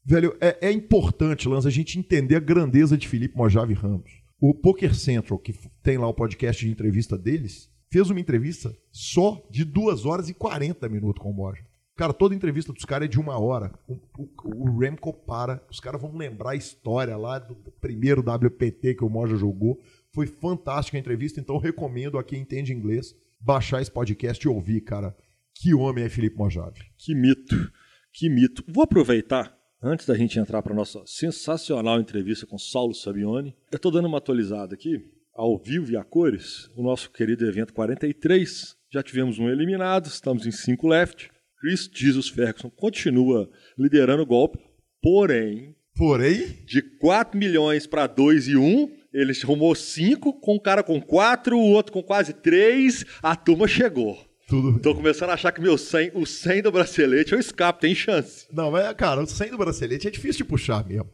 Velho, 0.10 0.38
é, 0.40 0.70
é 0.70 0.72
importante, 0.72 1.50
Lanza, 1.50 1.68
a 1.68 1.72
gente 1.72 2.00
entender 2.00 2.38
a 2.38 2.40
grandeza 2.40 2.98
de 2.98 3.06
Felipe 3.06 3.36
Mojave 3.36 3.74
Ramos. 3.74 4.10
O 4.40 4.54
Poker 4.54 4.96
Central, 4.96 5.38
que 5.38 5.54
tem 5.84 5.98
lá 5.98 6.08
o 6.08 6.14
podcast 6.14 6.66
de 6.66 6.72
entrevista 6.72 7.18
deles, 7.18 7.70
fez 7.92 8.10
uma 8.10 8.22
entrevista 8.22 8.74
só 8.90 9.46
de 9.52 9.66
2 9.66 10.06
horas 10.06 10.30
e 10.30 10.34
40 10.34 10.88
minutos 10.88 11.22
com 11.22 11.30
o 11.30 11.34
Moja. 11.34 11.62
Cara, 11.98 12.14
toda 12.14 12.34
entrevista 12.34 12.72
dos 12.72 12.86
caras 12.86 13.08
é 13.08 13.10
de 13.10 13.20
uma 13.20 13.38
hora. 13.38 13.78
O, 13.86 13.96
o, 14.18 14.70
o 14.70 14.80
Remco 14.80 15.12
para, 15.12 15.62
os 15.70 15.82
caras 15.82 16.02
vão 16.02 16.16
lembrar 16.16 16.52
a 16.52 16.56
história 16.56 17.18
lá 17.18 17.38
do 17.38 17.54
primeiro 17.82 18.22
WPT 18.22 18.96
que 18.96 19.04
o 19.04 19.10
Moja 19.10 19.36
jogou. 19.36 19.78
Foi 20.14 20.26
fantástica 20.26 20.96
a 20.96 21.02
entrevista, 21.02 21.42
então 21.42 21.58
recomendo 21.58 22.18
a 22.18 22.24
quem 22.24 22.40
entende 22.40 22.72
inglês 22.72 23.14
baixar 23.42 23.82
esse 23.82 23.92
podcast 23.92 24.46
e 24.46 24.48
ouvir, 24.48 24.80
cara. 24.80 25.14
Que 25.54 25.74
homem 25.74 26.06
é 26.06 26.10
Felipe 26.10 26.38
Mojave. 26.38 26.80
Que 26.98 27.14
mito, 27.14 27.70
que 28.14 28.30
mito. 28.30 28.64
Vou 28.70 28.86
aproveitar 28.86 29.57
Antes 29.82 30.08
da 30.08 30.16
gente 30.16 30.40
entrar 30.40 30.64
para 30.64 30.74
a 30.74 30.76
nossa 30.76 31.04
sensacional 31.06 32.00
entrevista 32.00 32.48
com 32.48 32.58
Saulo 32.58 32.96
Sabione, 32.96 33.56
eu 33.72 33.76
estou 33.76 33.92
dando 33.92 34.08
uma 34.08 34.18
atualizada 34.18 34.74
aqui, 34.74 35.06
ao 35.36 35.56
vivo 35.56 35.92
e 35.92 35.96
a 35.96 36.04
cores, 36.04 36.68
o 36.76 36.82
nosso 36.82 37.12
querido 37.12 37.46
evento 37.48 37.74
43. 37.74 38.76
Já 38.92 39.04
tivemos 39.04 39.38
um 39.38 39.48
eliminado, 39.48 40.08
estamos 40.08 40.48
em 40.48 40.52
5 40.52 40.88
left. 40.88 41.30
Chris 41.60 41.88
Jesus 41.94 42.28
Ferguson 42.28 42.72
continua 42.72 43.48
liderando 43.78 44.24
o 44.24 44.26
golpe, 44.26 44.58
porém. 45.00 45.76
Porém? 45.96 46.58
De 46.66 46.82
4 46.82 47.38
milhões 47.38 47.86
para 47.86 48.08
2 48.08 48.48
e 48.48 48.58
1, 48.58 48.92
ele 49.14 49.34
arrumou 49.44 49.76
5, 49.76 50.40
com 50.40 50.56
um 50.56 50.60
cara 50.60 50.82
com 50.82 51.00
4, 51.00 51.56
o 51.56 51.62
outro 51.62 51.94
com 51.94 52.02
quase 52.02 52.34
3, 52.34 53.06
a 53.22 53.36
turma 53.36 53.68
chegou. 53.68 54.27
Tudo. 54.48 54.80
Tô 54.80 54.96
começando 54.96 55.32
a 55.32 55.34
achar 55.34 55.52
que 55.52 55.60
meu 55.60 55.78
100, 55.78 56.12
o 56.14 56.26
100 56.26 56.62
do 56.62 56.72
bracelete 56.72 57.34
eu 57.34 57.40
escapo, 57.40 57.82
tem 57.82 57.94
chance. 57.94 58.48
Não, 58.52 58.72
mas, 58.72 58.94
cara, 58.94 59.22
o 59.22 59.28
100 59.28 59.52
do 59.52 59.58
bracelete 59.58 60.08
é 60.08 60.12
difícil 60.12 60.38
de 60.38 60.46
puxar 60.46 60.88
mesmo. 60.88 61.10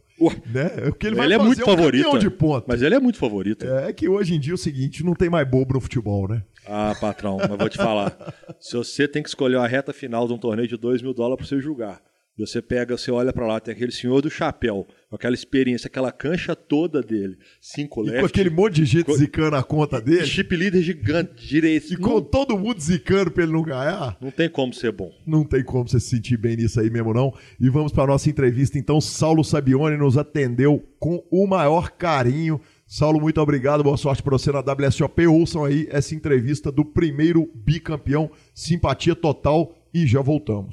Né? 0.45 0.71
É 0.77 0.89
porque 0.91 1.07
ele, 1.07 1.19
ele 1.19 1.33
é 1.33 1.37
muito 1.39 1.61
um 1.61 1.65
favorito. 1.65 2.19
De 2.19 2.29
ponto. 2.29 2.65
Mas 2.67 2.81
ele 2.81 2.93
é 2.93 2.99
muito 2.99 3.17
favorito. 3.17 3.65
É 3.65 3.91
que 3.91 4.07
hoje 4.07 4.35
em 4.35 4.39
dia 4.39 4.53
é 4.53 4.55
o 4.55 4.57
seguinte, 4.57 5.03
não 5.03 5.15
tem 5.15 5.29
mais 5.29 5.47
bobo 5.49 5.73
no 5.73 5.81
futebol, 5.81 6.27
né? 6.27 6.43
Ah, 6.65 6.95
patrão, 7.01 7.37
mas 7.37 7.57
vou 7.57 7.69
te 7.69 7.77
falar. 7.77 8.15
Se 8.59 8.77
você 8.77 9.07
tem 9.07 9.23
que 9.23 9.29
escolher 9.29 9.57
a 9.57 9.67
reta 9.67 9.91
final 9.91 10.27
de 10.27 10.33
um 10.33 10.37
torneio 10.37 10.67
de 10.67 10.77
2 10.77 11.01
mil 11.01 11.13
dólares 11.13 11.37
para 11.37 11.47
você 11.47 11.61
julgar, 11.61 11.99
você 12.41 12.61
pega, 12.61 12.97
você 12.97 13.11
olha 13.11 13.31
para 13.31 13.45
lá, 13.45 13.59
tem 13.59 13.73
aquele 13.73 13.91
senhor 13.91 14.19
do 14.21 14.29
chapéu, 14.29 14.87
com 15.07 15.15
aquela 15.15 15.35
experiência, 15.35 15.87
aquela 15.87 16.11
cancha 16.11 16.55
toda 16.55 17.01
dele, 17.01 17.37
cinco 17.61 18.01
left. 18.01 18.17
E 18.17 18.19
com 18.21 18.25
aquele 18.25 18.49
monte 18.49 18.75
de 18.75 18.85
gente 18.85 19.13
zicando 19.13 19.55
a 19.55 19.63
conta 19.63 20.01
dele. 20.01 20.25
Chip 20.25 20.55
leader 20.55 20.81
gigante, 20.81 21.47
direito. 21.47 21.93
E 21.93 21.97
com 21.97 22.19
todo 22.21 22.57
mundo 22.57 22.81
zicando 22.81 23.29
pra 23.29 23.43
ele 23.43 23.51
não 23.51 23.61
ganhar. 23.61 24.17
Não 24.19 24.31
tem 24.31 24.49
como 24.49 24.73
ser 24.73 24.91
bom. 24.91 25.11
Não 25.27 25.43
tem 25.43 25.63
como 25.63 25.87
você 25.87 25.99
se 25.99 26.09
sentir 26.09 26.37
bem 26.37 26.55
nisso 26.55 26.79
aí 26.79 26.89
mesmo, 26.89 27.13
não. 27.13 27.31
E 27.59 27.69
vamos 27.69 27.91
para 27.91 28.07
nossa 28.07 28.29
entrevista, 28.29 28.79
então. 28.79 28.99
Saulo 28.99 29.43
Sabione 29.43 29.97
nos 29.97 30.17
atendeu 30.17 30.83
com 30.99 31.23
o 31.29 31.45
maior 31.45 31.91
carinho. 31.91 32.59
Saulo, 32.87 33.21
muito 33.21 33.39
obrigado, 33.39 33.83
boa 33.83 33.97
sorte 33.97 34.23
para 34.23 34.31
você 34.31 34.51
na 34.51 34.59
WSOP. 34.59 35.27
Ouçam 35.27 35.65
aí 35.65 35.87
essa 35.91 36.15
entrevista 36.15 36.71
do 36.71 36.83
primeiro 36.83 37.49
bicampeão, 37.53 38.29
simpatia 38.53 39.15
total 39.15 39.75
e 39.93 40.07
já 40.07 40.21
voltamos. 40.21 40.71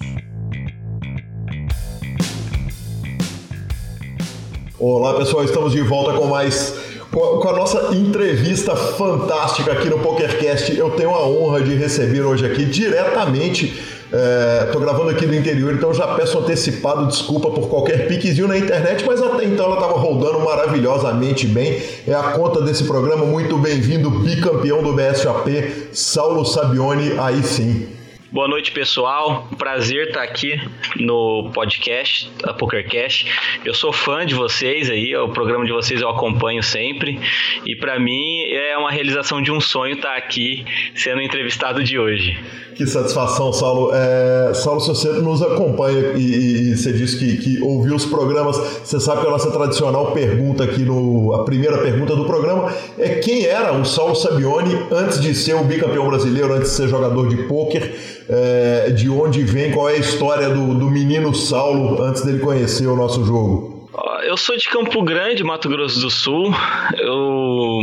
Olá 4.83 5.12
pessoal, 5.12 5.45
estamos 5.45 5.72
de 5.72 5.83
volta 5.83 6.14
com 6.14 6.24
mais 6.24 6.74
com 7.11 7.47
a 7.47 7.53
nossa 7.53 7.95
entrevista 7.95 8.74
fantástica 8.74 9.72
aqui 9.72 9.91
no 9.91 9.99
PokerCast. 9.99 10.74
Eu 10.74 10.89
tenho 10.93 11.11
a 11.11 11.28
honra 11.28 11.61
de 11.61 11.74
receber 11.74 12.22
hoje 12.22 12.47
aqui 12.47 12.64
diretamente. 12.64 13.66
Estou 13.66 14.81
é, 14.81 14.85
gravando 14.87 15.11
aqui 15.11 15.26
do 15.26 15.35
interior, 15.35 15.74
então 15.74 15.93
já 15.93 16.07
peço 16.14 16.39
antecipado 16.39 17.09
desculpa 17.09 17.51
por 17.51 17.68
qualquer 17.68 18.09
piquezinho 18.09 18.49
na 18.49 18.57
internet, 18.57 19.05
mas 19.07 19.20
até 19.20 19.45
então 19.45 19.66
ela 19.66 19.74
estava 19.74 19.99
rodando 19.99 20.41
maravilhosamente 20.41 21.47
bem. 21.47 21.83
É 22.09 22.14
a 22.14 22.22
conta 22.33 22.62
desse 22.62 22.85
programa. 22.85 23.26
Muito 23.26 23.59
bem-vindo, 23.59 24.09
bicampeão 24.09 24.83
do 24.83 24.95
BSAP, 24.95 25.91
Saulo 25.93 26.43
Sabione, 26.47 27.18
aí 27.18 27.43
sim. 27.43 27.99
Boa 28.33 28.47
noite, 28.47 28.70
pessoal. 28.70 29.49
Prazer 29.59 30.07
estar 30.07 30.22
aqui 30.22 30.55
no 30.95 31.51
podcast, 31.53 32.31
a 32.45 32.53
PokerCast. 32.53 33.26
Eu 33.64 33.74
sou 33.74 33.93
fã 33.93 34.24
de 34.24 34.37
vocês 34.37 34.89
aí, 34.89 35.16
o 35.16 35.31
programa 35.31 35.64
de 35.64 35.72
vocês 35.72 36.01
eu 36.01 36.09
acompanho 36.09 36.62
sempre. 36.62 37.18
E 37.66 37.74
para 37.74 37.99
mim 37.99 38.43
é 38.53 38.78
uma 38.78 38.93
realização 38.93 39.43
de 39.43 39.51
um 39.51 39.61
sonho 39.61 39.97
estar 39.97 40.14
aqui 40.14 40.64
sendo 40.95 41.20
entrevistado 41.20 41.83
de 41.83 41.99
hoje. 41.99 42.39
Que 42.81 42.87
satisfação, 42.87 43.53
Saulo. 43.53 43.91
É, 43.93 44.55
Saulo, 44.55 44.81
se 44.81 44.89
você 44.89 45.09
nos 45.20 45.43
acompanha 45.43 46.14
e, 46.16 46.70
e 46.70 46.74
você 46.74 46.91
disse 46.95 47.18
que, 47.18 47.37
que, 47.37 47.62
ouviu 47.62 47.95
os 47.95 48.07
programas, 48.07 48.57
você 48.57 48.99
sabe 48.99 49.20
que 49.20 49.26
a 49.26 49.31
nossa 49.31 49.51
tradicional 49.51 50.12
pergunta 50.12 50.64
aqui, 50.64 50.83
no, 50.83 51.35
a 51.35 51.45
primeira 51.45 51.76
pergunta 51.76 52.16
do 52.16 52.24
programa 52.24 52.72
é 52.99 53.16
quem 53.16 53.45
era 53.45 53.70
o 53.74 53.85
Saulo 53.85 54.14
Sabione 54.16 54.74
antes 54.91 55.20
de 55.20 55.35
ser 55.35 55.57
o 55.57 55.64
bicampeão 55.64 56.09
brasileiro, 56.09 56.55
antes 56.55 56.70
de 56.70 56.76
ser 56.76 56.89
jogador 56.89 57.28
de 57.28 57.37
pôquer, 57.43 57.95
é, 58.26 58.89
de 58.93 59.11
onde 59.11 59.43
vem, 59.43 59.72
qual 59.72 59.87
é 59.91 59.97
a 59.97 59.99
história 59.99 60.49
do, 60.49 60.72
do 60.74 60.91
menino 60.91 61.35
Saulo 61.35 62.03
antes 62.03 62.22
dele 62.22 62.39
conhecer 62.39 62.87
o 62.87 62.97
nosso 62.97 63.22
jogo? 63.26 63.91
Eu 64.24 64.39
sou 64.39 64.57
de 64.57 64.66
Campo 64.70 65.03
Grande, 65.03 65.45
Mato 65.45 65.68
Grosso 65.68 66.01
do 66.01 66.09
Sul. 66.09 66.51
Eu 66.97 67.83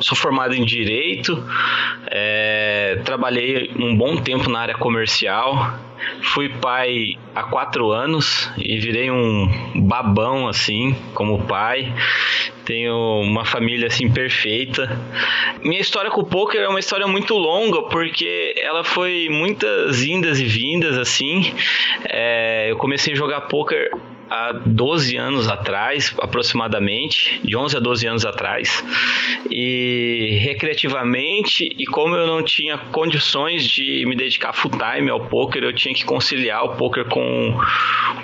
sou 0.00 0.16
formado 0.16 0.54
em 0.54 0.64
Direito, 0.64 1.44
é, 2.10 3.00
trabalhei 3.04 3.70
um 3.76 3.96
bom 3.96 4.16
tempo 4.16 4.50
na 4.50 4.60
área 4.60 4.74
comercial. 4.74 5.78
Fui 6.22 6.48
pai 6.48 7.18
há 7.34 7.42
quatro 7.42 7.90
anos 7.90 8.50
e 8.56 8.78
virei 8.78 9.10
um 9.10 9.82
babão 9.86 10.48
assim 10.48 10.96
como 11.14 11.44
pai. 11.44 11.92
Tenho 12.64 13.20
uma 13.22 13.44
família 13.44 13.86
assim 13.86 14.10
perfeita. 14.10 14.98
Minha 15.62 15.80
história 15.80 16.10
com 16.10 16.22
o 16.22 16.26
poker 16.26 16.60
é 16.60 16.68
uma 16.68 16.80
história 16.80 17.06
muito 17.06 17.34
longa 17.34 17.82
porque 17.82 18.54
ela 18.56 18.82
foi 18.82 19.28
muitas 19.30 20.02
indas 20.02 20.40
e 20.40 20.44
vindas 20.44 20.96
assim. 20.96 21.52
É, 22.08 22.70
eu 22.70 22.76
comecei 22.76 23.12
a 23.12 23.16
jogar 23.16 23.42
poker 23.42 23.90
há 24.30 24.52
12 24.52 25.16
anos 25.16 25.48
atrás, 25.48 26.14
aproximadamente, 26.20 27.40
de 27.42 27.56
11 27.56 27.76
a 27.76 27.80
12 27.80 28.06
anos 28.06 28.24
atrás. 28.24 28.84
E 29.50 30.38
recreativamente, 30.40 31.68
e 31.76 31.84
como 31.86 32.14
eu 32.14 32.26
não 32.26 32.42
tinha 32.42 32.78
condições 32.78 33.66
de 33.66 34.06
me 34.06 34.14
dedicar 34.14 34.52
full 34.52 34.70
time 34.70 35.10
ao 35.10 35.26
poker, 35.26 35.64
eu 35.64 35.72
tinha 35.72 35.92
que 35.92 36.04
conciliar 36.04 36.64
o 36.64 36.76
poker 36.76 37.04
com, 37.06 37.58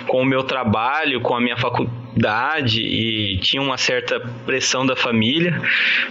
com 0.07 0.21
o 0.21 0.25
meu 0.25 0.43
trabalho, 0.43 1.19
com 1.19 1.35
a 1.35 1.41
minha 1.41 1.57
faculdade 1.57 2.81
e 2.81 3.37
tinha 3.39 3.61
uma 3.61 3.77
certa 3.77 4.19
pressão 4.45 4.85
da 4.85 4.95
família, 4.95 5.61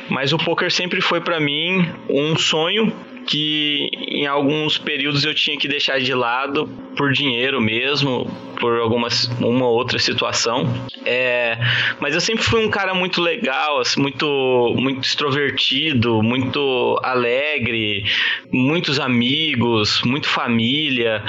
mas 0.08 0.32
o 0.32 0.38
poker 0.38 0.70
sempre 0.70 1.00
foi 1.00 1.20
para 1.20 1.40
mim 1.40 1.88
um 2.08 2.36
sonho 2.36 2.92
que 3.26 3.90
em 4.08 4.26
alguns 4.26 4.78
períodos 4.78 5.24
eu 5.24 5.34
tinha 5.34 5.58
que 5.58 5.66
deixar 5.66 5.98
de 5.98 6.14
lado 6.14 6.68
por 6.96 7.12
dinheiro 7.12 7.60
mesmo, 7.60 8.26
por 8.58 8.78
alguma 8.78 9.08
uma 9.40 9.68
outra 9.68 9.98
situação. 9.98 10.66
É, 11.04 11.58
mas 12.00 12.14
eu 12.14 12.20
sempre 12.20 12.42
fui 12.42 12.64
um 12.64 12.70
cara 12.70 12.94
muito 12.94 13.20
legal, 13.20 13.80
assim, 13.80 14.00
muito, 14.00 14.74
muito 14.76 15.04
extrovertido, 15.04 16.22
muito 16.22 16.98
alegre, 17.02 18.04
muitos 18.50 18.98
amigos, 18.98 20.02
muito 20.02 20.28
família. 20.28 21.22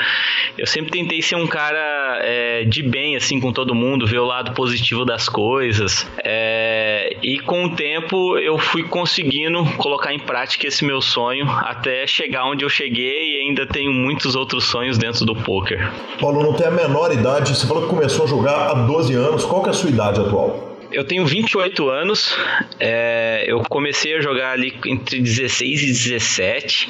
Eu 0.57 0.65
sempre 0.65 0.91
tentei 0.91 1.21
ser 1.21 1.35
um 1.35 1.47
cara 1.47 2.19
é, 2.21 2.63
de 2.63 2.81
bem 2.81 3.15
assim 3.15 3.39
com 3.39 3.51
todo 3.51 3.75
mundo, 3.75 4.07
ver 4.07 4.19
o 4.19 4.25
lado 4.25 4.53
positivo 4.53 5.03
das 5.03 5.27
coisas. 5.27 6.09
É, 6.23 7.17
e 7.21 7.39
com 7.39 7.65
o 7.65 7.75
tempo 7.75 8.37
eu 8.37 8.57
fui 8.57 8.83
conseguindo 8.83 9.65
colocar 9.77 10.13
em 10.13 10.19
prática 10.19 10.67
esse 10.67 10.85
meu 10.85 11.01
sonho 11.01 11.45
até 11.49 11.86
chegar 12.07 12.45
onde 12.45 12.65
eu 12.65 12.69
cheguei 12.69 13.35
e 13.35 13.47
ainda 13.47 13.65
tenho 13.65 13.91
muitos 13.91 14.35
outros 14.35 14.65
sonhos 14.65 14.97
dentro 14.97 15.25
do 15.25 15.35
poker. 15.35 15.91
Paulo, 16.19 16.43
não 16.43 16.53
tem 16.53 16.67
a 16.67 16.71
menor 16.71 17.11
idade. 17.11 17.55
Você 17.55 17.67
falou 17.67 17.83
que 17.83 17.89
começou 17.89 18.25
a 18.25 18.27
jogar 18.27 18.69
há 18.69 18.73
12 18.73 19.13
anos. 19.13 19.45
Qual 19.45 19.61
que 19.61 19.69
é 19.69 19.71
a 19.71 19.73
sua 19.73 19.89
idade 19.89 20.19
atual? 20.19 20.76
Eu 20.91 21.03
tenho 21.03 21.25
28 21.25 21.89
anos, 21.89 22.38
é, 22.79 23.43
eu 23.47 23.61
comecei 23.69 24.15
a 24.15 24.21
jogar 24.21 24.51
ali 24.51 24.73
entre 24.85 25.19
16 25.19 25.83
e 25.83 25.85
17, 25.88 26.89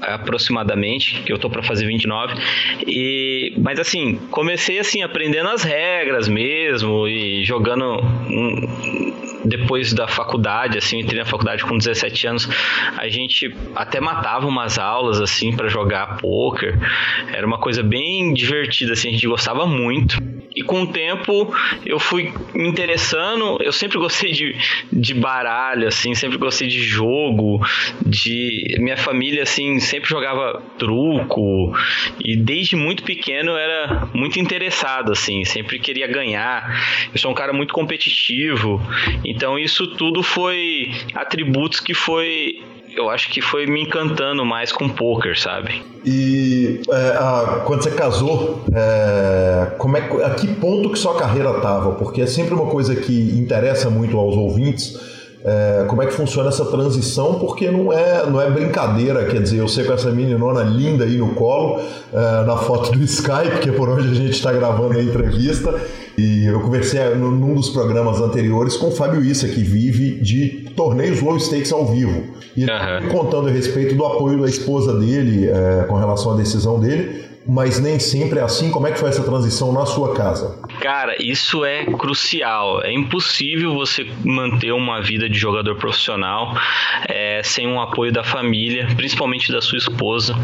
aproximadamente, 0.00 1.22
que 1.22 1.32
eu 1.32 1.38
tô 1.38 1.50
para 1.50 1.62
fazer 1.62 1.86
29. 1.86 2.34
E, 2.86 3.52
mas 3.58 3.78
assim, 3.78 4.16
comecei 4.30 4.78
assim, 4.78 5.02
aprendendo 5.02 5.48
as 5.50 5.62
regras 5.62 6.26
mesmo 6.26 7.06
e 7.06 7.44
jogando 7.44 8.00
um, 8.00 9.12
depois 9.44 9.92
da 9.92 10.08
faculdade, 10.08 10.78
assim, 10.78 11.00
entrei 11.00 11.18
na 11.18 11.24
faculdade 11.24 11.64
com 11.64 11.76
17 11.76 12.26
anos, 12.26 12.48
a 12.96 13.08
gente 13.08 13.54
até 13.74 14.00
matava 14.00 14.46
umas 14.46 14.78
aulas 14.78 15.20
assim 15.20 15.54
para 15.54 15.68
jogar 15.68 16.18
poker. 16.18 16.78
Era 17.32 17.46
uma 17.46 17.58
coisa 17.58 17.82
bem 17.82 18.32
divertida 18.32 18.92
assim, 18.92 19.08
a 19.08 19.12
gente 19.12 19.26
gostava 19.26 19.66
muito. 19.66 20.16
E 20.54 20.62
com 20.62 20.82
o 20.82 20.86
tempo 20.86 21.54
eu 21.84 21.98
fui 21.98 22.32
me 22.54 22.68
interessando, 22.68 23.58
eu 23.60 23.72
sempre 23.72 23.98
gostei 23.98 24.32
de, 24.32 24.56
de 24.92 25.14
baralho, 25.14 25.86
assim, 25.86 26.14
sempre 26.14 26.38
gostei 26.38 26.66
de 26.68 26.82
jogo, 26.82 27.60
de 28.04 28.76
minha 28.78 28.96
família 28.96 29.42
assim 29.42 29.78
sempre 29.78 30.08
jogava 30.08 30.62
truco. 30.78 31.72
E 32.24 32.36
desde 32.36 32.76
muito 32.76 33.02
pequeno 33.02 33.52
eu 33.52 33.56
era 33.56 34.08
muito 34.14 34.38
interessado 34.38 35.12
assim, 35.12 35.44
sempre 35.44 35.78
queria 35.78 36.06
ganhar. 36.06 37.08
Eu 37.12 37.18
sou 37.18 37.30
um 37.30 37.34
cara 37.34 37.52
muito 37.52 37.72
competitivo, 37.72 38.80
então 39.24 39.58
isso 39.58 39.86
tudo 39.86 40.22
foi 40.22 40.90
atributos 41.14 41.80
que 41.80 41.94
foi 41.94 42.60
eu 42.98 43.08
acho 43.08 43.30
que 43.30 43.40
foi 43.40 43.66
me 43.66 43.82
encantando 43.82 44.44
mais 44.44 44.72
com 44.72 44.88
poker, 44.88 45.38
sabe? 45.38 45.82
E 46.04 46.80
é, 46.90 47.16
a, 47.16 47.62
quando 47.64 47.82
você 47.82 47.92
casou, 47.92 48.64
é, 48.74 49.68
como 49.78 49.96
é, 49.96 50.00
a 50.24 50.30
que 50.30 50.48
ponto 50.48 50.90
que 50.90 50.98
sua 50.98 51.16
carreira 51.16 51.50
estava? 51.50 51.92
Porque 51.92 52.22
é 52.22 52.26
sempre 52.26 52.54
uma 52.54 52.66
coisa 52.66 52.96
que 52.96 53.38
interessa 53.38 53.88
muito 53.88 54.18
aos 54.18 54.36
ouvintes. 54.36 55.16
É, 55.44 55.84
como 55.86 56.02
é 56.02 56.06
que 56.06 56.12
funciona 56.12 56.48
essa 56.48 56.64
transição, 56.64 57.38
porque 57.38 57.70
não 57.70 57.92
é, 57.92 58.28
não 58.28 58.40
é 58.40 58.50
brincadeira, 58.50 59.24
quer 59.26 59.40
dizer, 59.40 59.58
eu 59.58 59.68
sei 59.68 59.84
com 59.84 59.92
essa 59.92 60.10
meninona 60.10 60.62
linda 60.62 61.04
aí 61.04 61.16
no 61.16 61.28
colo, 61.34 61.80
é, 62.12 62.44
na 62.44 62.56
foto 62.56 62.90
do 62.90 63.04
Skype, 63.04 63.60
que 63.62 63.68
é 63.68 63.72
por 63.72 63.88
onde 63.88 64.08
a 64.08 64.14
gente 64.14 64.32
está 64.32 64.52
gravando 64.52 64.98
a 64.98 65.02
entrevista, 65.02 65.72
e 66.18 66.46
eu 66.46 66.60
conversei 66.60 67.14
num 67.14 67.54
dos 67.54 67.70
programas 67.70 68.20
anteriores 68.20 68.76
com 68.76 68.88
o 68.88 68.90
Fábio 68.90 69.24
Issa, 69.24 69.46
que 69.46 69.62
vive 69.62 70.20
de 70.20 70.67
torneios 70.78 71.20
low 71.20 71.36
stakes 71.40 71.72
ao 71.72 71.84
vivo. 71.84 72.28
E 72.56 72.62
uhum. 72.62 73.08
contando 73.10 73.48
a 73.48 73.50
respeito 73.50 73.96
do 73.96 74.06
apoio 74.06 74.40
da 74.40 74.48
esposa 74.48 74.96
dele 74.96 75.48
é, 75.48 75.84
com 75.88 75.96
relação 75.96 76.34
à 76.34 76.36
decisão 76.36 76.78
dele, 76.78 77.24
mas 77.44 77.80
nem 77.80 77.98
sempre 77.98 78.38
é 78.38 78.42
assim. 78.42 78.70
Como 78.70 78.86
é 78.86 78.92
que 78.92 78.98
foi 78.98 79.08
essa 79.08 79.24
transição 79.24 79.72
na 79.72 79.84
sua 79.86 80.14
casa? 80.14 80.62
Cara, 80.80 81.16
isso 81.20 81.64
é 81.64 81.84
crucial. 81.84 82.80
É 82.84 82.92
impossível 82.92 83.74
você 83.74 84.06
manter 84.24 84.70
uma 84.70 85.00
vida 85.02 85.28
de 85.28 85.36
jogador 85.36 85.74
profissional 85.76 86.54
é, 87.08 87.40
sem 87.42 87.66
um 87.66 87.80
apoio 87.80 88.12
da 88.12 88.22
família, 88.22 88.86
principalmente 88.94 89.50
da 89.50 89.60
sua 89.60 89.78
esposa. 89.78 90.34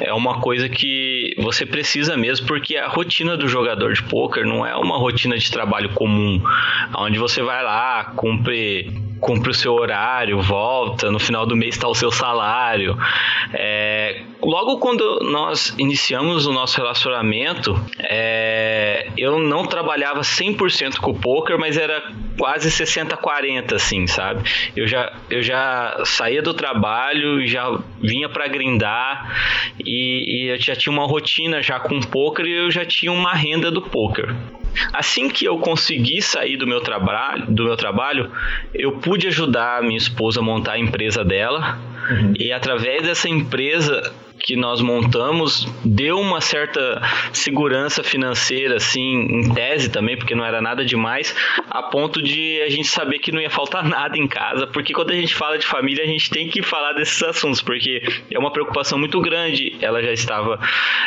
É 0.00 0.12
uma 0.12 0.40
coisa 0.40 0.68
que 0.68 1.34
você 1.38 1.64
precisa 1.64 2.14
mesmo, 2.14 2.46
porque 2.46 2.76
a 2.76 2.88
rotina 2.88 3.38
do 3.38 3.48
jogador 3.48 3.94
de 3.94 4.02
poker 4.02 4.44
não 4.44 4.66
é 4.66 4.76
uma 4.76 4.98
rotina 4.98 5.38
de 5.38 5.50
trabalho 5.50 5.88
comum, 5.94 6.42
onde 6.98 7.18
você 7.18 7.40
vai 7.40 7.62
lá, 7.62 8.04
cumpre 8.16 9.07
cumpre 9.20 9.50
o 9.50 9.54
seu 9.54 9.74
horário, 9.74 10.40
volta, 10.40 11.10
no 11.10 11.18
final 11.18 11.46
do 11.46 11.56
mês 11.56 11.74
está 11.74 11.88
o 11.88 11.94
seu 11.94 12.10
salário. 12.10 12.96
É, 13.52 14.22
logo 14.42 14.78
quando 14.78 15.20
nós 15.22 15.74
iniciamos 15.78 16.46
o 16.46 16.52
nosso 16.52 16.76
relacionamento, 16.76 17.78
é, 18.00 19.08
eu 19.16 19.38
não 19.38 19.66
trabalhava 19.66 20.20
100% 20.20 20.98
com 20.98 21.10
o 21.10 21.18
poker, 21.18 21.58
mas 21.58 21.76
era 21.76 22.02
quase 22.38 22.70
60-40, 22.70 23.74
assim, 23.74 24.06
sabe? 24.06 24.48
Eu 24.76 24.86
já, 24.86 25.12
eu 25.28 25.42
já 25.42 26.00
saía 26.04 26.42
do 26.42 26.54
trabalho, 26.54 27.46
já 27.46 27.78
vinha 28.00 28.28
para 28.28 28.46
grindar 28.46 29.34
e, 29.84 30.46
e 30.46 30.48
eu 30.48 30.60
já 30.60 30.76
tinha 30.76 30.92
uma 30.92 31.06
rotina 31.06 31.62
já 31.62 31.80
com 31.80 31.98
o 31.98 32.06
poker 32.06 32.46
e 32.46 32.52
eu 32.52 32.70
já 32.70 32.84
tinha 32.84 33.12
uma 33.12 33.34
renda 33.34 33.70
do 33.70 33.82
poker. 33.82 34.34
Assim 34.92 35.28
que 35.28 35.44
eu 35.44 35.58
consegui 35.58 36.22
sair 36.22 36.56
do 36.56 36.66
meu 36.66 36.80
trabalho, 36.80 37.46
do 37.46 37.64
meu 37.64 37.76
trabalho, 37.76 38.30
eu 38.74 38.92
pude 38.98 39.26
ajudar 39.26 39.78
a 39.78 39.82
minha 39.82 39.98
esposa 39.98 40.40
a 40.40 40.42
montar 40.42 40.72
a 40.72 40.78
empresa 40.78 41.24
dela. 41.24 41.78
Uhum. 42.10 42.34
E 42.38 42.52
através 42.52 43.02
dessa 43.02 43.28
empresa 43.28 44.12
que 44.40 44.56
nós 44.56 44.80
montamos 44.80 45.66
deu 45.84 46.18
uma 46.18 46.40
certa 46.40 47.00
segurança 47.32 48.02
financeira, 48.02 48.76
assim, 48.76 49.00
em 49.00 49.54
tese 49.54 49.90
também, 49.90 50.16
porque 50.16 50.34
não 50.34 50.44
era 50.44 50.60
nada 50.60 50.84
demais, 50.84 51.34
a 51.70 51.82
ponto 51.82 52.22
de 52.22 52.60
a 52.62 52.70
gente 52.70 52.88
saber 52.88 53.18
que 53.18 53.32
não 53.32 53.40
ia 53.40 53.50
faltar 53.50 53.84
nada 53.88 54.16
em 54.16 54.26
casa, 54.26 54.66
porque 54.66 54.92
quando 54.92 55.10
a 55.10 55.14
gente 55.14 55.34
fala 55.34 55.58
de 55.58 55.66
família, 55.66 56.04
a 56.04 56.06
gente 56.06 56.30
tem 56.30 56.48
que 56.48 56.62
falar 56.62 56.92
desses 56.92 57.22
assuntos, 57.22 57.60
porque 57.60 58.02
é 58.30 58.38
uma 58.38 58.52
preocupação 58.52 58.98
muito 58.98 59.20
grande. 59.20 59.76
Ela 59.80 60.02
já 60.02 60.12
estava, 60.12 60.58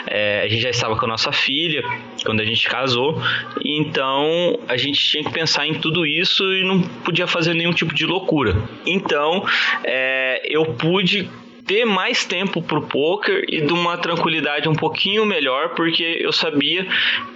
é, 0.08 0.42
a 0.44 0.48
gente 0.48 0.62
já 0.62 0.70
estava 0.70 0.96
com 0.96 1.06
a 1.06 1.10
nossa 1.10 1.32
filha 1.32 1.84
quando 2.24 2.42
a 2.42 2.46
gente 2.46 2.68
casou, 2.68 3.22
então 3.64 4.60
a 4.68 4.78
gente 4.78 5.00
tinha 5.00 5.24
que 5.24 5.32
pensar 5.32 5.68
em 5.68 5.76
tudo 5.76 6.06
isso 6.06 6.44
e 6.54 6.64
não 6.64 6.82
podia 6.82 7.28
fazer 7.28 7.54
nenhum 7.54 7.74
tipo 7.74 7.94
de 7.94 8.06
loucura. 8.06 8.56
Então, 8.86 9.46
é, 9.84 10.42
eu 10.46 10.66
pude 10.66 11.30
ter 11.72 11.86
mais 11.86 12.26
tempo 12.26 12.62
pro 12.62 12.82
poker 12.82 13.46
e 13.48 13.62
de 13.62 13.72
uma 13.72 13.98
tranquilidade 13.98 14.68
um 14.68 14.76
pouquinho 14.76 15.26
melhor, 15.26 15.70
porque 15.70 16.18
eu 16.20 16.34
sabia 16.34 16.86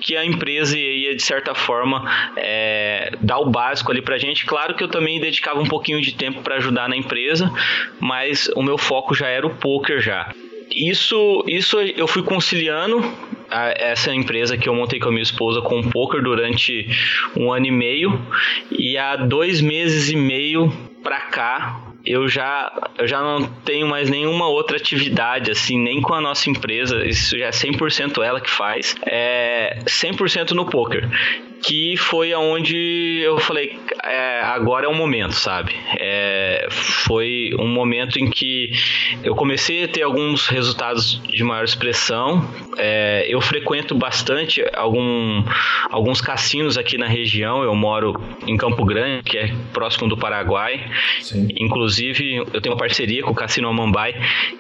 que 0.02 0.18
a 0.18 0.26
empresa 0.26 0.78
ia, 0.78 1.16
de 1.16 1.24
certa 1.24 1.56
forma, 1.56 2.04
é, 2.36 3.14
dar 3.22 3.40
o 3.40 3.50
básico 3.50 3.94
ali 3.94 4.02
pra 4.02 4.18
gente. 4.18 4.46
Claro 4.46 4.76
que 4.76 4.84
eu 4.84 4.90
também 4.90 5.22
dedicava 5.22 5.62
um 5.62 5.66
pouquinho 5.66 6.02
de 6.02 6.14
tempo 6.14 6.42
para 6.42 6.56
ajudar 6.56 6.90
na 6.90 6.98
empresa, 6.98 7.50
mas 7.98 8.50
o 8.58 8.62
meu 8.62 8.78
foco 8.78 9.16
já 9.16 9.28
era 9.30 9.48
o 9.48 9.56
poker 9.56 10.02
já. 10.02 10.30
Isso, 10.70 11.46
isso 11.48 11.80
eu 11.80 12.06
fui 12.06 12.22
conciliando 12.22 13.02
essa 13.50 14.14
empresa 14.14 14.58
que 14.58 14.68
eu 14.68 14.76
montei 14.76 15.00
com 15.00 15.08
a 15.08 15.12
minha 15.12 15.24
esposa 15.24 15.62
com 15.62 15.80
o 15.80 15.90
poker 15.90 16.22
durante 16.22 16.90
um 17.38 17.54
ano 17.54 17.68
e 17.68 17.72
meio 17.72 18.22
e 18.70 18.98
há 18.98 19.16
dois 19.16 19.62
meses 19.62 20.10
e 20.10 20.16
meio 20.18 20.70
pra 21.02 21.22
cá 21.22 21.85
eu 22.06 22.28
já, 22.28 22.72
eu 22.98 23.08
já 23.08 23.22
não 23.22 23.44
tenho 23.66 23.88
mais 23.88 24.10
nenhuma 24.10 24.48
outra 24.48 24.78
atividade, 24.78 25.52
assim, 25.52 25.78
nem 25.78 26.02
com 26.02 26.14
a 26.14 26.22
nossa 26.22 26.50
empresa, 26.50 27.06
isso 27.06 27.38
já 27.38 27.48
é 27.48 27.52
100% 27.52 28.24
ela 28.24 28.40
que 28.40 28.50
faz, 28.50 28.96
é 29.06 29.80
100% 29.86 30.52
no 30.52 30.66
poker. 30.66 31.10
Que 31.64 31.98
foi 31.98 32.34
aonde 32.34 33.20
eu 33.24 33.38
falei, 33.40 33.78
é, 34.04 34.42
agora 34.42 34.86
é 34.86 34.90
o 34.90 34.94
momento, 34.94 35.34
sabe? 35.34 35.76
É, 36.00 36.68
foi 36.70 37.52
um 37.60 37.68
momento 37.68 38.20
em 38.20 38.30
que 38.30 38.72
eu 39.24 39.36
comecei 39.36 39.84
a 39.84 39.88
ter 39.88 40.04
alguns 40.04 40.48
resultados 40.48 41.22
de 41.28 41.44
maior 41.44 41.64
expressão. 41.64 42.48
É, 42.78 43.26
eu 43.28 43.42
frequento 43.42 43.96
bastante 43.96 44.64
algum, 44.76 45.44
alguns 45.90 46.22
cassinos 46.22 46.78
aqui 46.78 46.98
na 46.98 47.08
região. 47.08 47.64
Eu 47.64 47.76
moro 47.76 48.22
em 48.46 48.56
Campo 48.58 48.86
Grande, 48.86 49.24
que 49.24 49.38
é 49.38 49.54
próximo 49.74 50.08
do 50.08 50.18
Paraguai. 50.18 50.86
Sim. 51.22 51.48
Inclusive, 51.58 52.36
eu 52.54 52.62
tenho 52.62 52.76
uma 52.76 52.80
parceria 52.80 53.24
com 53.24 53.32
o 53.32 53.36
Cassino 53.36 53.68
Amambai, 53.68 54.14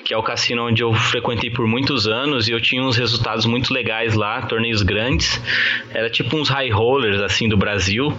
que 0.03 0.13
é 0.13 0.17
o 0.17 0.23
cassino 0.23 0.67
onde 0.67 0.81
eu 0.81 0.93
frequentei 0.93 1.49
por 1.49 1.67
muitos 1.67 2.07
anos 2.07 2.47
e 2.47 2.51
eu 2.51 2.61
tinha 2.61 2.81
uns 2.81 2.97
resultados 2.97 3.45
muito 3.45 3.73
legais 3.73 4.13
lá, 4.15 4.41
torneios 4.41 4.81
grandes. 4.81 5.41
Era 5.91 6.09
tipo 6.09 6.35
uns 6.37 6.49
high 6.49 6.69
rollers 6.85 7.21
assim 7.21 7.49
do 7.49 7.57
Brasil. 7.57 8.13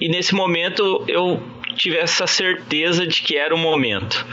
E 0.00 0.08
nesse 0.08 0.34
momento 0.34 1.04
eu 1.06 1.40
tive 1.76 1.96
essa 1.96 2.26
certeza 2.26 3.06
de 3.06 3.22
que 3.22 3.36
era 3.36 3.54
o 3.54 3.58
momento. 3.58 4.26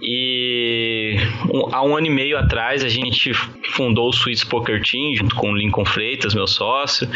E 0.00 1.16
um, 1.52 1.74
há 1.74 1.82
um 1.82 1.96
ano 1.96 2.06
e 2.06 2.10
meio 2.10 2.38
atrás 2.38 2.84
a 2.84 2.88
gente 2.88 3.32
fundou 3.72 4.08
o 4.08 4.12
Sweets 4.12 4.44
Poker 4.44 4.82
Team 4.82 5.16
junto 5.16 5.34
com 5.34 5.50
o 5.50 5.56
Lincoln 5.56 5.84
Freitas, 5.84 6.34
meu 6.34 6.46
sócio. 6.46 7.08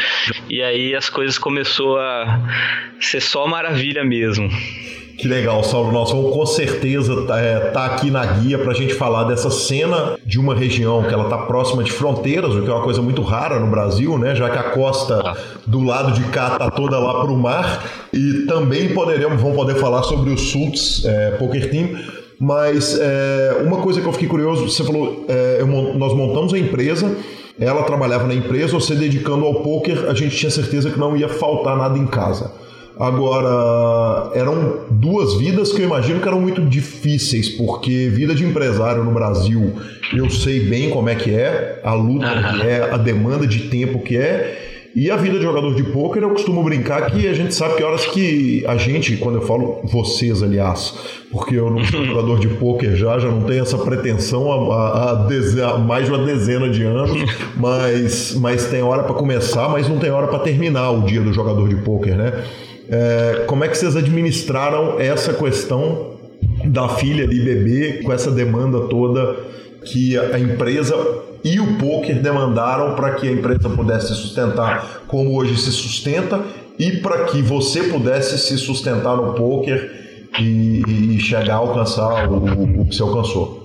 E 0.48 0.62
aí 0.62 0.94
as 0.94 1.09
coisas 1.09 1.38
começou 1.38 1.98
a 1.98 2.40
ser 3.01 3.20
só 3.20 3.46
maravilha 3.46 4.03
mesmo. 4.03 4.48
Que 5.20 5.28
legal, 5.28 5.62
Saulo. 5.62 5.92
Nós 5.92 6.10
vamos 6.10 6.32
com 6.32 6.46
certeza 6.46 7.12
estar 7.12 7.26
tá, 7.26 7.38
é, 7.38 7.58
tá 7.58 7.84
aqui 7.84 8.10
na 8.10 8.24
guia 8.24 8.58
para 8.58 8.70
a 8.70 8.74
gente 8.74 8.94
falar 8.94 9.24
dessa 9.24 9.50
cena 9.50 10.16
de 10.24 10.40
uma 10.40 10.54
região 10.54 11.02
que 11.02 11.12
ela 11.12 11.24
está 11.24 11.36
próxima 11.36 11.84
de 11.84 11.92
fronteiras, 11.92 12.54
o 12.54 12.62
que 12.62 12.70
é 12.70 12.72
uma 12.72 12.82
coisa 12.82 13.02
muito 13.02 13.20
rara 13.20 13.60
no 13.60 13.66
Brasil, 13.66 14.16
né? 14.16 14.34
Já 14.34 14.48
que 14.48 14.56
a 14.56 14.62
costa 14.70 15.36
do 15.66 15.82
lado 15.82 16.12
de 16.12 16.24
cá 16.30 16.52
está 16.52 16.70
toda 16.70 16.98
lá 16.98 17.20
para 17.20 17.30
o 17.30 17.36
mar. 17.36 17.84
E 18.14 18.46
também 18.46 18.94
poderemos, 18.94 19.38
vamos 19.42 19.56
poder 19.58 19.74
falar 19.74 20.04
sobre 20.04 20.30
o 20.30 20.38
Sults 20.38 21.04
é, 21.04 21.32
Poker 21.32 21.70
Team. 21.70 21.90
Mas 22.38 22.98
é, 22.98 23.62
uma 23.62 23.76
coisa 23.82 24.00
que 24.00 24.06
eu 24.06 24.12
fiquei 24.14 24.26
curioso, 24.26 24.66
você 24.70 24.82
falou, 24.82 25.26
é, 25.28 25.58
eu, 25.60 25.66
nós 25.66 26.14
montamos 26.14 26.54
a 26.54 26.58
empresa, 26.58 27.14
ela 27.60 27.82
trabalhava 27.82 28.26
na 28.26 28.32
empresa, 28.32 28.72
você 28.72 28.94
dedicando 28.94 29.44
ao 29.44 29.56
poker, 29.56 30.06
a 30.08 30.14
gente 30.14 30.34
tinha 30.34 30.50
certeza 30.50 30.88
que 30.88 30.98
não 30.98 31.14
ia 31.14 31.28
faltar 31.28 31.76
nada 31.76 31.98
em 31.98 32.06
casa. 32.06 32.69
Agora, 33.01 34.30
eram 34.34 34.80
duas 34.90 35.38
vidas 35.38 35.72
que 35.72 35.80
eu 35.80 35.86
imagino 35.86 36.20
que 36.20 36.28
eram 36.28 36.38
muito 36.38 36.61
difíceis, 36.61 37.48
porque 37.48 38.11
vida 38.11 38.34
de 38.34 38.44
empresário 38.44 39.03
no 39.03 39.11
Brasil, 39.11 39.72
eu 40.14 40.28
sei 40.28 40.61
bem 40.68 40.90
como 40.90 41.09
é 41.09 41.14
que 41.14 41.34
é, 41.34 41.80
a 41.82 41.94
luta 41.94 42.26
que 42.26 42.66
é, 42.66 42.90
a 42.92 42.98
demanda 42.98 43.46
de 43.46 43.70
tempo 43.70 44.01
que 44.01 44.18
é. 44.18 44.66
E 44.94 45.11
a 45.11 45.16
vida 45.16 45.38
de 45.38 45.44
jogador 45.44 45.74
de 45.74 45.84
pôquer, 45.84 46.24
eu 46.24 46.30
costumo 46.30 46.62
brincar 46.62 47.11
que 47.11 47.26
a 47.26 47.32
gente 47.32 47.55
sabe 47.55 47.76
que 47.76 47.82
horas 47.82 48.05
que 48.05 48.64
a 48.66 48.76
gente, 48.76 49.16
quando 49.16 49.36
eu 49.36 49.42
falo 49.42 49.80
vocês, 49.84 50.42
aliás, 50.42 50.94
porque 51.30 51.55
eu 51.55 51.70
não 51.70 51.82
sou 51.84 52.05
jogador 52.05 52.38
de 52.38 52.48
pôquer 52.48 52.96
já, 52.96 53.18
já 53.18 53.28
não 53.28 53.44
tenho 53.44 53.62
essa 53.62 53.78
pretensão 53.78 54.51
há, 54.72 54.88
há, 54.88 55.74
há 55.74 55.78
mais 55.78 56.05
de 56.05 56.12
uma 56.12 56.26
dezena 56.26 56.68
de 56.68 56.82
anos, 56.82 57.12
mas, 57.57 58.34
mas 58.34 58.66
tem 58.66 58.82
hora 58.82 59.05
para 59.05 59.14
começar, 59.14 59.70
mas 59.70 59.88
não 59.88 59.98
tem 59.98 60.11
hora 60.11 60.26
para 60.26 60.40
terminar 60.40 60.90
o 60.90 61.03
dia 61.03 61.22
do 61.22 61.32
jogador 61.32 61.66
de 61.66 61.76
pôquer, 61.76 62.16
né? 62.16 62.44
É, 62.91 63.45
como 63.47 63.62
é 63.62 63.68
que 63.68 63.78
vocês 63.78 63.95
administraram 63.97 64.99
essa 64.99 65.32
questão 65.32 66.18
da 66.64 66.88
filha 66.88 67.24
ali, 67.24 67.41
bebê, 67.41 68.03
com 68.03 68.12
essa 68.12 68.30
demanda 68.30 68.80
toda 68.88 69.36
que 69.84 70.18
a 70.18 70.38
empresa 70.38 70.95
e 71.43 71.59
o 71.59 71.78
poker 71.78 72.20
demandaram 72.20 72.95
para 72.95 73.14
que 73.14 73.26
a 73.28 73.32
empresa 73.32 73.70
pudesse 73.70 74.09
se 74.09 74.14
sustentar 74.14 75.03
como 75.07 75.34
hoje 75.36 75.57
se 75.57 75.70
sustenta 75.70 76.41
e 76.78 76.99
para 76.99 77.24
que 77.24 77.41
você 77.41 77.84
pudesse 77.84 78.38
se 78.38 78.59
sustentar 78.59 79.16
no 79.16 79.34
poker 79.34 80.28
e, 80.38 80.82
e 81.14 81.20
chegar 81.20 81.55
a 81.55 81.59
alcançar 81.59 82.30
o, 82.30 82.80
o, 82.80 82.86
que 82.86 82.95
você 82.95 83.03
alcançou? 83.03 83.59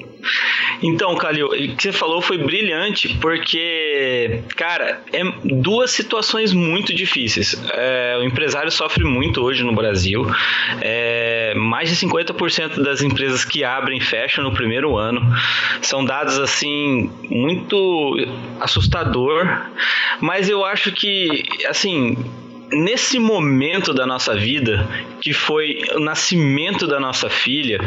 Então, 0.81 1.15
Calil, 1.15 1.47
o 1.47 1.51
que 1.51 1.83
você 1.83 1.91
falou 1.91 2.21
foi 2.21 2.37
brilhante, 2.37 3.17
porque, 3.19 4.41
cara, 4.55 5.01
é 5.11 5.23
duas 5.43 5.91
situações 5.91 6.53
muito 6.53 6.93
difíceis. 6.93 7.55
É, 7.73 8.17
o 8.19 8.23
empresário 8.23 8.71
sofre 8.71 9.03
muito 9.03 9.41
hoje 9.41 9.63
no 9.63 9.73
Brasil. 9.73 10.25
É, 10.81 11.53
mais 11.55 11.89
de 11.89 11.95
50% 11.95 12.81
das 12.83 13.01
empresas 13.01 13.45
que 13.45 13.63
abrem 13.63 13.99
fecham 13.99 14.43
no 14.43 14.53
primeiro 14.53 14.97
ano. 14.97 15.21
São 15.81 16.03
dados, 16.03 16.37
assim, 16.39 17.09
muito 17.29 18.15
assustador. 18.59 19.47
Mas 20.19 20.49
eu 20.49 20.65
acho 20.65 20.91
que, 20.91 21.43
assim, 21.67 22.17
nesse 22.75 23.17
momento 23.17 23.93
da 23.93 24.05
nossa 24.05 24.35
vida, 24.35 24.87
que 25.21 25.31
foi 25.31 25.81
o 25.95 25.99
nascimento 25.99 26.85
da 26.85 26.99
nossa 26.99 27.29
filha, 27.29 27.79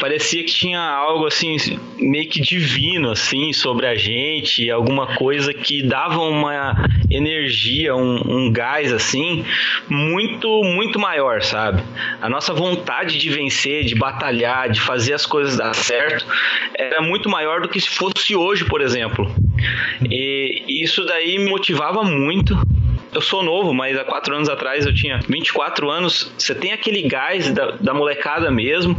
parecia 0.00 0.44
que 0.44 0.52
tinha 0.52 0.80
algo 0.80 1.26
assim 1.26 1.56
meio 1.98 2.28
que 2.28 2.40
divino 2.40 3.10
assim 3.10 3.52
sobre 3.52 3.86
a 3.86 3.96
gente, 3.96 4.70
alguma 4.70 5.16
coisa 5.16 5.52
que 5.52 5.82
dava 5.82 6.20
uma 6.20 6.76
energia, 7.10 7.94
um, 7.96 8.22
um 8.26 8.52
gás 8.52 8.92
assim 8.92 9.44
muito 9.88 10.62
muito 10.62 10.98
maior, 10.98 11.42
sabe? 11.42 11.82
A 12.22 12.28
nossa 12.28 12.54
vontade 12.54 13.18
de 13.18 13.30
vencer, 13.30 13.84
de 13.84 13.94
batalhar, 13.94 14.70
de 14.70 14.80
fazer 14.80 15.14
as 15.14 15.26
coisas 15.26 15.56
dar 15.56 15.74
certo, 15.74 16.24
era 16.78 17.02
muito 17.02 17.28
maior 17.28 17.60
do 17.60 17.68
que 17.68 17.80
se 17.80 17.90
fosse 17.90 18.36
hoje, 18.36 18.64
por 18.64 18.80
exemplo. 18.80 19.30
E 20.08 20.82
isso 20.82 21.04
daí 21.04 21.38
me 21.38 21.50
motivava 21.50 22.02
muito 22.04 22.56
eu 23.12 23.20
sou 23.20 23.42
novo, 23.42 23.74
mas 23.74 23.98
há 23.98 24.04
quatro 24.04 24.34
anos 24.34 24.48
atrás 24.48 24.86
eu 24.86 24.94
tinha 24.94 25.20
24 25.28 25.90
anos. 25.90 26.32
Você 26.38 26.54
tem 26.54 26.72
aquele 26.72 27.02
gás 27.02 27.50
da, 27.52 27.72
da 27.72 27.92
molecada 27.92 28.50
mesmo 28.50 28.96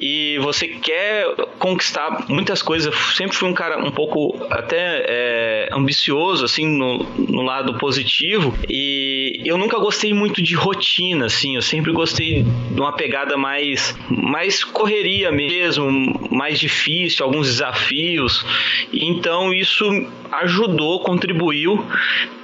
e 0.00 0.38
você 0.38 0.68
quer 0.68 1.26
conquistar 1.58 2.24
muitas 2.28 2.62
coisas. 2.62 2.86
Eu 2.86 2.98
sempre 3.14 3.36
fui 3.36 3.48
um 3.48 3.54
cara 3.54 3.78
um 3.78 3.90
pouco 3.90 4.46
até 4.50 5.04
é, 5.06 5.68
ambicioso, 5.72 6.44
assim, 6.44 6.66
no, 6.66 6.98
no 7.18 7.42
lado 7.42 7.74
positivo. 7.74 8.54
E 8.68 9.42
eu 9.44 9.58
nunca 9.58 9.78
gostei 9.78 10.14
muito 10.14 10.42
de 10.42 10.54
rotina, 10.54 11.26
assim. 11.26 11.56
Eu 11.56 11.62
sempre 11.62 11.92
gostei 11.92 12.42
de 12.42 12.80
uma 12.80 12.92
pegada 12.92 13.36
mais, 13.36 13.96
mais 14.08 14.64
correria 14.64 15.30
mesmo, 15.30 16.28
mais 16.30 16.58
difícil, 16.58 17.26
alguns 17.26 17.46
desafios. 17.46 18.44
Então 18.92 19.52
isso 19.52 19.84
ajudou, 20.32 21.00
contribuiu. 21.00 21.84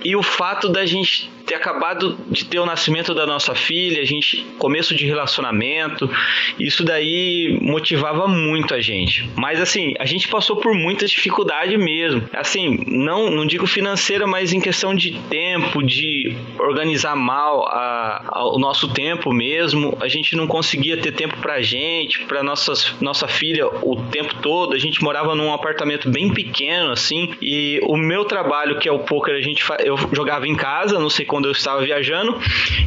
E 0.04 0.14
o 0.14 0.22
fato 0.22 0.68
da 0.68 0.86
gente 0.86 1.30
ter 1.46 1.54
acabado 1.54 2.18
de 2.28 2.44
ter 2.44 2.58
o 2.58 2.66
nascimento 2.66 3.14
da 3.14 3.24
nossa 3.24 3.54
filha, 3.54 4.02
a 4.02 4.04
gente 4.04 4.44
começo 4.58 4.94
de 4.94 5.06
relacionamento, 5.06 6.10
isso 6.58 6.84
daí 6.84 7.56
motivava 7.62 8.26
muito 8.26 8.74
a 8.74 8.80
gente. 8.80 9.30
Mas 9.36 9.60
assim, 9.60 9.94
a 9.98 10.04
gente 10.04 10.26
passou 10.28 10.56
por 10.56 10.74
muita 10.74 11.06
dificuldade 11.06 11.76
mesmo. 11.78 12.28
Assim, 12.32 12.84
não 12.88 13.30
não 13.30 13.46
digo 13.46 13.66
financeira, 13.66 14.26
mas 14.26 14.52
em 14.52 14.60
questão 14.60 14.94
de 14.94 15.12
tempo, 15.30 15.82
de 15.82 16.36
organizar 16.58 17.14
mal 17.14 17.66
a, 17.68 18.24
a, 18.28 18.48
o 18.48 18.58
nosso 18.58 18.92
tempo 18.92 19.32
mesmo, 19.32 19.96
a 20.00 20.08
gente 20.08 20.34
não 20.34 20.46
conseguia 20.46 20.96
ter 20.96 21.12
tempo 21.12 21.36
pra 21.38 21.62
gente, 21.62 22.24
pra 22.24 22.42
nossas, 22.42 22.94
nossa 23.00 23.28
filha 23.28 23.66
o 23.66 23.96
tempo 24.10 24.34
todo. 24.42 24.74
A 24.74 24.78
gente 24.78 25.02
morava 25.02 25.34
num 25.34 25.52
apartamento 25.52 26.10
bem 26.10 26.32
pequeno 26.32 26.90
assim, 26.90 27.30
e 27.40 27.75
o 27.82 27.96
meu 27.96 28.24
trabalho 28.24 28.78
que 28.78 28.88
é 28.88 28.92
o 28.92 29.00
poker, 29.00 29.34
a 29.34 29.40
gente 29.40 29.64
eu 29.84 29.96
jogava 30.12 30.46
em 30.46 30.54
casa, 30.54 30.98
não 30.98 31.10
sei 31.10 31.24
quando 31.24 31.46
eu 31.46 31.52
estava 31.52 31.82
viajando. 31.82 32.38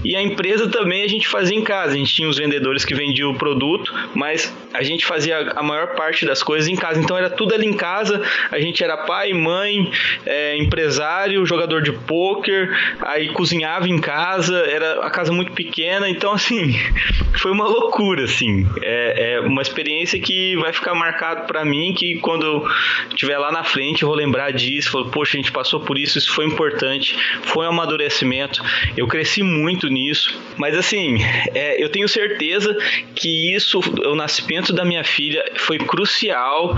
E 0.04 0.16
a 0.16 0.22
empresa 0.22 0.70
também 0.70 1.04
a 1.04 1.08
gente 1.08 1.28
fazia 1.28 1.58
em 1.58 1.64
casa. 1.64 1.94
A 1.94 1.98
gente 1.98 2.14
tinha 2.14 2.28
os 2.28 2.38
vendedores 2.38 2.86
que 2.86 2.96
vendiam 2.96 3.32
o 3.32 3.36
produto, 3.36 3.94
mas 4.14 4.56
a 4.74 4.84
gente 4.84 5.06
fazia 5.06 5.52
a 5.56 5.64
maior 5.64 5.96
parte 5.96 6.26
das 6.26 6.42
coisas 6.42 6.68
em 6.68 6.76
casa. 6.76 7.00
Então 7.00 7.18
era 7.18 7.30
tudo 7.30 7.54
ali 7.54 7.66
em 7.66 7.74
casa. 7.74 8.22
A 8.52 8.60
gente 8.60 8.84
era 8.84 8.98
pai, 8.98 9.34
mãe, 9.34 9.92
é, 10.26 10.58
empresário, 10.58 11.46
jogador 11.46 11.82
de 11.82 11.92
pôquer, 11.92 12.70
aí 13.02 13.30
cozinhava 13.30 13.88
em 13.88 14.00
casa. 14.00 14.58
Era 14.68 15.06
a 15.06 15.10
casa 15.10 15.32
muito 15.32 15.52
pequena. 15.52 16.10
Então, 16.10 16.34
assim, 16.34 16.74
foi 17.38 17.52
uma 17.52 17.68
loucura, 17.68 18.24
assim. 18.24 18.68
É, 18.82 19.34
é 19.34 19.40
uma 19.40 19.62
experiência 19.62 20.20
que 20.20 20.56
vai 20.58 20.72
ficar 20.72 20.94
marcado 20.94 21.48
para 21.48 21.66
mim. 21.66 21.94
Que 21.94 22.20
quando 22.20 22.46
eu 22.46 22.68
estiver 23.10 23.38
lá 23.38 23.52
na 23.52 23.64
frente, 23.64 24.04
eu 24.04 24.10
vou 24.10 24.18
lembrar 24.18 24.52
disso. 24.52 24.79
Falar, 24.88 25.10
Poxa, 25.10 25.38
a 25.38 25.42
gente 25.42 25.52
passou 25.52 25.80
por 25.80 25.98
isso, 25.98 26.18
isso 26.18 26.32
foi 26.32 26.46
importante. 26.46 27.18
Foi 27.44 27.66
um 27.66 27.70
amadurecimento 27.70 28.62
eu 28.96 29.08
cresci 29.08 29.44
muito 29.44 29.88
nisso, 29.88 30.38
mas 30.58 30.76
assim, 30.78 31.18
é, 31.54 31.82
eu 31.84 31.90
tenho 31.90 32.08
certeza 32.08 32.76
que 33.16 33.56
isso, 33.56 33.80
o 33.80 34.16
nascimento 34.16 34.74
da 34.74 34.84
minha 34.86 35.04
filha, 35.04 35.44
foi 35.58 35.78
crucial 35.78 36.78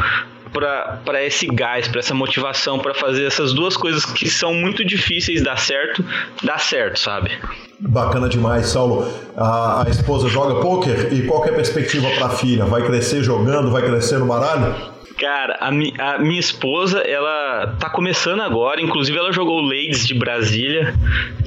para 0.54 1.24
esse 1.24 1.48
gás, 1.48 1.88
para 1.88 2.00
essa 2.00 2.14
motivação, 2.14 2.78
para 2.78 2.94
fazer 2.94 3.26
essas 3.26 3.54
duas 3.54 3.78
coisas 3.78 4.04
que 4.04 4.30
são 4.30 4.54
muito 4.54 4.84
difíceis 4.84 5.42
dar 5.42 5.58
certo, 5.58 6.04
dar 6.44 6.60
certo, 6.60 7.00
sabe? 7.00 7.32
Bacana 7.80 8.28
demais, 8.28 8.68
Saulo. 8.68 9.12
A, 9.36 9.86
a 9.88 9.90
esposa 9.90 10.28
joga 10.28 10.62
pôquer 10.62 11.12
e 11.14 11.26
qual 11.26 11.46
é 11.46 11.50
a 11.50 11.54
perspectiva 11.54 12.10
para 12.12 12.28
a 12.28 12.30
filha? 12.32 12.66
Vai 12.66 12.86
crescer 12.86 13.24
jogando? 13.24 13.72
Vai 13.72 13.82
crescer 13.82 14.20
no 14.20 14.26
baralho? 14.26 14.76
Cara, 15.18 15.58
a, 15.60 15.72
mi, 15.72 15.94
a, 15.98 16.18
minha 16.18 16.40
esposa, 16.40 17.00
ela 17.00 17.76
tá 17.80 17.90
começando 17.90 18.42
agora, 18.42 18.82
inclusive 18.82 19.18
ela 19.18 19.32
jogou 19.32 19.62
Ladies 19.62 20.08
de 20.08 20.14
Brasília, 20.14 20.94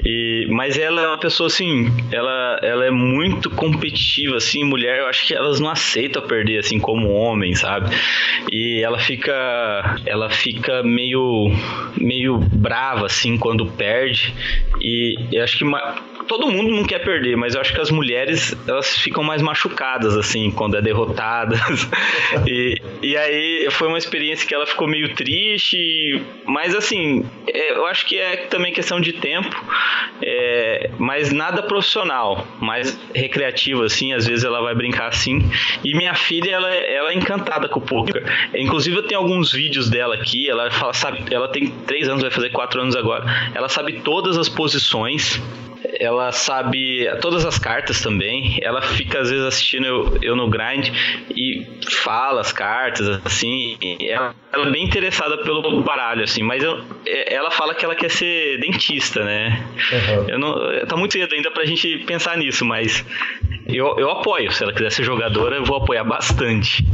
e, 0.04 0.46
mas 0.50 0.78
ela 0.78 1.00
é 1.02 1.08
uma 1.08 1.18
pessoa 1.18 1.46
assim, 1.46 1.86
ela, 2.12 2.58
ela 2.62 2.84
é 2.84 2.90
muito 2.90 3.50
competitiva, 3.50 4.36
assim, 4.36 4.64
mulher, 4.64 5.00
eu 5.00 5.06
acho 5.06 5.26
que 5.26 5.34
elas 5.34 5.60
não 5.60 5.70
aceitam 5.70 6.22
perder, 6.22 6.58
assim, 6.58 6.78
como 6.78 7.12
homem, 7.12 7.54
sabe? 7.54 7.94
E 8.50 8.80
ela 8.82 8.98
fica, 8.98 9.96
ela 10.06 10.30
fica 10.30 10.82
meio, 10.82 11.50
meio 11.96 12.38
brava, 12.38 13.06
assim, 13.06 13.36
quando 13.36 13.66
perde, 13.66 14.34
e 14.80 15.16
eu 15.32 15.42
acho 15.42 15.58
que 15.58 15.64
todo 16.26 16.50
mundo 16.50 16.70
não 16.70 16.84
quer 16.84 16.98
perder, 17.00 17.36
mas 17.36 17.54
eu 17.54 17.60
acho 17.60 17.72
que 17.72 17.80
as 17.80 17.90
mulheres 17.90 18.56
elas 18.66 18.96
ficam 18.96 19.22
mais 19.22 19.42
machucadas 19.42 20.16
assim 20.16 20.50
quando 20.50 20.76
é 20.76 20.82
derrotadas. 20.82 21.60
e, 22.46 22.80
e 23.02 23.16
aí 23.16 23.68
foi 23.70 23.88
uma 23.88 23.98
experiência 23.98 24.46
que 24.46 24.54
ela 24.54 24.66
ficou 24.66 24.86
meio 24.86 25.14
triste, 25.14 26.22
mas 26.46 26.74
assim, 26.74 27.24
é, 27.46 27.72
eu 27.72 27.86
acho 27.86 28.06
que 28.06 28.18
é 28.18 28.36
também 28.36 28.72
questão 28.72 29.00
de 29.00 29.12
tempo, 29.12 29.54
é, 30.22 30.90
mas 30.98 31.32
nada 31.32 31.62
profissional, 31.62 32.46
mais 32.60 32.98
recreativo 33.14 33.82
assim, 33.82 34.12
às 34.12 34.26
vezes 34.26 34.44
ela 34.44 34.60
vai 34.60 34.74
brincar 34.74 35.08
assim. 35.08 35.48
E 35.84 35.94
minha 35.96 36.14
filha 36.14 36.52
ela, 36.52 36.68
ela 36.68 37.10
é 37.10 37.14
encantada 37.14 37.68
com 37.68 37.80
o 37.80 37.82
poker. 37.82 38.24
Inclusive 38.54 38.96
eu 38.96 39.02
tenho 39.02 39.20
alguns 39.20 39.52
vídeos 39.52 39.88
dela 39.90 40.14
aqui, 40.14 40.48
ela 40.48 40.70
fala, 40.70 40.92
sabe, 40.92 41.24
ela 41.30 41.48
tem 41.48 41.68
três 41.86 42.08
anos, 42.08 42.22
vai 42.22 42.30
fazer 42.30 42.50
quatro 42.50 42.80
anos 42.80 42.96
agora. 42.96 43.24
Ela 43.54 43.68
sabe 43.68 44.00
todas 44.00 44.38
as 44.38 44.48
posições 44.48 45.40
ela 45.98 46.32
sabe 46.32 47.08
todas 47.20 47.44
as 47.44 47.58
cartas 47.58 48.00
também. 48.00 48.58
Ela 48.62 48.80
fica 48.82 49.20
às 49.20 49.30
vezes 49.30 49.44
assistindo 49.44 49.86
eu, 49.86 50.18
eu 50.22 50.36
no 50.36 50.48
grind 50.48 50.88
e 51.30 51.66
fala 52.02 52.40
as 52.40 52.52
cartas, 52.52 53.20
assim. 53.24 53.76
Ela, 54.00 54.34
ela, 54.52 54.68
é 54.68 54.70
bem 54.70 54.84
interessada 54.84 55.38
pelo 55.38 55.82
baralho, 55.82 56.24
assim, 56.24 56.42
mas 56.42 56.62
eu, 56.62 56.80
é, 57.06 57.34
ela 57.34 57.50
fala 57.50 57.74
que 57.74 57.84
ela 57.84 57.94
quer 57.94 58.10
ser 58.10 58.58
dentista, 58.60 59.24
né? 59.24 59.64
Uhum. 59.92 60.28
Eu 60.28 60.38
não, 60.38 60.86
tá 60.86 60.96
muito 60.96 61.12
cedo 61.12 61.34
ainda 61.34 61.50
pra 61.50 61.64
gente 61.64 61.98
pensar 62.06 62.36
nisso, 62.36 62.64
mas 62.64 63.04
eu, 63.66 63.96
eu 63.98 64.10
apoio. 64.10 64.50
Se 64.52 64.62
ela 64.62 64.72
quiser 64.72 64.90
ser 64.90 65.04
jogadora, 65.04 65.56
eu 65.56 65.64
vou 65.64 65.76
apoiar 65.76 66.04
bastante. 66.04 66.84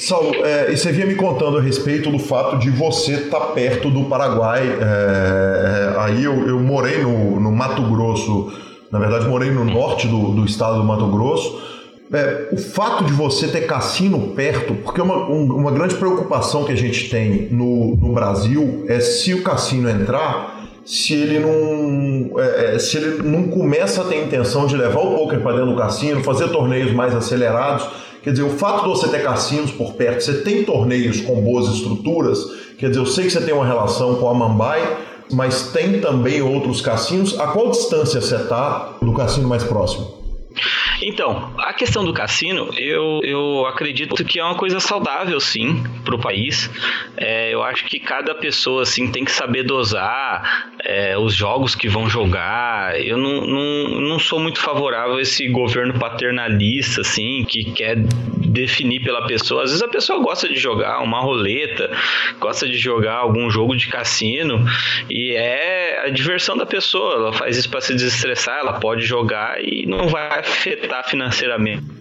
Saulo, 0.00 0.34
é, 0.44 0.72
e 0.72 0.76
você 0.76 0.90
vinha 0.92 1.06
me 1.06 1.14
contando 1.14 1.58
a 1.58 1.60
respeito 1.60 2.10
do 2.10 2.18
fato 2.18 2.56
de 2.58 2.70
você 2.70 3.12
estar 3.12 3.38
tá 3.38 3.46
perto 3.48 3.90
do 3.90 4.04
Paraguai. 4.04 4.62
É, 4.62 5.94
é, 5.94 6.00
aí 6.00 6.24
eu, 6.24 6.48
eu 6.48 6.58
morei 6.58 7.02
no, 7.02 7.38
no, 7.38 7.52
Mato 7.52 7.82
Grosso, 7.82 8.29
na 8.90 8.98
verdade 8.98 9.28
morei 9.28 9.50
no 9.50 9.64
norte 9.64 10.06
do, 10.06 10.32
do 10.32 10.44
estado 10.44 10.78
do 10.78 10.84
Mato 10.84 11.06
Grosso. 11.06 11.70
É, 12.12 12.48
o 12.50 12.56
fato 12.56 13.04
de 13.04 13.12
você 13.12 13.46
ter 13.46 13.66
cassino 13.66 14.18
perto, 14.34 14.74
porque 14.74 15.00
uma, 15.00 15.28
um, 15.28 15.44
uma 15.44 15.70
grande 15.70 15.94
preocupação 15.94 16.64
que 16.64 16.72
a 16.72 16.76
gente 16.76 17.08
tem 17.08 17.48
no, 17.52 17.96
no 17.96 18.12
Brasil 18.12 18.84
é 18.88 18.98
se 18.98 19.32
o 19.32 19.42
cassino 19.42 19.88
entrar, 19.88 20.68
se 20.84 21.14
ele 21.14 21.38
não 21.38 22.40
é, 22.40 22.74
é 22.74 22.78
se 22.80 22.96
ele 22.96 23.22
não 23.22 23.44
começa 23.44 24.00
a 24.00 24.04
ter 24.04 24.24
intenção 24.24 24.66
de 24.66 24.76
levar 24.76 25.00
o 25.00 25.18
poker 25.18 25.40
para 25.40 25.52
dentro 25.52 25.70
do 25.70 25.76
cassino, 25.76 26.22
fazer 26.24 26.48
torneios 26.48 26.92
mais 26.92 27.14
acelerados 27.14 27.86
Quer 28.22 28.32
dizer, 28.32 28.42
o 28.42 28.50
fato 28.50 28.82
de 28.82 28.88
você 28.88 29.08
ter 29.08 29.22
cassinos 29.22 29.70
por 29.70 29.94
perto, 29.94 30.22
você 30.22 30.42
tem 30.42 30.62
torneios 30.62 31.22
com 31.22 31.40
boas 31.40 31.68
estruturas, 31.74 32.38
quer 32.78 32.88
dizer, 32.88 33.00
eu 33.00 33.06
sei 33.06 33.24
que 33.24 33.30
você 33.30 33.40
tem 33.40 33.54
uma 33.54 33.66
relação 33.66 34.16
com 34.16 34.28
a 34.28 34.34
Mambai, 34.34 34.82
mas 35.32 35.70
tem 35.72 36.00
também 36.00 36.42
outros 36.42 36.80
cassinos. 36.80 37.38
A 37.38 37.48
qual 37.48 37.70
distância 37.70 38.20
você 38.20 38.36
está 38.36 38.96
do 39.00 39.12
cassino 39.12 39.48
mais 39.48 39.64
próximo? 39.64 40.20
Então, 41.02 41.52
a 41.58 41.72
questão 41.72 42.04
do 42.04 42.12
cassino, 42.12 42.70
eu, 42.76 43.20
eu 43.22 43.66
acredito 43.66 44.22
que 44.24 44.38
é 44.38 44.44
uma 44.44 44.54
coisa 44.54 44.80
saudável, 44.80 45.40
sim, 45.40 45.82
para 46.04 46.14
o 46.14 46.18
país. 46.18 46.70
É, 47.16 47.52
eu 47.52 47.62
acho 47.62 47.86
que 47.86 47.98
cada 47.98 48.34
pessoa, 48.34 48.82
assim, 48.82 49.10
tem 49.10 49.24
que 49.24 49.32
saber 49.32 49.62
dosar 49.62 50.70
é, 50.84 51.16
os 51.16 51.34
jogos 51.34 51.74
que 51.74 51.88
vão 51.88 52.08
jogar. 52.08 53.00
Eu 53.00 53.16
não, 53.16 53.46
não, 53.46 54.00
não 54.00 54.18
sou 54.18 54.38
muito 54.38 54.60
favorável 54.60 55.16
a 55.16 55.22
esse 55.22 55.48
governo 55.48 55.98
paternalista, 55.98 57.00
assim, 57.00 57.44
que 57.44 57.64
quer 57.72 57.96
definir 58.50 59.02
pela 59.02 59.26
pessoa. 59.26 59.62
Às 59.62 59.70
vezes 59.70 59.82
a 59.82 59.88
pessoa 59.88 60.20
gosta 60.20 60.48
de 60.48 60.56
jogar 60.56 61.00
uma 61.00 61.20
roleta, 61.20 61.90
gosta 62.38 62.68
de 62.68 62.76
jogar 62.76 63.16
algum 63.16 63.48
jogo 63.50 63.76
de 63.76 63.88
cassino 63.88 64.64
e 65.08 65.34
é 65.36 66.02
a 66.04 66.10
diversão 66.10 66.56
da 66.56 66.66
pessoa. 66.66 67.14
Ela 67.14 67.32
faz 67.32 67.56
isso 67.56 67.70
para 67.70 67.80
se 67.80 67.94
desestressar, 67.94 68.58
ela 68.58 68.74
pode 68.80 69.02
jogar 69.02 69.62
e 69.62 69.86
não 69.86 70.08
vai 70.08 70.40
afetar 70.40 70.89
financeiramente 71.04 71.99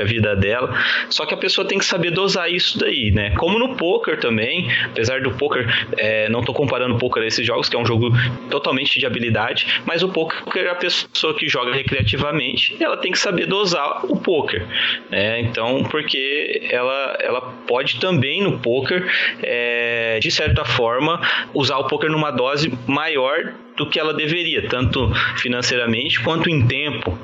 a 0.00 0.04
vida 0.04 0.34
dela. 0.36 0.72
Só 1.08 1.26
que 1.26 1.34
a 1.34 1.36
pessoa 1.36 1.66
tem 1.66 1.78
que 1.78 1.84
saber 1.84 2.10
dosar 2.10 2.50
isso 2.50 2.78
daí, 2.78 3.10
né? 3.10 3.30
Como 3.36 3.58
no 3.58 3.76
poker 3.76 4.18
também, 4.18 4.68
apesar 4.86 5.20
do 5.20 5.32
poker, 5.32 5.66
é, 5.96 6.28
não 6.28 6.40
estou 6.40 6.54
comparando 6.54 6.94
o 6.94 6.98
poker 6.98 7.22
a 7.22 7.26
esses 7.26 7.46
jogos, 7.46 7.68
que 7.68 7.76
é 7.76 7.78
um 7.78 7.86
jogo 7.86 8.10
totalmente 8.50 8.98
de 8.98 9.06
habilidade, 9.06 9.82
mas 9.84 10.02
o 10.02 10.08
poker, 10.08 10.70
a 10.70 10.74
pessoa 10.74 11.34
que 11.34 11.48
joga 11.48 11.72
recreativamente, 11.72 12.76
ela 12.80 12.96
tem 12.96 13.12
que 13.12 13.18
saber 13.18 13.46
dosar 13.46 14.04
o 14.06 14.16
poker, 14.16 14.66
né? 15.10 15.40
Então, 15.40 15.84
porque 15.84 16.62
ela, 16.70 17.16
ela 17.20 17.40
pode 17.66 17.98
também 18.00 18.42
no 18.42 18.58
poker, 18.58 19.06
é, 19.42 20.18
de 20.20 20.30
certa 20.30 20.64
forma, 20.64 21.20
usar 21.54 21.78
o 21.78 21.86
poker 21.86 22.10
numa 22.10 22.30
dose 22.30 22.72
maior 22.86 23.52
do 23.76 23.88
que 23.88 23.98
ela 23.98 24.12
deveria, 24.12 24.68
tanto 24.68 25.10
financeiramente 25.36 26.20
quanto 26.20 26.50
em 26.50 26.66
tempo. 26.66 27.18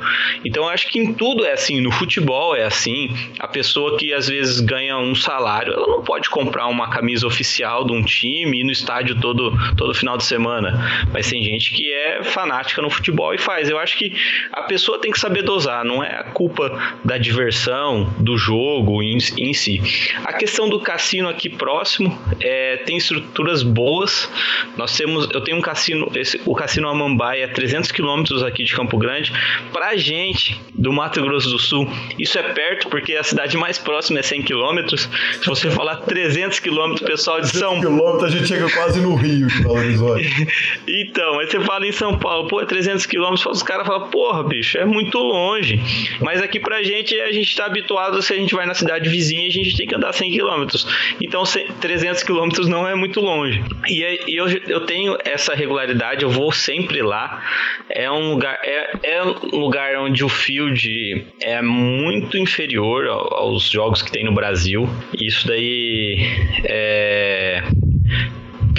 Então 0.44 0.68
acho 0.68 0.88
que 0.88 0.98
em 0.98 1.12
tudo 1.12 1.44
é 1.44 1.52
assim, 1.52 1.80
no 1.80 1.90
futebol 1.90 2.17
é 2.56 2.64
assim. 2.64 3.14
A 3.38 3.48
pessoa 3.48 3.96
que 3.96 4.12
às 4.12 4.28
vezes 4.28 4.60
ganha 4.60 4.98
um 4.98 5.14
salário, 5.14 5.72
ela 5.72 5.86
não 5.86 6.02
pode 6.02 6.28
comprar 6.28 6.66
uma 6.66 6.88
camisa 6.90 7.26
oficial 7.26 7.84
de 7.84 7.92
um 7.92 8.02
time 8.02 8.58
e 8.58 8.60
ir 8.60 8.64
no 8.64 8.72
estádio 8.72 9.20
todo 9.20 9.52
todo 9.76 9.94
final 9.94 10.16
de 10.16 10.24
semana. 10.24 11.06
Mas 11.12 11.28
tem 11.28 11.42
gente 11.42 11.72
que 11.72 11.92
é 11.92 12.22
fanática 12.22 12.82
no 12.82 12.90
futebol 12.90 13.34
e 13.34 13.38
faz. 13.38 13.68
Eu 13.68 13.78
acho 13.78 13.96
que 13.96 14.12
a 14.52 14.62
pessoa 14.62 14.98
tem 14.98 15.10
que 15.10 15.18
saber 15.18 15.42
dosar, 15.42 15.84
não 15.84 16.02
é 16.02 16.14
a 16.14 16.24
culpa 16.24 16.96
da 17.04 17.18
diversão, 17.18 18.12
do 18.18 18.36
jogo 18.36 19.02
em, 19.02 19.18
em 19.36 19.52
si. 19.52 19.80
A 20.24 20.32
questão 20.32 20.68
do 20.68 20.80
cassino 20.80 21.28
aqui 21.28 21.48
próximo 21.48 22.18
é, 22.40 22.76
tem 22.78 22.96
estruturas 22.96 23.62
boas. 23.62 24.30
Nós 24.76 24.96
temos, 24.96 25.28
eu 25.32 25.40
tenho 25.42 25.58
um 25.58 25.62
cassino, 25.62 26.10
esse, 26.14 26.40
o 26.44 26.54
Cassino 26.54 26.88
Amambai 26.88 27.42
é 27.42 27.48
300 27.48 27.92
quilômetros 27.92 28.42
aqui 28.42 28.64
de 28.64 28.74
Campo 28.74 28.96
Grande. 28.98 29.32
Pra 29.72 29.96
gente 29.96 30.60
do 30.74 30.92
Mato 30.92 31.20
Grosso 31.20 31.50
do 31.50 31.58
Sul, 31.58 31.88
isso 32.18 32.38
é 32.38 32.42
perto 32.42 32.88
porque 32.88 33.14
a 33.14 33.22
cidade 33.22 33.56
mais 33.56 33.78
próxima 33.78 34.18
é 34.20 34.22
100 34.22 34.42
quilômetros. 34.42 35.09
Se 35.40 35.46
você 35.46 35.70
falar 35.70 35.96
300 35.96 36.59
quilômetros, 36.61 37.09
pessoal 37.09 37.40
de 37.40 37.48
São 37.48 37.80
Paulo. 37.80 38.24
a 38.24 38.30
gente 38.30 38.46
chega 38.46 38.70
quase 38.70 39.00
no 39.00 39.14
Rio 39.14 39.46
de 39.46 39.62
Belo 39.62 39.74
Horizonte. 39.74 40.48
então, 40.86 41.38
aí 41.38 41.46
você 41.46 41.61
fala 41.61 41.86
em 41.86 41.92
São 41.92 42.18
Paulo, 42.18 42.48
pô, 42.48 42.61
é 42.61 42.66
300 42.66 43.06
quilômetros, 43.06 43.46
os 43.46 43.62
caras 43.62 43.86
falam, 43.86 44.09
porra, 44.11 44.42
bicho, 44.42 44.78
é 44.78 44.84
muito 44.84 45.18
longe. 45.18 45.80
Mas 46.20 46.42
aqui 46.42 46.61
pra 46.61 46.82
gente, 46.82 47.18
a 47.20 47.32
gente 47.32 47.54
tá 47.56 47.66
habituado, 47.66 48.20
se 48.22 48.32
a 48.32 48.36
gente 48.36 48.54
vai 48.54 48.66
na 48.66 48.74
cidade 48.74 49.09
vizinha, 49.09 49.46
a 49.46 49.52
gente 49.52 49.76
tem 49.76 49.86
que 49.86 49.94
andar 49.94 50.12
100 50.12 50.30
quilômetros. 50.32 50.86
Então, 51.20 51.42
300 51.80 52.22
quilômetros 52.22 52.68
não 52.68 52.86
é 52.86 52.94
muito 52.94 53.20
longe. 53.20 53.62
E 53.88 54.02
eu, 54.28 54.48
eu 54.48 54.80
tenho 54.86 55.16
essa 55.24 55.54
regularidade, 55.54 56.22
eu 56.22 56.30
vou 56.30 56.52
sempre 56.52 57.02
lá. 57.02 57.42
É 57.88 58.11
um 58.11 58.30
lugar, 58.30 58.59
é, 58.62 58.90
é 59.02 59.22
um 59.22 59.32
lugar 59.59 59.96
onde 59.96 60.24
o 60.24 60.28
field 60.28 61.26
é 61.40 61.62
muito 61.62 61.97
inferior 62.36 63.07
aos 63.09 63.68
jogos 63.68 64.03
que 64.03 64.11
tem 64.11 64.24
no 64.24 64.34
Brasil. 64.34 64.88
Isso 65.18 65.46
daí 65.46 66.16
é 66.64 67.62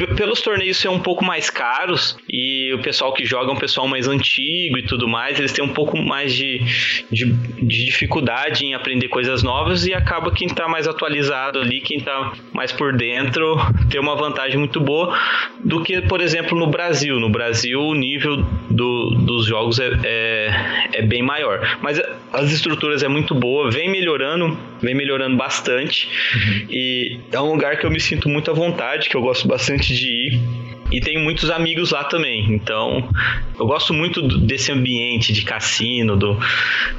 pelos 0.07 0.41
torneios 0.41 0.77
ser 0.77 0.89
um 0.89 0.99
pouco 0.99 1.23
mais 1.23 1.49
caros 1.49 2.17
e 2.29 2.73
o 2.73 2.79
pessoal 2.79 3.13
que 3.13 3.25
joga 3.25 3.51
é 3.51 3.53
um 3.53 3.57
pessoal 3.57 3.87
mais 3.87 4.07
antigo 4.07 4.77
e 4.77 4.83
tudo 4.83 5.07
mais, 5.07 5.39
eles 5.39 5.51
têm 5.51 5.63
um 5.63 5.73
pouco 5.73 5.97
mais 5.97 6.33
de, 6.33 6.59
de, 7.11 7.25
de 7.25 7.85
dificuldade 7.85 8.65
em 8.65 8.73
aprender 8.73 9.07
coisas 9.07 9.43
novas 9.43 9.85
e 9.85 9.93
acaba 9.93 10.31
quem 10.31 10.47
está 10.47 10.67
mais 10.67 10.87
atualizado 10.87 11.59
ali, 11.59 11.81
quem 11.81 11.97
está 11.97 12.33
mais 12.53 12.71
por 12.71 12.95
dentro, 12.95 13.57
ter 13.89 13.99
uma 13.99 14.15
vantagem 14.15 14.57
muito 14.57 14.79
boa 14.79 15.17
do 15.63 15.83
que, 15.83 16.01
por 16.01 16.21
exemplo, 16.21 16.57
no 16.57 16.67
Brasil. 16.67 17.19
No 17.19 17.29
Brasil, 17.29 17.79
o 17.79 17.93
nível 17.93 18.37
do, 18.69 19.11
dos 19.11 19.45
jogos 19.45 19.79
é, 19.79 19.91
é, 20.03 20.89
é 20.93 21.01
bem 21.01 21.21
maior. 21.21 21.77
Mas 21.81 22.01
as 22.31 22.51
estruturas 22.51 23.03
é 23.03 23.07
muito 23.07 23.33
boa, 23.33 23.69
vem 23.69 23.89
melhorando, 23.89 24.57
vem 24.82 24.95
melhorando 24.95 25.38
bastante. 25.38 26.07
Uhum. 26.36 26.65
E 26.69 27.19
é 27.32 27.39
um 27.39 27.51
lugar 27.51 27.77
que 27.77 27.86
eu 27.86 27.91
me 27.91 27.99
sinto 27.99 28.30
muito 28.30 28.49
à 28.51 28.53
vontade, 28.53 29.09
que 29.09 29.15
eu 29.15 29.21
gosto 29.21 29.47
bastante 29.47 29.93
de 29.95 30.07
ir. 30.07 30.69
E 30.91 30.99
tenho 30.99 31.19
muitos 31.19 31.51
amigos 31.51 31.91
lá 31.91 32.03
também. 32.03 32.51
Então, 32.51 33.07
eu 33.59 33.67
gosto 33.67 33.93
muito 33.93 34.27
desse 34.39 34.71
ambiente 34.71 35.32
de 35.32 35.43
cassino. 35.43 36.17
Do, 36.17 36.38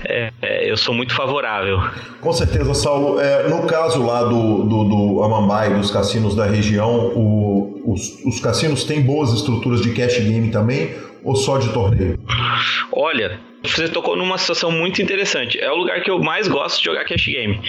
é, 0.04 0.30
é, 0.40 0.70
eu 0.70 0.76
sou 0.76 0.94
muito 0.94 1.12
favorável. 1.12 1.80
Com 2.20 2.32
certeza, 2.32 2.72
Saulo. 2.72 3.20
É, 3.20 3.48
no 3.48 3.66
caso 3.66 4.04
lá 4.04 4.22
do, 4.22 4.62
do, 4.62 4.84
do 4.84 5.24
Amambai, 5.24 5.74
dos 5.74 5.90
cassinos 5.90 6.36
da 6.36 6.46
região, 6.46 7.12
o, 7.16 7.92
os, 7.92 8.24
os 8.24 8.40
cassinos 8.40 8.84
têm 8.84 9.02
boas 9.02 9.32
estruturas 9.32 9.80
de 9.80 9.92
cash 9.92 10.18
game 10.18 10.50
também? 10.50 10.94
Ou 11.24 11.34
só 11.34 11.58
de 11.58 11.70
torneio? 11.72 12.18
Olha, 12.92 13.40
você 13.62 13.88
tocou 13.88 14.16
numa 14.16 14.38
situação 14.38 14.70
muito 14.70 15.02
interessante. 15.02 15.60
É 15.60 15.70
o 15.70 15.76
lugar 15.76 16.00
que 16.02 16.10
eu 16.10 16.18
mais 16.18 16.48
gosto 16.48 16.78
de 16.78 16.84
jogar 16.84 17.04
cash 17.04 17.26
game 17.26 17.60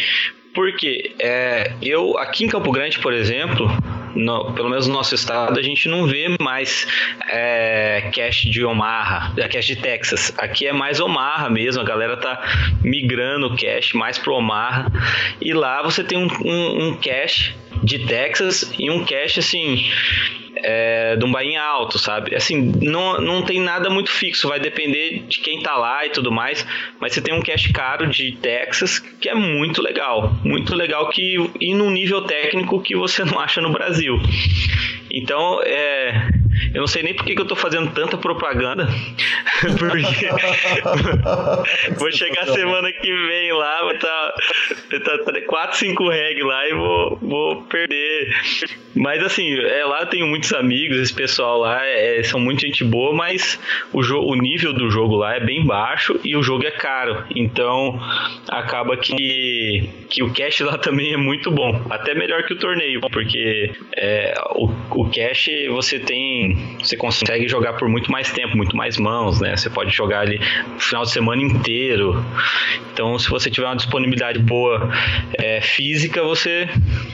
Porque 0.54 1.14
é, 1.20 1.74
eu, 1.82 2.18
aqui 2.18 2.46
em 2.46 2.48
Campo 2.48 2.72
Grande, 2.72 3.00
por 3.00 3.14
exemplo, 3.14 3.70
no, 4.16 4.54
pelo 4.54 4.70
menos 4.70 4.88
no 4.88 4.94
nosso 4.94 5.16
estado, 5.16 5.60
a 5.60 5.64
gente 5.64 5.88
não 5.88 6.06
vê 6.06 6.36
mais 6.40 6.88
é, 7.30 8.10
cache 8.14 8.50
de 8.50 8.64
Omaha, 8.64 9.34
a 9.42 9.50
cache 9.50 9.76
de 9.76 9.82
Texas. 9.82 10.34
Aqui 10.38 10.68
é 10.68 10.74
mais 10.74 11.00
Omaha 11.00 11.50
mesmo, 11.50 11.82
a 11.82 11.86
galera 11.86 12.18
tá 12.18 12.42
migrando 12.84 13.48
o 13.48 13.58
cache 13.58 13.96
mais 13.96 14.18
pro 14.18 14.36
Omaha. 14.36 14.92
E 15.42 15.54
lá 15.54 15.82
você 15.82 16.04
tem 16.04 16.18
um, 16.18 16.28
um, 16.46 16.88
um 16.88 16.98
cache 16.98 17.54
de 17.84 18.00
Texas 18.06 18.74
e 18.78 18.90
um 18.90 19.04
cache 19.06 19.40
assim 19.40 19.84
é, 20.56 21.16
de 21.16 21.26
um 21.26 21.32
bainha 21.32 21.62
alto, 21.62 21.98
sabe? 21.98 22.36
Assim, 22.36 22.74
não, 22.82 23.20
não 23.20 23.42
tem 23.44 23.60
nada 23.60 23.90
muito 23.90 24.12
fixo, 24.12 24.48
vai 24.48 24.60
depender 24.60 25.24
de 25.28 25.40
quem 25.40 25.62
tá 25.62 25.76
lá 25.76 26.06
e 26.06 26.10
tudo 26.10 26.32
mais, 26.32 26.66
mas 27.00 27.14
você 27.14 27.22
tem 27.22 27.34
um 27.34 27.42
cache 27.42 27.72
caro 27.72 28.08
de 28.08 28.34
Texas 28.34 29.00
que 29.00 29.30
é 29.30 29.36
muito 29.36 29.82
legal, 29.82 30.34
muito 30.44 30.76
legal 30.76 31.10
que 31.10 31.36
e 31.60 31.74
num 31.74 31.90
nível 31.90 32.22
técnico 32.24 32.82
que 32.82 32.96
você 32.96 33.24
não 33.26 33.40
acha 33.40 33.62
no 33.62 33.72
Brasil. 33.72 34.20
Então, 35.10 35.62
é, 35.64 36.30
eu 36.74 36.80
não 36.80 36.88
sei 36.88 37.04
nem 37.04 37.14
por 37.14 37.26
que, 37.26 37.40
eu 37.40 37.46
tô 37.46 37.56
fazendo 37.56 37.92
tanta 37.92 38.18
propaganda. 38.18 38.88
Porque 39.78 40.28
vou 41.98 42.12
chegar 42.12 42.46
semana 42.48 42.92
que 42.92 43.14
vem 43.14 43.54
lá, 43.54 43.82
vou 43.82 43.92
estar 43.92 44.34
tá, 45.04 45.32
tá 45.32 45.42
4, 45.46 45.78
5 45.78 46.10
reg 46.10 46.42
lá 46.42 46.68
e 46.68 46.74
vou, 46.74 47.18
vou 47.22 47.62
perder. 47.64 48.34
Mas 48.96 49.24
assim, 49.24 49.54
é, 49.54 49.86
lá 49.86 50.02
eu 50.02 50.08
tenho 50.08 50.28
muitos 50.28 50.52
amigos, 50.54 50.98
esse 50.98 51.14
pessoal 51.14 51.60
lá 51.60 51.86
é, 51.86 52.22
são 52.24 52.40
muito 52.40 52.62
gente 52.62 52.84
boa, 52.84 53.14
mas 53.14 53.60
o, 53.94 54.00
o 54.00 54.36
nível 54.36 54.74
do 54.74 54.90
jogo 54.90 55.16
lá 55.16 55.36
é 55.36 55.40
bem 55.40 55.66
baixo 55.66 56.20
e 56.24 56.36
o 56.36 56.44
jogo 56.44 56.66
é 56.66 56.72
caro. 56.72 57.24
Então 57.36 58.00
acaba 58.50 58.98
que, 58.98 59.90
que 60.10 60.24
o 60.24 60.34
cash 60.34 60.62
lá 60.62 60.78
também 60.80 61.14
é 61.14 61.18
muito 61.18 61.52
bom. 61.52 61.86
Até 61.90 62.14
melhor 62.14 62.44
que 62.44 62.54
o 62.54 62.58
torneio, 62.58 63.02
porque 63.12 63.72
é, 63.96 64.34
o, 64.56 64.70
o 64.92 65.10
cash 65.10 65.50
você 65.70 66.00
tem 66.00 66.61
você 66.80 66.98
consegue 66.98 67.48
jogar 67.48 67.74
por 67.74 67.88
muito 67.88 68.12
mais 68.12 68.32
tempo, 68.32 68.56
muito 68.58 68.76
mais 68.76 68.98
mãos, 68.98 69.40
né? 69.40 69.56
Você 69.56 69.70
pode 69.70 69.92
jogar 69.92 70.22
ali 70.22 70.40
o 70.76 70.80
final 70.80 71.04
de 71.04 71.12
semana 71.12 71.42
inteiro. 71.42 72.24
Então, 72.94 73.18
se 73.20 73.30
você 73.30 73.50
tiver 73.50 73.68
uma 73.68 73.76
disponibilidade 73.76 74.40
boa 74.40 74.90
é, 75.38 75.62
física, 75.62 76.24
você, 76.24 76.70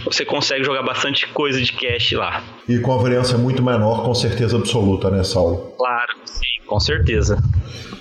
você 0.06 0.26
consegue 0.26 0.64
jogar 0.64 0.84
bastante 0.84 1.28
coisa 1.28 1.62
de 1.62 1.74
cache 1.74 2.16
lá. 2.16 2.43
E 2.68 2.80
com 2.80 2.93
a 2.93 2.98
variância 2.98 3.38
muito 3.38 3.62
menor, 3.64 4.04
com 4.04 4.14
certeza 4.14 4.58
absoluta, 4.58 5.10
né, 5.10 5.24
Saulo? 5.24 5.74
Claro, 5.78 6.14
sim, 6.26 6.62
com 6.66 6.80
certeza. 6.80 7.38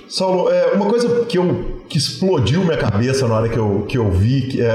Saulo, 0.08 0.48
é, 0.48 0.72
uma 0.72 0.86
coisa 0.86 1.24
que, 1.24 1.36
eu, 1.36 1.82
que 1.88 1.98
explodiu 1.98 2.62
minha 2.62 2.76
cabeça 2.76 3.26
na 3.26 3.34
hora 3.34 3.48
que 3.48 3.58
eu, 3.58 3.84
que 3.88 3.98
eu 3.98 4.08
vi, 4.08 4.42
que 4.42 4.60
é, 4.60 4.70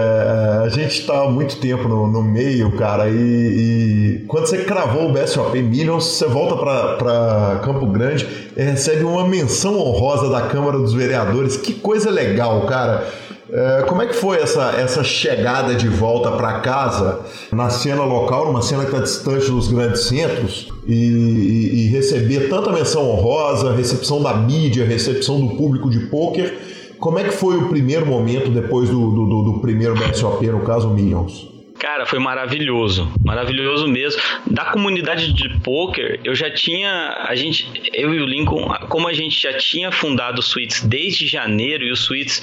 a 0.64 0.68
gente 0.68 1.00
está 1.00 1.22
há 1.22 1.30
muito 1.30 1.56
tempo 1.58 1.88
no, 1.88 2.06
no 2.06 2.22
meio, 2.22 2.72
cara, 2.74 3.10
e, 3.10 3.14
e, 3.14 4.26
quando 4.28 4.48
você 4.48 4.60
cravou 4.66 5.10
o 5.10 5.14
BSOP 5.14 5.62
Millions, 5.62 6.04
você 6.04 6.26
volta 6.26 6.58
para 6.58 7.62
Campo 7.64 7.86
Grande 7.86 8.28
e 8.58 8.62
recebe 8.62 9.06
uma 9.06 9.26
menção 9.26 9.80
honrosa 9.80 10.30
da 10.30 10.42
Câmara 10.42 10.78
dos 10.78 10.94
Vereadores. 10.94 11.56
Que 11.56 11.74
coisa 11.74 12.10
legal, 12.10 12.66
cara. 12.66 13.08
É, 13.50 13.84
como 13.84 14.02
é 14.02 14.08
que 14.08 14.14
foi 14.14 14.38
essa, 14.38 14.72
essa 14.78 15.04
chegada 15.04 15.76
de 15.76 15.88
volta 15.88 16.32
para 16.32 16.60
casa 16.60 17.20
na 17.52 17.70
cena 17.70 18.04
local, 18.04 18.46
numa 18.46 18.62
cena 18.62 18.86
que 18.86 18.92
está 18.92 19.02
distante 19.02 19.52
dos 19.52 19.68
grandes 19.68 20.04
centros, 20.04 20.71
e, 20.88 20.94
e, 20.94 21.86
e, 21.86 21.88
receber 21.88 22.50
tanta 22.50 22.72
menção 22.72 23.10
honrosa, 23.10 23.74
recepção 23.74 24.22
da 24.22 24.34
mídia, 24.34 24.86
recepção 24.86 25.40
do 25.40 25.56
público 25.56 25.90
de 25.90 26.00
pôquer? 26.08 26.96
Como 27.00 27.20
é 27.20 27.24
que 27.24 27.32
foi 27.32 27.58
o 27.58 27.68
primeiro 27.68 28.06
momento 28.06 28.50
depois 28.50 28.90
do, 28.90 29.12
do, 29.12 29.44
do, 29.44 29.60
primeiro 29.60 29.96
BSOP, 29.96 30.46
no 30.48 30.62
caso 30.62 30.90
Millions? 30.90 31.51
Cara, 31.82 32.06
foi 32.06 32.20
maravilhoso, 32.20 33.12
maravilhoso 33.26 33.88
mesmo. 33.88 34.22
Da 34.46 34.66
comunidade 34.66 35.34
de 35.34 35.50
poker, 35.62 36.20
eu 36.24 36.36
já 36.36 36.48
tinha, 36.52 37.26
a 37.28 37.34
gente, 37.34 37.68
eu 37.92 38.14
e 38.14 38.22
o 38.22 38.26
Lincoln, 38.28 38.68
como 38.88 39.08
a 39.08 39.14
gente 39.14 39.42
já 39.42 39.52
tinha 39.52 39.92
fundado 39.92 40.42
o 40.42 40.44
Suites 40.44 40.84
desde 40.84 41.26
janeiro 41.26 41.84
e 41.84 41.92
o 41.92 41.96
Suites 41.96 42.40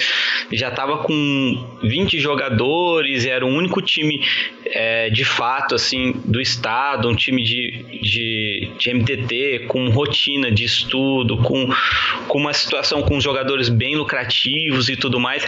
já 0.50 0.70
estava 0.70 0.98
com 1.04 1.78
20 1.84 2.18
jogadores, 2.18 3.26
era 3.26 3.46
o 3.46 3.48
único 3.48 3.80
time 3.80 4.26
é, 4.66 5.08
de 5.08 5.24
fato 5.24 5.76
assim 5.76 6.20
do 6.24 6.40
estado, 6.40 7.08
um 7.08 7.14
time 7.14 7.40
de, 7.44 7.84
de, 8.02 8.72
de 8.76 8.92
MTT 8.92 9.66
com 9.68 9.88
rotina 9.88 10.50
de 10.50 10.64
estudo, 10.64 11.36
com, 11.38 11.68
com 12.26 12.38
uma 12.38 12.52
situação 12.52 13.02
com 13.02 13.20
jogadores 13.20 13.68
bem 13.68 13.94
lucrativos 13.94 14.88
e 14.88 14.96
tudo 14.96 15.20
mais. 15.20 15.46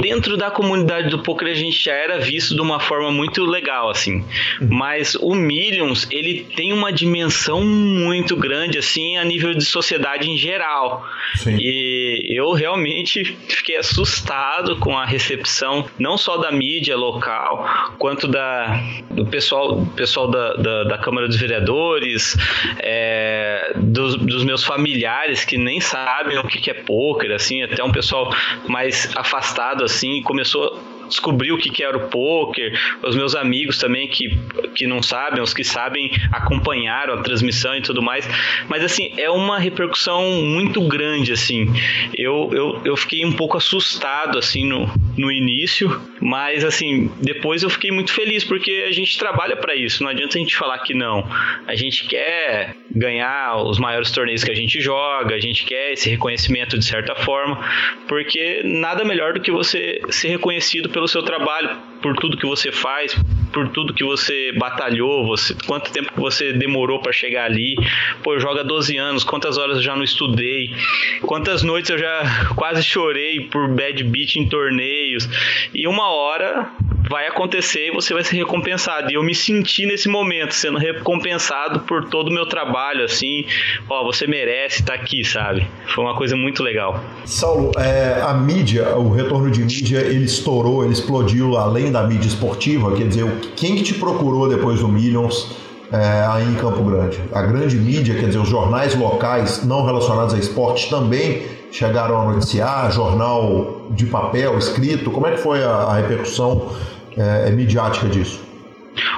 Dentro 0.00 0.36
da 0.36 0.48
comunidade 0.48 1.10
do 1.10 1.24
poker 1.24 1.48
a 1.48 1.54
gente 1.54 1.82
já 1.82 1.92
era 1.92 2.20
visto 2.20 2.54
de 2.54 2.60
uma 2.60 2.78
forma 2.78 3.15
muito 3.16 3.44
legal, 3.44 3.88
assim. 3.88 4.24
Mas 4.60 5.14
o 5.14 5.34
Millions, 5.34 6.06
ele 6.10 6.46
tem 6.54 6.72
uma 6.72 6.92
dimensão 6.92 7.64
muito 7.64 8.36
grande, 8.36 8.78
assim, 8.78 9.16
a 9.16 9.24
nível 9.24 9.54
de 9.54 9.64
sociedade 9.64 10.30
em 10.30 10.36
geral. 10.36 11.04
Sim. 11.36 11.56
E 11.58 12.36
eu 12.38 12.52
realmente 12.52 13.24
fiquei 13.48 13.76
assustado 13.76 14.76
com 14.76 14.96
a 14.96 15.04
recepção, 15.04 15.86
não 15.98 16.18
só 16.18 16.36
da 16.36 16.52
mídia 16.52 16.96
local, 16.96 17.94
quanto 17.98 18.28
da, 18.28 18.80
do 19.10 19.26
pessoal, 19.26 19.86
pessoal 19.96 20.30
da, 20.30 20.54
da, 20.54 20.84
da 20.84 20.98
Câmara 20.98 21.26
dos 21.26 21.36
Vereadores, 21.36 22.36
é, 22.78 23.72
dos, 23.76 24.16
dos, 24.16 24.44
meus 24.44 24.62
familiares 24.62 25.44
que 25.44 25.56
nem 25.56 25.80
sabem 25.80 26.38
o 26.38 26.44
que, 26.44 26.60
que 26.60 26.70
é 26.70 26.74
poker, 26.74 27.32
assim, 27.32 27.62
até 27.62 27.82
um 27.82 27.92
pessoal 27.92 28.30
mais 28.68 29.10
afastado, 29.16 29.84
assim, 29.84 30.22
começou 30.22 30.78
descobri 31.06 31.52
o 31.52 31.58
que, 31.58 31.70
que 31.70 31.82
era 31.82 31.96
o 31.96 32.08
poker, 32.08 32.78
os 33.02 33.14
meus 33.14 33.34
amigos 33.34 33.78
também 33.78 34.08
que, 34.08 34.38
que 34.74 34.86
não 34.86 35.02
sabem, 35.02 35.42
os 35.42 35.54
que 35.54 35.64
sabem 35.64 36.10
acompanharam 36.32 37.14
a 37.14 37.22
transmissão 37.22 37.76
e 37.76 37.82
tudo 37.82 38.02
mais. 38.02 38.28
Mas 38.68 38.84
assim, 38.84 39.12
é 39.16 39.30
uma 39.30 39.58
repercussão 39.58 40.42
muito 40.42 40.80
grande, 40.88 41.32
assim. 41.32 41.72
Eu, 42.16 42.50
eu, 42.52 42.80
eu 42.84 42.96
fiquei 42.96 43.24
um 43.24 43.32
pouco 43.32 43.56
assustado 43.56 44.38
assim 44.38 44.66
no, 44.66 44.88
no 45.16 45.30
início, 45.30 46.00
mas 46.20 46.64
assim, 46.64 47.10
depois 47.20 47.62
eu 47.62 47.70
fiquei 47.70 47.90
muito 47.90 48.12
feliz 48.12 48.44
porque 48.44 48.84
a 48.86 48.92
gente 48.92 49.18
trabalha 49.18 49.56
para 49.56 49.74
isso. 49.74 50.02
Não 50.02 50.10
adianta 50.10 50.36
a 50.36 50.40
gente 50.40 50.56
falar 50.56 50.78
que 50.78 50.94
não. 50.94 51.26
A 51.66 51.74
gente 51.74 52.06
quer 52.06 52.76
ganhar 52.90 53.56
os 53.56 53.78
maiores 53.78 54.10
torneios 54.10 54.42
que 54.42 54.50
a 54.50 54.54
gente 54.54 54.80
joga, 54.80 55.34
a 55.34 55.40
gente 55.40 55.64
quer 55.64 55.92
esse 55.92 56.08
reconhecimento 56.08 56.78
de 56.78 56.84
certa 56.84 57.14
forma, 57.14 57.62
porque 58.08 58.62
nada 58.64 59.04
melhor 59.04 59.34
do 59.34 59.40
que 59.40 59.50
você 59.50 60.00
ser 60.10 60.28
reconhecido 60.28 60.88
pelo 60.96 61.06
seu 61.06 61.22
trabalho, 61.22 61.76
por 62.00 62.16
tudo 62.16 62.38
que 62.38 62.46
você 62.46 62.72
faz, 62.72 63.14
por 63.52 63.68
tudo 63.68 63.92
que 63.92 64.02
você 64.02 64.50
batalhou, 64.52 65.26
você, 65.26 65.54
quanto 65.66 65.92
tempo 65.92 66.10
você 66.16 66.54
demorou 66.54 67.02
para 67.02 67.12
chegar 67.12 67.44
ali. 67.44 67.76
Pô, 68.22 68.38
joga 68.38 68.64
12 68.64 68.96
anos, 68.96 69.22
quantas 69.22 69.58
horas 69.58 69.76
eu 69.76 69.82
já 69.82 69.94
não 69.94 70.02
estudei, 70.02 70.74
quantas 71.20 71.62
noites 71.62 71.90
eu 71.90 71.98
já 71.98 72.48
quase 72.56 72.82
chorei 72.82 73.40
por 73.40 73.68
bad 73.68 74.02
beat 74.04 74.36
em 74.36 74.48
torneios. 74.48 75.28
E 75.74 75.86
uma 75.86 76.08
hora 76.08 76.70
vai 77.08 77.26
acontecer 77.26 77.88
e 77.88 77.90
você 77.90 78.12
vai 78.12 78.24
ser 78.24 78.36
recompensado. 78.36 79.10
E 79.10 79.14
eu 79.14 79.22
me 79.22 79.34
senti 79.34 79.86
nesse 79.86 80.08
momento 80.08 80.54
sendo 80.54 80.78
recompensado 80.78 81.80
por 81.80 82.04
todo 82.08 82.28
o 82.28 82.32
meu 82.32 82.46
trabalho, 82.46 83.04
assim, 83.04 83.44
ó, 83.88 84.04
você 84.04 84.26
merece 84.26 84.80
estar 84.80 84.96
tá 84.96 85.02
aqui, 85.02 85.24
sabe? 85.24 85.66
Foi 85.94 86.04
uma 86.04 86.16
coisa 86.16 86.36
muito 86.36 86.62
legal. 86.62 87.02
Saulo, 87.24 87.72
é, 87.78 88.20
a 88.22 88.34
mídia, 88.34 88.96
o 88.96 89.10
retorno 89.10 89.50
de 89.50 89.62
mídia, 89.62 89.98
ele 89.98 90.24
estourou, 90.24 90.84
ele 90.84 90.92
explodiu 90.92 91.56
além 91.56 91.90
da 91.90 92.02
mídia 92.02 92.28
esportiva, 92.28 92.94
quer 92.96 93.08
dizer, 93.08 93.26
quem 93.56 93.76
que 93.76 93.82
te 93.82 93.94
procurou 93.94 94.48
depois 94.48 94.80
do 94.80 94.88
Millions? 94.88 95.64
É, 95.92 96.26
aí 96.28 96.42
em 96.42 96.54
Campo 96.56 96.82
Grande. 96.82 97.16
A 97.32 97.42
grande 97.42 97.76
mídia, 97.76 98.16
quer 98.16 98.26
dizer, 98.26 98.38
os 98.38 98.48
jornais 98.48 98.96
locais 98.96 99.64
não 99.64 99.84
relacionados 99.84 100.34
a 100.34 100.38
esporte 100.38 100.90
também 100.90 101.44
chegaram 101.70 102.20
a 102.20 102.32
noticiar, 102.32 102.90
jornal 102.90 103.82
de 103.90 104.06
papel, 104.06 104.58
escrito. 104.58 105.10
Como 105.12 105.26
é 105.26 105.32
que 105.32 105.36
foi 105.36 105.62
a, 105.62 105.68
a 105.68 105.96
repercussão 105.96 106.70
é, 107.16 107.48
é, 107.48 107.50
midiática 107.50 108.08
disso? 108.08 108.44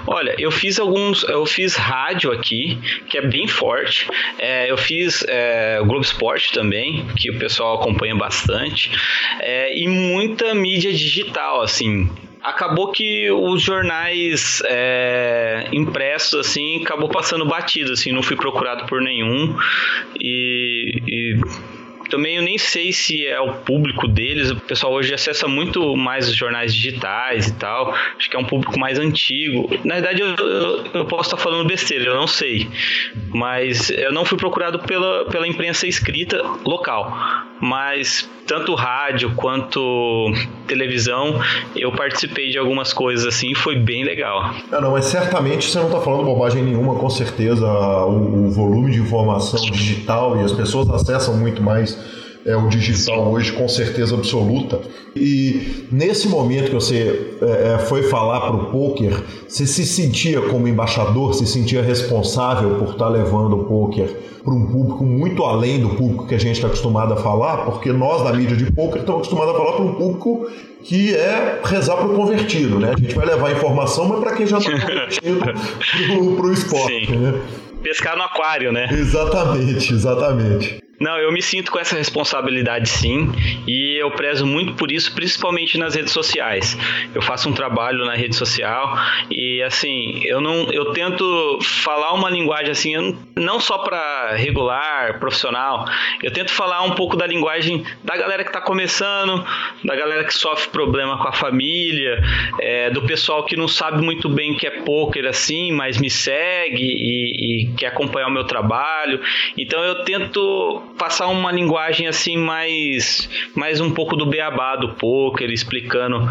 Olha, 0.07 0.35
eu 0.39 0.51
fiz 0.51 0.79
alguns, 0.79 1.23
eu 1.25 1.47
fiz 1.47 1.77
rádio 1.77 2.33
aqui, 2.33 2.79
que 3.09 3.19
é 3.19 3.23
bem 3.23 3.47
forte. 3.47 4.09
É, 4.39 4.71
eu 4.71 4.77
fiz 4.77 5.25
é, 5.29 5.79
Globo 5.85 6.01
Esporte 6.01 6.53
também, 6.53 7.07
que 7.17 7.31
o 7.31 7.39
pessoal 7.39 7.81
acompanha 7.81 8.15
bastante, 8.17 8.91
é, 9.41 9.79
e 9.79 9.87
muita 9.87 10.55
mídia 10.55 10.93
digital, 10.93 11.63
assim. 11.63 12.11
Acabou 12.43 12.93
que 12.93 13.31
os 13.31 13.61
jornais 13.63 14.63
é, 14.67 15.69
impressos 15.73 16.39
assim 16.39 16.83
acabou 16.83 17.09
passando 17.09 17.45
batido, 17.45 17.93
assim, 17.93 18.13
não 18.13 18.23
fui 18.23 18.37
procurado 18.37 18.87
por 18.87 19.01
nenhum 19.01 19.57
e, 20.19 21.03
e 21.07 21.41
também 22.09 22.37
eu 22.37 22.43
nem 22.43 22.59
sei 22.59 22.93
se 22.93 23.27
é 23.27 23.41
o 23.41 23.55
público 23.59 24.09
deles. 24.09 24.51
O 24.51 24.57
pessoal 24.57 24.93
hoje 24.93 25.13
acessa 25.15 25.47
muito 25.47 25.97
mais 25.97 26.29
os 26.29 26.35
jornais 26.35 26.75
digitais 26.75 27.49
e 27.49 27.55
tal. 27.55 27.95
Acho 28.19 28.29
que 28.29 28.37
é 28.37 28.39
um 28.39 28.45
público 28.45 28.79
mais 28.79 28.99
antigo. 28.99 29.69
Na 29.85 29.95
verdade, 29.95 30.21
eu, 30.21 30.35
eu, 30.35 30.85
eu 30.95 31.05
posso 31.05 31.31
estar 31.31 31.37
falando 31.37 31.67
besteira, 31.67 32.05
eu 32.05 32.15
não 32.15 32.27
sei. 32.27 32.69
Mas 33.29 33.91
eu 33.91 34.13
não 34.13 34.25
fui 34.25 34.37
procurado 34.39 34.79
pela, 34.81 35.25
pela 35.27 35.47
imprensa 35.47 35.87
escrita 35.87 36.43
local. 36.65 37.13
mas 37.61 38.29
tanto 38.49 38.75
rádio 38.75 39.35
quanto 39.37 40.33
televisão, 40.67 41.39
eu 41.77 41.93
participei 41.93 42.51
de 42.51 42.57
algumas 42.57 42.95
coisas 42.95 43.27
assim, 43.27 43.55
foi 43.55 43.77
bem 43.77 44.05
legal. 44.05 44.55
Não, 44.71 44.81
não, 44.81 44.91
mas 44.93 45.05
certamente 45.05 45.71
você 45.71 45.79
não 45.79 45.87
está 45.87 46.01
falando 46.01 46.25
bobagem 46.25 46.63
nenhuma, 46.63 46.95
com 46.95 47.11
certeza 47.11 47.67
o, 47.67 48.47
o 48.47 48.51
volume 48.51 48.93
de 48.93 49.01
informação 49.01 49.61
digital 49.71 50.41
e 50.41 50.45
as 50.45 50.53
pessoas 50.53 50.89
acessam 50.89 51.37
muito 51.37 51.63
mais 51.63 51.98
é, 52.49 52.57
o 52.57 52.67
digital 52.69 53.31
hoje 53.31 53.53
com 53.53 53.69
certeza 53.69 54.15
absoluta. 54.15 54.81
E 55.15 55.87
nesse 55.93 56.29
momento 56.29 56.71
que 56.71 56.75
você 56.75 57.37
é, 57.43 57.75
é 57.75 57.79
foi 57.79 58.05
falar 58.05 58.41
para 58.41 58.57
o 58.57 58.67
poker, 58.71 59.23
você 59.47 59.67
se 59.67 59.85
sentia 59.85 60.41
como 60.41 60.67
embaixador, 60.67 61.35
se 61.35 61.47
sentia 61.47 61.83
responsável 61.83 62.77
por 62.77 62.93
estar 62.93 63.05
tá 63.05 63.09
levando 63.09 63.61
o 63.61 63.65
poker 63.65 64.09
para 64.43 64.55
um 64.55 64.67
público 64.67 65.05
muito 65.05 65.45
além 65.45 65.79
do 65.79 65.91
público 65.91 66.27
que 66.27 66.35
a 66.35 66.39
gente 66.39 66.57
está 66.57 66.69
acostumado 66.69 67.13
a 67.13 67.17
falar, 67.17 67.67
porque 67.67 67.93
nós 67.93 68.23
da 68.23 68.33
mídia 68.33 68.57
de 68.57 68.73
poker 68.73 69.01
estamos 69.01 69.21
acostumados 69.21 69.55
a 69.55 69.59
falar 69.59 69.73
para 69.73 69.85
um 69.85 69.95
público 69.95 70.51
que 70.85 71.15
é 71.15 71.61
rezar 71.63 71.97
para 71.97 72.07
o 72.07 72.15
convertido, 72.15 72.79
né? 72.79 72.95
A 72.97 72.99
gente 72.99 73.15
vai 73.15 73.27
levar 73.27 73.53
informação, 73.53 74.09
mas 74.09 74.21
para 74.21 74.35
quem 74.35 74.47
já 74.47 74.57
está 74.57 74.71
convertido 74.71 75.39
para 76.37 76.47
o 76.47 76.53
esporte, 76.53 77.07
Sim. 77.09 77.17
né? 77.17 77.35
Pescar 77.83 78.17
no 78.17 78.23
aquário, 78.23 78.73
né? 78.73 78.89
Exatamente, 78.91 79.93
exatamente. 79.93 80.88
Não, 81.01 81.17
eu 81.17 81.31
me 81.31 81.41
sinto 81.41 81.71
com 81.71 81.79
essa 81.79 81.97
responsabilidade 81.97 82.89
sim, 82.89 83.31
e 83.69 83.97
eu 83.97 84.11
prezo 84.11 84.45
muito 84.45 84.75
por 84.75 84.91
isso, 84.91 85.15
principalmente 85.15 85.79
nas 85.79 85.95
redes 85.95 86.13
sociais. 86.13 86.77
Eu 87.15 87.23
faço 87.23 87.49
um 87.49 87.53
trabalho 87.53 88.05
na 88.05 88.15
rede 88.15 88.35
social 88.35 88.97
e 89.31 89.63
assim, 89.63 90.21
eu 90.25 90.41
não 90.41 90.73
eu 90.73 90.93
tento 90.93 91.59
falar 91.63 92.15
uma 92.15 92.29
linguagem 92.29 92.71
assim, 92.71 93.17
não 93.37 93.61
só 93.61 93.79
para 93.79 94.35
regular, 94.35 95.21
profissional. 95.21 95.87
Eu 96.23 96.33
tento 96.33 96.51
falar 96.51 96.83
um 96.83 96.93
pouco 96.93 97.17
da 97.17 97.27
linguagem 97.27 97.85
da 98.03 98.17
galera 98.17 98.43
que 98.43 98.51
está 98.51 98.61
começando, 98.61 99.45
da 99.85 99.95
galera 99.95 100.25
que 100.25 100.35
sofre 100.35 100.69
problema 100.71 101.19
com 101.19 101.29
a 101.29 101.33
família, 101.33 102.21
é, 102.61 102.91
do 102.91 103.03
pessoal 103.03 103.45
que 103.45 103.57
não 103.57 103.69
sabe 103.69 104.03
muito 104.03 104.29
bem 104.29 104.53
o 104.53 104.57
que 104.57 104.67
é 104.67 104.83
poker 104.83 105.27
assim, 105.27 105.71
mas 105.71 105.99
me 105.99 106.11
segue 106.11 106.83
e, 106.83 107.67
e 107.67 107.75
quer 107.77 107.87
acompanhar 107.87 108.27
o 108.27 108.33
meu 108.33 108.45
trabalho. 108.45 109.21
Então 109.57 109.83
eu 109.85 110.03
tento 110.05 110.88
passar 110.99 111.29
uma 111.29 111.53
linguagem 111.53 112.07
assim 112.07 112.37
mais 112.37 113.29
mais 113.55 113.81
um 113.81 113.91
pouco 113.91 114.17
do 114.17 114.27
beabá 114.27 114.77
do 114.77 114.95
poker, 114.95 115.51
explicando 115.51 116.29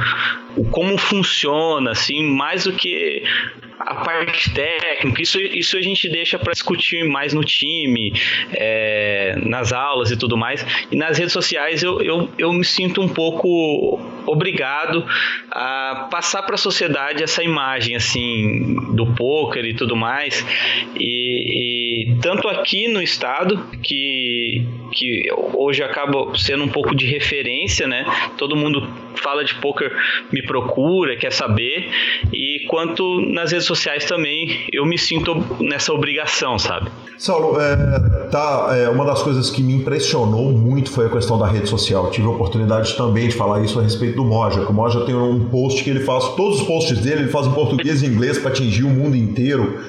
como 0.71 0.97
funciona, 0.97 1.91
assim, 1.91 2.23
mais 2.23 2.65
do 2.65 2.73
que 2.73 3.23
a 3.79 3.95
parte 3.95 4.53
técnica, 4.53 5.21
isso, 5.21 5.39
isso 5.39 5.77
a 5.77 5.81
gente 5.81 6.09
deixa 6.09 6.39
para 6.39 6.51
discutir 6.51 7.03
mais 7.07 7.33
no 7.33 7.43
time, 7.43 8.11
é, 8.51 9.37
nas 9.43 9.71
aulas 9.71 10.09
e 10.11 10.17
tudo 10.17 10.35
mais. 10.35 10.65
E 10.91 10.95
nas 10.95 11.17
redes 11.17 11.33
sociais 11.33 11.83
eu, 11.83 12.01
eu, 12.01 12.29
eu 12.37 12.51
me 12.53 12.65
sinto 12.65 13.01
um 13.01 13.07
pouco 13.07 13.99
obrigado 14.25 15.05
a 15.51 16.07
passar 16.09 16.43
para 16.43 16.55
a 16.55 16.57
sociedade 16.57 17.23
essa 17.23 17.43
imagem 17.43 17.95
assim 17.95 18.93
do 18.95 19.13
poker 19.13 19.63
e 19.63 19.73
tudo 19.73 19.95
mais. 19.95 20.45
E, 20.95 22.11
e 22.11 22.15
tanto 22.21 22.47
aqui 22.47 22.87
no 22.87 23.01
estado 23.01 23.57
que 23.83 24.65
que 24.91 25.29
hoje 25.53 25.83
acaba 25.83 26.35
sendo 26.35 26.63
um 26.63 26.67
pouco 26.67 26.95
de 26.95 27.05
referência, 27.05 27.87
né? 27.87 28.05
Todo 28.37 28.55
mundo 28.55 28.87
fala 29.19 29.43
de 29.43 29.55
poker, 29.55 29.91
me 30.31 30.41
procura, 30.41 31.15
quer 31.17 31.31
saber. 31.31 31.89
E 32.31 32.65
quanto 32.67 33.21
nas 33.31 33.51
redes 33.51 33.67
sociais 33.67 34.05
também, 34.05 34.67
eu 34.71 34.85
me 34.85 34.97
sinto 34.97 35.35
nessa 35.59 35.93
obrigação, 35.93 36.57
sabe? 36.57 36.89
Saulo, 37.17 37.59
é, 37.59 38.27
tá, 38.29 38.75
é, 38.77 38.89
uma 38.89 39.03
das 39.03 39.23
coisas 39.23 39.49
que 39.49 39.61
me 39.61 39.73
impressionou 39.73 40.51
muito 40.51 40.91
foi 40.91 41.07
a 41.07 41.09
questão 41.09 41.37
da 41.37 41.47
rede 41.47 41.67
social. 41.67 42.11
Tive 42.11 42.27
a 42.27 42.31
oportunidade 42.31 42.95
também 42.95 43.27
de 43.27 43.35
falar 43.35 43.63
isso 43.63 43.79
a 43.79 43.83
respeito 43.83 44.17
do 44.17 44.25
Moja. 44.25 44.61
O 44.61 44.73
Moja 44.73 45.01
tem 45.05 45.15
um 45.15 45.49
post 45.49 45.83
que 45.83 45.89
ele 45.89 46.01
faz, 46.01 46.35
todos 46.35 46.61
os 46.61 46.67
posts 46.67 46.99
dele 46.99 47.21
ele 47.21 47.31
faz 47.31 47.47
em 47.47 47.51
português 47.51 48.03
e 48.03 48.05
inglês 48.05 48.37
para 48.37 48.51
atingir 48.51 48.83
o 48.83 48.89
mundo 48.89 49.15
inteiro. 49.15 49.79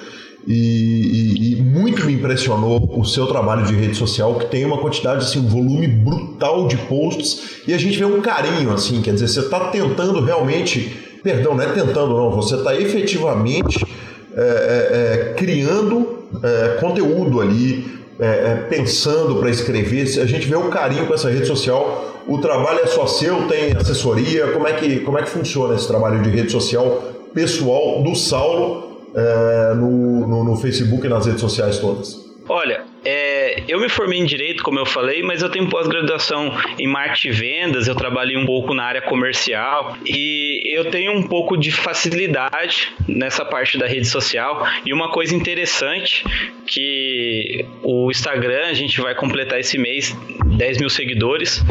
E, 0.49 0.55
e, 0.55 1.53
e, 1.53 1.63
muito 1.63 2.07
me 2.07 2.15
impressionou 2.15 2.99
o 2.99 3.05
seu 3.05 3.27
trabalho 3.27 3.67
de 3.67 3.75
rede 3.75 3.95
social, 3.95 4.37
que 4.37 4.47
tem 4.47 4.65
uma 4.65 4.79
quantidade, 4.79 5.23
assim, 5.23 5.41
um 5.41 5.47
volume 5.47 5.87
brutal 5.87 6.67
de 6.67 6.79
posts, 6.79 7.61
e 7.67 7.75
a 7.75 7.79
gente 7.79 7.99
vê 7.99 8.07
um 8.07 8.23
carinho, 8.23 8.73
assim, 8.73 9.03
quer 9.03 9.13
dizer, 9.13 9.29
você 9.29 9.41
está 9.41 9.69
tentando 9.69 10.25
realmente, 10.25 11.21
perdão, 11.23 11.55
não 11.55 11.63
é 11.63 11.67
tentando 11.67 12.17
não, 12.17 12.31
você 12.31 12.55
está 12.55 12.75
efetivamente 12.75 13.87
é, 14.35 14.41
é, 14.41 14.97
é, 14.97 15.35
criando 15.35 16.19
é, 16.43 16.79
conteúdo 16.81 17.43
ali, 17.43 17.99
é, 18.19 18.27
é, 18.27 18.55
pensando 18.71 19.37
para 19.37 19.51
escrever, 19.51 20.05
a 20.19 20.25
gente 20.25 20.49
vê 20.49 20.57
o 20.57 20.71
carinho 20.71 21.07
com 21.07 21.13
essa 21.13 21.29
rede 21.29 21.47
social, 21.47 22.23
o 22.27 22.39
trabalho 22.39 22.81
é 22.83 22.87
só 22.87 23.07
seu, 23.07 23.47
tem 23.49 23.77
assessoria, 23.77 24.47
como 24.53 24.67
é 24.67 24.73
que, 24.73 25.01
como 25.01 25.19
é 25.19 25.23
que 25.23 25.29
funciona 25.29 25.75
esse 25.75 25.87
trabalho 25.87 26.23
de 26.23 26.31
rede 26.31 26.51
social 26.51 27.03
pessoal 27.35 28.03
do 28.03 28.15
Saulo 28.15 28.88
é, 29.15 29.75
no, 29.75 30.27
no, 30.27 30.45
no 30.45 30.57
Facebook 30.57 31.07
e 31.07 31.09
nas 31.09 31.27
redes 31.27 31.41
sociais 31.41 31.79
todas? 31.79 32.29
Olha, 32.51 32.83
é, 33.05 33.63
eu 33.69 33.79
me 33.79 33.91
formei 33.91 34.19
em 34.19 34.25
direito, 34.25 34.63
como 34.63 34.79
eu 34.79 34.87
falei, 34.87 35.23
mas 35.23 35.43
eu 35.43 35.51
tenho 35.51 35.69
pós-graduação 35.69 36.51
em 36.79 36.87
marketing 36.87 37.29
e 37.29 37.33
vendas. 37.33 37.87
Eu 37.87 37.95
trabalhei 37.95 38.39
um 38.39 38.47
pouco 38.47 38.73
na 38.73 38.85
área 38.85 39.03
comercial 39.03 39.99
e 40.07 40.63
eu 40.75 40.91
tenho 40.91 41.13
um 41.13 41.23
pouco 41.23 41.59
de 41.59 41.71
facilidade 41.71 42.91
nessa 43.07 43.45
parte 43.45 43.77
da 43.77 43.87
rede 43.87 44.07
social. 44.07 44.67
E 44.87 44.95
uma 44.95 45.11
coisa 45.11 45.35
interessante 45.35 46.25
que 46.67 47.67
o 47.83 48.11
Instagram 48.11 48.67
a 48.67 48.75
gente 48.75 48.99
vai 48.99 49.15
completar 49.15 49.61
esse 49.61 49.77
mês 49.77 50.17
10 50.57 50.79
mil 50.79 50.89
seguidores 50.89 51.63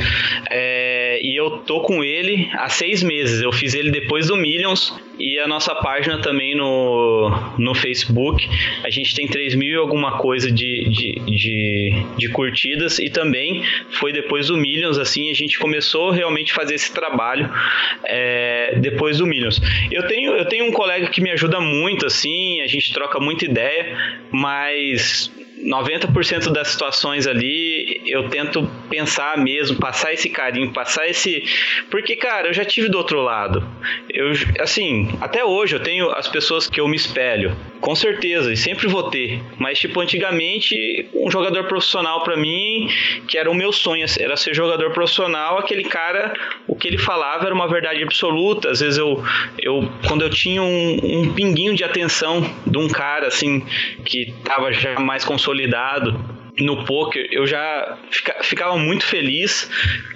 é, 0.51 1.19
e 1.23 1.35
eu 1.35 1.57
tô 1.65 1.81
com 1.81 2.03
ele 2.03 2.49
há 2.53 2.69
seis 2.69 3.01
meses. 3.01 3.41
Eu 3.41 3.51
fiz 3.51 3.73
ele 3.73 3.89
depois 3.89 4.27
do 4.27 4.37
Millions 4.37 4.93
e 5.19 5.39
a 5.39 5.47
nossa 5.47 5.73
página 5.75 6.19
também 6.21 6.55
no, 6.55 7.29
no 7.57 7.73
Facebook. 7.73 8.47
A 8.83 8.89
gente 8.89 9.15
tem 9.15 9.27
3 9.27 9.55
mil 9.55 9.73
e 9.73 9.75
alguma 9.75 10.17
coisa 10.17 10.51
de, 10.51 10.89
de, 10.89 11.13
de, 11.25 12.05
de, 12.17 12.29
curtidas 12.29 12.99
e 12.99 13.09
também 13.09 13.63
foi 13.91 14.11
depois 14.11 14.47
do 14.47 14.57
Millions, 14.57 14.97
assim, 14.97 15.29
a 15.29 15.33
gente 15.33 15.57
começou 15.59 16.11
realmente 16.11 16.51
a 16.51 16.55
fazer 16.55 16.75
esse 16.75 16.93
trabalho 16.93 17.49
é, 18.05 18.75
depois 18.79 19.17
do 19.17 19.25
Millions. 19.25 19.59
Eu 19.91 20.07
tenho, 20.07 20.33
eu 20.33 20.45
tenho 20.45 20.65
um 20.65 20.71
colega 20.71 21.07
que 21.07 21.21
me 21.21 21.31
ajuda 21.31 21.59
muito, 21.59 22.05
assim, 22.05 22.61
a 22.61 22.67
gente 22.67 22.93
troca 22.93 23.19
muita 23.19 23.45
ideia, 23.45 23.97
mas 24.31 25.31
90% 25.63 26.51
das 26.51 26.69
situações 26.69 27.25
ali 27.25 28.01
eu 28.05 28.29
tento 28.29 28.69
pensar 28.89 29.37
mesmo, 29.37 29.77
passar 29.77 30.13
esse 30.13 30.29
carinho, 30.29 30.71
passar 30.71 31.07
esse. 31.07 31.43
Porque, 31.89 32.15
cara, 32.15 32.47
eu 32.47 32.53
já 32.53 32.63
tive 32.63 32.89
do 32.89 32.97
outro 32.97 33.21
lado. 33.21 33.67
Eu, 34.09 34.31
assim, 34.59 35.09
até 35.19 35.43
hoje 35.43 35.75
eu 35.75 35.79
tenho 35.79 36.09
as 36.11 36.27
pessoas 36.27 36.69
que 36.69 36.79
eu 36.79 36.87
me 36.87 36.95
espelho, 36.95 37.55
com 37.81 37.95
certeza, 37.95 38.51
e 38.51 38.57
sempre 38.57 38.87
vou 38.87 39.09
ter. 39.09 39.41
Mas, 39.57 39.79
tipo, 39.79 39.99
antigamente, 39.99 41.09
um 41.13 41.29
jogador 41.29 41.65
profissional 41.65 42.23
para 42.23 42.37
mim, 42.37 42.89
que 43.27 43.37
era 43.37 43.49
o 43.49 43.55
meu 43.55 43.71
sonho, 43.71 44.05
era 44.19 44.37
ser 44.37 44.53
jogador 44.53 44.91
profissional, 44.91 45.57
aquele 45.57 45.83
cara, 45.83 46.33
o 46.67 46.75
que 46.75 46.87
ele 46.87 46.97
falava 46.97 47.45
era 47.45 47.53
uma 47.53 47.67
verdade 47.67 48.03
absoluta. 48.03 48.69
Às 48.69 48.79
vezes 48.79 48.97
eu, 48.97 49.23
eu 49.59 49.89
quando 50.07 50.21
eu 50.21 50.29
tinha 50.29 50.61
um, 50.61 50.99
um 51.03 51.33
pinguinho 51.33 51.75
de 51.75 51.83
atenção 51.83 52.47
de 52.65 52.77
um 52.77 52.87
cara, 52.87 53.27
assim, 53.27 53.65
que 54.05 54.33
tava 54.43 54.71
já 54.71 54.99
mais 54.99 55.25
consolidado 55.25 55.46
consolidado 55.47 56.19
no 56.59 56.83
poker, 56.85 57.27
eu 57.31 57.45
já 57.47 57.97
fica, 58.09 58.35
ficava 58.41 58.77
muito 58.77 59.05
feliz. 59.05 59.69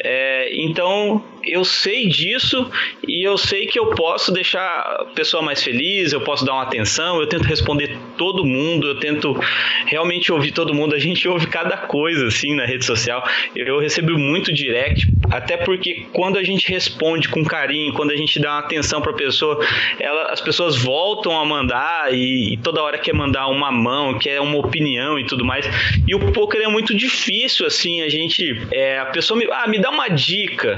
É, 0.03 0.49
então 0.55 1.23
eu 1.43 1.63
sei 1.63 2.07
disso 2.07 2.69
e 3.07 3.25
eu 3.25 3.37
sei 3.37 3.65
que 3.65 3.79
eu 3.79 3.87
posso 3.91 4.31
deixar 4.31 4.61
a 4.61 5.05
pessoa 5.05 5.41
mais 5.41 5.63
feliz, 5.63 6.13
eu 6.13 6.21
posso 6.21 6.45
dar 6.45 6.53
uma 6.53 6.63
atenção, 6.63 7.19
eu 7.19 7.27
tento 7.27 7.43
responder 7.43 7.97
todo 8.17 8.45
mundo, 8.45 8.87
eu 8.87 8.99
tento 8.99 9.37
realmente 9.85 10.31
ouvir 10.31 10.51
todo 10.51 10.73
mundo. 10.73 10.95
A 10.95 10.99
gente 10.99 11.27
ouve 11.27 11.47
cada 11.47 11.77
coisa 11.77 12.27
assim 12.27 12.55
na 12.55 12.65
rede 12.65 12.85
social. 12.85 13.27
Eu 13.55 13.79
recebo 13.79 14.17
muito 14.17 14.53
direct, 14.53 15.07
até 15.29 15.57
porque 15.57 16.05
quando 16.13 16.37
a 16.37 16.43
gente 16.43 16.69
responde 16.69 17.29
com 17.29 17.43
carinho, 17.43 17.93
quando 17.93 18.11
a 18.11 18.15
gente 18.15 18.39
dá 18.39 18.51
uma 18.51 18.59
atenção 18.59 19.01
para 19.01 19.11
a 19.11 19.15
pessoa, 19.15 19.59
ela, 19.99 20.31
as 20.31 20.41
pessoas 20.41 20.77
voltam 20.77 21.39
a 21.39 21.45
mandar 21.45 22.13
e, 22.13 22.53
e, 22.53 22.57
toda 22.57 22.81
hora 22.81 22.97
quer 22.97 23.13
mandar 23.13 23.47
uma 23.47 23.71
mão, 23.71 24.17
quer 24.17 24.39
uma 24.39 24.57
opinião 24.57 25.17
e 25.19 25.25
tudo 25.25 25.43
mais. 25.43 25.65
E 26.07 26.13
o 26.13 26.31
poker 26.31 26.61
é 26.61 26.67
muito 26.67 26.93
difícil 26.93 27.65
assim, 27.65 28.01
a 28.01 28.09
gente, 28.09 28.61
é, 28.71 28.99
a 28.99 29.05
pessoa 29.05 29.37
me, 29.37 29.47
ah, 29.51 29.67
me 29.67 29.79
dá 29.79 29.89
uma 29.89 30.07
dica 30.07 30.77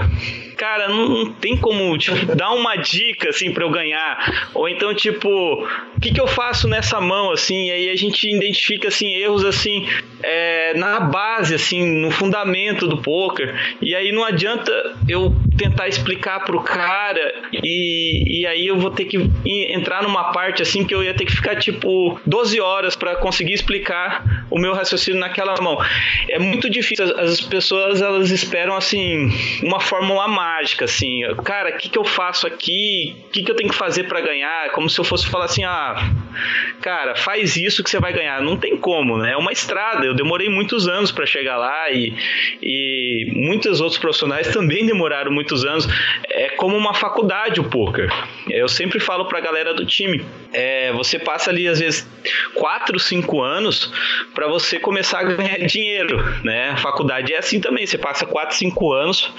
cara, 0.53 0.87
não, 0.87 1.09
não 1.09 1.33
tem 1.33 1.57
como 1.57 1.97
tipo, 1.97 2.35
dar 2.35 2.51
uma 2.51 2.75
dica 2.75 3.29
assim 3.29 3.51
para 3.51 3.63
eu 3.63 3.69
ganhar. 3.69 4.49
Ou 4.53 4.67
então, 4.69 4.93
tipo, 4.93 5.29
o 5.29 5.99
que, 5.99 6.11
que 6.13 6.19
eu 6.19 6.27
faço 6.27 6.67
nessa 6.67 6.99
mão, 7.01 7.31
assim? 7.31 7.67
E 7.67 7.71
aí 7.71 7.89
a 7.89 7.95
gente 7.95 8.29
identifica 8.29 8.87
assim, 8.87 9.13
erros 9.13 9.43
assim 9.43 9.87
é, 10.21 10.73
na 10.75 10.99
base, 10.99 11.53
assim, 11.53 11.85
no 12.01 12.11
fundamento 12.11 12.87
do 12.87 12.97
poker. 12.97 13.53
E 13.81 13.95
aí 13.95 14.11
não 14.11 14.23
adianta 14.23 14.71
eu 15.07 15.35
tentar 15.63 15.87
explicar 15.87 16.41
pro 16.41 16.61
cara 16.61 17.33
e, 17.53 18.41
e 18.41 18.45
aí 18.45 18.67
eu 18.67 18.77
vou 18.77 18.91
ter 18.91 19.05
que 19.05 19.17
entrar 19.45 20.03
numa 20.03 20.31
parte 20.31 20.61
assim 20.61 20.83
que 20.83 20.93
eu 20.93 21.01
ia 21.01 21.13
ter 21.13 21.25
que 21.25 21.31
ficar 21.31 21.55
tipo 21.55 22.19
12 22.25 22.59
horas 22.59 22.95
para 22.97 23.15
conseguir 23.15 23.53
explicar 23.53 24.45
o 24.49 24.59
meu 24.59 24.73
raciocínio 24.73 25.19
naquela 25.19 25.59
mão. 25.61 25.77
É 26.27 26.37
muito 26.37 26.69
difícil, 26.69 27.05
as 27.17 27.39
pessoas 27.39 28.01
elas 28.01 28.29
esperam 28.29 28.75
assim 28.75 29.31
uma 29.61 29.79
fórmula 29.79 30.27
mágica 30.27 30.85
assim. 30.85 31.21
Cara, 31.43 31.69
o 31.69 31.77
que, 31.77 31.89
que 31.89 31.97
eu 31.97 32.03
faço 32.03 32.45
aqui? 32.45 33.15
O 33.27 33.29
que, 33.29 33.43
que 33.43 33.51
eu 33.51 33.55
tenho 33.55 33.69
que 33.69 33.75
fazer 33.75 34.03
para 34.03 34.19
ganhar? 34.19 34.71
Como 34.71 34.89
se 34.89 34.99
eu 34.99 35.05
fosse 35.05 35.27
falar 35.27 35.45
assim: 35.45 35.63
"Ah, 35.63 35.95
cara, 36.81 37.15
faz 37.15 37.55
isso 37.55 37.83
que 37.83 37.89
você 37.89 37.99
vai 37.99 38.11
ganhar". 38.11 38.41
Não 38.41 38.57
tem 38.57 38.75
como, 38.75 39.17
né? 39.17 39.31
É 39.31 39.37
uma 39.37 39.51
estrada. 39.51 40.05
Eu 40.05 40.13
demorei 40.13 40.49
muitos 40.49 40.87
anos 40.87 41.11
para 41.11 41.25
chegar 41.25 41.57
lá 41.57 41.89
e, 41.91 42.13
e 42.61 43.31
muitos 43.33 43.79
outros 43.79 43.99
profissionais 43.99 44.47
também 44.49 44.85
demoraram 44.85 45.31
muitos 45.31 45.52
anos. 45.63 45.87
É 46.29 46.49
como 46.49 46.75
uma 46.75 46.93
faculdade 46.93 47.59
o 47.59 47.63
poker. 47.65 48.09
Eu 48.49 48.67
sempre 48.67 48.99
falo 48.99 49.25
para 49.25 49.37
a 49.37 49.41
galera 49.41 49.73
do 49.73 49.85
time, 49.85 50.25
é, 50.53 50.91
você 50.93 51.19
passa 51.19 51.49
ali 51.49 51.67
às 51.67 51.79
vezes 51.79 52.07
4, 52.53 52.99
5 52.99 53.41
anos 53.41 53.91
para 54.33 54.47
você 54.47 54.79
começar 54.79 55.19
a 55.19 55.23
ganhar 55.23 55.57
dinheiro, 55.65 56.17
né? 56.43 56.71
A 56.71 56.77
faculdade 56.77 57.33
é 57.33 57.37
assim 57.37 57.59
também, 57.59 57.85
você 57.85 57.97
passa 57.97 58.25
4, 58.25 58.55
5 58.55 58.93
anos 58.93 59.33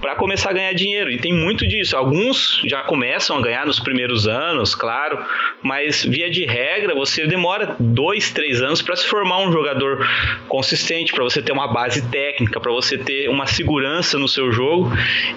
para 0.00 0.14
começar 0.16 0.50
a 0.50 0.52
ganhar 0.52 0.72
dinheiro. 0.72 1.10
E 1.10 1.18
tem 1.18 1.32
muito 1.32 1.66
disso. 1.66 1.96
Alguns 1.96 2.60
já 2.64 2.82
começam 2.82 3.38
a 3.38 3.42
ganhar 3.42 3.66
nos 3.66 3.80
primeiros 3.80 4.26
anos, 4.26 4.74
claro, 4.74 5.24
mas 5.62 6.04
via 6.04 6.30
de 6.30 6.44
regra, 6.44 6.94
você 6.94 7.26
demora 7.26 7.76
2, 7.78 8.30
3 8.30 8.62
anos 8.62 8.82
para 8.82 8.96
se 8.96 9.06
formar 9.06 9.38
um 9.38 9.52
jogador 9.52 10.06
consistente, 10.48 11.12
para 11.12 11.24
você 11.24 11.40
ter 11.42 11.52
uma 11.52 11.72
base 11.72 12.08
técnica, 12.08 12.60
para 12.60 12.72
você 12.72 12.98
ter 12.98 13.28
uma 13.28 13.46
segurança 13.46 14.18
no 14.18 14.28
seu 14.28 14.52
jogo. 14.52 14.90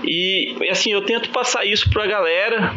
E 0.09 0.55
assim, 0.71 0.91
eu 0.91 1.01
tento 1.01 1.29
passar 1.29 1.65
isso 1.65 1.87
para 1.89 2.03
a 2.03 2.07
galera 2.07 2.73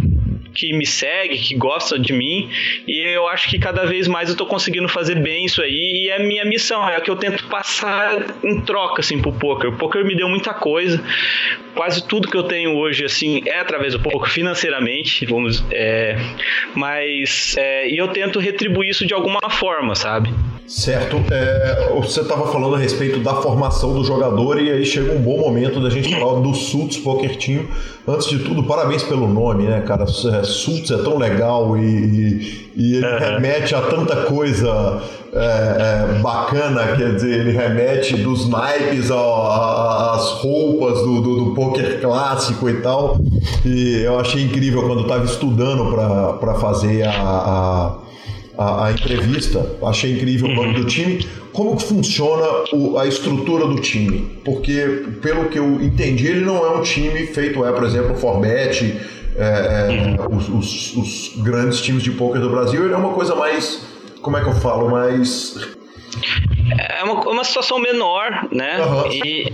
que 0.55 0.73
me 0.75 0.85
segue, 0.85 1.39
que 1.39 1.55
gosta 1.55 1.99
de 1.99 2.13
mim, 2.13 2.51
e 2.87 3.01
eu 3.15 3.27
acho 3.27 3.49
que 3.49 3.59
cada 3.59 3.87
vez 3.87 4.07
mais 4.07 4.29
eu 4.29 4.37
tô 4.37 4.45
conseguindo 4.45 4.87
fazer 4.87 5.15
bem 5.19 5.47
isso 5.47 5.63
aí, 5.63 6.05
e 6.05 6.09
é 6.11 6.17
a 6.17 6.19
minha 6.19 6.45
missão, 6.45 6.87
é 6.87 6.97
a 6.97 7.01
que 7.01 7.11
eu 7.11 7.17
tento 7.17 7.47
passar 7.49 8.23
em 8.45 8.61
troca, 8.61 9.01
assim, 9.01 9.21
pro 9.21 9.33
poker. 9.33 9.71
O 9.71 9.79
poker 9.79 10.05
me 10.05 10.15
deu 10.15 10.29
muita 10.29 10.53
coisa, 10.53 11.03
quase 11.75 12.07
tudo 12.07 12.29
que 12.29 12.37
eu 12.37 12.43
tenho 12.43 12.77
hoje, 12.77 13.05
assim, 13.05 13.43
é 13.47 13.61
através 13.61 13.95
do 13.95 14.01
poker, 14.01 14.31
financeiramente, 14.31 15.25
vamos, 15.25 15.65
é, 15.71 16.17
mas, 16.75 17.57
é, 17.57 17.89
e 17.89 17.97
eu 17.97 18.09
tento 18.09 18.39
retribuir 18.39 18.91
isso 18.91 19.07
de 19.07 19.15
alguma 19.15 19.41
forma, 19.49 19.95
sabe? 19.95 20.31
Certo. 20.73 21.23
É, 21.31 21.93
você 21.95 22.23
estava 22.23 22.51
falando 22.51 22.77
a 22.77 22.79
respeito 22.79 23.21
da 23.21 23.35
formação 23.35 23.93
do 23.93 24.03
jogador 24.03 24.59
e 24.59 24.71
aí 24.71 24.87
chega 24.87 25.13
um 25.13 25.21
bom 25.21 25.39
momento 25.39 25.79
da 25.83 25.91
gente 25.91 26.19
falar 26.19 26.41
do 26.41 26.55
Sults 26.55 26.97
Poker 26.97 27.37
Team. 27.37 27.67
Antes 28.09 28.27
de 28.27 28.39
tudo, 28.39 28.65
parabéns 28.65 29.03
pelo 29.03 29.29
nome, 29.29 29.65
né, 29.65 29.83
cara? 29.83 30.05
É, 30.05 30.43
Sults 30.43 30.91
é 30.91 30.97
tão 30.97 31.19
legal 31.19 31.77
e, 31.77 31.83
e, 31.85 32.71
e 32.75 32.97
ele 32.97 33.07
uhum. 33.07 33.19
remete 33.19 33.75
a 33.75 33.83
tanta 33.83 34.17
coisa 34.25 35.03
é, 35.35 35.37
é, 35.37 36.19
bacana, 36.21 36.97
quer 36.97 37.17
dizer, 37.17 37.41
ele 37.41 37.53
remete 37.53 38.17
dos 38.17 38.49
naipes 38.49 39.11
às 39.11 40.31
roupas 40.41 41.01
do, 41.03 41.21
do, 41.21 41.45
do, 41.45 41.55
poker 41.55 42.01
clássico 42.01 42.71
e 42.71 42.81
tal. 42.81 43.19
E 43.63 44.01
eu 44.05 44.19
achei 44.19 44.43
incrível 44.43 44.85
quando 44.85 45.03
estava 45.03 45.25
estudando 45.27 45.95
para 46.41 46.55
fazer 46.55 47.07
a, 47.07 47.13
a 47.13 48.02
a, 48.63 48.87
a 48.87 48.93
entrevista, 48.93 49.77
achei 49.85 50.13
incrível 50.13 50.49
o 50.49 50.55
nome 50.55 50.75
do 50.75 50.87
time. 50.87 51.27
Como 51.53 51.77
que 51.77 51.85
funciona 51.85 52.47
o, 52.73 52.99
a 52.99 53.07
estrutura 53.07 53.67
do 53.67 53.77
time? 53.77 54.41
Porque, 54.45 55.05
pelo 55.21 55.49
que 55.49 55.59
eu 55.59 55.83
entendi, 55.83 56.29
ele 56.29 56.45
não 56.45 56.65
é 56.65 56.71
um 56.71 56.83
time 56.83 57.27
feito, 57.27 57.65
é, 57.65 57.73
por 57.73 57.85
exemplo, 57.85 58.13
o 58.13 58.17
Forbet, 58.17 59.01
é, 59.37 60.17
é, 60.19 60.35
os, 60.35 60.49
os, 60.49 60.97
os, 60.97 61.43
grandes 61.43 61.81
times 61.81 62.03
de 62.03 62.13
poker 62.13 62.41
do 62.41 62.51
Brasil, 62.51 62.85
ele 62.85 62.95
é 62.95 62.97
uma 62.97 63.13
coisa 63.13 63.35
mais, 63.35 63.85
como 64.21 64.37
é 64.37 64.43
que 64.43 64.49
eu 64.49 64.55
falo, 64.55 64.91
mais... 64.91 65.75
É 66.79 67.05
uma, 67.05 67.21
uma 67.29 67.45
situação 67.45 67.79
menor, 67.79 68.49
né? 68.51 68.79
Uhum. 68.85 69.13
E 69.13 69.53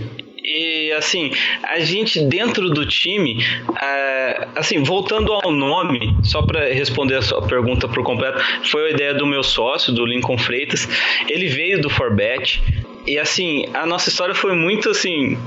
e 0.49 0.91
assim, 0.93 1.31
a 1.63 1.79
gente 1.79 2.19
dentro 2.19 2.69
do 2.69 2.85
time, 2.85 3.37
uh, 3.69 4.47
assim, 4.55 4.81
voltando 4.83 5.31
ao 5.31 5.51
nome, 5.51 6.15
só 6.23 6.41
para 6.41 6.73
responder 6.73 7.15
a 7.15 7.21
sua 7.21 7.41
pergunta 7.43 7.87
por 7.87 8.03
completo, 8.03 8.41
foi 8.63 8.87
a 8.87 8.89
ideia 8.91 9.13
do 9.13 9.27
meu 9.27 9.43
sócio, 9.43 9.93
do 9.93 10.05
Lincoln 10.05 10.37
Freitas. 10.37 10.87
Ele 11.27 11.47
veio 11.47 11.81
do 11.81 11.89
Forbet. 11.89 12.63
E 13.05 13.17
assim, 13.17 13.65
a 13.73 13.85
nossa 13.85 14.09
história 14.09 14.33
foi 14.33 14.55
muito 14.55 14.89
assim, 14.89 15.37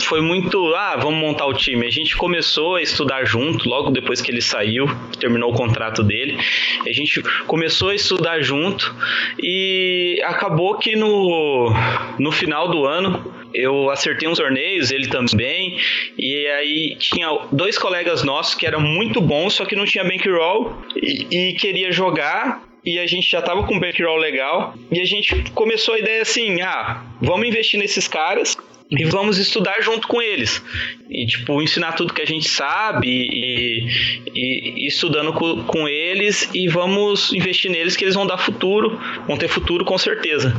foi 0.00 0.20
muito, 0.20 0.74
ah, 0.74 0.96
vamos 0.96 1.18
montar 1.18 1.46
o 1.46 1.54
time. 1.54 1.86
A 1.86 1.90
gente 1.90 2.16
começou 2.16 2.76
a 2.76 2.82
estudar 2.82 3.24
junto, 3.24 3.68
logo 3.68 3.90
depois 3.90 4.20
que 4.20 4.30
ele 4.30 4.42
saiu, 4.42 4.86
terminou 5.18 5.52
o 5.52 5.56
contrato 5.56 6.02
dele. 6.02 6.38
A 6.86 6.92
gente 6.92 7.22
começou 7.46 7.90
a 7.90 7.94
estudar 7.94 8.42
junto 8.42 8.94
e 9.42 10.20
acabou 10.24 10.76
que 10.76 10.94
no, 10.96 11.72
no 12.18 12.30
final 12.30 12.68
do 12.68 12.84
ano 12.84 13.41
eu 13.54 13.90
acertei 13.90 14.28
uns 14.28 14.38
torneios, 14.38 14.90
ele 14.90 15.08
também, 15.08 15.78
e 16.18 16.46
aí 16.46 16.96
tinha 16.96 17.28
dois 17.50 17.78
colegas 17.78 18.22
nossos 18.22 18.54
que 18.54 18.66
eram 18.66 18.80
muito 18.80 19.20
bons, 19.20 19.54
só 19.54 19.64
que 19.64 19.76
não 19.76 19.84
tinha 19.84 20.04
bankroll 20.04 20.76
e, 20.96 21.50
e 21.50 21.52
queria 21.54 21.92
jogar 21.92 22.62
e 22.84 22.98
a 22.98 23.06
gente 23.06 23.30
já 23.30 23.40
tava 23.40 23.62
com 23.64 23.74
um 23.74 23.80
bankroll 23.80 24.16
legal 24.16 24.74
e 24.90 25.00
a 25.00 25.04
gente 25.04 25.50
começou 25.52 25.94
a 25.94 25.98
ideia 25.98 26.22
assim, 26.22 26.60
ah, 26.62 27.04
vamos 27.20 27.46
investir 27.46 27.78
nesses 27.78 28.08
caras 28.08 28.56
e 28.98 29.04
vamos 29.04 29.38
estudar 29.38 29.80
junto 29.80 30.06
com 30.06 30.20
eles. 30.20 30.62
E, 31.08 31.26
tipo, 31.26 31.62
ensinar 31.62 31.92
tudo 31.92 32.12
que 32.12 32.20
a 32.20 32.26
gente 32.26 32.48
sabe 32.48 33.08
e, 33.08 33.86
e, 34.34 34.84
e, 34.84 34.86
estudando 34.86 35.32
com, 35.32 35.62
com 35.64 35.88
eles 35.88 36.48
e 36.54 36.68
vamos 36.68 37.32
investir 37.32 37.70
neles 37.70 37.96
que 37.96 38.04
eles 38.04 38.14
vão 38.14 38.26
dar 38.26 38.36
futuro, 38.36 39.00
vão 39.26 39.36
ter 39.36 39.48
futuro 39.48 39.84
com 39.84 39.96
certeza. 39.96 40.54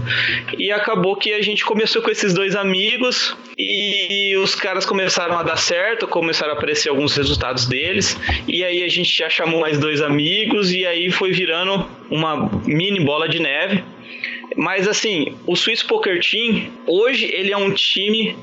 E 0.57 0.71
acabou 0.71 1.15
que 1.15 1.33
a 1.33 1.41
gente 1.41 1.63
começou 1.63 2.01
com 2.01 2.09
esses 2.09 2.33
dois 2.33 2.55
amigos 2.55 3.35
e 3.57 4.35
os 4.37 4.55
caras 4.55 4.85
começaram 4.85 5.37
a 5.37 5.43
dar 5.43 5.57
certo, 5.57 6.07
começaram 6.07 6.53
a 6.53 6.57
aparecer 6.57 6.89
alguns 6.89 7.15
resultados 7.15 7.67
deles 7.67 8.17
e 8.47 8.63
aí 8.63 8.83
a 8.83 8.87
gente 8.87 9.15
já 9.15 9.29
chamou 9.29 9.61
mais 9.61 9.77
dois 9.79 10.01
amigos 10.01 10.71
e 10.71 10.85
aí 10.85 11.11
foi 11.11 11.31
virando 11.31 11.87
uma 12.09 12.49
mini 12.65 12.99
bola 12.99 13.29
de 13.29 13.39
neve 13.39 13.83
mas 14.55 14.87
assim, 14.87 15.35
o 15.45 15.55
Swiss 15.55 15.83
Poker 15.83 16.19
Team, 16.19 16.71
hoje 16.85 17.25
ele 17.33 17.51
é 17.51 17.57
um 17.57 17.71
time 17.71 18.35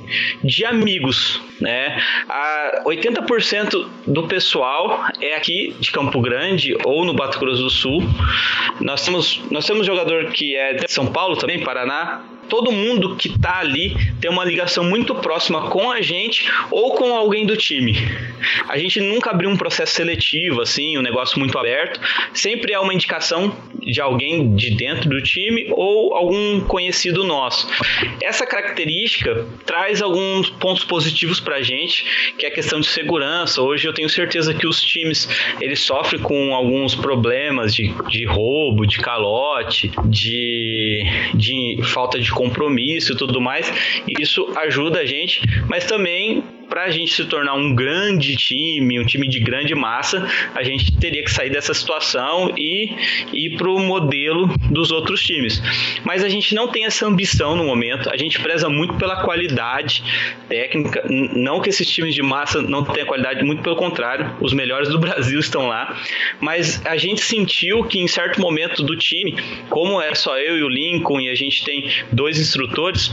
de 0.42 0.64
amigos, 0.64 1.40
né? 1.60 2.00
A 2.28 2.82
80% 2.84 3.88
do 4.06 4.26
pessoal 4.26 5.06
é 5.20 5.36
aqui 5.36 5.74
de 5.78 5.90
Campo 5.90 6.20
Grande 6.20 6.76
ou 6.84 7.04
no 7.04 7.14
Bato 7.14 7.38
Grosso 7.38 7.62
do 7.62 7.70
Sul. 7.70 8.02
Nós 8.80 9.04
temos, 9.04 9.40
nós 9.50 9.66
temos 9.66 9.86
jogador 9.86 10.26
que 10.26 10.56
é 10.56 10.74
de 10.74 10.90
São 10.90 11.06
Paulo 11.06 11.36
também, 11.36 11.60
Paraná, 11.62 12.22
todo 12.50 12.70
mundo 12.72 13.16
que 13.16 13.28
está 13.28 13.60
ali 13.60 13.96
tem 14.20 14.30
uma 14.30 14.44
ligação 14.44 14.84
muito 14.84 15.14
próxima 15.14 15.70
com 15.70 15.90
a 15.90 16.02
gente 16.02 16.50
ou 16.70 16.94
com 16.94 17.16
alguém 17.16 17.46
do 17.46 17.56
time. 17.56 17.96
A 18.68 18.76
gente 18.76 19.00
nunca 19.00 19.30
abriu 19.30 19.48
um 19.48 19.56
processo 19.56 19.94
seletivo, 19.94 20.60
assim, 20.60 20.98
um 20.98 21.02
negócio 21.02 21.38
muito 21.38 21.56
aberto. 21.56 22.00
Sempre 22.34 22.72
é 22.72 22.78
uma 22.78 22.92
indicação 22.92 23.56
de 23.80 24.00
alguém 24.00 24.54
de 24.54 24.70
dentro 24.70 25.08
do 25.08 25.22
time 25.22 25.68
ou 25.70 26.14
algum 26.14 26.60
conhecido 26.60 27.24
nosso. 27.24 27.68
Essa 28.20 28.44
característica 28.44 29.46
traz 29.64 30.02
alguns 30.02 30.50
pontos 30.50 30.84
positivos 30.84 31.38
para 31.40 31.56
a 31.56 31.62
gente, 31.62 32.32
que 32.36 32.44
é 32.44 32.48
a 32.48 32.52
questão 32.52 32.80
de 32.80 32.86
segurança. 32.88 33.62
Hoje 33.62 33.86
eu 33.86 33.94
tenho 33.94 34.08
certeza 34.08 34.52
que 34.52 34.66
os 34.66 34.82
times 34.82 35.28
eles 35.60 35.80
sofrem 35.80 36.20
com 36.20 36.54
alguns 36.54 36.94
problemas 36.94 37.74
de, 37.74 37.94
de 38.08 38.24
roubo, 38.24 38.86
de 38.86 38.98
calote, 38.98 39.92
de, 40.06 41.04
de 41.34 41.78
falta 41.84 42.18
de 42.18 42.30
compromisso 42.40 43.12
e 43.12 43.16
tudo 43.16 43.38
mais. 43.38 43.70
Isso 44.18 44.46
ajuda 44.56 45.00
a 45.00 45.04
gente, 45.04 45.42
mas 45.68 45.84
também 45.84 46.42
para 46.70 46.84
a 46.84 46.90
gente 46.90 47.12
se 47.12 47.24
tornar 47.24 47.54
um 47.54 47.74
grande 47.74 48.36
time, 48.36 49.00
um 49.00 49.04
time 49.04 49.28
de 49.28 49.40
grande 49.40 49.74
massa, 49.74 50.24
a 50.54 50.62
gente 50.62 50.96
teria 50.96 51.22
que 51.22 51.30
sair 51.30 51.50
dessa 51.50 51.74
situação 51.74 52.54
e 52.56 52.94
ir 53.32 53.56
para 53.56 53.68
o 53.68 53.80
modelo 53.80 54.46
dos 54.70 54.92
outros 54.92 55.20
times. 55.20 55.60
Mas 56.04 56.22
a 56.22 56.28
gente 56.28 56.54
não 56.54 56.68
tem 56.68 56.84
essa 56.84 57.04
ambição 57.04 57.56
no 57.56 57.64
momento, 57.64 58.08
a 58.08 58.16
gente 58.16 58.38
preza 58.38 58.68
muito 58.68 58.94
pela 58.94 59.16
qualidade 59.24 60.04
técnica, 60.48 61.04
não 61.08 61.60
que 61.60 61.68
esses 61.68 61.88
times 61.88 62.14
de 62.14 62.22
massa 62.22 62.62
não 62.62 62.84
tenham 62.84 63.06
qualidade, 63.06 63.44
muito 63.44 63.62
pelo 63.62 63.76
contrário, 63.76 64.36
os 64.40 64.52
melhores 64.52 64.88
do 64.88 64.98
Brasil 65.00 65.40
estão 65.40 65.66
lá, 65.66 65.96
mas 66.40 66.84
a 66.86 66.96
gente 66.96 67.20
sentiu 67.20 67.82
que 67.84 67.98
em 67.98 68.06
certo 68.06 68.40
momento 68.40 68.84
do 68.84 68.96
time, 68.96 69.34
como 69.68 70.00
é 70.00 70.14
só 70.14 70.38
eu 70.38 70.56
e 70.56 70.62
o 70.62 70.68
Lincoln 70.68 71.20
e 71.20 71.28
a 71.28 71.34
gente 71.34 71.64
tem 71.64 71.90
dois 72.12 72.38
instrutores, 72.38 73.12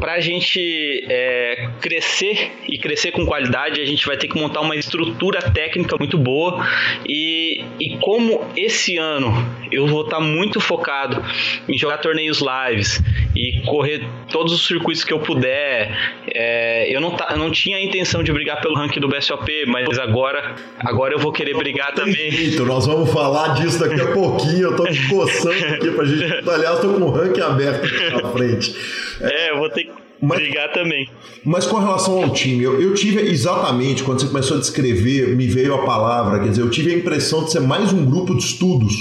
para 0.00 0.14
a 0.14 0.20
gente 0.20 1.04
é, 1.08 1.68
crescer 1.80 2.52
e 2.68 2.78
crescer 2.78 3.12
com 3.12 3.24
qualidade, 3.24 3.80
a 3.80 3.84
gente 3.84 4.06
vai 4.06 4.16
ter 4.16 4.28
que 4.28 4.38
montar 4.38 4.60
uma 4.60 4.76
estrutura 4.76 5.40
técnica 5.50 5.96
muito 5.98 6.18
boa. 6.18 6.66
E, 7.06 7.64
e 7.80 7.96
como 7.98 8.44
esse 8.56 8.96
ano 8.96 9.32
eu 9.70 9.86
vou 9.86 10.02
estar 10.02 10.16
tá 10.16 10.22
muito 10.22 10.60
focado 10.60 11.22
em 11.68 11.76
jogar 11.76 11.98
torneios 11.98 12.40
lives 12.40 13.02
e 13.36 13.60
correr 13.66 14.06
todos 14.30 14.52
os 14.52 14.66
circuitos 14.66 15.04
que 15.04 15.12
eu 15.12 15.20
puder. 15.20 15.96
É, 16.34 16.94
eu, 16.94 17.00
não 17.00 17.12
tá, 17.12 17.28
eu 17.30 17.38
não 17.38 17.50
tinha 17.50 17.76
a 17.76 17.80
intenção 17.80 18.22
de 18.22 18.32
brigar 18.32 18.60
pelo 18.60 18.74
ranking 18.74 19.00
do 19.00 19.08
BSOP, 19.08 19.66
mas 19.66 19.98
agora, 19.98 20.54
agora 20.78 21.14
eu 21.14 21.18
vou 21.18 21.32
querer 21.32 21.56
brigar 21.56 21.92
também. 21.94 22.48
Então, 22.48 22.66
nós 22.66 22.86
vamos 22.86 23.12
falar 23.12 23.54
disso 23.54 23.78
daqui 23.78 24.00
a 24.00 24.12
pouquinho. 24.12 24.68
Eu 24.68 24.76
tô 24.76 24.84
me 24.84 25.08
coçando 25.08 25.66
aqui 25.74 25.90
pra 25.90 26.04
gente. 26.04 26.48
Aliás, 26.48 26.80
tô 26.80 26.94
com 26.94 27.04
o 27.04 27.10
ranking 27.10 27.40
aberto 27.40 27.84
aqui 27.84 28.22
na 28.22 28.28
frente. 28.30 28.74
É, 29.20 29.50
eu 29.50 29.58
vou 29.58 29.68
ter 29.68 29.77
que 29.84 30.08
mas, 30.20 30.40
brigar 30.40 30.72
também. 30.72 31.08
Mas 31.44 31.66
com 31.66 31.76
relação 31.76 32.22
ao 32.22 32.30
time, 32.30 32.64
eu, 32.64 32.80
eu, 32.80 32.94
tive 32.94 33.20
exatamente, 33.20 34.02
quando 34.02 34.20
você 34.20 34.26
começou 34.26 34.56
a 34.56 34.60
descrever, 34.60 35.36
me 35.36 35.46
veio 35.46 35.74
a 35.74 35.84
palavra, 35.84 36.40
quer 36.40 36.50
dizer, 36.50 36.62
eu 36.62 36.70
tive 36.70 36.92
a 36.92 36.96
impressão 36.96 37.44
de 37.44 37.52
ser 37.52 37.60
mais 37.60 37.92
um 37.92 38.04
grupo 38.04 38.36
de 38.36 38.42
estudos. 38.42 38.94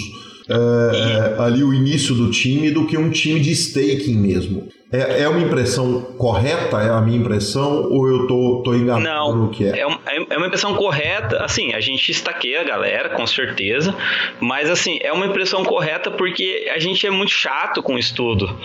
É, 0.50 1.36
ali 1.40 1.62
o 1.62 1.74
início 1.74 2.16
do 2.16 2.32
time 2.32 2.72
do 2.72 2.86
que 2.86 2.98
um 2.98 3.10
time 3.10 3.38
de 3.38 3.52
staking 3.52 4.16
mesmo. 4.16 4.70
É, 4.92 5.24
é 5.24 5.30
uma 5.30 5.42
impressão 5.42 6.02
correta? 6.18 6.82
É 6.82 6.90
a 6.90 7.02
minha 7.02 7.18
impressão? 7.18 7.90
Ou 7.92 8.08
eu 8.08 8.26
tô, 8.26 8.62
tô 8.64 8.74
enganado 8.74 9.04
Não, 9.04 9.36
no 9.36 9.50
que 9.50 9.66
é? 9.66 9.80
é? 9.80 10.26
É 10.30 10.38
uma 10.38 10.48
impressão 10.48 10.76
correta. 10.76 11.44
Assim, 11.44 11.74
a 11.74 11.82
gente 11.82 12.10
estaqueia 12.10 12.62
a 12.62 12.64
galera, 12.64 13.10
com 13.10 13.28
certeza. 13.28 13.94
Mas, 14.40 14.70
assim, 14.70 14.98
é 15.02 15.12
uma 15.12 15.26
impressão 15.26 15.66
correta 15.66 16.10
porque 16.10 16.72
a 16.74 16.80
gente 16.80 17.06
é 17.06 17.10
muito 17.10 17.32
chato 17.32 17.84
com 17.84 17.96
o 17.96 18.00
estudo. 18.00 18.58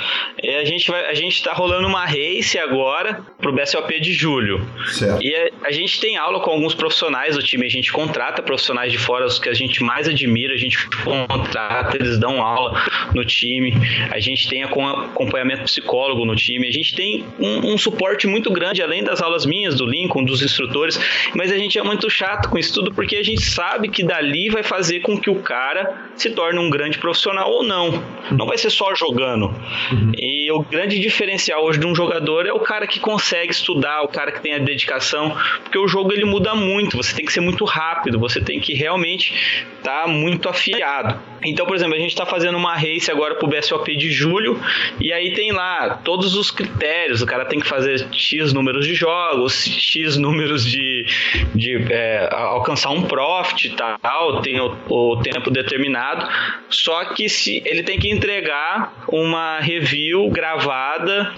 A 0.60 0.64
gente, 0.64 0.88
vai, 0.88 1.06
a 1.06 1.14
gente 1.14 1.42
tá 1.42 1.52
rolando 1.52 1.88
uma 1.88 2.04
race 2.04 2.56
agora 2.56 3.20
pro 3.40 3.52
BSOP 3.52 3.98
de 3.98 4.12
julho. 4.12 4.64
Certo. 4.92 5.24
E 5.24 5.34
a, 5.34 5.68
a 5.68 5.72
gente 5.72 6.00
tem 6.00 6.16
aula 6.16 6.38
com 6.38 6.50
alguns 6.50 6.74
profissionais 6.74 7.36
do 7.36 7.42
time. 7.42 7.66
A 7.66 7.70
gente 7.70 7.92
contrata 7.92 8.40
profissionais 8.40 8.92
de 8.92 8.98
fora, 8.98 9.26
os 9.26 9.40
que 9.40 9.48
a 9.48 9.54
gente 9.54 9.82
mais 9.82 10.06
admira. 10.06 10.54
A 10.54 10.58
gente 10.58 10.88
contrata, 11.02 11.96
eles 11.96 12.16
dão 12.16 12.40
aula 12.40 12.80
no 13.12 13.24
time. 13.24 13.74
A 14.12 14.20
gente 14.20 14.48
tem 14.48 14.62
acompanhamento 14.62 15.64
psicológico 15.64 16.11
psicólogo 16.12 16.24
no 16.24 16.36
time. 16.36 16.68
A 16.68 16.70
gente 16.70 16.94
tem 16.94 17.24
um, 17.38 17.72
um, 17.72 17.78
suporte 17.78 18.26
muito 18.26 18.50
grande, 18.50 18.82
além 18.82 19.02
das 19.02 19.20
aulas 19.20 19.46
minhas, 19.46 19.74
do 19.74 19.86
Lincoln, 19.86 20.24
dos 20.24 20.42
instrutores, 20.42 21.00
mas 21.34 21.50
a 21.50 21.58
gente 21.58 21.78
é 21.78 21.82
muito 21.82 22.08
chato 22.10 22.48
com 22.48 22.58
isso 22.58 22.74
tudo 22.74 22.94
porque 22.94 23.16
a 23.16 23.22
gente 23.22 23.42
sabe 23.42 23.88
que 23.88 24.02
dali 24.04 24.48
vai 24.50 24.62
fazer 24.62 25.00
com 25.00 25.18
que 25.18 25.30
o 25.30 25.36
cara 25.36 26.10
se 26.14 26.30
torne 26.30 26.58
um 26.58 26.70
grande 26.70 26.98
profissional 26.98 27.50
ou 27.50 27.62
não. 27.62 28.02
Não 28.30 28.46
vai 28.46 28.58
ser 28.58 28.70
só 28.70 28.94
jogando. 28.94 29.46
Uhum. 29.90 30.12
E 30.16 30.50
o 30.52 30.62
grande 30.62 30.98
diferencial 30.98 31.64
hoje 31.64 31.78
de 31.78 31.86
um 31.86 31.94
jogador 31.94 32.46
é 32.46 32.52
o 32.52 32.60
cara 32.60 32.86
que 32.86 33.00
consegue 33.00 33.52
estudar, 33.52 34.02
o 34.02 34.08
cara 34.08 34.30
que 34.30 34.40
tem 34.40 34.54
a 34.54 34.58
dedicação, 34.58 35.36
porque 35.62 35.78
o 35.78 35.88
jogo 35.88 36.12
ele 36.12 36.24
muda 36.24 36.54
muito, 36.54 36.96
você 36.96 37.14
tem 37.14 37.24
que 37.24 37.32
ser 37.32 37.40
muito 37.40 37.64
rápido, 37.64 38.18
você 38.18 38.40
tem 38.40 38.60
que 38.60 38.74
realmente 38.74 39.66
estar 39.78 40.02
tá 40.02 40.08
muito 40.08 40.48
afiado. 40.48 41.32
Então, 41.44 41.66
por 41.66 41.74
exemplo, 41.74 41.94
a 41.94 41.98
gente 41.98 42.10
está 42.10 42.24
fazendo 42.24 42.56
uma 42.56 42.74
race 42.74 43.10
agora 43.10 43.34
para 43.34 43.46
o 43.46 43.48
BSOP 43.48 43.96
de 43.96 44.10
julho, 44.10 44.60
e 45.00 45.12
aí 45.12 45.32
tem 45.32 45.52
lá 45.52 46.00
todos 46.04 46.34
os 46.34 46.50
critérios. 46.50 47.22
O 47.22 47.26
cara 47.26 47.44
tem 47.44 47.60
que 47.60 47.66
fazer 47.66 48.06
X 48.12 48.52
números 48.52 48.86
de 48.86 48.94
jogos, 48.94 49.64
X 49.64 50.16
números 50.16 50.64
de, 50.64 51.06
de 51.54 51.76
é, 51.90 52.28
alcançar 52.32 52.90
um 52.90 53.02
profit 53.02 53.74
tal, 53.76 54.40
tem 54.42 54.60
o, 54.60 54.76
o, 54.88 55.16
tempo 55.22 55.50
determinado. 55.50 56.28
Só 56.68 57.04
que 57.06 57.28
se 57.28 57.62
ele 57.64 57.82
tem 57.82 57.98
que 57.98 58.10
entregar 58.10 59.04
uma 59.08 59.58
review 59.60 60.28
gravada. 60.30 61.32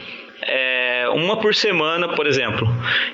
É, 0.47 1.07
uma 1.15 1.39
por 1.39 1.55
semana, 1.55 2.09
por 2.09 2.27
exemplo. 2.27 2.69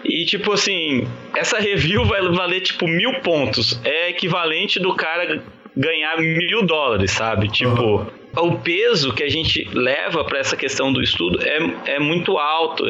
E 0.05 0.25
tipo 0.25 0.53
assim, 0.53 1.07
essa 1.37 1.61
review 1.61 2.05
vai 2.05 2.21
valer 2.23 2.61
tipo 2.61 2.89
mil 2.89 3.21
pontos. 3.21 3.81
É 3.85 4.09
equivalente 4.09 4.81
do 4.81 4.93
cara 4.97 5.41
ganhar 5.77 6.19
mil 6.19 6.67
dólares, 6.67 7.13
sabe? 7.13 7.49
Tipo, 7.49 7.83
uhum. 7.83 8.07
O 8.37 8.59
peso 8.59 9.13
que 9.13 9.23
a 9.23 9.29
gente 9.29 9.69
leva 9.73 10.25
para 10.25 10.39
essa 10.39 10.57
questão 10.57 10.93
do 10.93 11.03
estudo 11.03 11.41
é, 11.43 11.95
é 11.95 11.99
muito 11.99 12.39
alto. 12.39 12.85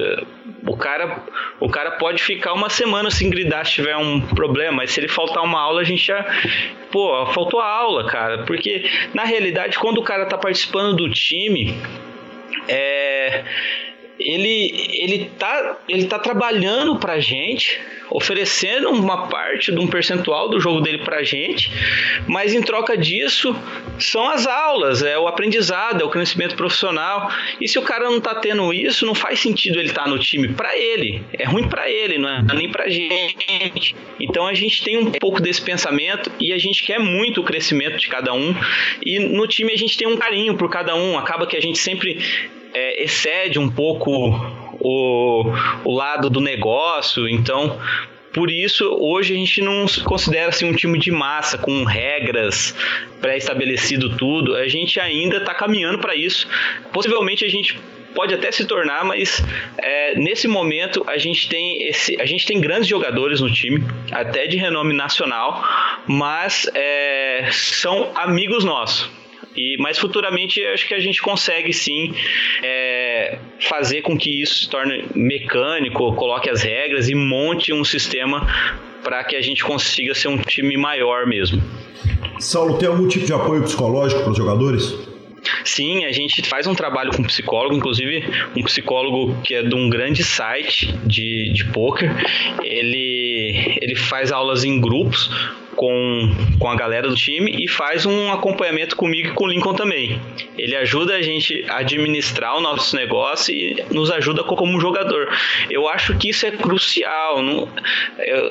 O 0.67 0.77
cara, 0.77 1.25
o 1.59 1.69
cara 1.69 1.93
pode 1.93 2.23
ficar 2.23 2.53
uma 2.53 2.69
semana 2.69 3.11
sem 3.11 3.31
gridar 3.31 3.65
se 3.65 3.73
tiver 3.73 3.97
um 3.97 4.21
problema, 4.21 4.79
mas 4.79 4.91
se 4.91 5.01
ele 5.01 5.09
faltar 5.09 5.43
uma 5.43 5.61
aula, 5.61 5.81
a 5.81 5.85
gente 5.85 6.07
já. 6.07 6.25
Pô, 6.93 7.27
faltou 7.27 7.61
a 7.61 7.67
aula, 7.67 8.05
cara. 8.05 8.43
Porque, 8.45 8.85
na 9.15 9.25
realidade, 9.25 9.79
quando 9.79 9.99
o 9.99 10.03
cara 10.03 10.27
tá 10.27 10.37
participando 10.37 10.97
do 10.97 11.09
time, 11.09 11.75
é 12.69 13.45
ele 14.21 14.91
ele 14.93 15.31
tá 15.39 15.79
ele 15.89 16.05
tá 16.05 16.19
trabalhando 16.19 16.97
pra 16.97 17.19
gente, 17.19 17.81
oferecendo 18.11 18.91
uma 18.91 19.29
parte 19.29 19.73
de 19.73 19.79
um 19.79 19.87
percentual 19.87 20.49
do 20.49 20.61
jogo 20.61 20.81
dele 20.81 20.99
pra 20.99 21.23
gente, 21.23 21.73
mas 22.27 22.53
em 22.53 22.61
troca 22.61 22.97
disso 22.97 23.57
são 23.99 24.29
as 24.29 24.47
aulas, 24.47 25.03
é 25.03 25.19
o 25.19 25.27
aprendizado, 25.27 26.03
é 26.03 26.05
o 26.05 26.11
crescimento 26.11 26.55
profissional. 26.55 27.31
E 27.61 27.69
se 27.69 27.79
o 27.79 27.83
cara 27.83 28.11
não 28.11 28.21
tá 28.21 28.35
tendo 28.35 28.73
isso, 28.73 29.07
não 29.07 29.15
faz 29.15 29.41
sentido 29.41 29.79
ele 29.79 29.89
estar 29.89 30.05
tá 30.05 30.11
no 30.11 30.19
time 30.19 30.49
para 30.49 30.77
ele. 30.77 31.23
É 31.33 31.45
ruim 31.45 31.69
para 31.69 31.91
ele, 31.91 32.19
não 32.19 32.29
é 32.29 32.43
nem 32.55 32.71
pra 32.71 32.89
gente. 32.89 33.95
Então 34.21 34.47
a 34.47 34.55
gente 34.55 34.83
tem 34.83 34.99
um 34.99 35.11
pouco 35.13 35.41
desse 35.41 35.63
pensamento 35.63 36.31
e 36.39 36.53
a 36.53 36.59
gente 36.59 36.85
quer 36.85 36.99
muito 36.99 37.41
o 37.41 37.45
crescimento 37.45 37.97
de 37.99 38.09
cada 38.09 38.33
um. 38.33 38.55
E 39.05 39.19
no 39.19 39.47
time 39.47 39.73
a 39.73 39.77
gente 39.77 39.97
tem 39.97 40.07
um 40.07 40.17
carinho 40.17 40.57
por 40.57 40.69
cada 40.69 40.95
um, 40.95 41.19
acaba 41.19 41.47
que 41.47 41.57
a 41.57 41.61
gente 41.61 41.79
sempre 41.79 42.21
é, 42.75 43.03
excede 43.03 43.59
um 43.59 43.71
pouco 43.71 44.11
o, 44.81 45.45
o 45.85 45.95
lado 45.95 46.31
do 46.31 46.41
negócio, 46.41 47.29
então 47.29 47.79
por 48.33 48.49
isso, 48.49 48.85
hoje 49.01 49.35
a 49.35 49.37
gente 49.37 49.61
não 49.61 49.89
se 49.89 50.03
considera 50.03 50.51
assim, 50.51 50.65
um 50.65 50.73
time 50.73 50.99
de 50.99 51.11
massa, 51.11 51.59
com 51.59 51.83
regras 51.83 52.75
pré-estabelecido 53.21 54.17
tudo. 54.17 54.55
A 54.55 54.69
gente 54.69 55.01
ainda 55.01 55.39
está 55.39 55.53
caminhando 55.53 55.99
para 55.99 56.15
isso. 56.15 56.47
Possivelmente 56.93 57.45
a 57.45 57.49
gente 57.49 57.77
pode 58.15 58.33
até 58.33 58.53
se 58.53 58.65
tornar, 58.67 59.05
mas 59.05 59.43
é, 59.79 60.15
nesse 60.17 60.47
momento 60.47 61.05
a 61.09 61.19
gente 61.19 61.49
tem 61.49 61.89
esse, 61.89 62.21
a 62.21 62.27
gente 62.27 62.47
tem 62.47 62.61
grandes 62.61 62.89
jogadores 62.89 63.41
no 63.41 63.51
time, 63.51 63.85
até 64.13 64.47
de 64.47 64.57
renome 64.57 64.95
nacional, 64.95 65.65
mas 66.07 66.71
é, 66.75 67.49
são 67.53 68.13
amigos 68.15 68.65
nossos. 68.65 69.11
E, 69.57 69.77
mas 69.79 69.99
futuramente 69.99 70.65
acho 70.67 70.87
que 70.87 70.95
a 70.95 71.01
gente 71.01 71.21
consegue 71.21 71.73
sim 71.73 72.15
é, 72.63 73.39
fazer 73.61 74.03
com 74.03 74.17
que 74.17 74.43
isso 74.43 74.65
se 74.65 74.71
torne 74.71 75.05
mecânico, 75.15 76.15
coloque 76.15 76.49
as 76.49 76.63
regras 76.63 77.09
e 77.09 77.15
monte 77.15 77.73
um 77.73 77.85
sistema 77.85 78.47
para 79.03 79.25
que 79.25 79.35
a 79.35 79.43
gente 79.43 79.65
consiga 79.65 80.15
ser 80.15 80.29
um 80.29 80.39
time 80.39 80.77
maior 80.77 81.27
mesmo. 81.27 81.61
Saulo, 82.39 82.79
tem 82.79 82.89
algum 82.89 83.09
tipo 83.09 83.27
de 83.27 83.33
apoio 83.33 83.63
psicológico 83.63 84.23
para 84.23 84.31
os 84.31 84.37
jogadores? 84.37 85.11
Sim, 85.65 86.05
a 86.05 86.13
gente 86.13 86.43
faz 86.43 86.67
um 86.67 86.75
trabalho 86.75 87.11
com 87.15 87.23
psicólogo, 87.23 87.75
inclusive 87.75 88.25
um 88.57 88.63
psicólogo 88.63 89.37
que 89.43 89.55
é 89.55 89.63
de 89.63 89.75
um 89.75 89.89
grande 89.89 90.23
site 90.23 90.93
de, 91.05 91.53
de 91.53 91.65
poker. 91.67 92.11
Ele, 92.63 93.79
ele 93.81 93.95
faz 93.95 94.31
aulas 94.31 94.65
em 94.65 94.81
grupos 94.81 95.31
com, 95.81 96.29
com 96.59 96.69
a 96.69 96.77
galera 96.77 97.09
do 97.09 97.15
time 97.15 97.51
e 97.59 97.67
faz 97.67 98.05
um 98.05 98.31
acompanhamento 98.31 98.95
comigo 98.95 99.29
e 99.29 99.33
com 99.33 99.45
o 99.45 99.49
Lincoln 99.49 99.73
também. 99.73 100.21
Ele 100.61 100.77
ajuda 100.77 101.15
a 101.17 101.23
gente 101.23 101.65
a 101.69 101.79
administrar 101.79 102.57
o 102.57 102.61
nosso 102.61 102.95
negócio 102.97 103.55
e 103.55 103.83
nos 103.91 104.11
ajuda 104.11 104.45
como 104.45 104.81
jogador. 104.81 105.29
Eu 105.71 105.89
acho 105.89 106.17
que 106.17 106.31
isso 106.31 106.47
é 106.47 106.51
crucial. 106.51 107.39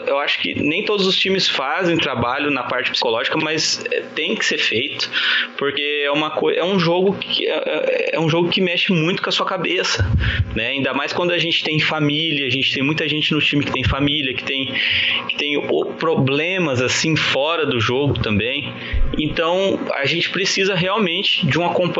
Eu 0.08 0.18
acho 0.20 0.40
que 0.42 0.56
nem 0.56 0.84
todos 0.84 1.06
os 1.06 1.18
times 1.18 1.48
fazem 1.48 1.98
trabalho 1.98 2.50
na 2.52 2.64
parte 2.64 2.92
psicológica, 2.92 3.38
mas 3.38 3.84
é, 3.92 4.02
tem 4.16 4.36
que 4.36 4.46
ser 4.46 4.58
feito 4.58 5.10
porque 5.58 6.04
é 6.06 6.12
uma 6.12 6.32
coisa, 6.32 6.60
é 6.60 6.64
um 6.64 6.80
jogo 6.80 7.14
que 7.14 7.46
é, 7.46 7.52
é, 7.52 8.16
é 8.16 8.20
um 8.20 8.30
jogo 8.30 8.50
que 8.50 8.62
mexe 8.62 8.92
muito 8.92 9.22
com 9.22 9.30
a 9.30 9.32
sua 9.32 9.46
cabeça, 9.46 10.10
né? 10.56 10.70
Ainda 10.70 10.94
mais 10.94 11.14
quando 11.14 11.32
a 11.32 11.38
gente 11.38 11.64
tem 11.64 11.80
família, 11.80 12.48
a 12.48 12.50
gente 12.50 12.74
tem 12.74 12.84
muita 12.84 13.08
gente 13.08 13.34
no 13.34 13.42
time 13.42 13.64
que 13.64 13.72
tem 13.72 13.84
família, 13.84 14.34
que 14.34 14.44
tem 14.44 14.74
que 15.28 15.36
tem 15.36 15.62
problemas 15.98 16.82
assim 16.82 17.16
fora 17.16 17.66
do 17.66 17.80
jogo 17.80 18.20
também. 18.20 18.74
Então 19.18 19.80
a 19.94 20.06
gente 20.06 20.30
precisa 20.30 20.76
realmente 20.76 21.46
de 21.46 21.60
um 21.60 21.66
acompanhamento, 21.66 21.99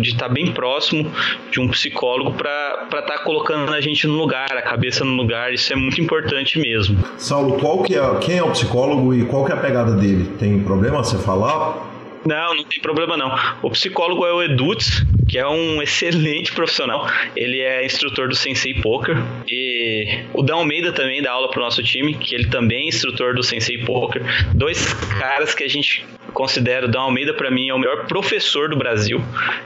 de 0.00 0.10
estar 0.10 0.28
bem 0.28 0.52
próximo 0.52 1.10
de 1.50 1.60
um 1.60 1.68
psicólogo 1.68 2.32
para 2.32 2.84
estar 2.84 3.02
tá 3.02 3.18
colocando 3.18 3.72
a 3.72 3.80
gente 3.80 4.06
no 4.06 4.14
lugar, 4.14 4.52
a 4.52 4.62
cabeça 4.62 5.04
no 5.04 5.14
lugar. 5.14 5.52
Isso 5.52 5.72
é 5.72 5.76
muito 5.76 6.00
importante 6.00 6.58
mesmo. 6.58 6.98
Saulo, 7.16 7.58
qual 7.58 7.82
que 7.82 7.94
é, 7.94 8.18
quem 8.20 8.38
é 8.38 8.42
o 8.42 8.50
psicólogo 8.50 9.14
e 9.14 9.24
qual 9.24 9.44
que 9.44 9.52
é 9.52 9.54
a 9.54 9.58
pegada 9.58 9.92
dele? 9.92 10.30
Tem 10.38 10.60
problema 10.60 11.02
você 11.02 11.18
falar? 11.18 11.98
Não, 12.26 12.54
não 12.54 12.64
tem 12.64 12.80
problema 12.80 13.16
não. 13.16 13.34
O 13.62 13.70
psicólogo 13.70 14.26
é 14.26 14.32
o 14.32 14.42
Edutz, 14.42 15.04
que 15.28 15.38
é 15.38 15.46
um 15.46 15.80
excelente 15.82 16.52
profissional. 16.52 17.06
Ele 17.36 17.60
é 17.60 17.84
instrutor 17.84 18.28
do 18.28 18.34
Sensei 18.34 18.74
Poker. 18.74 19.16
E 19.48 20.24
o 20.34 20.42
Dan 20.42 20.56
Almeida 20.56 20.92
também 20.92 21.22
dá 21.22 21.32
aula 21.32 21.50
pro 21.50 21.60
nosso 21.60 21.82
time, 21.82 22.14
que 22.14 22.34
ele 22.34 22.48
também 22.48 22.84
é 22.84 22.88
instrutor 22.88 23.34
do 23.34 23.42
Sensei 23.42 23.78
Poker. 23.78 24.22
Dois 24.54 24.92
caras 25.18 25.54
que 25.54 25.64
a 25.64 25.68
gente 25.68 26.04
considera, 26.32 26.86
o 26.86 26.88
Dan 26.88 27.00
Almeida 27.00 27.34
para 27.34 27.50
mim 27.50 27.68
é 27.68 27.74
o 27.74 27.78
melhor 27.78 28.06
professor 28.06 28.68
do 28.68 28.76
Brasil. 28.76 29.20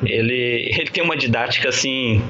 Ele, 0.05 0.69
ele 0.79 0.91
tem 0.91 1.03
uma 1.03 1.17
didática 1.17 1.69
assim 1.69 2.23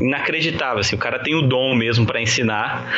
inacreditável, 0.00 0.78
assim, 0.78 0.96
o 0.96 0.98
cara 0.98 1.18
tem 1.18 1.34
o 1.34 1.42
dom 1.42 1.74
mesmo 1.74 2.06
para 2.06 2.20
ensinar. 2.20 2.90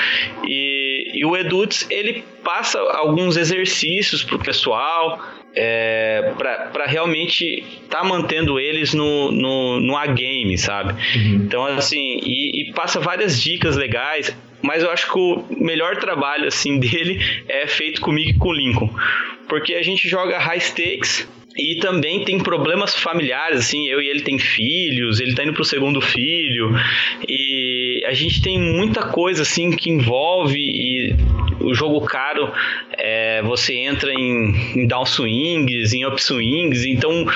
E, 0.45 1.11
e 1.15 1.25
o 1.25 1.37
Edutz, 1.37 1.87
ele 1.91 2.25
passa 2.45 2.79
alguns 2.79 3.37
exercícios 3.37 4.23
pro 4.23 4.39
pessoal 4.39 5.19
é, 5.55 6.33
para 6.39 6.87
realmente 6.87 7.65
estar 7.83 8.01
tá 8.01 8.05
mantendo 8.05 8.59
eles 8.59 8.95
no, 8.95 9.31
no, 9.31 9.81
no 9.81 9.97
A-game, 9.97 10.57
sabe? 10.57 10.93
Uhum. 10.93 11.35
Então, 11.35 11.67
assim, 11.67 12.21
e, 12.23 12.63
e, 12.63 12.73
passa 12.73 13.01
várias 13.01 13.41
dicas 13.41 13.77
legais, 13.77 14.35
mas 14.63 14.83
eu 14.83 14.91
acho 14.91 15.13
que 15.13 15.19
o 15.19 15.45
melhor 15.51 15.97
trabalho, 15.97 16.47
assim, 16.47 16.79
dele 16.81 17.21
é 17.49 17.67
feito 17.67 18.01
comigo 18.01 18.31
e 18.31 18.35
com 18.35 18.49
o 18.49 18.53
Lincoln. 18.53 18.91
Porque 19.49 19.75
a 19.75 19.83
gente 19.83 20.09
joga 20.09 20.39
high 20.39 20.61
stakes, 20.61 21.29
e 21.57 21.77
também 21.77 22.25
tem 22.25 22.39
problemas 22.39 22.95
familiares, 22.95 23.59
assim, 23.59 23.87
eu 23.87 24.01
e 24.01 24.09
ele 24.09 24.23
tem 24.23 24.39
filhos, 24.39 25.21
ele 25.21 25.35
tá 25.35 25.45
indo 25.45 25.53
pro 25.53 25.65
segundo 25.65 26.01
filho, 26.01 26.75
e 27.29 28.03
a 28.07 28.13
gente 28.15 28.41
tem 28.41 28.59
muita 28.59 29.03
coisa, 29.03 29.43
assim, 29.43 29.71
que 29.71 29.91
envolve, 29.91 30.59
e 30.59 31.15
o 31.61 31.75
jogo 31.75 32.01
caro, 32.03 32.51
é, 32.97 33.43
você 33.43 33.75
entra 33.75 34.13
em, 34.13 34.55
em 34.77 34.87
down 34.87 35.05
swings, 35.05 35.93
em 35.93 36.07
up 36.07 36.23
swings, 36.23 36.87
então 36.87 37.27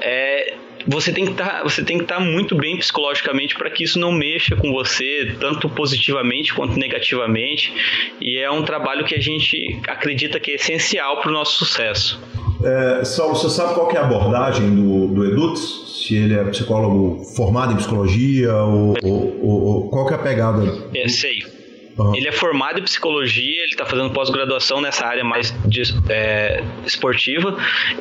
é, 0.00 0.54
você 0.86 1.12
tem 1.12 1.26
que 1.26 1.34
tá, 1.34 1.62
estar 1.66 2.04
tá 2.06 2.20
muito 2.20 2.54
bem 2.56 2.76
psicologicamente 2.78 3.54
para 3.56 3.70
que 3.70 3.84
isso 3.84 3.98
não 3.98 4.12
mexa 4.12 4.56
com 4.56 4.72
você 4.72 5.36
tanto 5.40 5.68
positivamente 5.68 6.54
quanto 6.54 6.78
negativamente 6.78 7.72
e 8.20 8.38
é 8.38 8.50
um 8.50 8.62
trabalho 8.62 9.04
que 9.04 9.14
a 9.14 9.20
gente 9.20 9.80
acredita 9.88 10.38
que 10.38 10.52
é 10.52 10.54
essencial 10.54 11.20
para 11.20 11.30
o 11.30 11.32
nosso 11.32 11.64
sucesso. 11.64 12.20
É, 12.62 13.04
Saulo, 13.04 13.34
você 13.34 13.50
sabe 13.50 13.74
qual 13.74 13.90
é 13.90 13.98
a 13.98 14.02
abordagem 14.02 14.74
do, 14.74 15.08
do 15.08 15.24
Edutz? 15.24 15.86
Se 16.06 16.14
ele 16.14 16.34
é 16.34 16.44
psicólogo 16.44 17.24
formado 17.36 17.72
em 17.72 17.76
psicologia 17.76 18.54
ou, 18.54 18.94
ou, 19.02 19.42
ou 19.42 19.88
qual 19.90 20.06
que 20.06 20.14
é 20.14 20.16
a 20.16 20.20
pegada? 20.20 20.62
É, 20.94 21.08
sei. 21.08 21.55
Uhum. 21.98 22.14
Ele 22.14 22.28
é 22.28 22.32
formado 22.32 22.78
em 22.78 22.82
psicologia, 22.82 23.62
ele 23.62 23.72
está 23.72 23.86
fazendo 23.86 24.10
pós-graduação 24.10 24.80
nessa 24.80 25.06
área 25.06 25.24
mais 25.24 25.54
de, 25.64 25.82
é, 26.10 26.62
esportiva 26.84 27.56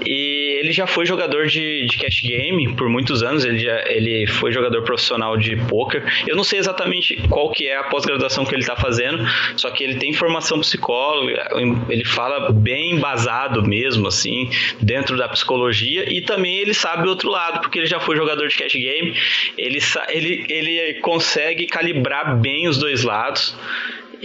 e 0.06 0.60
ele 0.60 0.72
já 0.72 0.86
foi 0.86 1.06
jogador 1.06 1.48
de, 1.48 1.86
de 1.86 1.98
cash 1.98 2.22
game 2.22 2.74
por 2.76 2.90
muitos 2.90 3.24
anos. 3.24 3.46
Ele, 3.46 3.60
já, 3.60 3.90
ele 3.90 4.28
foi 4.28 4.52
jogador 4.52 4.82
profissional 4.84 5.38
de 5.38 5.56
poker. 5.56 6.04
Eu 6.28 6.36
não 6.36 6.44
sei 6.44 6.60
exatamente 6.60 7.16
qual 7.30 7.52
que 7.52 7.68
é 7.68 7.78
a 7.78 7.84
pós-graduação 7.84 8.46
que 8.46 8.54
ele 8.54 8.62
está 8.62 8.76
fazendo, 8.76 9.26
só 9.56 9.70
que 9.72 9.84
ele 9.84 9.96
tem 9.96 10.14
formação 10.14 10.60
psicóloga. 10.60 11.50
Ele 11.90 12.04
fala 12.04 12.52
bem 12.52 12.92
embasado 12.92 13.64
mesmo, 13.64 14.08
assim, 14.08 14.50
dentro 14.82 15.18
da 15.18 15.30
psicologia 15.30 16.12
e 16.12 16.22
também 16.22 16.58
ele 16.58 16.74
sabe 16.74 17.06
o 17.08 17.10
outro 17.10 17.30
lado, 17.30 17.62
porque 17.62 17.80
ele 17.80 17.88
já 17.88 18.00
foi 18.00 18.16
jogador 18.16 18.48
de 18.48 18.56
cash 18.56 18.74
game. 18.74 19.16
Ele, 19.58 19.80
ele, 20.10 20.46
ele 20.50 20.94
consegue 20.96 21.66
calibrar 21.66 22.38
bem 22.38 22.68
os 22.68 22.78
dois 22.78 23.04
lados. 23.04 23.56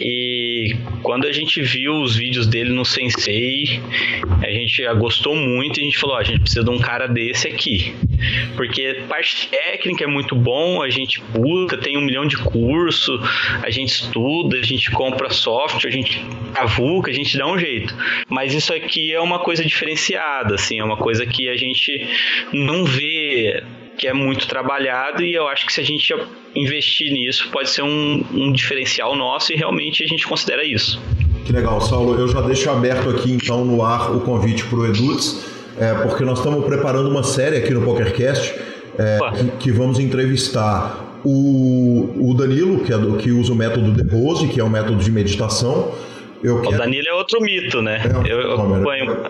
E 0.00 0.76
quando 1.02 1.26
a 1.26 1.32
gente 1.32 1.60
viu 1.60 1.92
os 2.00 2.16
vídeos 2.16 2.46
dele 2.46 2.70
no 2.70 2.84
Sensei, 2.86 3.80
a 4.42 4.50
gente 4.50 4.82
gostou 4.94 5.36
muito 5.36 5.78
e 5.78 5.82
a 5.82 5.84
gente 5.84 5.98
falou: 5.98 6.16
a 6.16 6.22
gente 6.22 6.40
precisa 6.40 6.64
de 6.64 6.70
um 6.70 6.78
cara 6.78 7.06
desse 7.06 7.46
aqui. 7.46 7.94
Porque 8.56 9.02
parte 9.08 9.48
técnica 9.48 10.04
é 10.04 10.06
muito 10.06 10.34
bom, 10.34 10.82
a 10.82 10.88
gente 10.88 11.22
busca, 11.32 11.76
tem 11.76 11.98
um 11.98 12.02
milhão 12.02 12.26
de 12.26 12.36
curso, 12.38 13.20
a 13.62 13.70
gente 13.70 13.90
estuda, 13.90 14.56
a 14.56 14.62
gente 14.62 14.90
compra 14.90 15.30
software, 15.30 15.88
a 15.88 15.92
gente 15.92 16.24
cavuca, 16.54 17.10
a 17.10 17.14
gente 17.14 17.36
dá 17.36 17.46
um 17.46 17.58
jeito. 17.58 17.94
Mas 18.28 18.54
isso 18.54 18.72
aqui 18.72 19.12
é 19.12 19.20
uma 19.20 19.38
coisa 19.38 19.64
diferenciada, 19.64 20.54
assim, 20.54 20.78
é 20.78 20.84
uma 20.84 20.96
coisa 20.96 21.26
que 21.26 21.48
a 21.48 21.56
gente 21.56 22.06
não 22.52 22.84
vê 22.84 23.62
que 24.00 24.08
é 24.08 24.14
muito 24.14 24.48
trabalhado 24.48 25.22
e 25.22 25.34
eu 25.34 25.46
acho 25.46 25.66
que 25.66 25.72
se 25.74 25.78
a 25.78 25.84
gente 25.84 26.14
investir 26.56 27.12
nisso 27.12 27.50
pode 27.52 27.68
ser 27.68 27.82
um, 27.82 28.24
um 28.32 28.50
diferencial 28.50 29.14
nosso 29.14 29.52
e 29.52 29.56
realmente 29.56 30.02
a 30.02 30.06
gente 30.06 30.26
considera 30.26 30.64
isso. 30.64 30.98
Que 31.44 31.52
legal, 31.52 31.78
Saulo. 31.82 32.18
Eu 32.18 32.26
já 32.26 32.40
deixo 32.40 32.70
aberto 32.70 33.10
aqui 33.10 33.30
então 33.30 33.62
no 33.62 33.84
ar 33.84 34.10
o 34.16 34.20
convite 34.20 34.64
para 34.64 34.78
o 34.78 34.86
Edutz, 34.86 35.44
é, 35.78 35.92
porque 35.92 36.24
nós 36.24 36.38
estamos 36.38 36.64
preparando 36.64 37.10
uma 37.10 37.22
série 37.22 37.58
aqui 37.58 37.74
no 37.74 37.82
PokerCast 37.82 38.54
é, 38.98 39.18
que, 39.36 39.50
que, 39.58 39.70
vamos 39.70 39.98
entrevistar 39.98 41.20
o, 41.22 42.30
o 42.30 42.34
Danilo, 42.34 42.80
que, 42.80 42.94
é 42.94 42.96
do, 42.96 43.18
que 43.18 43.30
usa 43.30 43.52
o 43.52 43.54
método 43.54 44.02
The 44.02 44.16
Rose, 44.16 44.48
que 44.48 44.58
é 44.58 44.64
um 44.64 44.70
método 44.70 44.96
de 44.96 45.12
meditação. 45.12 45.92
Eu 46.42 46.60
quero... 46.60 46.74
O 46.74 46.78
Danilo 46.78 47.08
é 47.08 47.12
outro 47.12 47.40
mito, 47.40 47.82
né? 47.82 48.00
É 48.02 48.16
um 48.16 48.26
eu 48.26 48.52
acompanho. 48.52 49.10
Uhum. 49.10 49.20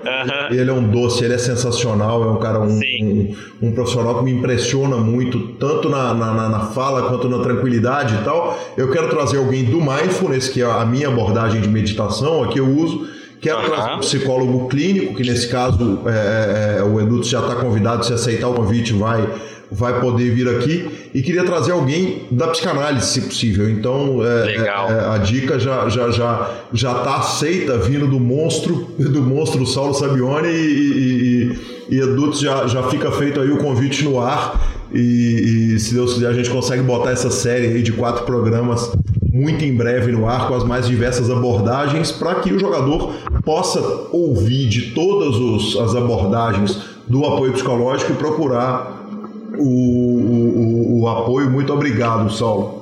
Ele 0.57 0.71
é 0.71 0.73
um 0.73 0.89
doce, 0.89 1.25
ele 1.25 1.35
é 1.35 1.39
sensacional, 1.39 2.23
é 2.23 2.27
um 2.27 2.39
cara, 2.39 2.61
um, 2.61 2.79
um, 2.79 3.37
um, 3.63 3.73
profissional 3.73 4.19
que 4.19 4.25
me 4.25 4.33
impressiona 4.33 4.97
muito, 4.97 5.55
tanto 5.55 5.89
na, 5.89 6.13
na, 6.15 6.49
na, 6.49 6.61
fala 6.67 7.09
quanto 7.09 7.29
na 7.29 7.39
tranquilidade 7.43 8.15
e 8.15 8.25
tal. 8.25 8.59
Eu 8.77 8.91
quero 8.91 9.09
trazer 9.09 9.39
alguém 9.39 9.65
do 9.65 9.81
Mindfulness, 9.81 10.49
que 10.49 10.63
é 10.63 10.65
a 10.65 10.85
minha 10.85 11.09
abordagem 11.09 11.61
de 11.61 11.69
meditação, 11.69 12.45
aqui 12.45 12.59
eu 12.59 12.69
uso. 12.69 13.09
Quero 13.41 13.59
uhum. 13.59 13.71
trazer 13.71 13.93
um 13.93 13.99
psicólogo 13.99 14.69
clínico, 14.69 15.15
que 15.15 15.23
nesse 15.23 15.49
caso 15.49 16.03
é, 16.07 16.77
é, 16.77 16.79
é 16.81 16.83
o 16.83 17.01
Edu 17.01 17.23
já 17.23 17.41
está 17.41 17.57
convidado, 17.57 18.05
se 18.05 18.13
aceitar 18.13 18.49
o 18.49 18.55
convite, 18.55 18.93
vai 18.93 19.27
vai 19.71 20.01
poder 20.01 20.31
vir 20.31 20.49
aqui. 20.49 21.11
E 21.15 21.23
queria 21.23 21.45
trazer 21.45 21.73
alguém 21.73 22.23
da 22.31 22.49
psicanálise, 22.49 23.07
se 23.07 23.21
possível. 23.21 23.69
Então, 23.69 24.21
é, 24.25 24.57
é, 24.57 24.61
é, 24.67 24.69
a 24.69 25.19
dica 25.19 25.59
já 25.59 25.89
já 25.89 26.11
já 26.11 26.51
já 26.73 26.93
está 26.99 27.17
aceita 27.17 27.79
vindo 27.79 28.07
do 28.07 28.19
monstro 28.19 28.89
do 28.99 29.23
monstro 29.23 29.67
Saulo 29.67 29.95
Sabione 29.95 30.49
e, 30.49 30.53
e, 30.53 31.57
e, 31.91 31.97
e 31.97 32.01
Edu 32.01 32.33
já 32.33 32.67
já 32.67 32.83
fica 32.85 33.11
feito 33.13 33.41
aí 33.41 33.51
o 33.51 33.59
convite 33.59 34.05
no 34.05 34.21
ar. 34.21 34.79
E, 34.93 35.75
e, 35.75 35.79
se 35.79 35.95
Deus 35.95 36.15
quiser 36.15 36.29
a 36.29 36.33
gente 36.33 36.51
consegue 36.51 36.83
botar 36.83 37.13
essa 37.13 37.31
série 37.31 37.69
aí 37.69 37.83
de 37.83 37.93
quatro 37.93 38.25
programas 38.25 38.91
muito 39.33 39.65
em 39.65 39.73
breve 39.73 40.11
no 40.11 40.27
ar 40.27 40.49
com 40.49 40.55
as 40.55 40.65
mais 40.65 40.89
diversas 40.89 41.31
abordagens 41.31 42.11
para 42.11 42.37
que 42.37 42.53
o 42.53 42.59
jogador 42.59 43.15
possa 43.45 43.81
ouvir 44.11 44.69
de 44.69 44.91
todas 44.91 45.37
os, 45.37 45.77
as 45.81 45.95
abordagens 45.95 46.77
do 47.07 47.25
apoio 47.25 47.53
psicológico 47.53 48.13
e 48.13 48.17
procurar 48.17 49.00
o, 49.61 51.01
o, 51.01 51.03
o 51.03 51.09
apoio. 51.09 51.51
Muito 51.51 51.73
obrigado, 51.73 52.31
Saulo. 52.31 52.81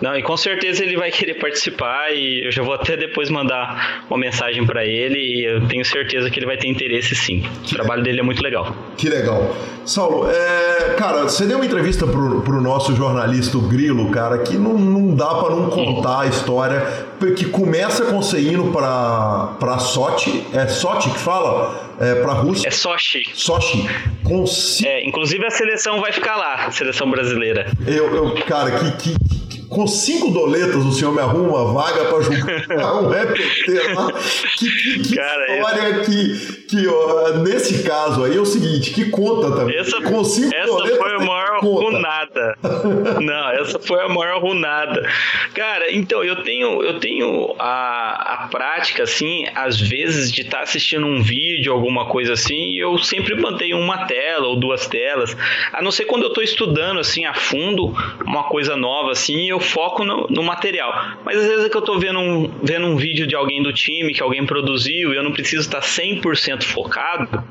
Não, 0.00 0.16
e 0.16 0.22
com 0.22 0.36
certeza 0.36 0.84
ele 0.84 0.96
vai 0.96 1.10
querer 1.10 1.34
participar 1.34 2.12
e 2.12 2.46
eu 2.46 2.52
já 2.52 2.62
vou 2.62 2.72
até 2.72 2.96
depois 2.96 3.28
mandar 3.28 4.04
uma 4.08 4.18
mensagem 4.18 4.64
para 4.64 4.84
ele 4.86 5.18
e 5.18 5.44
eu 5.44 5.66
tenho 5.66 5.84
certeza 5.84 6.30
que 6.30 6.38
ele 6.38 6.46
vai 6.46 6.56
ter 6.56 6.68
interesse 6.68 7.16
sim. 7.16 7.44
O 7.64 7.68
trabalho 7.68 8.02
dele 8.02 8.20
é 8.20 8.22
muito 8.22 8.42
legal. 8.42 8.72
Que 8.96 9.08
legal. 9.08 9.56
Saulo, 9.84 10.30
é, 10.30 10.94
cara, 10.96 11.24
você 11.24 11.46
deu 11.46 11.56
uma 11.56 11.66
entrevista 11.66 12.06
pro, 12.06 12.42
pro 12.42 12.60
nosso 12.60 12.94
jornalista 12.94 13.58
o 13.58 13.62
Grilo, 13.62 14.10
cara, 14.10 14.38
que 14.38 14.56
não, 14.56 14.74
não 14.74 15.14
dá 15.16 15.34
para 15.34 15.56
não 15.56 15.68
contar 15.68 16.20
a 16.20 16.26
história 16.26 17.08
que 17.36 17.46
começa 17.46 18.04
com 18.04 18.22
você 18.22 18.40
indo 18.40 18.70
pra, 18.70 19.56
pra 19.58 19.78
Sochi, 19.78 20.46
é 20.52 20.68
Sochi 20.68 21.10
que 21.10 21.18
fala? 21.18 21.87
É, 22.00 22.14
pra 22.22 22.32
Rússia? 22.32 22.68
É 22.68 22.70
Sochi. 22.70 23.22
Sochi. 23.34 23.88
Com... 24.24 24.44
É, 24.84 25.06
inclusive 25.06 25.44
a 25.44 25.50
seleção 25.50 26.00
vai 26.00 26.12
ficar 26.12 26.36
lá, 26.36 26.66
a 26.66 26.70
seleção 26.70 27.10
brasileira. 27.10 27.66
Eu, 27.86 28.14
eu 28.14 28.34
cara, 28.44 28.70
que, 28.78 29.18
que 29.18 29.47
com 29.68 29.86
cinco 29.86 30.30
doletas 30.30 30.76
o 30.76 30.92
senhor 30.92 31.12
me 31.12 31.20
arruma 31.20 31.62
uma 31.62 31.72
vaga 31.72 32.04
para 32.06 32.20
jogar 32.22 33.02
um 33.02 33.12
EPT 33.12 33.94
lá. 33.94 34.12
Que, 34.56 34.70
que, 34.70 35.02
que 35.02 35.16
Cara, 35.16 35.56
história 35.56 36.00
que, 36.00 36.62
que 36.68 36.88
ó, 36.88 37.38
nesse 37.38 37.82
caso 37.82 38.24
aí 38.24 38.36
é 38.36 38.40
o 38.40 38.46
seguinte, 38.46 38.90
que 38.92 39.10
conta 39.10 39.54
também. 39.54 39.76
Essa, 39.76 40.00
com 40.00 40.24
cinco 40.24 40.54
essa 40.54 40.66
doletas, 40.66 40.98
foi 40.98 41.14
a 41.14 41.18
maior 41.18 41.60
runada. 41.60 42.58
Não, 43.20 43.50
essa 43.52 43.78
foi 43.78 44.00
a 44.00 44.08
maior 44.08 44.40
runada. 44.40 45.08
Cara, 45.54 45.92
então 45.92 46.24
eu 46.24 46.42
tenho 46.42 46.82
eu 46.82 46.98
tenho 46.98 47.54
a, 47.58 48.44
a 48.44 48.48
prática 48.48 49.02
assim, 49.02 49.46
às 49.54 49.80
vezes 49.80 50.32
de 50.32 50.42
estar 50.42 50.58
tá 50.58 50.62
assistindo 50.62 51.06
um 51.06 51.22
vídeo, 51.22 51.72
alguma 51.72 52.06
coisa 52.06 52.32
assim, 52.32 52.70
e 52.70 52.78
eu 52.78 52.98
sempre 52.98 53.34
mantenho 53.34 53.78
uma 53.78 54.06
tela 54.06 54.46
ou 54.48 54.56
duas 54.56 54.86
telas, 54.86 55.36
a 55.72 55.82
não 55.82 55.90
ser 55.90 56.04
quando 56.06 56.22
eu 56.22 56.28
estou 56.28 56.42
estudando 56.42 57.00
assim 57.00 57.24
a 57.24 57.34
fundo 57.34 57.94
uma 58.24 58.44
coisa 58.44 58.76
nova 58.76 59.12
assim, 59.12 59.48
eu 59.48 59.57
eu 59.58 59.60
foco 59.60 60.04
no, 60.04 60.26
no, 60.28 60.42
material. 60.42 60.92
Mas 61.24 61.36
às 61.36 61.46
vezes 61.46 61.64
é 61.66 61.68
que 61.68 61.76
eu 61.76 61.80
estou 61.80 61.98
vendo 61.98 62.18
um, 62.18 62.50
vendo 62.62 62.86
um 62.86 62.96
vídeo 62.96 63.26
de 63.26 63.34
alguém 63.34 63.62
do 63.62 63.72
time 63.72 64.14
que 64.14 64.22
alguém 64.22 64.46
produziu 64.46 65.12
e 65.12 65.16
eu 65.16 65.22
não 65.22 65.32
preciso 65.32 65.62
estar 65.62 65.80
100% 65.80 66.62
focado, 66.62 67.44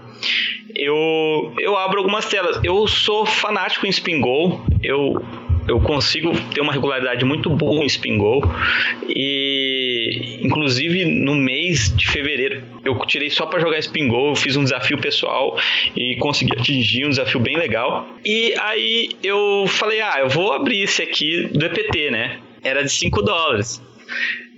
eu, 0.76 1.54
eu 1.60 1.78
abro 1.78 2.00
algumas 2.00 2.26
telas. 2.28 2.60
Eu 2.64 2.88
sou 2.88 3.26
fanático 3.26 3.86
em 3.86 3.90
Spin 3.90 4.22
Goal, 4.22 4.62
eu 4.82 5.22
eu 5.68 5.80
consigo 5.80 6.32
ter 6.54 6.62
uma 6.62 6.72
regularidade 6.72 7.24
muito 7.26 7.50
boa 7.50 7.84
em 7.84 7.88
spin 7.88 8.18
goal 8.18 8.42
e 9.08 10.40
inclusive 10.42 11.06
no 11.06 11.36
mês 11.36 11.96
de 11.96 12.08
fevereiro 12.08 12.64
eu 12.84 12.98
tirei 13.06 13.30
só 13.30 13.46
para 13.46 13.60
jogar 13.60 13.78
spin 13.80 14.08
goal, 14.08 14.36
fiz 14.36 14.56
um 14.56 14.64
desafio 14.64 14.98
pessoal 14.98 15.60
e 15.96 16.16
consegui 16.18 16.58
atingir 16.58 17.06
um 17.06 17.10
desafio 17.10 17.40
bem 17.40 17.58
legal. 17.58 18.08
E 18.26 18.54
aí 18.60 19.10
eu 19.22 19.66
falei: 19.68 20.00
"Ah, 20.02 20.20
eu 20.20 20.30
vou 20.30 20.54
abrir 20.54 20.82
esse 20.82 21.02
aqui 21.02 21.50
do 21.52 21.66
EPT, 21.66 22.12
né? 22.12 22.40
Era 22.64 22.84
de 22.84 22.90
5 22.90 23.22
dólares". 23.22 23.82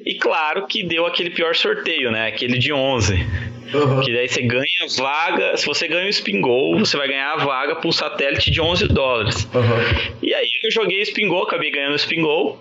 E 0.10 0.15
claro 0.15 0.65
que 0.65 0.81
deu 0.81 1.06
aquele 1.06 1.30
pior 1.30 1.56
sorteio, 1.56 2.10
né? 2.10 2.30
Aquele 2.30 2.57
de 2.57 2.73
11. 2.73 3.14
Uhum. 3.72 4.02
Que 4.02 4.11
daí 4.11 4.27
você 4.27 4.41
ganha 4.41 4.88
vaga. 4.98 5.56
Se 5.56 5.68
você 5.68 5.88
ganha 5.88 6.07
o 6.07 6.10
Spin 6.10 6.41
Goal, 6.41 6.80
você 6.80 6.98
vai 6.98 7.07
ganhar 7.07 7.34
a 7.34 7.38
vaga 7.38 7.76
para 7.76 7.88
um 7.88 7.91
satélite 7.91 8.49
de 8.49 8.60
11 8.60 8.88
dólares. 8.88 9.48
Uhum. 9.53 10.15
E 10.23 10.34
aí 10.34 10.49
eu 10.64 10.72
joguei 10.72 10.99
Spin 11.03 11.27
Goal, 11.27 11.44
acabei 11.44 11.69
ganhando 11.69 11.91
o 11.91 11.95
Spin 11.95 12.23
Goal. 12.23 12.57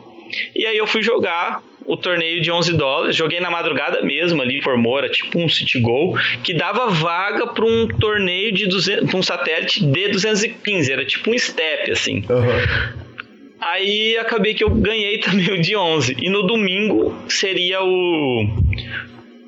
E 0.55 0.66
aí 0.66 0.77
eu 0.77 0.87
fui 0.87 1.03
jogar 1.03 1.62
o 1.87 1.97
torneio 1.97 2.43
de 2.43 2.53
11 2.53 2.77
dólares, 2.77 3.16
joguei 3.16 3.41
na 3.41 3.51
madrugada 3.51 4.03
mesmo 4.03 4.43
ali, 4.43 4.61
formou, 4.61 4.99
era 4.99 5.09
tipo 5.09 5.39
um 5.39 5.49
City 5.49 5.81
Goal, 5.81 6.19
que 6.45 6.53
dava 6.53 6.91
vaga 6.91 7.47
para 7.47 7.65
um 7.65 7.89
torneio 7.89 8.53
de 8.53 8.66
200, 8.66 9.15
um 9.15 9.23
satélite 9.23 9.83
de 9.87 10.09
215, 10.09 10.93
era 10.93 11.03
tipo 11.07 11.31
um 11.31 11.39
step, 11.39 11.91
assim. 11.93 12.23
Uhum. 12.29 13.07
Aí 13.60 14.16
acabei 14.18 14.55
que 14.55 14.64
eu 14.64 14.70
ganhei 14.70 15.18
também 15.20 15.51
o 15.51 15.60
de 15.60 15.76
11. 15.76 16.16
E 16.20 16.30
no 16.30 16.43
domingo 16.44 17.14
seria 17.28 17.82
o, 17.82 18.47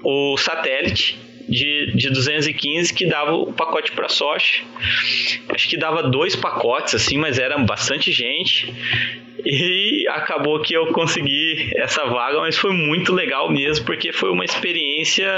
o 0.03 0.37
satélite 0.37 1.19
de, 1.49 1.93
de 1.97 2.11
215 2.11 2.95
que 2.95 3.07
dava 3.07 3.35
o 3.35 3.53
pacote 3.53 3.93
para 3.93 4.09
sorte. 4.09 4.65
Acho 5.49 5.69
que 5.69 5.77
dava 5.77 6.05
dois 6.05 6.37
pacotes, 6.37 6.95
assim, 6.95 7.19
mas 7.19 7.39
era 7.39 7.59
bastante 7.59 8.13
gente. 8.13 8.73
E 9.45 10.07
acabou 10.09 10.61
que 10.61 10.75
eu 10.75 10.89
consegui 10.89 11.71
essa 11.77 12.05
vaga, 12.05 12.41
mas 12.41 12.57
foi 12.57 12.73
muito 12.73 13.13
legal 13.13 13.51
mesmo, 13.51 13.87
porque 13.87 14.13
foi 14.13 14.31
uma 14.31 14.45
experiência, 14.45 15.29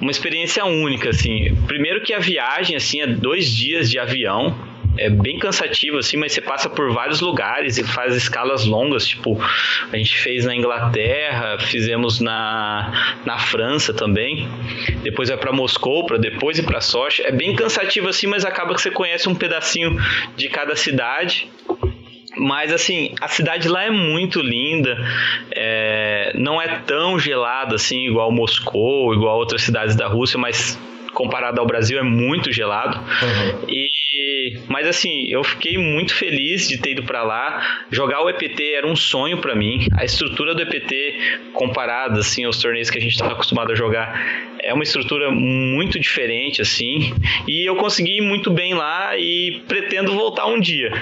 uma 0.00 0.10
experiência 0.10 0.64
única, 0.64 1.10
assim. 1.10 1.54
Primeiro 1.66 2.02
que 2.02 2.12
a 2.12 2.18
viagem, 2.18 2.76
assim, 2.76 3.00
é 3.00 3.06
dois 3.06 3.50
dias 3.54 3.90
de 3.90 3.98
avião, 3.98 4.54
é 4.98 5.08
bem 5.08 5.38
cansativo, 5.38 5.98
assim, 5.98 6.16
mas 6.16 6.32
você 6.32 6.40
passa 6.40 6.68
por 6.68 6.92
vários 6.92 7.20
lugares 7.20 7.78
e 7.78 7.84
faz 7.84 8.14
escalas 8.14 8.64
longas, 8.64 9.06
tipo, 9.06 9.40
a 9.92 9.96
gente 9.96 10.18
fez 10.18 10.44
na 10.44 10.54
Inglaterra, 10.54 11.58
fizemos 11.58 12.20
na, 12.20 13.20
na 13.24 13.38
França 13.38 13.94
também, 13.94 14.48
depois 15.02 15.28
vai 15.28 15.38
para 15.38 15.52
Moscou, 15.52 16.04
para 16.04 16.18
depois 16.18 16.58
ir 16.58 16.64
para 16.64 16.80
Sochi. 16.80 17.22
É 17.22 17.32
bem 17.32 17.54
cansativo 17.54 18.08
assim, 18.08 18.26
mas 18.26 18.44
acaba 18.44 18.74
que 18.74 18.80
você 18.80 18.90
conhece 18.90 19.28
um 19.28 19.34
pedacinho 19.34 19.96
de 20.36 20.48
cada 20.48 20.74
cidade. 20.74 21.48
Mas 22.36 22.72
assim, 22.72 23.14
a 23.20 23.26
cidade 23.26 23.68
lá 23.68 23.84
é 23.84 23.90
muito 23.90 24.40
linda, 24.40 24.96
é, 25.50 26.32
não 26.36 26.60
é 26.62 26.68
tão 26.86 27.18
gelada 27.18 27.74
assim, 27.74 28.06
igual 28.06 28.30
Moscou, 28.30 29.12
igual 29.12 29.38
outras 29.38 29.62
cidades 29.62 29.96
da 29.96 30.06
Rússia, 30.06 30.38
mas 30.38 30.78
comparado 31.18 31.60
ao 31.60 31.66
Brasil 31.66 31.98
é 31.98 32.02
muito 32.02 32.52
gelado. 32.52 32.96
Uhum. 32.96 33.64
E 33.68 33.87
mas 34.68 34.86
assim, 34.86 35.26
eu 35.28 35.42
fiquei 35.44 35.78
muito 35.78 36.14
feliz 36.14 36.68
de 36.68 36.78
ter 36.78 36.92
ido 36.92 37.02
para 37.02 37.22
lá. 37.22 37.84
Jogar 37.90 38.22
o 38.22 38.30
EPT 38.30 38.74
era 38.74 38.86
um 38.86 38.96
sonho 38.96 39.38
para 39.38 39.54
mim. 39.54 39.86
A 39.96 40.04
estrutura 40.04 40.54
do 40.54 40.62
EPT 40.62 41.40
comparada 41.52 42.20
assim 42.20 42.44
aos 42.44 42.60
torneios 42.60 42.90
que 42.90 42.98
a 42.98 43.00
gente 43.00 43.12
estava 43.12 43.32
acostumado 43.32 43.72
a 43.72 43.74
jogar 43.74 44.48
é 44.62 44.74
uma 44.74 44.82
estrutura 44.82 45.30
muito 45.30 45.98
diferente 45.98 46.62
assim. 46.62 47.12
E 47.46 47.68
eu 47.68 47.76
consegui 47.76 48.18
ir 48.18 48.20
muito 48.20 48.50
bem 48.50 48.74
lá 48.74 49.16
e 49.16 49.62
pretendo 49.66 50.12
voltar 50.12 50.46
um 50.46 50.60
dia. 50.60 50.92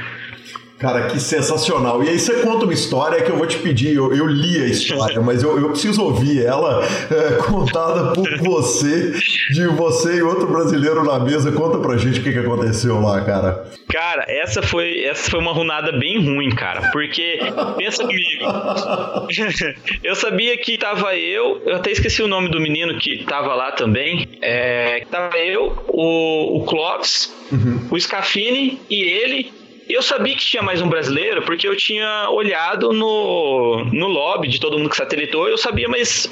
Cara, 0.79 1.07
que 1.07 1.19
sensacional. 1.19 2.05
E 2.05 2.11
aí 2.11 2.19
você 2.19 2.43
conta 2.43 2.65
uma 2.65 2.75
história 2.75 3.23
que 3.23 3.31
eu 3.31 3.37
vou 3.37 3.47
te 3.47 3.59
pedir. 3.59 3.95
Eu, 3.95 4.15
eu 4.15 4.27
li 4.27 4.63
a 4.63 4.67
história, 4.67 5.21
mas 5.23 5.43
eu, 5.43 5.59
eu 5.59 5.71
preciso 5.71 6.03
ouvir 6.03 6.45
ela 6.45 6.85
é, 7.11 7.43
contada 7.43 8.13
por 8.13 8.39
você, 8.39 9.13
de 9.53 9.67
você 9.69 10.17
e 10.17 10.23
outro 10.23 10.47
brasileiro 10.47 11.03
na 11.03 11.19
mesa. 11.19 11.51
Conta 11.51 11.79
pra 11.79 11.97
gente 11.97 12.21
o 12.21 12.23
que, 12.23 12.31
que 12.31 12.39
aconteceu 12.39 13.01
lá, 13.01 13.23
cara. 13.23 13.67
Cara, 13.89 14.27
essa 14.29 14.63
foi, 14.63 15.05
essa 15.05 15.31
foi 15.31 15.41
uma 15.41 15.53
runada 15.53 15.93
bem 15.93 16.23
ruim, 16.23 16.51
cara. 16.51 16.91
Porque, 16.91 17.39
pensa 17.79 18.05
comigo. 18.05 18.45
eu 20.05 20.15
sabia 20.15 20.59
que 20.59 20.77
tava 20.77 21.17
eu, 21.17 21.63
eu 21.65 21.77
até 21.77 21.91
esqueci 21.91 22.23
o 22.23 22.29
nome 22.29 22.51
do 22.51 22.61
menino 22.61 22.99
que 22.99 23.25
tava 23.25 23.55
lá 23.55 23.73
também. 23.73 24.29
É, 24.43 25.07
tava 25.11 25.39
eu, 25.39 25.73
o, 25.89 26.59
o 26.59 26.65
Clóvis, 26.67 27.35
uhum. 27.51 27.89
o 27.91 27.99
Scafini 27.99 28.79
e 28.91 29.03
ele 29.03 29.66
eu 29.89 30.03
sabia 30.03 30.35
que 30.35 30.45
tinha 30.45 30.63
mais 30.63 30.81
um 30.81 30.89
brasileiro 30.89 31.43
porque 31.43 31.67
eu 31.67 31.77
tinha 31.77 32.29
olhado 32.31 32.93
no, 32.93 33.85
no 33.93 34.07
lobby 34.07 34.49
de 34.49 34.61
todo 34.61 34.79
mundo 34.79 34.91
que 34.91 34.97
satelitou, 34.97 35.49
eu 35.49 35.57
sabia, 35.57 35.89
mas 35.89 36.31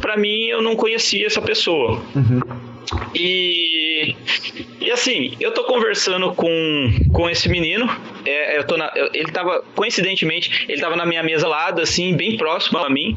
para 0.00 0.16
mim 0.16 0.44
eu 0.44 0.62
não 0.62 0.76
conhecia 0.76 1.26
essa 1.26 1.40
pessoa. 1.40 2.02
Uhum. 2.14 2.73
E, 3.14 4.14
e 4.80 4.90
assim, 4.90 5.36
eu 5.40 5.52
tô 5.52 5.64
conversando 5.64 6.32
com, 6.32 6.90
com 7.12 7.28
esse 7.28 7.48
menino. 7.48 7.88
É, 8.24 8.58
eu 8.58 8.66
tô 8.66 8.76
na, 8.76 8.92
ele 9.12 9.30
tava, 9.30 9.62
coincidentemente, 9.74 10.64
ele 10.68 10.80
tava 10.80 10.96
na 10.96 11.04
minha 11.04 11.22
mesa 11.22 11.46
lado, 11.46 11.80
assim, 11.80 12.16
bem 12.16 12.36
próximo 12.36 12.78
a 12.78 12.90
mim. 12.90 13.16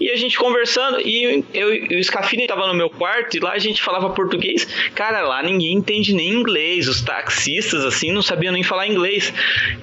E 0.00 0.10
a 0.10 0.16
gente 0.16 0.38
conversando, 0.38 1.00
e 1.00 1.44
eu, 1.52 1.98
o 1.98 2.04
Scafini 2.04 2.46
tava 2.46 2.66
no 2.66 2.74
meu 2.74 2.88
quarto, 2.88 3.36
e 3.36 3.40
lá 3.40 3.52
a 3.52 3.58
gente 3.58 3.82
falava 3.82 4.10
português. 4.10 4.64
Cara, 4.94 5.22
lá 5.22 5.42
ninguém 5.42 5.74
entende 5.74 6.14
nem 6.14 6.30
inglês. 6.30 6.88
Os 6.88 7.02
taxistas, 7.02 7.84
assim, 7.84 8.12
não 8.12 8.22
sabiam 8.22 8.52
nem 8.52 8.62
falar 8.62 8.86
inglês. 8.86 9.32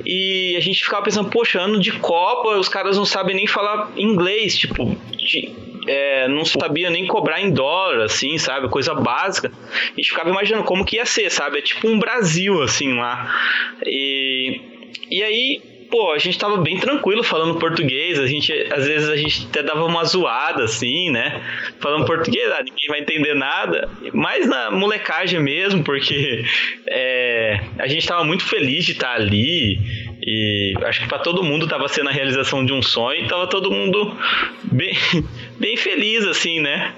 E 0.06 0.56
a 0.58 0.60
gente 0.60 0.84
ficava 0.84 1.04
pensando, 1.04 1.30
poxa, 1.30 1.60
ano 1.60 1.80
de 1.80 1.92
Copa, 1.94 2.58
os 2.58 2.70
caras 2.70 2.98
não 2.98 3.06
sabem 3.06 3.36
nem 3.36 3.48
falar 3.48 3.92
inglês. 3.96 4.58
Tipo, 4.58 4.96
de, 5.18 5.52
é, 5.88 6.28
não 6.28 6.46
sabia 6.46 6.90
nem 6.90 7.06
cobrar 7.08 7.42
em 7.42 7.52
dólar, 7.52 8.06
assim, 8.06 8.38
sabe? 8.38 8.70
Coisa 8.70 8.94
básica. 8.94 9.52
A 9.52 9.96
gente 9.96 10.10
ficava 10.10 10.30
imaginando 10.30 10.64
como 10.64 10.86
que 10.86 10.98
ia 10.98 11.06
ser, 11.06 11.30
sabe? 11.30 11.60
É 11.60 11.62
tipo 11.62 11.88
um 11.88 12.00
Brasil, 12.00 12.62
assim, 12.62 12.94
lá. 12.96 13.34
E, 13.86 14.62
e 15.10 15.24
aí, 15.24 15.62
pô, 15.90 16.12
a 16.12 16.18
gente 16.18 16.38
tava 16.38 16.58
bem 16.58 16.78
tranquilo 16.78 17.24
falando 17.24 17.60
português, 17.60 18.20
a 18.20 18.28
gente, 18.28 18.52
às 18.72 18.86
vezes 18.86 19.10
a 19.10 19.16
gente 19.16 19.48
até 19.50 19.64
dava 19.64 19.86
uma 19.86 20.04
zoada, 20.04 20.64
assim, 20.64 21.10
né? 21.10 21.42
Falando 21.80 22.06
português, 22.06 22.52
ah, 22.52 22.64
ninguém 22.64 22.90
vai 22.90 23.00
entender 23.00 23.34
nada, 23.34 23.90
mas 24.14 24.48
na 24.48 24.72
molecagem 24.72 25.40
mesmo, 25.40 25.84
porque 25.84 26.44
é, 26.88 27.60
a 27.80 27.88
gente 27.88 28.06
tava 28.08 28.24
muito 28.24 28.44
feliz 28.44 28.86
de 28.86 28.94
estar 28.94 29.14
ali, 29.14 29.80
e 30.22 30.74
acho 30.84 31.02
que 31.02 31.08
para 31.08 31.20
todo 31.20 31.44
mundo 31.44 31.68
tava 31.68 31.88
sendo 31.88 32.10
a 32.10 32.12
realização 32.12 32.66
de 32.66 32.74
um 32.74 32.82
sonho, 32.82 33.28
tava 33.28 33.48
todo 33.48 33.72
mundo 33.72 34.18
bem, 34.64 34.96
bem 35.58 35.78
feliz, 35.78 36.26
assim, 36.26 36.60
né? 36.60 36.94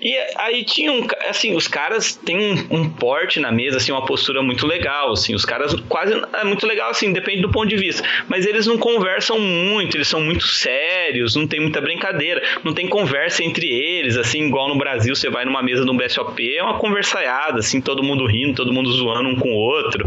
E 0.00 0.16
aí 0.36 0.64
tinha 0.64 0.92
um, 0.92 1.06
assim, 1.28 1.54
os 1.54 1.66
caras 1.66 2.14
têm 2.14 2.38
um, 2.38 2.66
um, 2.80 2.90
porte 2.90 3.40
na 3.40 3.50
mesa, 3.50 3.78
assim, 3.78 3.92
uma 3.92 4.04
postura 4.04 4.42
muito 4.42 4.66
legal, 4.66 5.12
assim, 5.12 5.34
os 5.34 5.44
caras 5.44 5.74
quase, 5.88 6.12
é 6.34 6.44
muito 6.44 6.66
legal, 6.66 6.90
assim, 6.90 7.12
depende 7.12 7.42
do 7.42 7.50
ponto 7.50 7.68
de 7.68 7.76
vista, 7.76 8.06
mas 8.28 8.46
eles 8.46 8.66
não 8.66 8.76
conversam 8.76 9.38
muito, 9.38 9.96
eles 9.96 10.08
são 10.08 10.20
muito 10.20 10.46
sérios, 10.46 11.34
não 11.34 11.46
tem 11.46 11.60
muita 11.60 11.80
brincadeira, 11.80 12.42
não 12.62 12.74
tem 12.74 12.86
conversa 12.86 13.42
entre 13.42 13.66
eles, 13.66 14.16
assim, 14.16 14.46
igual 14.46 14.68
no 14.68 14.76
Brasil, 14.76 15.14
você 15.14 15.30
vai 15.30 15.44
numa 15.44 15.62
mesa 15.62 15.84
do 15.84 15.94
BSOP, 15.94 16.56
é 16.56 16.62
uma 16.62 16.78
conversaiada, 16.78 17.60
assim, 17.60 17.80
todo 17.80 18.02
mundo 18.02 18.26
rindo, 18.26 18.54
todo 18.54 18.72
mundo 18.72 18.90
zoando 18.92 19.28
um 19.28 19.36
com 19.36 19.48
o 19.48 19.56
outro, 19.56 20.06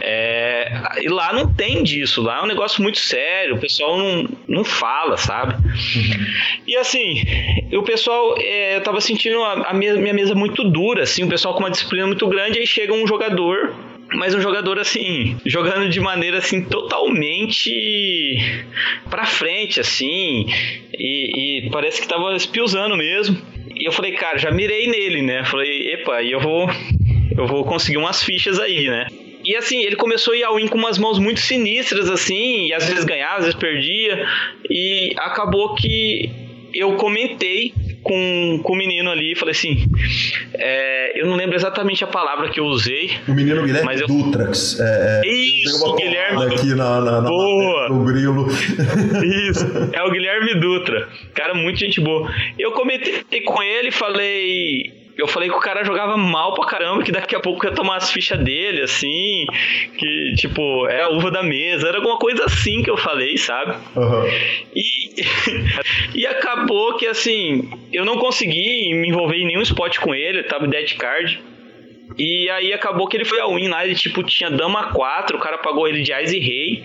é, 0.00 0.80
e 1.02 1.08
lá 1.08 1.32
não 1.32 1.52
tem 1.52 1.82
disso, 1.82 2.22
lá 2.22 2.38
é 2.38 2.42
um 2.42 2.46
negócio 2.46 2.82
muito 2.82 2.98
sério, 2.98 3.56
o 3.56 3.58
pessoal 3.58 3.98
não, 3.98 4.28
não 4.46 4.64
fala, 4.64 5.16
sabe? 5.16 5.54
Uhum. 5.54 6.26
E 6.66 6.76
assim, 6.76 7.23
o 7.72 7.82
pessoal, 7.82 8.34
é, 8.38 8.80
tava 8.80 9.00
sentindo 9.00 9.42
a, 9.42 9.70
a, 9.70 9.74
minha 9.74 10.14
mesa 10.14 10.34
muito 10.34 10.64
dura, 10.64 11.02
assim, 11.02 11.22
o 11.24 11.28
pessoal 11.28 11.54
com 11.54 11.60
uma 11.60 11.70
disciplina 11.70 12.06
muito 12.06 12.26
grande, 12.28 12.58
aí 12.58 12.66
chega 12.66 12.92
um 12.92 13.06
jogador 13.06 13.74
mas 14.16 14.34
um 14.34 14.40
jogador 14.40 14.78
assim, 14.78 15.36
jogando 15.44 15.88
de 15.88 15.98
maneira 15.98 16.38
assim 16.38 16.62
totalmente 16.62 18.38
para 19.10 19.24
frente 19.24 19.80
assim, 19.80 20.46
e, 20.96 21.66
e, 21.66 21.70
parece 21.70 22.00
que 22.00 22.06
tava 22.06 22.34
espiusando 22.36 22.96
mesmo. 22.96 23.36
E 23.74 23.84
eu 23.88 23.92
falei, 23.92 24.12
cara, 24.12 24.38
já 24.38 24.52
mirei 24.52 24.86
nele, 24.86 25.20
né? 25.20 25.44
Falei, 25.44 25.94
epa, 25.94 26.22
e 26.22 26.30
eu 26.30 26.38
vou 26.38 26.68
eu 27.36 27.46
vou 27.46 27.64
conseguir 27.64 27.96
umas 27.96 28.22
fichas 28.22 28.60
aí, 28.60 28.86
né? 28.88 29.06
E 29.44 29.56
assim, 29.56 29.82
ele 29.82 29.96
começou 29.96 30.32
a 30.32 30.36
ir 30.36 30.44
ao 30.44 30.56
win 30.56 30.68
com 30.68 30.78
umas 30.78 30.96
mãos 30.96 31.18
muito 31.18 31.40
sinistras, 31.40 32.08
assim, 32.08 32.68
e 32.68 32.72
às 32.72 32.88
vezes 32.88 33.04
ganhava, 33.04 33.38
às 33.38 33.44
vezes 33.44 33.58
perdia, 33.58 34.26
e 34.70 35.12
acabou 35.18 35.74
que 35.74 36.30
eu 36.74 36.96
comentei 36.96 37.72
com, 38.02 38.60
com 38.62 38.72
o 38.72 38.76
menino 38.76 39.10
ali 39.10 39.32
e 39.32 39.34
falei 39.34 39.52
assim: 39.52 39.86
é, 40.52 41.20
eu 41.20 41.26
não 41.26 41.36
lembro 41.36 41.54
exatamente 41.54 42.04
a 42.04 42.06
palavra 42.06 42.50
que 42.50 42.60
eu 42.60 42.64
usei. 42.66 43.10
O 43.26 43.32
menino 43.32 43.62
Guilherme 43.62 43.86
mas 43.86 44.00
eu... 44.00 44.06
Dutrax. 44.06 44.78
É, 44.80 45.22
é, 45.24 45.28
Isso, 45.28 45.94
Guilherme. 45.94 46.44
Aqui 46.44 46.74
na, 46.74 47.00
na, 47.00 47.20
na 47.20 47.28
boa. 47.28 47.88
no 47.88 48.04
grilo. 48.04 48.46
Isso, 49.48 49.66
é 49.92 50.02
o 50.02 50.10
Guilherme 50.10 50.54
Dutra. 50.56 51.08
Cara, 51.32 51.54
muito 51.54 51.78
gente 51.78 52.00
boa. 52.00 52.30
Eu 52.58 52.72
comentei 52.72 53.40
com 53.44 53.62
ele 53.62 53.88
e 53.88 53.92
falei 53.92 55.03
eu 55.16 55.28
falei 55.28 55.48
que 55.48 55.54
o 55.54 55.60
cara 55.60 55.84
jogava 55.84 56.16
mal 56.16 56.54
pra 56.54 56.66
caramba, 56.66 57.02
que 57.02 57.12
daqui 57.12 57.36
a 57.36 57.40
pouco 57.40 57.64
ia 57.64 57.72
tomar 57.72 57.96
as 57.96 58.10
fichas 58.10 58.38
dele, 58.38 58.82
assim, 58.82 59.46
que, 59.96 60.34
tipo, 60.36 60.86
é 60.88 61.02
a 61.02 61.08
uva 61.08 61.30
da 61.30 61.42
mesa, 61.42 61.88
era 61.88 61.98
alguma 61.98 62.18
coisa 62.18 62.44
assim 62.44 62.82
que 62.82 62.90
eu 62.90 62.96
falei, 62.96 63.36
sabe? 63.36 63.76
Uhum. 63.94 64.24
E, 64.74 65.24
e 66.22 66.26
acabou 66.26 66.96
que, 66.96 67.06
assim, 67.06 67.68
eu 67.92 68.04
não 68.04 68.18
consegui 68.18 68.92
me 68.94 69.08
envolver 69.08 69.36
em 69.36 69.46
nenhum 69.46 69.62
spot 69.62 69.98
com 69.98 70.14
ele, 70.14 70.42
tava 70.42 70.66
dead 70.66 70.96
card. 70.96 71.40
E 72.18 72.48
aí 72.50 72.72
acabou 72.72 73.08
que 73.08 73.16
ele 73.16 73.24
foi 73.24 73.40
ao 73.40 73.54
win 73.54 73.68
lá, 73.68 73.84
ele 73.84 73.94
tipo 73.94 74.22
tinha 74.22 74.50
dama 74.50 74.92
4, 74.92 75.36
o 75.36 75.40
cara 75.40 75.58
pagou 75.58 75.88
ele 75.88 76.02
de 76.02 76.12
Ice 76.12 76.36
e 76.36 76.40
rei. 76.40 76.84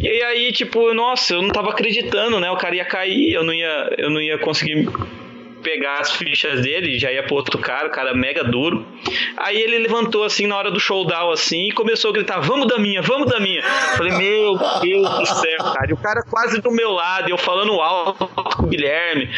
E 0.00 0.22
aí 0.22 0.52
tipo, 0.52 0.94
nossa, 0.94 1.34
eu 1.34 1.42
não 1.42 1.50
tava 1.50 1.70
acreditando, 1.70 2.40
né? 2.40 2.50
O 2.50 2.56
cara 2.56 2.74
ia 2.74 2.84
cair, 2.84 3.32
eu 3.32 3.44
não 3.44 3.52
ia 3.52 3.94
eu 3.98 4.08
não 4.08 4.20
ia 4.20 4.38
conseguir 4.38 4.88
pegar 5.62 6.00
as 6.00 6.12
fichas 6.12 6.60
dele, 6.60 6.98
já 6.98 7.10
ia 7.12 7.22
pro 7.22 7.36
outro 7.36 7.58
cara, 7.58 7.88
o 7.88 7.90
cara 7.90 8.14
mega 8.14 8.44
duro. 8.44 8.86
Aí 9.36 9.60
ele 9.60 9.78
levantou 9.78 10.24
assim 10.24 10.46
na 10.46 10.56
hora 10.56 10.70
do 10.70 10.80
showdown 10.80 11.30
assim 11.30 11.68
e 11.68 11.72
começou 11.72 12.10
a 12.10 12.14
gritar: 12.14 12.40
Vamos 12.40 12.66
da 12.66 12.78
minha, 12.78 13.00
vamos 13.02 13.30
da 13.30 13.40
minha. 13.40 13.62
Falei, 13.62 14.12
meu 14.12 14.58
Deus 14.80 15.08
do 15.18 15.26
céu, 15.26 15.58
cara. 15.58 15.86
E 15.88 15.92
o 15.92 15.96
cara 15.96 16.22
quase 16.28 16.60
do 16.60 16.70
meu 16.70 16.90
lado, 16.90 17.30
eu 17.30 17.38
falando 17.38 17.72
alto 17.80 18.28
com 18.56 18.64
o 18.64 18.68
Guilherme. 18.68 19.28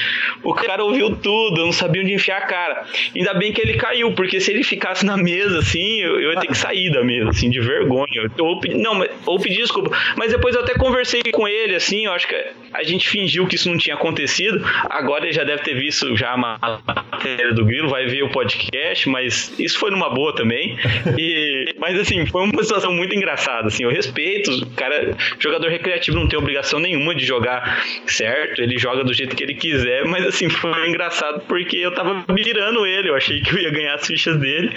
O 0.42 0.54
cara 0.54 0.84
ouviu 0.84 1.16
tudo, 1.16 1.60
eu 1.60 1.66
não 1.66 1.72
sabia 1.72 2.02
onde 2.02 2.12
enfiar 2.12 2.38
a 2.38 2.46
cara. 2.46 2.84
Ainda 3.14 3.34
bem 3.34 3.52
que 3.52 3.60
ele 3.60 3.74
caiu, 3.74 4.12
porque 4.12 4.40
se 4.40 4.50
ele 4.50 4.62
ficasse 4.62 5.04
na 5.04 5.16
mesa 5.16 5.58
assim, 5.58 6.00
eu, 6.00 6.20
eu 6.20 6.32
ia 6.32 6.40
ter 6.40 6.46
que 6.46 6.56
sair 6.56 6.90
da 6.90 7.04
mesa, 7.04 7.30
assim, 7.30 7.50
de 7.50 7.60
vergonha. 7.60 8.30
Ou, 8.38 8.60
não, 8.76 9.06
ou 9.26 9.38
pedir 9.38 9.62
desculpa. 9.62 9.96
Mas 10.16 10.32
depois 10.32 10.54
eu 10.54 10.62
até 10.62 10.74
conversei 10.74 11.22
com 11.32 11.46
ele, 11.46 11.74
assim, 11.74 12.06
eu 12.06 12.12
acho 12.12 12.28
que 12.28 12.34
a 12.72 12.82
gente 12.82 13.08
fingiu 13.08 13.46
que 13.46 13.54
isso 13.54 13.68
não 13.68 13.78
tinha 13.78 13.94
acontecido. 13.94 14.64
Agora 14.90 15.24
ele 15.24 15.32
já 15.32 15.44
deve 15.44 15.62
ter 15.62 15.74
visto 15.74 16.13
já 16.16 16.32
a 16.32 16.36
matéria 16.36 17.52
do 17.52 17.64
Grilo, 17.64 17.88
vai 17.88 18.06
ver 18.06 18.22
o 18.22 18.30
podcast, 18.30 19.08
mas 19.08 19.52
isso 19.58 19.78
foi 19.78 19.90
numa 19.90 20.10
boa 20.10 20.34
também. 20.34 20.76
E, 21.16 21.74
mas 21.78 21.98
assim, 21.98 22.26
foi 22.26 22.42
uma 22.42 22.62
situação 22.62 22.92
muito 22.92 23.14
engraçada, 23.14 23.68
assim, 23.68 23.84
eu 23.84 23.90
respeito, 23.90 24.50
o 24.50 24.70
cara, 24.70 25.16
jogador 25.38 25.68
recreativo 25.68 26.18
não 26.18 26.28
tem 26.28 26.38
obrigação 26.38 26.80
nenhuma 26.80 27.14
de 27.14 27.24
jogar 27.24 27.84
certo, 28.06 28.60
ele 28.60 28.78
joga 28.78 29.04
do 29.04 29.14
jeito 29.14 29.36
que 29.36 29.42
ele 29.42 29.54
quiser, 29.54 30.04
mas 30.04 30.26
assim, 30.26 30.48
foi 30.48 30.88
engraçado 30.88 31.42
porque 31.46 31.76
eu 31.76 31.92
tava 31.92 32.24
mirando 32.32 32.84
ele, 32.86 33.10
eu 33.10 33.14
achei 33.14 33.40
que 33.40 33.54
eu 33.54 33.60
ia 33.60 33.70
ganhar 33.70 33.94
as 33.94 34.06
fichas 34.06 34.36
dele 34.38 34.72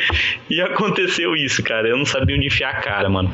e 0.50 0.62
aconteceu 0.62 1.36
isso, 1.36 1.64
cara, 1.64 1.88
eu 1.88 1.98
não 1.98 2.06
sabia 2.06 2.36
onde 2.36 2.48
enfiar 2.48 2.70
a 2.70 2.82
cara, 2.82 3.10
mano. 3.10 3.34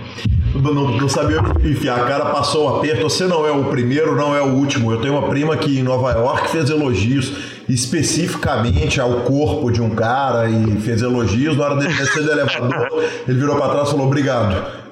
Não, 0.54 0.74
não 0.74 1.10
sabia 1.10 1.40
enfiar 1.64 2.00
a 2.00 2.06
cara, 2.06 2.26
passou 2.26 2.66
um 2.66 2.78
aperto. 2.78 3.04
Você 3.04 3.26
não 3.26 3.46
é 3.46 3.52
o 3.52 3.66
primeiro, 3.66 4.16
não 4.16 4.36
é 4.36 4.42
o 4.42 4.54
último. 4.54 4.92
Eu 4.92 5.02
tenho 5.02 5.18
uma 5.18 5.28
prima 5.28 5.58
que 5.58 5.80
em 5.80 5.84
Nova 5.84 6.12
York 6.12 6.50
fez 6.50 6.70
elogios 6.70 7.34
especificamente 7.68 9.00
ao 9.00 9.22
corpo 9.22 9.72
de 9.72 9.82
um 9.82 9.90
cara 9.90 10.50
e 10.50 10.80
fez 10.82 11.02
elogios. 11.02 11.58
Na 11.58 11.66
hora 11.66 11.76
dele 11.78 11.94
descer 11.94 12.24
do 12.24 12.32
elevador, 12.32 13.04
ele 13.28 13.40
virou 13.40 13.56
para 13.56 13.70
trás 13.70 13.88
e 13.88 13.92
falou: 13.92 14.08
Obrigado. 14.08 14.83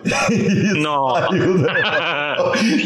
Não. 0.78 1.14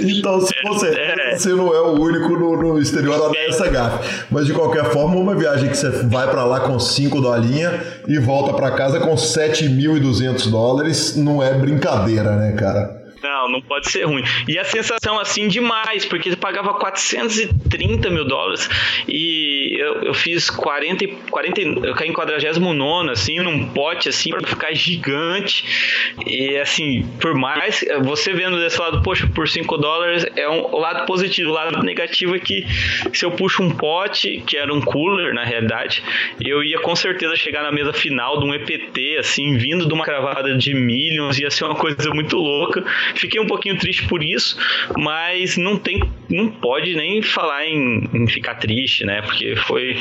então, 0.03 0.41
se 0.41 0.53
você, 0.63 0.87
é. 0.87 1.35
você 1.35 1.49
não 1.49 1.73
é 1.73 1.81
o 1.81 1.99
único 1.99 2.29
no, 2.29 2.57
no 2.57 2.81
exterior 2.81 3.15
a 3.15 3.27
dar 3.29 3.37
essa 3.47 3.67
gafe. 3.69 4.25
Mas 4.29 4.45
de 4.45 4.53
qualquer 4.53 4.85
forma, 4.85 5.15
uma 5.15 5.35
viagem 5.35 5.69
que 5.69 5.77
você 5.77 5.89
vai 5.89 6.29
para 6.29 6.43
lá 6.43 6.61
com 6.61 6.79
5 6.79 7.21
dolinha 7.21 7.79
e 8.07 8.17
volta 8.19 8.53
para 8.53 8.71
casa 8.71 8.99
com 8.99 9.15
7.200 9.15 10.49
dólares 10.49 11.15
não 11.15 11.41
é 11.41 11.53
brincadeira, 11.53 12.35
né, 12.35 12.51
cara? 12.53 13.03
Não, 13.35 13.49
não 13.49 13.61
pode 13.61 13.91
ser 13.91 14.05
ruim. 14.05 14.23
E 14.47 14.57
a 14.57 14.63
sensação 14.63 15.19
assim 15.19 15.47
demais, 15.47 16.05
porque 16.05 16.29
ele 16.29 16.37
pagava 16.37 16.73
430 16.75 18.09
mil 18.09 18.25
dólares 18.25 18.69
e 19.07 19.75
eu, 19.77 20.03
eu 20.03 20.13
fiz 20.13 20.49
40, 20.49 21.05
40, 21.29 21.61
eu 21.61 21.93
caí 21.95 22.09
em 22.09 22.13
49 22.13 23.11
assim, 23.11 23.39
num 23.39 23.67
pote 23.67 24.07
assim, 24.07 24.29
para 24.29 24.47
ficar 24.47 24.73
gigante. 24.73 26.13
E 26.25 26.57
assim, 26.57 27.05
por 27.19 27.35
mais 27.35 27.83
você 28.03 28.31
vendo 28.31 28.57
desse 28.57 28.79
lado, 28.79 29.01
poxa, 29.03 29.27
por 29.27 29.49
5 29.49 29.77
dólares 29.77 30.25
é 30.35 30.49
um, 30.49 30.77
lado 30.77 31.05
positivo. 31.05 31.51
O 31.51 31.53
lado 31.53 31.83
negativo 31.83 32.35
é 32.35 32.39
que 32.39 32.65
se 33.13 33.25
eu 33.25 33.31
puxo 33.31 33.63
um 33.63 33.69
pote, 33.69 34.41
que 34.47 34.57
era 34.57 34.73
um 34.73 34.81
cooler 34.81 35.33
na 35.33 35.43
realidade, 35.43 36.01
eu 36.39 36.63
ia 36.63 36.79
com 36.79 36.95
certeza 36.95 37.35
chegar 37.35 37.63
na 37.63 37.71
mesa 37.71 37.91
final 37.91 38.39
de 38.39 38.45
um 38.45 38.53
EPT, 38.53 39.17
assim, 39.19 39.57
vindo 39.57 39.85
de 39.85 39.93
uma 39.93 40.05
cravada 40.05 40.57
de 40.57 40.73
millions, 40.73 41.37
ia 41.37 41.51
ser 41.51 41.65
uma 41.65 41.75
coisa 41.75 42.09
muito 42.13 42.37
louca. 42.37 42.83
Fiquei 43.25 43.41
um 43.41 43.47
pouquinho 43.47 43.75
triste 43.79 44.07
por 44.07 44.23
isso, 44.23 44.55
mas 44.95 45.57
não 45.57 45.79
tem, 45.79 45.99
não 46.29 46.49
pode 46.49 46.95
nem 46.95 47.21
falar 47.21 47.65
em, 47.65 48.09
em 48.13 48.27
ficar 48.27 48.55
triste, 48.55 49.05
né? 49.05 49.21
Porque 49.21 49.55
foi 49.55 49.97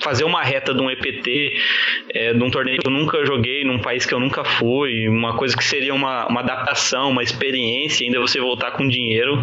fazer 0.00 0.24
uma 0.24 0.42
reta 0.42 0.72
de 0.72 0.80
um 0.80 0.90
EPT, 0.90 1.52
é, 2.14 2.32
de 2.32 2.42
um 2.42 2.50
torneio 2.50 2.78
que 2.78 2.86
eu 2.86 2.90
nunca 2.90 3.24
joguei, 3.24 3.64
num 3.64 3.78
país 3.78 4.06
que 4.06 4.14
eu 4.14 4.20
nunca 4.20 4.44
fui, 4.44 5.08
uma 5.08 5.36
coisa 5.36 5.56
que 5.56 5.64
seria 5.64 5.94
uma, 5.94 6.26
uma 6.26 6.40
adaptação, 6.40 7.10
uma 7.10 7.22
experiência, 7.22 8.06
ainda 8.06 8.18
você 8.20 8.40
voltar 8.40 8.72
com 8.72 8.88
dinheiro, 8.88 9.42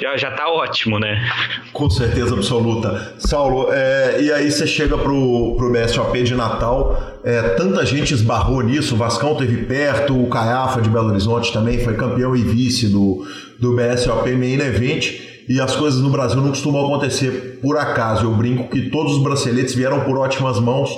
já, 0.00 0.16
já 0.16 0.30
tá 0.30 0.48
ótimo, 0.48 0.98
né? 0.98 1.28
Com 1.72 1.90
certeza 1.90 2.34
absoluta. 2.34 3.14
Saulo, 3.18 3.68
é, 3.72 4.22
e 4.22 4.32
aí 4.32 4.50
você 4.50 4.66
chega 4.66 4.96
pro, 4.96 5.54
pro 5.56 5.72
BSOP 5.72 6.22
de 6.22 6.34
Natal, 6.34 7.18
é, 7.24 7.42
tanta 7.50 7.84
gente 7.84 8.14
esbarrou 8.14 8.62
nisso, 8.62 8.94
o 8.94 8.98
Vascão 8.98 9.34
teve 9.34 9.64
perto, 9.64 10.20
o 10.20 10.28
Caiafa 10.28 10.80
de 10.80 10.88
Belo 10.88 11.10
Horizonte 11.10 11.52
também 11.52 11.78
foi 11.78 11.94
campeão 11.94 12.36
e 12.36 12.42
vice 12.42 12.88
do, 12.88 13.26
do 13.58 13.74
BSOP 13.74 14.30
Main 14.32 14.60
Event. 14.60 15.28
E 15.48 15.60
as 15.60 15.74
coisas 15.74 16.00
no 16.00 16.10
Brasil 16.10 16.40
não 16.40 16.50
costumam 16.50 16.84
acontecer 16.84 17.58
por 17.62 17.76
acaso. 17.78 18.26
Eu 18.26 18.34
brinco 18.34 18.68
que 18.68 18.90
todos 18.90 19.16
os 19.16 19.22
braceletes 19.22 19.74
vieram 19.74 20.00
por 20.00 20.18
ótimas 20.18 20.60
mãos 20.60 20.90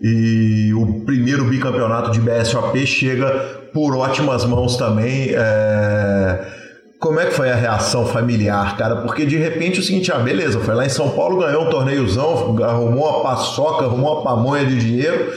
e 0.00 0.72
o 0.74 1.04
primeiro 1.06 1.44
bicampeonato 1.44 2.10
de 2.10 2.20
BSOP 2.20 2.86
chega 2.86 3.30
por 3.72 3.96
ótimas 3.96 4.44
mãos 4.44 4.76
também. 4.76 5.30
É... 5.32 6.64
Como 7.00 7.18
é 7.18 7.26
que 7.26 7.32
foi 7.32 7.50
a 7.50 7.54
reação 7.54 8.06
familiar, 8.06 8.76
cara? 8.76 8.96
Porque 8.96 9.24
de 9.26 9.36
repente 9.36 9.78
é 9.78 9.80
o 9.80 9.84
seguinte, 9.84 10.12
ah, 10.12 10.18
beleza, 10.18 10.60
foi 10.60 10.74
lá 10.74 10.86
em 10.86 10.90
São 10.90 11.10
Paulo, 11.10 11.38
ganhou 11.38 11.66
um 11.66 11.70
torneiozão, 11.70 12.56
arrumou 12.62 13.08
uma 13.08 13.22
paçoca, 13.22 13.84
arrumou 13.84 14.14
uma 14.14 14.22
pamonha 14.22 14.64
de 14.64 14.78
dinheiro 14.78 15.32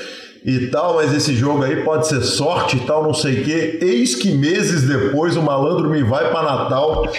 e 0.48 0.68
tal, 0.68 0.96
mas 0.96 1.14
esse 1.14 1.36
jogo 1.36 1.62
aí 1.62 1.84
pode 1.84 2.08
ser 2.08 2.22
sorte 2.22 2.78
e 2.78 2.80
tal, 2.80 3.04
não 3.04 3.14
sei 3.14 3.42
o 3.42 3.44
quê. 3.44 3.80
Eis 3.82 4.16
que 4.16 4.32
meses 4.32 4.88
depois 4.88 5.36
o 5.36 5.42
malandro 5.42 5.90
me 5.90 6.02
vai 6.02 6.32
para 6.32 6.42
Natal 6.42 7.04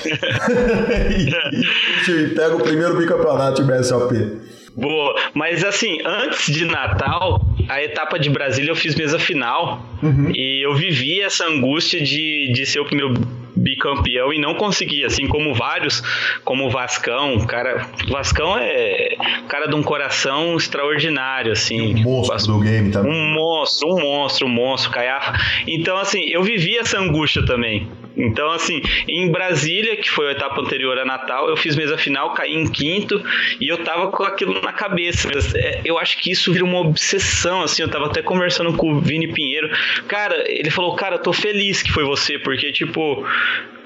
e, 1.14 2.10
e, 2.10 2.28
pega 2.30 2.56
o 2.56 2.62
primeiro 2.62 2.96
bicampeonato 2.96 3.62
de 3.62 3.70
BSOP. 3.70 4.14
Boa, 4.74 5.14
mas 5.34 5.62
assim, 5.62 5.98
antes 6.06 6.50
de 6.50 6.64
Natal, 6.64 7.42
a 7.68 7.82
etapa 7.82 8.18
de 8.18 8.30
Brasília 8.30 8.70
eu 8.70 8.76
fiz 8.76 8.94
mesa 8.94 9.18
final 9.18 9.84
uhum. 10.02 10.30
e 10.34 10.64
eu 10.64 10.74
vivi 10.74 11.20
essa 11.20 11.46
angústia 11.46 12.02
de, 12.02 12.50
de 12.54 12.64
ser 12.64 12.80
o 12.80 12.86
primeiro 12.86 13.12
bicampeão 13.58 14.32
e 14.32 14.38
não 14.38 14.54
consegui, 14.54 15.04
assim 15.04 15.26
como 15.26 15.54
vários, 15.54 16.02
como 16.44 16.66
o 16.66 16.70
Vascão, 16.70 17.46
cara, 17.46 17.86
Vascão 18.08 18.56
é 18.58 19.16
cara 19.48 19.66
de 19.66 19.74
um 19.74 19.82
coração 19.82 20.56
extraordinário, 20.56 21.52
assim. 21.52 21.96
Um 21.96 22.02
monstro 22.02 22.54
do 22.54 22.60
game 22.60 22.90
também. 22.90 23.12
Um 23.12 23.34
monstro, 23.34 23.88
um 23.88 24.00
monstro, 24.00 24.46
um 24.46 24.50
monstro, 24.50 24.90
Caiafa. 24.90 25.32
Então, 25.66 25.96
assim, 25.96 26.22
eu 26.28 26.42
vivi 26.42 26.76
essa 26.76 26.98
angústia 26.98 27.44
também. 27.44 27.88
Então, 28.18 28.50
assim, 28.50 28.82
em 29.06 29.30
Brasília, 29.30 29.96
que 29.96 30.10
foi 30.10 30.28
a 30.28 30.32
etapa 30.32 30.60
anterior 30.60 30.98
a 30.98 31.04
Natal, 31.04 31.48
eu 31.48 31.56
fiz 31.56 31.76
mesa 31.76 31.96
final, 31.96 32.34
caí 32.34 32.54
em 32.54 32.68
quinto 32.68 33.22
e 33.60 33.68
eu 33.68 33.82
tava 33.84 34.10
com 34.10 34.24
aquilo 34.24 34.60
na 34.60 34.72
cabeça. 34.72 35.28
É, 35.54 35.82
eu 35.84 35.98
acho 35.98 36.18
que 36.18 36.30
isso 36.30 36.52
vira 36.52 36.64
uma 36.64 36.80
obsessão, 36.80 37.62
assim. 37.62 37.82
Eu 37.82 37.88
tava 37.88 38.06
até 38.06 38.20
conversando 38.20 38.72
com 38.76 38.92
o 38.92 39.00
Vini 39.00 39.28
Pinheiro. 39.32 39.70
Cara, 40.06 40.44
ele 40.48 40.70
falou, 40.70 40.94
cara, 40.96 41.18
tô 41.18 41.32
feliz 41.32 41.82
que 41.82 41.92
foi 41.92 42.04
você, 42.04 42.38
porque, 42.38 42.72
tipo, 42.72 43.24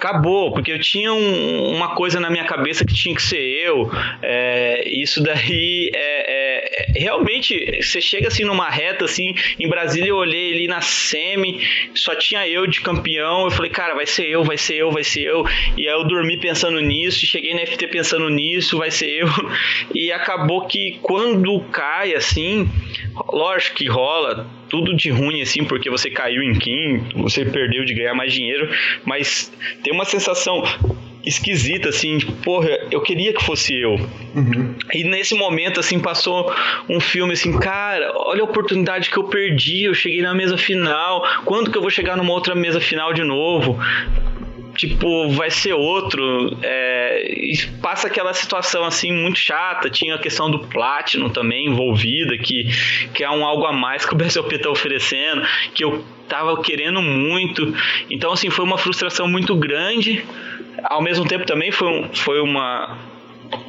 acabou, 0.03 0.53
porque 0.53 0.73
eu 0.73 0.81
tinha 0.81 1.13
um, 1.13 1.73
uma 1.73 1.95
coisa 1.95 2.19
na 2.19 2.29
minha 2.29 2.45
cabeça 2.45 2.85
que 2.85 2.93
tinha 2.93 3.15
que 3.15 3.23
ser 3.23 3.39
eu. 3.39 3.89
É, 4.21 4.83
isso 4.89 5.23
daí 5.23 5.91
é, 5.95 6.91
é, 6.91 6.99
realmente 6.99 7.81
você 7.81 8.01
chega 8.01 8.27
assim 8.29 8.45
numa 8.45 8.69
reta 8.69 9.05
assim 9.05 9.35
em 9.59 9.69
Brasília 9.69 10.09
eu 10.09 10.17
olhei 10.17 10.53
ali 10.53 10.67
na 10.67 10.81
semi 10.81 11.61
só 11.95 12.15
tinha 12.15 12.47
eu 12.49 12.67
de 12.67 12.81
campeão 12.81 13.45
eu 13.45 13.51
falei 13.51 13.71
cara 13.71 13.95
vai 13.95 14.07
ser 14.07 14.27
eu 14.27 14.43
vai 14.43 14.59
ser 14.59 14.77
eu 14.77 14.91
vai 14.91 15.05
ser 15.05 15.23
eu 15.23 15.45
e 15.77 15.89
aí 15.89 15.95
eu 15.95 16.05
dormi 16.05 16.39
pensando 16.39 16.81
nisso 16.81 17.27
cheguei 17.27 17.55
na 17.55 17.67
FT 17.67 17.87
pensando 17.89 18.29
nisso 18.29 18.79
vai 18.79 18.91
ser 18.91 19.09
eu 19.09 19.29
e 19.95 20.13
acabou 20.13 20.67
que 20.67 20.99
quando 21.03 21.61
cai 21.71 22.15
assim 22.15 22.71
lógico 23.33 23.77
que 23.77 23.89
rola 23.89 24.47
tudo 24.73 24.97
de 24.97 25.11
ruim 25.11 25.43
assim, 25.43 25.65
porque 25.65 25.91
você 25.91 26.11
caiu 26.11 26.43
em 26.43 26.55
Kim, 26.55 26.97
você 27.15 27.45
perdeu 27.45 27.85
de 27.85 27.93
ganhar 27.93 28.15
mais 28.15 28.33
dinheiro, 28.33 28.71
mas 29.05 29.53
tem 29.85 29.93
uma 29.93 30.07
sensação 30.07 30.65
esquisita, 31.23 31.91
assim, 31.91 32.19
porra, 32.43 32.71
eu 32.91 33.03
queria 33.03 33.35
que 33.35 33.45
fosse 33.45 33.79
eu. 33.79 33.97
Uhum. 34.35 34.75
E 34.95 35.05
nesse 35.05 35.35
momento, 35.35 35.79
assim, 35.79 36.01
passou 36.01 36.51
um 36.89 36.99
filme 36.99 37.35
assim, 37.35 37.53
cara, 37.59 38.13
olha 38.17 38.41
a 38.41 38.45
oportunidade 38.45 39.11
que 39.11 39.17
eu 39.19 39.25
perdi, 39.25 39.85
eu 39.85 39.95
cheguei 39.95 40.23
na 40.23 40.33
mesa 40.33 40.57
final, 40.57 41.23
quando 41.45 41.71
que 41.71 41.77
eu 41.77 41.83
vou 41.83 41.91
chegar 41.91 42.17
numa 42.17 42.33
outra 42.33 42.55
mesa 42.55 42.81
final 42.81 43.13
de 43.13 43.23
novo? 43.23 43.79
Tipo, 44.75 45.29
vai 45.31 45.51
ser 45.51 45.73
outro. 45.73 46.57
É, 46.63 47.53
passa 47.81 48.07
aquela 48.07 48.33
situação 48.33 48.85
assim 48.85 49.13
muito 49.13 49.39
chata. 49.39 49.91
Tinha 49.91 50.15
a 50.15 50.19
questão 50.19 50.51
do 50.51 50.61
Platinum 50.61 51.29
também 51.29 51.67
envolvida, 51.67 52.37
que, 52.39 52.67
que 53.15 53.25
é 53.25 53.31
um 53.31 53.45
algo 53.45 53.65
a 53.67 53.73
mais 53.73 54.05
que 54.05 54.15
o 54.15 54.17
BSOP 54.19 54.59
tá 54.59 54.71
oferecendo, 54.71 55.43
que 55.75 55.85
eu 55.85 56.05
tava 56.29 56.61
querendo 56.63 57.03
muito. 57.03 57.75
Então, 58.11 58.33
assim, 58.33 58.51
foi 58.51 58.65
uma 58.65 58.79
frustração 58.79 59.29
muito 59.29 59.55
grande. 59.57 60.25
Ao 60.85 61.03
mesmo 61.03 61.27
tempo 61.27 61.45
também 61.45 61.71
foi, 61.71 61.89
um, 61.89 62.15
foi 62.15 62.41
uma, 62.41 62.99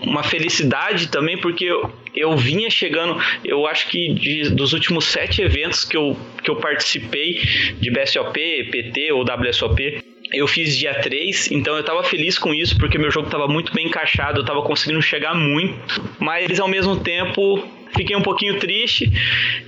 uma 0.01 0.23
felicidade 0.23 1.09
também, 1.09 1.37
porque 1.37 1.65
eu, 1.65 1.91
eu 2.15 2.35
vinha 2.37 2.69
chegando, 2.69 3.21
eu 3.43 3.67
acho 3.67 3.87
que 3.89 4.13
de, 4.13 4.49
dos 4.49 4.73
últimos 4.73 5.05
sete 5.05 5.41
eventos 5.41 5.83
que 5.83 5.97
eu, 5.97 6.17
que 6.41 6.49
eu 6.49 6.55
participei 6.55 7.41
de 7.79 7.91
BSOP, 7.91 8.69
PT 8.71 9.11
ou 9.11 9.23
WSOP, 9.23 10.03
eu 10.33 10.47
fiz 10.47 10.77
dia 10.77 10.93
3, 11.01 11.51
então 11.51 11.77
eu 11.77 11.83
tava 11.83 12.03
feliz 12.03 12.37
com 12.37 12.53
isso, 12.53 12.77
porque 12.77 12.97
meu 12.97 13.11
jogo 13.11 13.29
tava 13.29 13.47
muito 13.47 13.73
bem 13.73 13.87
encaixado, 13.87 14.41
eu 14.41 14.45
tava 14.45 14.61
conseguindo 14.63 15.01
chegar 15.01 15.35
muito, 15.35 16.01
mas 16.19 16.59
ao 16.59 16.67
mesmo 16.67 16.97
tempo 16.97 17.63
fiquei 17.95 18.15
um 18.15 18.21
pouquinho 18.21 18.59
triste. 18.59 19.11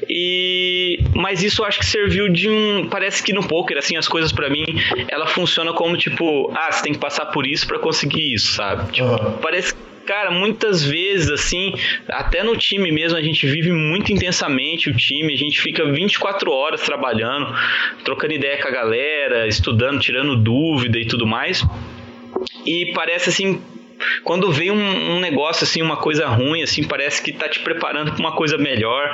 E 0.10 1.00
mas 1.14 1.44
isso 1.44 1.64
acho 1.64 1.80
que 1.80 1.86
serviu 1.86 2.28
de 2.30 2.50
um, 2.50 2.88
parece 2.90 3.24
que 3.24 3.32
no 3.32 3.48
poker 3.48 3.78
assim 3.78 3.96
as 3.96 4.08
coisas 4.08 4.32
para 4.32 4.50
mim, 4.50 4.66
ela 5.08 5.28
funciona 5.28 5.74
como 5.74 5.96
tipo, 5.96 6.52
ah, 6.56 6.72
você 6.72 6.84
tem 6.84 6.94
que 6.94 7.00
passar 7.00 7.28
por 7.28 7.46
isso 7.46 7.68
para 7.68 7.80
conseguir 7.80 8.34
isso, 8.34 8.54
sabe? 8.54 8.92
Tipo, 8.92 9.08
uhum. 9.08 9.38
parece 9.42 9.74
Cara, 10.06 10.30
muitas 10.30 10.84
vezes, 10.84 11.30
assim, 11.32 11.74
até 12.08 12.44
no 12.44 12.56
time 12.56 12.92
mesmo, 12.92 13.18
a 13.18 13.22
gente 13.22 13.48
vive 13.48 13.72
muito 13.72 14.12
intensamente 14.12 14.90
o 14.90 14.96
time, 14.96 15.34
a 15.34 15.38
gente 15.38 15.60
fica 15.60 15.84
24 15.92 16.52
horas 16.52 16.82
trabalhando, 16.82 17.56
trocando 18.04 18.34
ideia 18.34 18.62
com 18.62 18.68
a 18.68 18.72
galera, 18.72 19.48
estudando, 19.48 20.00
tirando 20.00 20.36
dúvida 20.36 21.00
e 21.00 21.06
tudo 21.06 21.26
mais. 21.26 21.66
E 22.66 22.92
parece 22.94 23.30
assim, 23.30 23.62
quando 24.24 24.52
vem 24.52 24.72
um, 24.72 25.16
um, 25.16 25.20
negócio 25.20 25.64
assim, 25.64 25.82
uma 25.82 25.98
coisa 25.98 26.28
ruim, 26.28 26.62
assim, 26.62 26.84
parece 26.84 27.22
que 27.22 27.32
tá 27.32 27.48
te 27.48 27.60
preparando 27.60 28.12
para 28.12 28.20
uma 28.20 28.36
coisa 28.36 28.58
melhor. 28.58 29.10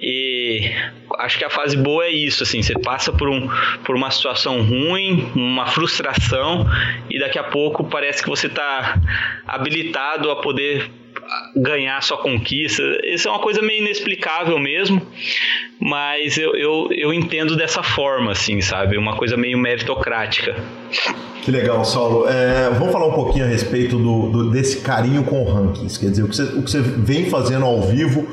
E 0.00 0.70
acho 1.18 1.38
que 1.38 1.44
a 1.44 1.50
fase 1.50 1.76
boa 1.76 2.04
é 2.04 2.10
isso, 2.10 2.42
assim, 2.42 2.62
você 2.62 2.78
passa 2.78 3.12
por, 3.12 3.28
um, 3.28 3.48
por 3.84 3.96
uma 3.96 4.10
situação 4.10 4.62
ruim, 4.62 5.30
uma 5.34 5.66
frustração, 5.66 6.66
e 7.10 7.18
daqui 7.18 7.38
a 7.38 7.44
pouco 7.44 7.84
parece 7.84 8.22
que 8.22 8.28
você 8.28 8.48
tá 8.48 9.00
habilitado 9.46 10.30
a 10.30 10.36
poder 10.36 10.90
ganhar 11.54 12.02
sua 12.02 12.16
conquista. 12.18 12.82
Isso 13.04 13.28
é 13.28 13.30
uma 13.30 13.40
coisa 13.40 13.60
meio 13.62 13.82
inexplicável 13.82 14.58
mesmo, 14.58 15.00
mas 15.80 16.36
eu, 16.36 16.54
eu, 16.54 16.88
eu 16.92 17.12
entendo 17.12 17.56
dessa 17.56 17.82
forma, 17.82 18.32
assim, 18.32 18.60
sabe? 18.60 18.96
Uma 18.96 19.16
coisa 19.16 19.36
meio 19.36 19.58
meritocrática. 19.58 20.56
Que 21.42 21.50
legal, 21.50 21.84
Saulo. 21.84 22.28
É, 22.28 22.70
vamos 22.70 22.92
falar 22.92 23.06
um 23.06 23.12
pouquinho 23.12 23.44
a 23.44 23.48
respeito 23.48 23.96
do, 23.96 24.30
do, 24.30 24.50
desse 24.50 24.80
carinho 24.80 25.24
com 25.24 25.44
rankings. 25.44 25.98
Quer 25.98 26.10
dizer, 26.10 26.22
o 26.22 26.28
que, 26.28 26.36
você, 26.36 26.42
o 26.42 26.62
que 26.62 26.70
você 26.70 26.80
vem 26.80 27.30
fazendo 27.30 27.64
ao 27.64 27.82
vivo, 27.82 28.26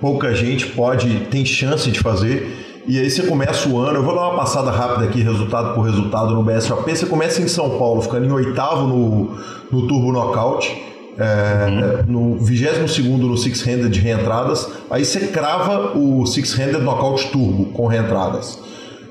pouca 0.00 0.34
gente 0.34 0.66
pode, 0.66 1.26
tem 1.26 1.44
chance 1.44 1.90
de 1.90 1.98
fazer. 2.00 2.68
E 2.86 2.98
aí 2.98 3.10
você 3.10 3.22
começa 3.26 3.68
o 3.68 3.78
ano, 3.78 3.98
eu 3.98 4.02
vou 4.02 4.14
dar 4.14 4.28
uma 4.28 4.36
passada 4.36 4.70
rápida 4.70 5.04
aqui, 5.04 5.20
resultado 5.20 5.74
por 5.74 5.82
resultado 5.82 6.34
no 6.34 6.42
BSOP. 6.42 6.90
Você 6.90 7.06
começa 7.06 7.42
em 7.42 7.46
São 7.46 7.78
Paulo, 7.78 8.00
ficando 8.00 8.26
em 8.26 8.32
oitavo 8.32 8.86
no, 8.86 9.38
no 9.70 9.86
Turbo 9.86 10.10
Knockout 10.12 10.89
é, 11.20 12.02
uhum. 12.08 12.32
No 12.32 12.38
22 12.38 12.98
no 13.04 13.36
Six 13.36 13.62
Handed 13.62 13.90
de 13.90 14.00
reentradas, 14.00 14.66
aí 14.90 15.04
você 15.04 15.26
crava 15.26 15.96
o 15.96 16.24
Six 16.24 16.54
Handed 16.54 16.82
Knockout 16.82 17.26
Turbo 17.28 17.66
com 17.66 17.86
reentradas. 17.86 18.58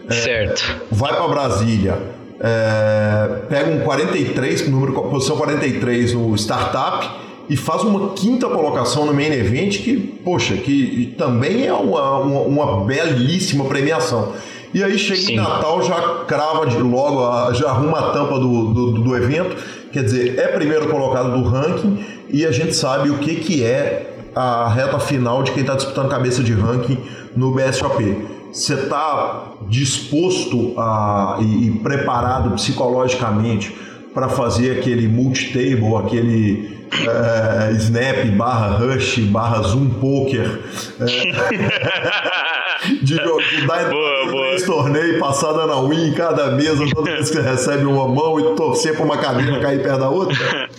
É, 0.10 0.14
certo. 0.14 0.76
Vai 0.92 1.16
para 1.16 1.28
Brasília, 1.28 2.00
é, 2.40 3.42
pega 3.48 3.70
um 3.70 3.82
43, 3.82 4.68
número, 4.70 4.94
posição 4.94 5.38
43 5.38 6.14
no 6.14 6.36
Startup 6.36 7.08
e 7.48 7.56
faz 7.56 7.84
uma 7.84 8.10
quinta 8.14 8.48
colocação 8.48 9.06
no 9.06 9.14
Main 9.14 9.32
Event 9.32 9.78
que, 9.78 9.96
poxa, 9.98 10.56
que 10.56 11.14
também 11.16 11.68
é 11.68 11.74
uma, 11.74 12.18
uma, 12.18 12.42
uma 12.42 12.86
belíssima 12.86 13.66
premiação. 13.66 14.34
E 14.74 14.84
aí 14.84 14.98
chega 14.98 15.22
Sim. 15.22 15.34
em 15.34 15.38
Natal, 15.38 15.84
já 15.84 16.24
crava 16.28 16.66
de, 16.66 16.78
logo, 16.78 17.54
já 17.54 17.70
arruma 17.70 18.00
a 18.00 18.12
tampa 18.12 18.40
do, 18.40 18.74
do, 18.74 18.92
do 19.00 19.16
evento 19.16 19.79
Quer 19.92 20.04
dizer, 20.04 20.40
é 20.40 20.48
primeiro 20.48 20.88
colocado 20.88 21.32
do 21.32 21.48
ranking 21.48 22.06
e 22.30 22.46
a 22.46 22.52
gente 22.52 22.76
sabe 22.76 23.10
o 23.10 23.18
que, 23.18 23.36
que 23.36 23.64
é 23.64 24.14
a 24.36 24.70
reta 24.70 25.00
final 25.00 25.44
de 25.44 25.52
quem 25.52 25.62
está 25.62 25.76
disputando 25.76 26.10
cabeça 26.10 26.44
de 26.44 26.54
ranking 26.54 26.98
no 27.36 27.54
BSOP. 27.54 28.40
Você 28.52 28.74
está 28.74 29.54
disposto 29.68 30.74
a, 30.78 31.38
e, 31.42 31.68
e 31.68 31.72
preparado 31.80 32.52
psicologicamente 32.52 33.76
para 34.14 34.30
fazer 34.30 34.80
aquele 34.80 35.08
multi-table, 35.08 35.96
aquele 35.96 36.80
é, 36.92 37.72
Snap 37.74 38.26
barra 38.36 38.78
Rush 38.78 39.20
barra 39.20 39.62
Zoom 39.62 39.90
Poker 39.90 40.60
é, 41.00 42.59
de, 43.02 43.16
de 43.16 43.68
dar 43.68 43.90
boa, 43.90 44.32
boa. 44.32 44.66
torneio, 44.66 45.20
passar 45.20 45.54
dando 45.54 45.74
a 45.74 45.82
win 45.88 46.10
em 46.10 46.14
cada 46.14 46.52
mesa 46.52 46.86
toda 46.94 47.12
vez 47.12 47.30
que 47.30 47.38
você 47.38 47.42
recebe 47.42 47.86
uma 47.86 48.08
mão 48.08 48.40
e 48.40 48.56
torcer 48.56 48.96
para 48.96 49.06
uma 49.06 49.18
cadeira 49.18 49.60
cair 49.60 49.82
perto 49.82 50.00
da 50.00 50.10
outra? 50.10 50.70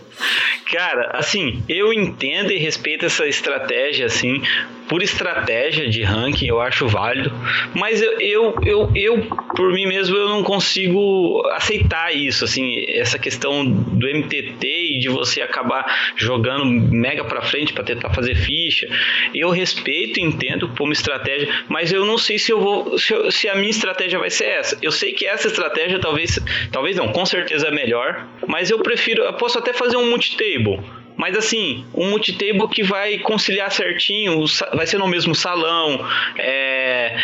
Cara, 0.70 1.10
assim, 1.14 1.62
eu 1.68 1.92
entendo 1.92 2.52
e 2.52 2.56
respeito 2.56 3.04
essa 3.04 3.26
estratégia, 3.26 4.06
assim, 4.06 4.40
por 4.88 5.02
estratégia 5.02 5.88
de 5.88 6.02
ranking, 6.02 6.46
eu 6.46 6.60
acho 6.60 6.86
válido, 6.86 7.32
mas 7.74 8.00
eu, 8.00 8.20
eu, 8.20 8.54
eu, 8.64 8.90
eu, 8.94 9.22
por 9.56 9.72
mim 9.72 9.86
mesmo, 9.86 10.16
eu 10.16 10.28
não 10.28 10.44
consigo 10.44 11.42
aceitar 11.54 12.14
isso, 12.14 12.44
assim, 12.44 12.84
essa 12.88 13.18
questão 13.18 13.64
do 13.64 14.06
MTT 14.06 14.66
e 14.66 14.89
de 15.00 15.08
você 15.08 15.42
acabar 15.42 16.12
jogando 16.16 16.64
mega 16.64 17.24
pra 17.24 17.42
frente 17.42 17.72
para 17.72 17.84
tentar 17.84 18.10
fazer 18.10 18.34
ficha. 18.34 18.88
Eu 19.34 19.50
respeito 19.50 20.20
e 20.20 20.22
entendo 20.22 20.68
como 20.76 20.92
estratégia, 20.92 21.48
mas 21.68 21.92
eu 21.92 22.04
não 22.04 22.18
sei 22.18 22.38
se 22.38 22.52
eu 22.52 22.60
vou, 22.60 22.98
se, 22.98 23.12
eu, 23.12 23.30
se 23.30 23.48
a 23.48 23.54
minha 23.54 23.70
estratégia 23.70 24.18
vai 24.18 24.30
ser 24.30 24.44
essa. 24.44 24.78
Eu 24.80 24.92
sei 24.92 25.12
que 25.12 25.26
essa 25.26 25.48
estratégia 25.48 25.98
talvez, 25.98 26.38
talvez 26.70 26.96
não, 26.96 27.08
com 27.08 27.26
certeza 27.26 27.68
é 27.68 27.70
melhor, 27.70 28.26
mas 28.46 28.70
eu 28.70 28.78
prefiro, 28.78 29.22
eu 29.22 29.32
posso 29.34 29.58
até 29.58 29.72
fazer 29.72 29.96
um 29.96 30.08
multi-table 30.10 30.80
mas 31.20 31.36
assim, 31.36 31.84
um 31.94 32.08
multitable 32.08 32.66
que 32.66 32.82
vai 32.82 33.18
conciliar 33.18 33.70
certinho, 33.70 34.42
vai 34.72 34.86
ser 34.86 34.96
no 34.96 35.06
mesmo 35.06 35.34
salão, 35.34 36.02
é, 36.38 37.14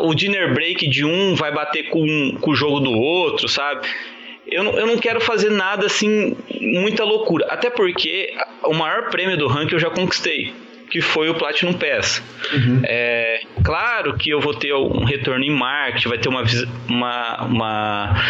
o 0.00 0.12
dinner 0.12 0.52
break 0.52 0.88
de 0.88 1.04
um 1.04 1.36
vai 1.36 1.52
bater 1.52 1.88
com, 1.88 2.36
com 2.40 2.50
o 2.50 2.54
jogo 2.56 2.80
do 2.80 2.90
outro, 2.90 3.48
sabe? 3.48 3.86
Eu 4.50 4.64
não, 4.64 4.78
eu 4.78 4.86
não 4.86 4.98
quero 4.98 5.20
fazer 5.20 5.50
nada 5.50 5.86
assim, 5.86 6.36
muita 6.60 7.04
loucura. 7.04 7.46
Até 7.48 7.70
porque 7.70 8.34
o 8.64 8.74
maior 8.74 9.10
prêmio 9.10 9.36
do 9.36 9.46
ranking 9.46 9.74
eu 9.74 9.80
já 9.80 9.90
conquistei 9.90 10.54
que 10.90 11.00
foi 11.00 11.28
o 11.28 11.34
Platinum 11.34 11.74
Pass. 11.74 12.22
Uhum. 12.52 12.80
É, 12.84 13.42
claro 13.62 14.16
que 14.16 14.30
eu 14.30 14.40
vou 14.40 14.54
ter 14.54 14.72
um 14.74 15.04
retorno 15.04 15.44
em 15.44 15.50
marketing, 15.50 16.08
vai 16.08 16.18
ter 16.18 16.28
uma, 16.28 16.42
uma, 16.88 17.44
uma, 17.44 18.24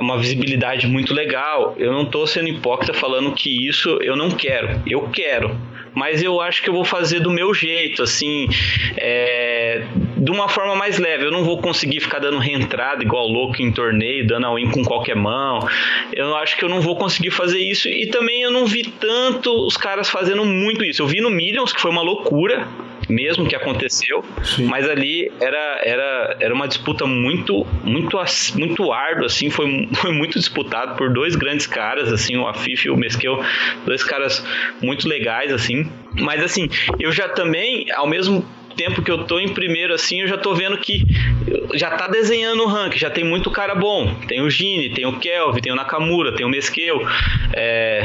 uma 0.00 0.18
visibilidade 0.18 0.86
muito 0.86 1.12
legal. 1.12 1.74
Eu 1.78 1.92
não 1.92 2.02
estou 2.02 2.26
sendo 2.26 2.48
hipócrita 2.48 2.94
falando 2.94 3.32
que 3.32 3.68
isso 3.68 3.98
eu 4.00 4.16
não 4.16 4.30
quero. 4.30 4.82
Eu 4.86 5.08
quero 5.10 5.56
mas 5.94 6.22
eu 6.22 6.40
acho 6.40 6.62
que 6.62 6.68
eu 6.68 6.74
vou 6.74 6.84
fazer 6.84 7.20
do 7.20 7.30
meu 7.30 7.54
jeito, 7.54 8.02
assim, 8.02 8.48
é, 8.96 9.86
de 10.16 10.30
uma 10.30 10.48
forma 10.48 10.74
mais 10.74 10.98
leve. 10.98 11.24
Eu 11.24 11.30
não 11.30 11.44
vou 11.44 11.58
conseguir 11.58 12.00
ficar 12.00 12.18
dando 12.18 12.38
reentrada 12.38 13.02
igual 13.02 13.26
louco 13.26 13.62
em 13.62 13.70
torneio, 13.70 14.26
dando 14.26 14.46
a 14.46 14.54
win 14.54 14.70
com 14.70 14.84
qualquer 14.84 15.16
mão. 15.16 15.66
Eu 16.12 16.34
acho 16.36 16.56
que 16.56 16.64
eu 16.64 16.68
não 16.68 16.80
vou 16.80 16.96
conseguir 16.96 17.30
fazer 17.30 17.60
isso. 17.60 17.88
E 17.88 18.06
também 18.06 18.42
eu 18.42 18.50
não 18.50 18.66
vi 18.66 18.84
tanto 18.84 19.50
os 19.66 19.76
caras 19.76 20.10
fazendo 20.10 20.44
muito 20.44 20.84
isso. 20.84 21.02
Eu 21.02 21.06
vi 21.06 21.20
no 21.20 21.30
Millions, 21.30 21.72
que 21.72 21.80
foi 21.80 21.90
uma 21.90 22.02
loucura 22.02 22.66
mesmo 23.08 23.46
que 23.46 23.54
aconteceu, 23.54 24.24
Sim. 24.42 24.66
mas 24.66 24.88
ali 24.88 25.30
era, 25.40 25.80
era, 25.84 26.36
era 26.40 26.54
uma 26.54 26.68
disputa 26.68 27.06
muito 27.06 27.66
muito 27.82 28.18
muito 28.54 28.92
árdua 28.92 29.26
assim, 29.26 29.50
foi, 29.50 29.88
foi 29.94 30.12
muito 30.12 30.38
disputado 30.38 30.96
por 30.96 31.12
dois 31.12 31.36
grandes 31.36 31.66
caras 31.66 32.12
assim, 32.12 32.36
o 32.36 32.46
Afif 32.46 32.86
e 32.86 32.90
o 32.90 32.96
Mesquel, 32.96 33.42
dois 33.84 34.02
caras 34.02 34.44
muito 34.82 35.08
legais 35.08 35.52
assim. 35.52 35.90
Mas 36.20 36.42
assim, 36.42 36.68
eu 36.98 37.10
já 37.10 37.28
também 37.28 37.90
ao 37.92 38.06
mesmo 38.06 38.44
tempo 38.76 39.02
que 39.02 39.10
eu 39.10 39.24
tô 39.24 39.38
em 39.38 39.48
primeiro 39.48 39.94
assim, 39.94 40.20
eu 40.20 40.28
já 40.28 40.36
tô 40.36 40.54
vendo 40.54 40.76
que 40.78 41.04
já 41.74 41.90
tá 41.90 42.06
desenhando 42.08 42.62
o 42.62 42.66
ranking, 42.66 42.98
já 42.98 43.10
tem 43.10 43.24
muito 43.24 43.50
cara 43.50 43.74
bom. 43.74 44.14
Tem 44.26 44.40
o 44.40 44.50
Gini, 44.50 44.90
tem 44.90 45.06
o 45.06 45.18
Kelvin, 45.18 45.60
tem 45.60 45.72
o 45.72 45.76
Nakamura, 45.76 46.32
tem 46.32 46.44
o 46.46 46.48
Mesquel. 46.48 47.00
É, 47.52 48.02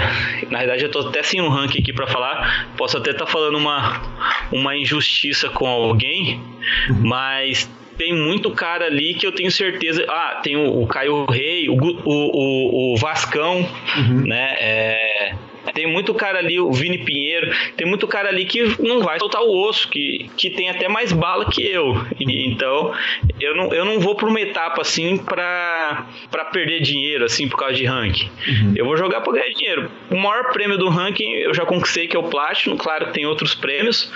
na 0.50 0.60
verdade, 0.60 0.84
eu 0.84 0.92
tô 0.92 1.00
até 1.00 1.24
sem 1.24 1.42
um 1.42 1.50
ranking 1.50 1.82
aqui 1.82 1.94
para 1.94 2.08
falar. 2.08 2.70
Posso 2.78 2.98
até 2.98 3.12
estar 3.12 3.26
tá 3.26 3.32
falando 3.32 3.58
uma, 3.58 4.02
uma 4.52 4.76
injustiça 4.76 5.50
com 5.50 5.68
alguém, 5.68 6.42
uhum. 6.90 7.08
mas 7.08 7.70
tem 7.98 8.14
muito 8.14 8.50
cara 8.52 8.86
ali 8.86 9.14
que 9.14 9.28
eu 9.28 9.32
tenho 9.32 9.52
certeza. 9.52 10.06
Ah, 10.08 10.40
tem 10.42 10.56
o, 10.56 10.84
o 10.84 10.88
Caio 10.88 11.26
Rei, 11.26 11.68
o, 11.70 11.74
o, 11.74 12.00
o, 12.06 12.94
o 12.94 12.98
Vascão, 12.98 13.68
uhum. 13.98 14.26
né? 14.26 14.56
É, 14.58 15.09
tem 15.74 15.88
muito 15.88 16.14
cara 16.14 16.40
ali, 16.40 16.60
o 16.60 16.72
Vini 16.72 17.00
Pinheiro, 17.00 17.52
tem 17.76 17.88
muito 17.88 18.08
cara 18.08 18.30
ali 18.30 18.46
que 18.46 18.76
não 18.82 19.02
vai 19.02 19.20
soltar 19.20 19.42
o 19.42 19.68
osso, 19.68 19.90
que, 19.90 20.30
que 20.38 20.50
tem 20.50 20.70
até 20.70 20.88
mais 20.88 21.12
bala 21.12 21.50
que 21.50 21.66
eu. 21.66 21.96
Então, 22.20 22.94
eu 23.40 23.56
não, 23.56 23.74
eu 23.74 23.86
não 23.86 24.00
vou 24.00 24.16
para 24.16 24.28
uma 24.28 24.40
etapa 24.40 24.82
assim 24.82 25.18
para 25.18 26.06
perder 26.52 26.82
dinheiro, 26.82 27.26
assim, 27.26 27.48
por 27.48 27.58
causa 27.58 27.76
de 27.76 27.86
ranking. 27.86 28.30
Uhum. 28.48 28.74
Eu 28.76 28.86
vou 28.86 28.98
jogar 28.98 29.22
para 29.22 29.34
ganhar 29.34 29.54
dinheiro. 29.54 29.92
O 30.10 30.16
maior 30.16 30.52
prêmio 30.52 30.78
do 30.78 30.90
ranking 30.90 31.32
eu 31.32 31.54
já 31.54 31.66
conquistei, 31.66 32.08
que 32.08 32.16
é 32.16 32.20
o 32.20 32.24
Platinum, 32.24 32.78
claro 32.78 33.08
que 33.08 33.14
tem 33.14 33.26
outros 33.26 33.56
prêmios. 33.56 34.12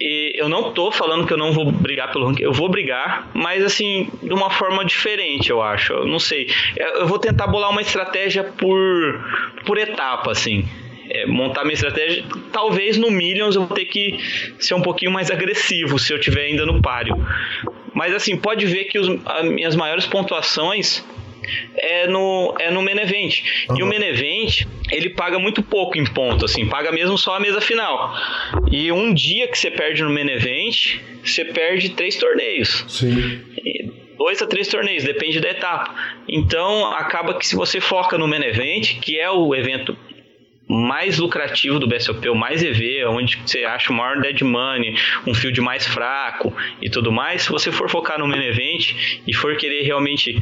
E 0.00 0.32
eu 0.34 0.48
não 0.48 0.72
tô 0.72 0.90
falando 0.90 1.26
que 1.26 1.32
eu 1.32 1.38
não 1.38 1.52
vou 1.52 1.70
brigar 1.70 2.12
pelo 2.12 2.26
ranking, 2.26 2.42
eu 2.42 2.52
vou 2.52 2.68
brigar, 2.68 3.28
mas 3.34 3.64
assim, 3.64 4.08
de 4.22 4.32
uma 4.32 4.50
forma 4.50 4.84
diferente, 4.84 5.50
eu 5.50 5.62
acho. 5.62 5.92
Eu 5.92 6.06
não 6.06 6.18
sei. 6.18 6.48
Eu 6.76 7.06
vou 7.06 7.18
tentar 7.18 7.46
bolar 7.46 7.70
uma 7.70 7.80
estratégia 7.80 8.44
por, 8.44 9.24
por 9.64 9.78
etapa, 9.78 10.30
assim 10.30 10.66
é, 11.10 11.26
montar 11.26 11.64
minha 11.64 11.74
estratégia, 11.74 12.24
talvez 12.52 12.96
no 12.96 13.10
Millions 13.10 13.54
eu 13.54 13.66
vou 13.66 13.76
ter 13.76 13.86
que 13.86 14.18
ser 14.58 14.74
um 14.74 14.82
pouquinho 14.82 15.10
mais 15.10 15.30
agressivo 15.30 15.98
se 15.98 16.12
eu 16.12 16.20
tiver 16.20 16.42
ainda 16.42 16.66
no 16.66 16.80
páreo. 16.80 17.16
Mas 17.94 18.14
assim, 18.14 18.36
pode 18.36 18.66
ver 18.66 18.84
que 18.84 18.98
os, 18.98 19.08
as 19.26 19.44
minhas 19.44 19.74
maiores 19.74 20.06
pontuações 20.06 21.04
é 21.76 22.06
no, 22.06 22.54
é 22.58 22.70
no 22.70 22.82
main 22.82 22.98
event. 22.98 23.42
Uhum. 23.70 23.78
E 23.78 23.82
o 23.82 23.86
main 23.86 24.02
event, 24.02 24.66
ele 24.90 25.10
paga 25.10 25.38
muito 25.38 25.62
pouco 25.62 25.98
em 25.98 26.04
ponto, 26.04 26.44
assim, 26.44 26.66
paga 26.66 26.92
mesmo 26.92 27.16
só 27.16 27.36
a 27.36 27.40
mesa 27.40 27.60
final. 27.60 28.14
E 28.70 28.92
um 28.92 29.12
dia 29.12 29.48
que 29.48 29.58
você 29.58 29.70
perde 29.70 30.02
no 30.02 30.10
main 30.10 30.28
event, 30.28 30.98
você 31.24 31.44
perde 31.44 31.90
três 31.90 32.16
torneios. 32.16 32.84
Sim. 32.88 33.40
Dois 34.16 34.42
a 34.42 34.46
três 34.46 34.68
torneios, 34.68 35.04
depende 35.04 35.40
da 35.40 35.48
etapa. 35.48 35.94
Então, 36.28 36.86
acaba 36.92 37.34
que 37.34 37.46
se 37.46 37.54
você 37.54 37.80
foca 37.80 38.18
no 38.18 38.26
main 38.26 38.42
event, 38.42 38.98
que 39.00 39.18
é 39.18 39.30
o 39.30 39.54
evento 39.54 39.96
mais 40.68 41.18
lucrativo 41.18 41.78
do 41.78 41.86
BSOP, 41.86 42.28
o 42.28 42.34
mais 42.34 42.62
EV, 42.62 43.06
onde 43.06 43.40
você 43.44 43.64
acha 43.64 43.92
o 43.92 43.96
maior 43.96 44.20
dead 44.20 44.42
money, 44.42 44.94
um 45.26 45.32
field 45.32 45.60
mais 45.60 45.86
fraco 45.86 46.54
e 46.82 46.90
tudo 46.90 47.10
mais, 47.10 47.42
se 47.42 47.50
você 47.50 47.72
for 47.72 47.88
focar 47.88 48.18
no 48.18 48.28
main 48.28 48.44
event 48.44 49.20
e 49.26 49.34
for 49.34 49.56
querer 49.56 49.82
realmente 49.82 50.36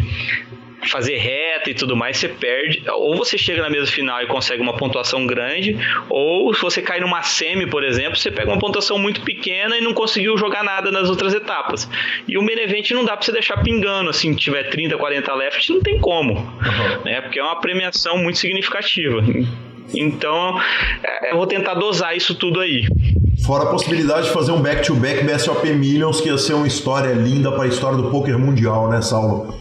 fazer 0.88 1.16
reta 1.16 1.70
e 1.70 1.74
tudo 1.74 1.96
mais, 1.96 2.16
você 2.16 2.28
perde. 2.28 2.82
Ou 2.88 3.16
você 3.16 3.38
chega 3.38 3.62
na 3.62 3.70
mesa 3.70 3.90
final 3.90 4.22
e 4.22 4.26
consegue 4.26 4.60
uma 4.60 4.76
pontuação 4.76 5.26
grande, 5.26 5.76
ou 6.08 6.52
se 6.54 6.60
você 6.60 6.82
cai 6.82 7.00
numa 7.00 7.22
semi, 7.22 7.66
por 7.66 7.84
exemplo, 7.84 8.16
você 8.16 8.30
pega 8.30 8.50
uma 8.50 8.58
pontuação 8.58 8.98
muito 8.98 9.20
pequena 9.22 9.76
e 9.76 9.80
não 9.80 9.94
conseguiu 9.94 10.36
jogar 10.36 10.62
nada 10.62 10.90
nas 10.90 11.08
outras 11.08 11.34
etapas. 11.34 11.88
E 12.26 12.36
o 12.36 12.42
main 12.42 12.58
event 12.58 12.90
não 12.90 13.04
dá 13.04 13.16
para 13.16 13.24
você 13.24 13.32
deixar 13.32 13.62
pingando, 13.62 14.10
assim, 14.10 14.34
tiver 14.34 14.64
30, 14.64 14.96
40 14.96 15.34
left, 15.34 15.72
não 15.72 15.80
tem 15.80 15.98
como, 15.98 16.34
uhum. 16.34 17.04
né? 17.04 17.20
Porque 17.20 17.38
é 17.38 17.42
uma 17.42 17.60
premiação 17.60 18.18
muito 18.18 18.38
significativa. 18.38 19.22
Então, 19.94 20.58
é, 21.02 21.32
eu 21.32 21.36
vou 21.36 21.46
tentar 21.46 21.74
dosar 21.74 22.16
isso 22.16 22.34
tudo 22.34 22.60
aí. 22.60 22.86
Fora 23.44 23.64
a 23.64 23.66
possibilidade 23.66 24.26
de 24.26 24.32
fazer 24.32 24.52
um 24.52 24.60
back-to-back 24.60 25.22
-back 25.22 25.34
BSOP 25.34 25.72
Millions, 25.72 26.20
que 26.20 26.28
ia 26.28 26.38
ser 26.38 26.54
uma 26.54 26.66
história 26.66 27.12
linda 27.12 27.52
para 27.52 27.64
a 27.64 27.68
história 27.68 27.96
do 27.96 28.10
poker 28.10 28.38
mundial, 28.38 28.88
né, 28.88 29.00
Saulo? 29.02 29.54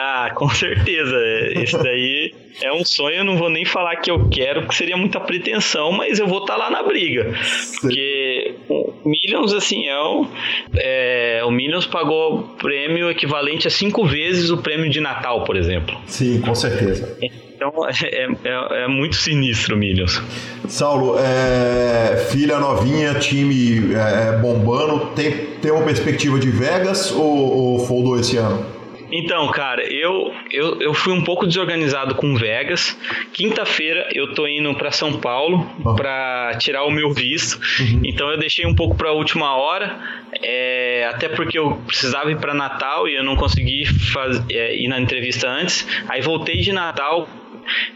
Ah, 0.00 0.30
com 0.32 0.48
certeza. 0.48 1.16
Esse 1.56 1.76
daí 1.82 2.32
é 2.62 2.72
um 2.72 2.84
sonho, 2.84 3.16
eu 3.16 3.24
não 3.24 3.36
vou 3.36 3.50
nem 3.50 3.64
falar 3.64 3.96
que 3.96 4.08
eu 4.08 4.28
quero, 4.28 4.60
porque 4.60 4.76
seria 4.76 4.96
muita 4.96 5.18
pretensão, 5.18 5.90
mas 5.90 6.20
eu 6.20 6.28
vou 6.28 6.38
estar 6.38 6.54
tá 6.54 6.58
lá 6.58 6.70
na 6.70 6.84
briga. 6.84 7.34
Porque 7.80 8.54
o 8.68 8.92
Millions, 9.04 9.52
assim, 9.52 9.88
é, 9.88 10.00
um, 10.00 10.28
é 10.76 11.42
o 11.44 11.50
Millions 11.50 11.84
pagou 11.84 12.44
prêmio 12.60 13.10
equivalente 13.10 13.66
a 13.66 13.70
cinco 13.70 14.06
vezes 14.06 14.50
o 14.50 14.58
prêmio 14.58 14.88
de 14.88 15.00
Natal, 15.00 15.42
por 15.42 15.56
exemplo. 15.56 15.96
Sim, 16.06 16.40
com 16.42 16.54
certeza. 16.54 17.18
Então 17.20 17.72
é, 18.04 18.28
é, 18.44 18.84
é 18.84 18.86
muito 18.86 19.16
sinistro 19.16 19.74
o 19.74 19.78
Millions. 19.78 20.22
Saulo, 20.68 21.16
é, 21.18 22.28
filha 22.30 22.60
novinha, 22.60 23.14
time 23.14 23.94
é, 23.96 24.36
bombando, 24.38 25.06
tem, 25.16 25.32
tem 25.60 25.72
uma 25.72 25.82
perspectiva 25.82 26.38
de 26.38 26.50
Vegas 26.50 27.10
ou, 27.10 27.24
ou 27.24 27.78
foldou 27.80 28.20
esse 28.20 28.36
ano? 28.36 28.77
Então, 29.10 29.48
cara, 29.48 29.82
eu, 29.82 30.34
eu, 30.50 30.80
eu 30.80 30.94
fui 30.94 31.12
um 31.12 31.22
pouco 31.22 31.46
desorganizado 31.46 32.14
com 32.14 32.34
Vegas. 32.34 32.98
Quinta-feira 33.32 34.08
eu 34.12 34.34
tô 34.34 34.46
indo 34.46 34.74
para 34.74 34.90
São 34.90 35.18
Paulo 35.18 35.70
oh. 35.84 35.94
para 35.94 36.56
tirar 36.58 36.84
o 36.84 36.90
meu 36.90 37.12
visto. 37.12 37.58
Uhum. 37.80 38.02
Então 38.04 38.30
eu 38.30 38.38
deixei 38.38 38.66
um 38.66 38.74
pouco 38.74 38.96
para 38.96 39.08
a 39.08 39.12
última 39.12 39.56
hora, 39.56 39.98
é, 40.42 41.08
até 41.10 41.28
porque 41.28 41.58
eu 41.58 41.80
precisava 41.86 42.30
ir 42.30 42.38
para 42.38 42.54
Natal 42.54 43.08
e 43.08 43.14
eu 43.14 43.24
não 43.24 43.36
consegui 43.36 43.84
faz, 43.86 44.42
é, 44.50 44.76
ir 44.76 44.88
na 44.88 45.00
entrevista 45.00 45.48
antes. 45.48 45.86
Aí 46.08 46.20
voltei 46.20 46.58
de 46.58 46.72
Natal 46.72 47.28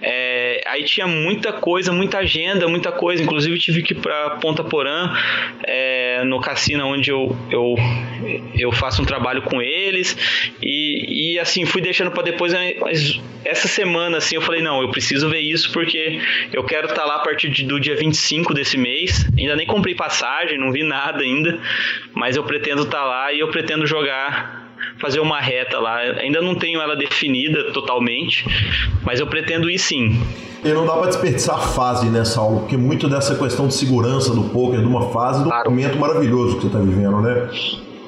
é, 0.01 0.63
aí 0.67 0.85
tinha 0.85 1.07
muita 1.07 1.53
coisa, 1.53 1.93
muita 1.93 2.19
agenda, 2.19 2.69
muita 2.69 2.93
coisa. 2.93 3.23
Inclusive 3.23 3.59
tive 3.59 3.83
que 3.83 3.93
ir 3.93 4.01
para 4.01 4.31
Ponta 4.37 4.65
Porã, 4.65 5.13
é, 5.65 6.23
no 6.25 6.41
cassino 6.41 6.87
onde 6.87 7.11
eu, 7.11 7.37
eu, 7.51 7.75
eu 8.59 8.73
faço 8.73 9.03
um 9.03 9.05
trabalho 9.05 9.43
com 9.43 9.61
eles. 9.61 10.17
E, 10.61 11.35
e 11.35 11.39
assim, 11.39 11.65
fui 11.65 11.81
deixando 11.81 12.11
para 12.11 12.23
depois. 12.23 12.53
Mas 12.81 13.21
essa 13.45 13.69
semana, 13.69 14.19
assim, 14.19 14.37
eu 14.37 14.43
falei: 14.43 14.63
não, 14.63 14.83
eu 14.83 14.91
preciso 14.91 15.29
ver 15.29 15.41
isso 15.41 15.73
porque 15.73 16.21
eu 16.53 16.65
quero 16.65 16.89
estar 16.89 17.03
tá 17.03 17.07
lá 17.07 17.17
a 17.17 17.21
partir 17.21 17.49
de, 17.51 17.65
do 17.65 17.79
dia 17.81 17.97
25 17.97 18.55
desse 18.55 18.77
mês. 18.77 19.27
Ainda 19.39 19.57
nem 19.57 19.67
comprei 19.67 19.95
passagem, 19.95 20.59
não 20.59 20.73
vi 20.73 20.83
nada 20.83 21.23
ainda. 21.23 21.59
Mas 22.15 22.37
eu 22.37 22.45
pretendo 22.45 22.83
estar 22.83 22.99
tá 22.99 23.05
lá 23.05 23.33
e 23.33 23.41
eu 23.41 23.49
pretendo 23.49 23.87
jogar 23.87 24.62
fazer 25.03 25.19
uma 25.19 25.41
reta 25.41 25.81
lá. 25.81 25.99
Ainda 25.99 26.41
não 26.41 26.55
tenho 26.55 26.81
ela 26.81 26.95
definida 26.95 27.73
totalmente, 27.73 28.47
mas 29.03 29.19
eu 29.19 29.27
pretendo 29.27 29.69
ir 29.69 29.79
sim. 29.79 30.23
E 30.65 30.69
não 30.69 30.87
dá 30.87 30.93
para 30.93 31.09
desperdiçar 31.09 31.57
a 31.57 31.59
fase, 31.59 32.07
né, 32.09 32.25
Saulo? 32.25 32.61
Porque 32.61 32.77
muito 32.77 33.09
dessa 33.09 33.35
questão 33.35 33.67
de 33.67 33.75
segurança 33.75 34.33
do 34.33 34.45
poker, 34.45 34.79
de 34.79 34.87
uma 34.87 35.11
fase, 35.11 35.43
do 35.43 35.49
claro. 35.49 35.69
momento 35.69 35.99
maravilhoso 35.99 36.55
que 36.55 36.61
você 36.63 36.67
está 36.69 36.79
vivendo, 36.79 37.21
né? 37.21 37.49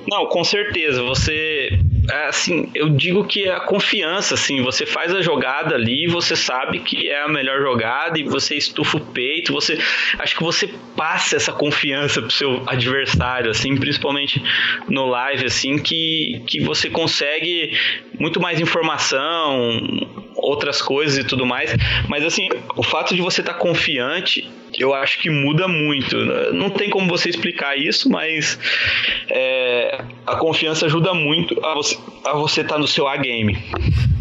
Não, 0.08 0.26
com 0.26 0.44
certeza. 0.44 1.02
Você 1.02 1.78
é, 2.10 2.26
assim, 2.26 2.68
eu 2.74 2.90
digo 2.90 3.24
que 3.24 3.44
é 3.44 3.54
a 3.54 3.60
confiança, 3.60 4.34
assim, 4.34 4.62
você 4.62 4.84
faz 4.84 5.14
a 5.14 5.22
jogada 5.22 5.74
ali, 5.74 6.06
você 6.06 6.36
sabe 6.36 6.80
que 6.80 7.08
é 7.08 7.22
a 7.22 7.28
melhor 7.28 7.60
jogada 7.60 8.18
e 8.18 8.24
você 8.24 8.56
estufa 8.56 8.98
o 8.98 9.00
peito, 9.00 9.52
você 9.52 9.78
acho 10.18 10.36
que 10.36 10.42
você 10.42 10.68
passa 10.96 11.36
essa 11.36 11.52
confiança 11.52 12.20
pro 12.20 12.30
seu 12.30 12.62
adversário, 12.66 13.50
assim, 13.50 13.76
principalmente 13.76 14.42
no 14.88 15.06
live, 15.06 15.46
assim, 15.46 15.78
que, 15.78 16.42
que 16.46 16.60
você 16.60 16.90
consegue 16.90 17.72
muito 18.18 18.40
mais 18.40 18.60
informação, 18.60 19.80
outras 20.36 20.82
coisas 20.82 21.16
e 21.16 21.24
tudo 21.24 21.46
mais, 21.46 21.74
mas 22.08 22.24
assim, 22.24 22.48
o 22.76 22.82
fato 22.82 23.14
de 23.14 23.22
você 23.22 23.40
estar 23.40 23.54
tá 23.54 23.58
confiante 23.58 24.46
eu 24.78 24.94
acho 24.94 25.20
que 25.20 25.30
muda 25.30 25.68
muito. 25.68 26.16
Não 26.52 26.70
tem 26.70 26.90
como 26.90 27.08
você 27.08 27.28
explicar 27.28 27.76
isso, 27.76 28.10
mas 28.10 28.58
é, 29.30 30.00
a 30.26 30.36
confiança 30.36 30.86
ajuda 30.86 31.14
muito 31.14 31.58
a 31.64 31.74
você 31.74 31.96
a 32.24 32.36
você 32.36 32.62
estar 32.62 32.74
tá 32.74 32.80
no 32.80 32.86
seu 32.86 33.06
A-game. 33.06 33.56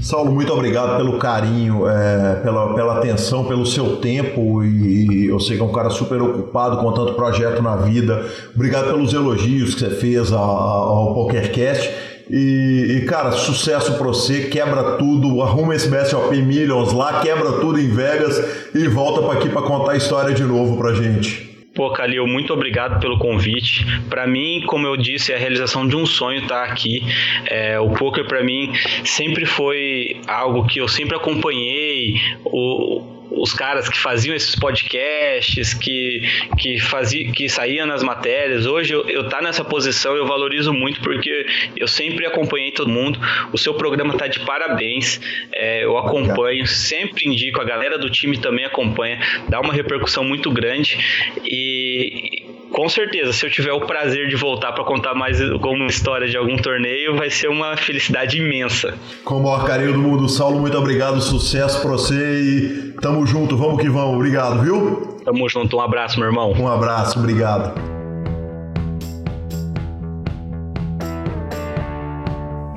Saulo, 0.01 0.33
muito 0.33 0.51
obrigado 0.51 0.97
pelo 0.97 1.17
carinho, 1.17 1.87
é, 1.87 2.41
pela, 2.43 2.73
pela 2.73 2.97
atenção, 2.97 3.45
pelo 3.45 3.65
seu 3.65 3.95
tempo 3.97 4.61
e 4.61 5.27
eu 5.27 5.39
sei 5.39 5.55
que 5.55 5.63
é 5.63 5.65
um 5.65 5.71
cara 5.71 5.89
super 5.89 6.21
ocupado 6.21 6.77
com 6.77 6.91
tanto 6.91 7.13
projeto 7.13 7.61
na 7.63 7.77
vida. 7.77 8.29
Obrigado 8.53 8.87
pelos 8.87 9.13
elogios 9.13 9.73
que 9.73 9.79
você 9.79 9.91
fez 9.91 10.33
ao, 10.33 10.43
ao 10.43 11.13
PokerCast. 11.13 12.12
E, 12.35 12.97
e, 12.97 13.05
cara, 13.05 13.31
sucesso 13.31 13.93
pra 13.93 14.07
você, 14.07 14.49
quebra 14.49 14.97
tudo, 14.97 15.39
arruma 15.43 15.75
esse 15.75 15.87
BSOP 15.87 16.35
Millions 16.41 16.91
lá, 16.91 17.21
quebra 17.21 17.59
tudo 17.59 17.79
em 17.79 17.87
Vegas 17.89 18.73
e 18.73 18.87
volta 18.87 19.21
para 19.21 19.33
aqui 19.37 19.49
para 19.49 19.61
contar 19.61 19.91
a 19.91 19.97
história 19.97 20.33
de 20.33 20.41
novo 20.41 20.75
pra 20.75 20.95
gente. 20.95 21.53
Pô, 21.75 21.91
Calil, 21.91 22.25
muito 22.25 22.51
obrigado 22.51 22.99
pelo 22.99 23.19
convite. 23.19 23.85
Para 24.09 24.25
mim, 24.25 24.63
como 24.65 24.87
eu 24.87 24.97
disse, 24.97 25.31
é 25.31 25.35
a 25.35 25.37
realização 25.37 25.87
de 25.87 25.95
um 25.95 26.07
sonho 26.07 26.41
estar 26.41 26.63
aqui. 26.63 27.03
É, 27.45 27.79
o 27.79 27.91
poker 27.91 28.25
para 28.27 28.43
mim 28.43 28.73
sempre 29.03 29.45
foi 29.45 30.19
algo 30.25 30.65
que 30.65 30.79
eu 30.79 30.87
sempre 30.87 31.15
acompanhei. 31.15 32.15
O, 32.45 33.12
os 33.31 33.53
caras 33.53 33.89
que 33.89 33.97
faziam 33.97 34.35
esses 34.35 34.55
podcasts, 34.55 35.73
que, 35.73 36.21
que, 36.57 36.79
fazia, 36.79 37.31
que 37.31 37.49
saíam 37.49 37.85
nas 37.85 38.03
matérias. 38.03 38.65
Hoje 38.65 38.93
eu, 38.93 39.07
eu 39.09 39.29
tá 39.29 39.41
nessa 39.41 39.63
posição, 39.63 40.15
eu 40.15 40.25
valorizo 40.25 40.73
muito 40.73 41.01
porque 41.01 41.45
eu 41.75 41.87
sempre 41.87 42.25
acompanhei 42.25 42.71
todo 42.71 42.89
mundo. 42.89 43.19
O 43.51 43.57
seu 43.57 43.73
programa 43.73 44.15
tá 44.17 44.27
de 44.27 44.39
parabéns. 44.41 45.19
É, 45.53 45.83
eu 45.83 45.97
acompanho, 45.97 46.65
sempre 46.67 47.27
indico, 47.27 47.61
a 47.61 47.63
galera 47.63 47.97
do 47.97 48.09
time 48.09 48.37
também 48.37 48.65
acompanha, 48.65 49.19
dá 49.49 49.59
uma 49.59 49.73
repercussão 49.73 50.23
muito 50.23 50.51
grande. 50.51 50.97
E 51.43 52.42
com 52.73 52.89
certeza, 52.89 53.31
se 53.31 53.45
eu 53.45 53.51
tiver 53.51 53.71
o 53.71 53.81
prazer 53.81 54.27
de 54.27 54.35
voltar 54.35 54.71
para 54.71 54.83
contar 54.83 55.13
mais 55.13 55.39
alguma 55.39 55.85
história 55.85 56.27
de 56.27 56.35
algum 56.35 56.57
torneio, 56.57 57.15
vai 57.15 57.29
ser 57.29 57.47
uma 57.47 57.77
felicidade 57.77 58.39
imensa. 58.39 58.95
Com 59.23 59.35
o 59.35 59.43
maior 59.43 59.63
carinho 59.63 59.93
do 59.93 59.99
mundo, 59.99 60.27
Saulo, 60.27 60.59
muito 60.59 60.75
obrigado, 60.75 61.21
sucesso 61.21 61.79
para 61.81 61.91
você 61.91 62.41
e 62.41 62.93
tamo 62.99 63.25
junto, 63.27 63.55
vamos 63.55 63.79
que 63.79 63.87
vamos. 63.87 64.15
Obrigado, 64.15 64.63
viu? 64.63 65.19
Tamo 65.23 65.47
junto, 65.47 65.77
um 65.77 65.81
abraço, 65.81 66.19
meu 66.19 66.27
irmão. 66.27 66.51
Um 66.51 66.67
abraço, 66.67 67.19
obrigado. 67.19 67.79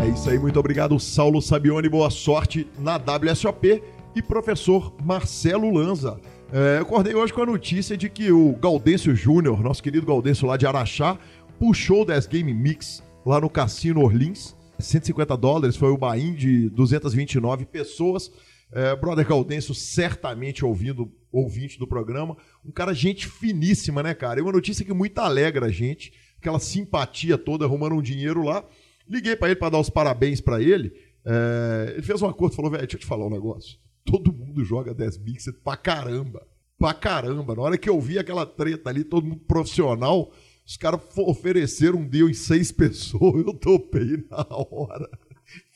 É 0.03 0.09
isso 0.09 0.29
aí, 0.29 0.39
muito 0.39 0.61
obrigado, 0.61 1.01
Saulo 1.01 1.41
Sabione, 1.41 1.89
boa 1.89 2.11
sorte 2.11 2.67
na 2.79 2.97
WSOP 2.97 3.83
e 4.15 4.21
professor 4.21 4.93
Marcelo 5.03 5.73
Lanza. 5.73 6.21
É, 6.53 6.79
eu 6.79 6.83
acordei 6.83 7.13
hoje 7.13 7.33
com 7.33 7.43
a 7.43 7.47
notícia 7.47 7.97
de 7.97 8.09
que 8.09 8.31
o 8.31 8.53
Gaudêncio 8.53 9.17
Júnior, 9.17 9.61
nosso 9.61 9.83
querido 9.83 10.07
Gaudêncio 10.07 10.47
lá 10.47 10.57
de 10.57 10.65
Araxá, 10.65 11.19
puxou 11.59 12.03
o 12.03 12.05
10 12.05 12.27
Game 12.27 12.55
Mix 12.55 13.03
lá 13.25 13.41
no 13.41 13.51
Cassino 13.51 14.01
Orleans. 14.01 14.57
150 14.79 15.37
dólares 15.37 15.75
foi 15.75 15.91
o 15.91 15.99
bain 15.99 16.35
de 16.35 16.69
229 16.71 17.67
pessoas. 17.67 18.31
É, 18.71 18.95
brother 18.95 19.27
Gaudêncio, 19.27 19.75
certamente 19.75 20.65
ouvindo, 20.65 21.11
ouvinte 21.33 21.81
do 21.81 21.87
programa. 21.87 22.37
Um 22.65 22.71
cara, 22.71 22.95
gente 22.95 23.27
finíssima, 23.27 24.01
né, 24.03 24.15
cara? 24.15 24.39
É 24.39 24.43
uma 24.43 24.53
notícia 24.53 24.85
que 24.85 24.95
muito 24.95 25.19
alegra 25.19 25.67
a 25.67 25.71
gente. 25.71 26.13
Aquela 26.39 26.61
simpatia 26.61 27.37
toda, 27.37 27.65
arrumando 27.65 27.97
um 27.97 28.03
dinheiro 28.03 28.45
lá. 28.45 28.65
Liguei 29.09 29.35
para 29.35 29.49
ele 29.49 29.57
para 29.57 29.71
dar 29.71 29.81
os 29.81 29.91
parabéns 29.91 30.41
para 30.41 30.63
ele. 30.63 30.93
É, 31.25 31.95
ele 31.95 32.03
fez 32.03 32.23
um 32.23 32.29
acordo, 32.29 32.55
falou, 32.55 32.71
velho, 32.71 32.83
deixa 32.83 32.97
eu 32.97 33.01
te 33.01 33.07
falar 33.07 33.27
um 33.27 33.31
negócio 33.31 33.85
todo 34.07 34.33
mundo 34.33 34.65
joga 34.65 34.95
10 34.95 35.19
Mixed 35.19 35.59
pra 35.63 35.77
caramba. 35.77 36.47
Pra 36.79 36.95
caramba. 36.95 37.55
Na 37.55 37.63
hora 37.63 37.79
que 37.79 37.89
eu 37.89 38.01
vi 38.01 38.19
aquela 38.19 38.47
treta 38.47 38.89
ali, 38.89 39.03
todo 39.03 39.27
mundo 39.27 39.41
profissional, 39.41 40.31
os 40.65 40.77
caras 40.77 41.01
ofereceram 41.17 41.99
um 41.99 42.09
deal 42.09 42.29
em 42.29 42.35
seis 42.35 42.71
pessoas, 42.73 43.45
eu 43.47 43.53
topei 43.55 44.25
na 44.31 44.47
hora. 44.49 45.11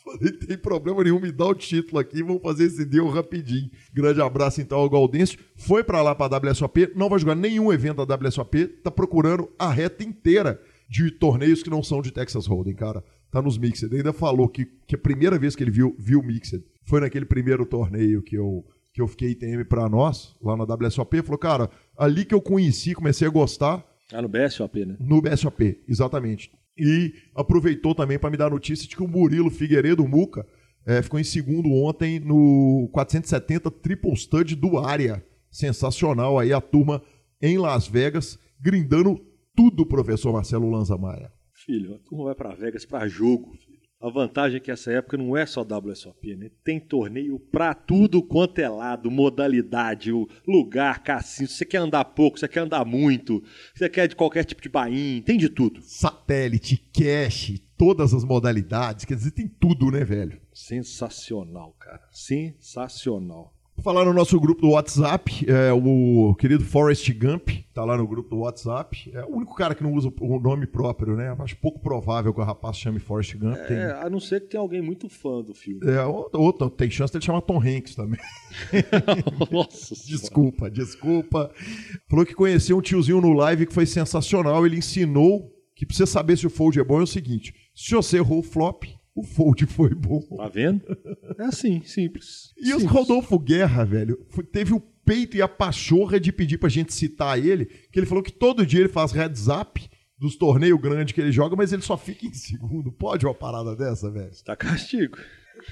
Falei, 0.03 0.33
tem 0.33 0.57
problema 0.57 1.05
nenhum, 1.05 1.21
me 1.21 1.31
dá 1.31 1.47
o 1.47 1.55
título 1.55 1.99
aqui, 1.99 2.23
vamos 2.23 2.43
fazer 2.43 2.65
esse 2.65 2.85
deal 2.85 3.09
rapidinho. 3.09 3.71
Grande 3.93 4.21
abraço 4.21 4.61
então 4.61 4.79
ao 4.79 4.89
Gaudêncio. 4.89 5.39
Foi 5.57 5.85
para 5.85 6.01
lá 6.03 6.15
para 6.15 6.37
a 6.37 6.51
WSOP, 6.51 6.93
não 6.97 7.09
vai 7.09 7.19
jogar 7.19 7.35
nenhum 7.35 7.73
evento 7.73 8.05
da 8.05 8.17
WSOP, 8.17 8.67
tá 8.83 8.91
procurando 8.91 9.51
a 9.59 9.71
reta 9.71 10.03
inteira 10.03 10.61
de 10.89 11.11
torneios 11.11 11.63
que 11.63 11.71
não 11.71 11.83
são 11.83 12.01
de 12.01 12.11
Texas 12.11 12.47
Hold'em, 12.47 12.75
cara. 12.75 13.05
Tá 13.31 13.41
nos 13.41 13.57
Mixed. 13.57 13.87
Ele 13.87 13.99
ainda 13.99 14.13
falou 14.13 14.49
que, 14.49 14.65
que 14.87 14.97
a 14.97 14.99
primeira 14.99 15.39
vez 15.39 15.55
que 15.55 15.63
ele 15.63 15.71
viu, 15.71 15.95
viu 15.99 16.21
Mixed 16.23 16.65
foi 16.91 17.01
naquele 17.01 17.25
primeiro 17.25 17.65
torneio 17.65 18.21
que 18.21 18.35
eu, 18.35 18.67
que 18.93 19.01
eu 19.01 19.07
fiquei 19.07 19.31
ITM 19.31 19.65
para 19.65 19.89
nós, 19.89 20.35
lá 20.43 20.57
na 20.57 20.65
WSOP. 20.65 21.23
Falou, 21.23 21.39
cara, 21.39 21.71
ali 21.97 22.25
que 22.25 22.35
eu 22.35 22.43
conheci, 22.43 22.95
comecei 22.95 23.29
a 23.29 23.31
gostar. 23.31 23.87
Ah, 24.13 24.21
no 24.21 24.29
BSOP, 24.29 24.85
né? 24.85 24.97
No 24.99 25.23
BSOP, 25.23 25.81
exatamente. 25.89 26.51
E 26.77 27.15
aproveitou 27.33 27.95
também 27.95 28.19
para 28.19 28.29
me 28.29 28.37
dar 28.37 28.51
notícia 28.51 28.89
de 28.89 28.97
que 28.97 29.03
o 29.05 29.09
Murilo 29.09 29.51
Figueiredo 29.51 30.07
Muca 30.07 30.45
é, 30.85 31.01
ficou 31.01 31.21
em 31.21 31.25
segundo 31.25 31.71
ontem 31.71 32.19
no 32.19 32.91
470 32.93 33.71
Triple 33.71 34.17
Stud 34.17 34.57
do 34.57 34.77
área. 34.77 35.25
Sensacional 35.49 36.39
aí 36.39 36.53
a 36.53 36.61
turma 36.61 37.03
em 37.41 37.57
Las 37.57 37.87
Vegas, 37.87 38.37
grindando 38.61 39.21
tudo, 39.55 39.87
professor 39.87 40.33
Marcelo 40.33 40.69
Lanza 40.69 40.97
Maia. 40.97 41.31
Filho, 41.53 41.95
a 41.95 41.99
turma 41.99 42.25
vai 42.25 42.35
para 42.35 42.55
Vegas 42.55 42.85
para 42.85 43.07
jogo, 43.07 43.53
filho. 43.53 43.70
A 44.01 44.09
vantagem 44.09 44.57
é 44.57 44.61
que 44.61 44.71
essa 44.71 44.91
época 44.91 45.19
não 45.19 45.37
é 45.37 45.45
só 45.45 45.61
WSOP, 45.61 46.35
né? 46.35 46.51
Tem 46.65 46.81
torneio 46.81 47.39
pra 47.39 47.75
tudo 47.75 48.23
quanto 48.23 48.59
é 48.59 48.67
lado, 48.67 49.11
modalidade, 49.11 50.11
lugar, 50.47 51.03
cassino. 51.03 51.47
Se 51.47 51.57
você 51.57 51.67
quer 51.67 51.79
andar 51.79 52.07
pouco, 52.07 52.39
se 52.39 52.41
você 52.41 52.49
quer 52.49 52.61
andar 52.61 52.83
muito, 52.87 53.45
se 53.75 53.81
você 53.81 53.91
quer 53.91 54.09
de 54.09 54.17
qualquer 54.17 54.45
tipo 54.45 54.63
de 54.63 54.71
bain, 54.71 55.21
tem 55.21 55.37
de 55.37 55.51
tudo. 55.51 55.83
Satélite, 55.83 56.79
cache, 56.95 57.59
todas 57.77 58.15
as 58.15 58.25
modalidades, 58.25 59.05
quer 59.05 59.17
dizer, 59.17 59.33
tem 59.33 59.47
tudo, 59.47 59.91
né, 59.91 60.03
velho? 60.03 60.41
Sensacional, 60.51 61.77
cara. 61.79 62.09
Sensacional. 62.11 63.55
Falar 63.83 64.05
no 64.05 64.13
nosso 64.13 64.39
grupo 64.39 64.61
do 64.61 64.71
WhatsApp, 64.71 65.47
é, 65.49 65.73
o 65.73 66.35
querido 66.35 66.65
Forrest 66.65 67.11
Gump, 67.13 67.49
tá 67.73 67.83
lá 67.83 67.97
no 67.97 68.07
grupo 68.07 68.29
do 68.29 68.41
WhatsApp. 68.41 69.11
É 69.15 69.25
o 69.25 69.37
único 69.37 69.55
cara 69.55 69.75
que 69.75 69.83
não 69.83 69.95
usa 69.95 70.13
o 70.21 70.39
nome 70.39 70.67
próprio, 70.67 71.17
né? 71.17 71.35
Acho 71.39 71.57
pouco 71.57 71.81
provável 71.81 72.35
que 72.35 72.41
o 72.41 72.45
rapaz 72.45 72.77
chame 72.77 72.99
Forrest 72.99 73.37
Gump. 73.37 73.57
É, 73.57 73.65
tem... 73.65 73.79
a 73.79 74.11
não 74.11 74.21
ser 74.21 74.41
que 74.41 74.49
tenha 74.49 74.61
alguém 74.61 74.83
muito 74.83 75.09
fã 75.09 75.41
do 75.41 75.55
filme. 75.55 75.81
É, 75.91 76.05
outra, 76.05 76.69
tem 76.69 76.91
chance 76.91 77.13
dele 77.13 77.25
chamar 77.25 77.41
Tom 77.41 77.59
Hanks 77.59 77.95
também. 77.95 78.21
Nossa 79.51 79.95
Desculpa, 80.07 80.71
desculpa. 80.71 81.51
Falou 82.09 82.27
que 82.27 82.35
conheceu 82.35 82.77
um 82.77 82.83
tiozinho 82.83 83.21
no 83.21 83.33
live 83.33 83.67
que 83.67 83.75
foi 83.75 83.87
sensacional. 83.87 84.67
Ele 84.67 84.77
ensinou 84.77 85.51
que 85.75 85.87
pra 85.87 85.97
você 85.97 86.07
saber 86.07 86.37
se 86.37 86.47
o 86.47 86.51
fold 86.51 86.79
é 86.79 86.85
bom 86.85 87.01
é 87.01 87.05
o 87.05 87.07
seguinte: 87.07 87.55
se 87.75 87.95
você 87.95 88.19
errou 88.19 88.41
o 88.41 88.43
flop, 88.43 88.85
o 89.15 89.23
fold 89.23 89.67
foi 89.67 89.95
bom. 89.95 90.21
Tá 90.37 90.49
vendo? 90.49 90.83
É 91.39 91.45
assim, 91.45 91.83
simples. 91.85 92.53
E 92.57 92.73
os 92.75 92.83
Simples. 92.83 92.91
Rodolfo 92.91 93.39
Guerra, 93.39 93.85
velho, 93.85 94.25
foi- 94.31 94.45
teve 94.45 94.73
o 94.73 94.81
peito 95.05 95.37
e 95.37 95.43
a 95.43 95.49
pachorra 95.49 96.21
de 96.21 96.31
pedir 96.33 96.59
pra 96.59 96.69
gente 96.69 96.93
citar 96.95 97.39
ele, 97.39 97.67
que 97.67 97.99
ele 97.99 98.07
falou 98.07 98.23
que 98.23 98.33
todo 98.33 98.65
dia 98.65 98.81
ele 98.81 98.89
faz 98.89 99.13
heads 99.13 99.49
up 99.49 99.81
dos 100.19 100.37
torneios 100.37 100.79
grandes 100.81 101.13
que 101.15 101.21
ele 101.21 101.33
joga, 101.33 101.57
mas 101.57 101.73
ele 101.73 101.83
só 101.83 101.97
fica 101.97 102.27
em 102.27 102.33
segundo. 102.35 102.93
Pode 102.93 103.25
uma 103.27 103.35
parada 103.35 103.75
dessa, 103.75 104.11
velho? 104.11 104.31
Está 104.31 104.55
castigo. 104.55 105.17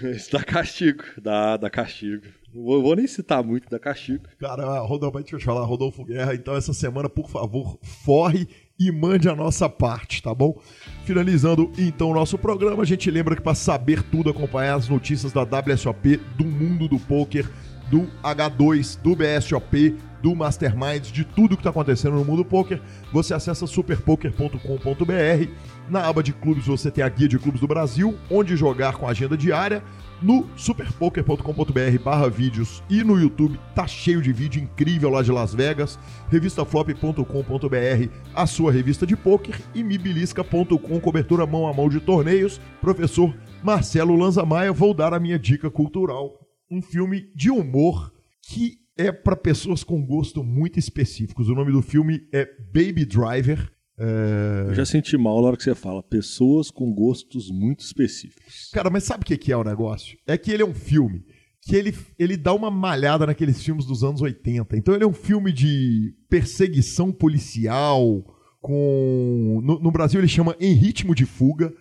Está 0.02 0.42
castigo. 0.42 1.04
Dá, 1.22 1.56
dá 1.56 1.70
castigo. 1.70 2.22
Não 2.52 2.62
vou, 2.64 2.82
vou 2.82 2.96
nem 2.96 3.06
citar 3.06 3.44
muito, 3.44 3.68
dá 3.70 3.78
castigo. 3.78 4.24
Cara, 4.38 4.80
Rodolfo, 4.80 5.18
deixa 5.18 5.36
eu 5.36 5.38
te 5.38 5.44
falar, 5.44 5.64
Rodolfo 5.64 6.04
Guerra, 6.04 6.34
então 6.34 6.56
essa 6.56 6.72
semana, 6.72 7.08
por 7.08 7.28
favor, 7.30 7.78
forre 7.82 8.48
e 8.78 8.92
mande 8.92 9.28
a 9.28 9.34
nossa 9.34 9.68
parte, 9.68 10.22
tá 10.22 10.32
bom? 10.32 10.56
Finalizando 11.04 11.72
então 11.76 12.10
o 12.10 12.14
nosso 12.14 12.38
programa, 12.38 12.82
a 12.82 12.86
gente 12.86 13.10
lembra 13.10 13.34
que 13.34 13.42
para 13.42 13.54
saber 13.54 14.02
tudo, 14.02 14.30
acompanhar 14.30 14.76
as 14.76 14.88
notícias 14.88 15.32
da 15.32 15.42
WSOP, 15.42 16.16
do 16.36 16.44
mundo 16.44 16.86
do 16.86 16.98
poker, 16.98 17.48
do 17.90 18.06
H2, 18.22 19.00
do 19.02 19.16
BSOP, 19.16 19.96
do 20.22 20.34
Mastermind, 20.34 21.10
de 21.10 21.24
tudo 21.24 21.56
que 21.56 21.60
está 21.60 21.70
acontecendo 21.70 22.16
no 22.16 22.24
mundo 22.24 22.44
poker, 22.44 22.80
você 23.12 23.34
acessa 23.34 23.66
superpoker.com.br. 23.66 25.50
Na 25.88 26.06
aba 26.06 26.22
de 26.22 26.32
clubes 26.32 26.66
você 26.66 26.90
tem 26.90 27.02
a 27.02 27.08
guia 27.08 27.28
de 27.28 27.38
clubes 27.38 27.60
do 27.60 27.66
Brasil, 27.66 28.16
onde 28.30 28.56
jogar 28.56 28.96
com 28.96 29.08
agenda 29.08 29.36
diária. 29.36 29.82
No 30.20 30.48
superpoker.com.br 30.56 32.02
barra 32.02 32.28
vídeos 32.28 32.82
e 32.90 33.04
no 33.04 33.16
YouTube 33.16 33.58
tá 33.72 33.86
cheio 33.86 34.20
de 34.20 34.32
vídeo 34.32 34.60
incrível 34.60 35.10
lá 35.10 35.22
de 35.22 35.30
Las 35.30 35.54
Vegas. 35.54 35.96
Revistaflop.com.br, 36.28 38.10
a 38.34 38.46
sua 38.46 38.72
revista 38.72 39.06
de 39.06 39.16
poker. 39.16 39.60
E 39.74 39.84
mibilisca.com, 39.84 41.00
cobertura 41.00 41.46
mão 41.46 41.68
a 41.68 41.72
mão 41.72 41.88
de 41.88 42.00
torneios. 42.00 42.60
Professor 42.80 43.32
Marcelo 43.62 44.16
Lanza 44.16 44.44
Maia, 44.44 44.72
vou 44.72 44.92
dar 44.92 45.14
a 45.14 45.20
minha 45.20 45.38
dica 45.38 45.70
cultural. 45.70 46.32
Um 46.68 46.82
filme 46.82 47.30
de 47.34 47.50
humor 47.50 48.12
que 48.42 48.78
é 48.96 49.12
para 49.12 49.36
pessoas 49.36 49.84
com 49.84 50.04
gosto 50.04 50.42
muito 50.42 50.80
específicos. 50.80 51.48
O 51.48 51.54
nome 51.54 51.70
do 51.70 51.80
filme 51.80 52.22
é 52.32 52.44
Baby 52.74 53.04
Driver. 53.04 53.77
É, 53.98 54.68
Eu 54.68 54.74
já 54.74 54.84
senti 54.84 55.16
mal 55.16 55.40
na 55.40 55.48
hora 55.48 55.56
que 55.56 55.62
você 55.62 55.74
fala. 55.74 56.02
Pessoas 56.02 56.70
com 56.70 56.92
gostos 56.92 57.50
muito 57.50 57.80
específicos. 57.80 58.70
Cara, 58.72 58.90
mas 58.90 59.04
sabe 59.04 59.22
o 59.22 59.26
que 59.26 59.36
que 59.36 59.52
é 59.52 59.56
o 59.56 59.64
negócio? 59.64 60.16
É 60.26 60.36
que 60.38 60.50
ele 60.50 60.62
é 60.62 60.66
um 60.66 60.74
filme 60.74 61.24
que 61.60 61.76
ele, 61.76 61.94
ele 62.18 62.36
dá 62.36 62.54
uma 62.54 62.70
malhada 62.70 63.26
naqueles 63.26 63.62
filmes 63.62 63.84
dos 63.84 64.02
anos 64.02 64.22
80. 64.22 64.76
Então 64.76 64.94
ele 64.94 65.04
é 65.04 65.06
um 65.06 65.12
filme 65.12 65.52
de 65.52 66.14
perseguição 66.28 67.12
policial, 67.12 68.24
com. 68.60 69.60
No, 69.62 69.78
no 69.78 69.90
Brasil 69.90 70.20
ele 70.20 70.28
chama 70.28 70.56
Em 70.60 70.72
Ritmo 70.72 71.14
de 71.14 71.26
Fuga. 71.26 71.72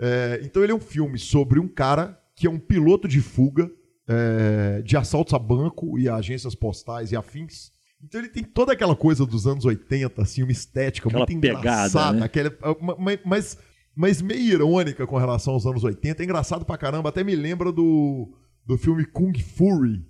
É, 0.00 0.40
então 0.42 0.62
ele 0.62 0.72
é 0.72 0.74
um 0.74 0.80
filme 0.80 1.18
sobre 1.18 1.58
um 1.58 1.68
cara 1.68 2.18
que 2.34 2.46
é 2.46 2.50
um 2.50 2.58
piloto 2.58 3.08
de 3.08 3.20
fuga 3.20 3.70
é, 4.06 4.82
de 4.82 4.94
assaltos 4.94 5.32
a 5.32 5.38
banco 5.38 5.98
e 5.98 6.08
a 6.08 6.16
agências 6.16 6.54
postais 6.54 7.12
e 7.12 7.16
afins. 7.16 7.72
Então 8.02 8.20
ele 8.20 8.28
tem 8.28 8.42
toda 8.44 8.72
aquela 8.72 8.94
coisa 8.94 9.24
dos 9.26 9.46
anos 9.46 9.64
80, 9.64 10.20
assim, 10.22 10.42
uma 10.42 10.52
estética 10.52 11.08
Aquela 11.08 11.26
muito 11.26 11.40
pegada, 11.40 11.60
engraçada, 11.60 12.18
né? 12.18 12.24
aquela, 12.26 12.50
ma- 12.80 13.18
mas, 13.24 13.58
mas 13.94 14.20
meio 14.22 14.40
irônica 14.40 15.06
com 15.06 15.16
relação 15.16 15.54
aos 15.54 15.66
anos 15.66 15.82
80. 15.82 16.22
É 16.22 16.24
engraçado 16.24 16.64
pra 16.64 16.76
caramba, 16.78 17.08
até 17.08 17.24
me 17.24 17.34
lembra 17.34 17.72
do, 17.72 18.32
do 18.66 18.76
filme 18.76 19.04
Kung 19.04 19.32
Fury, 19.38 20.04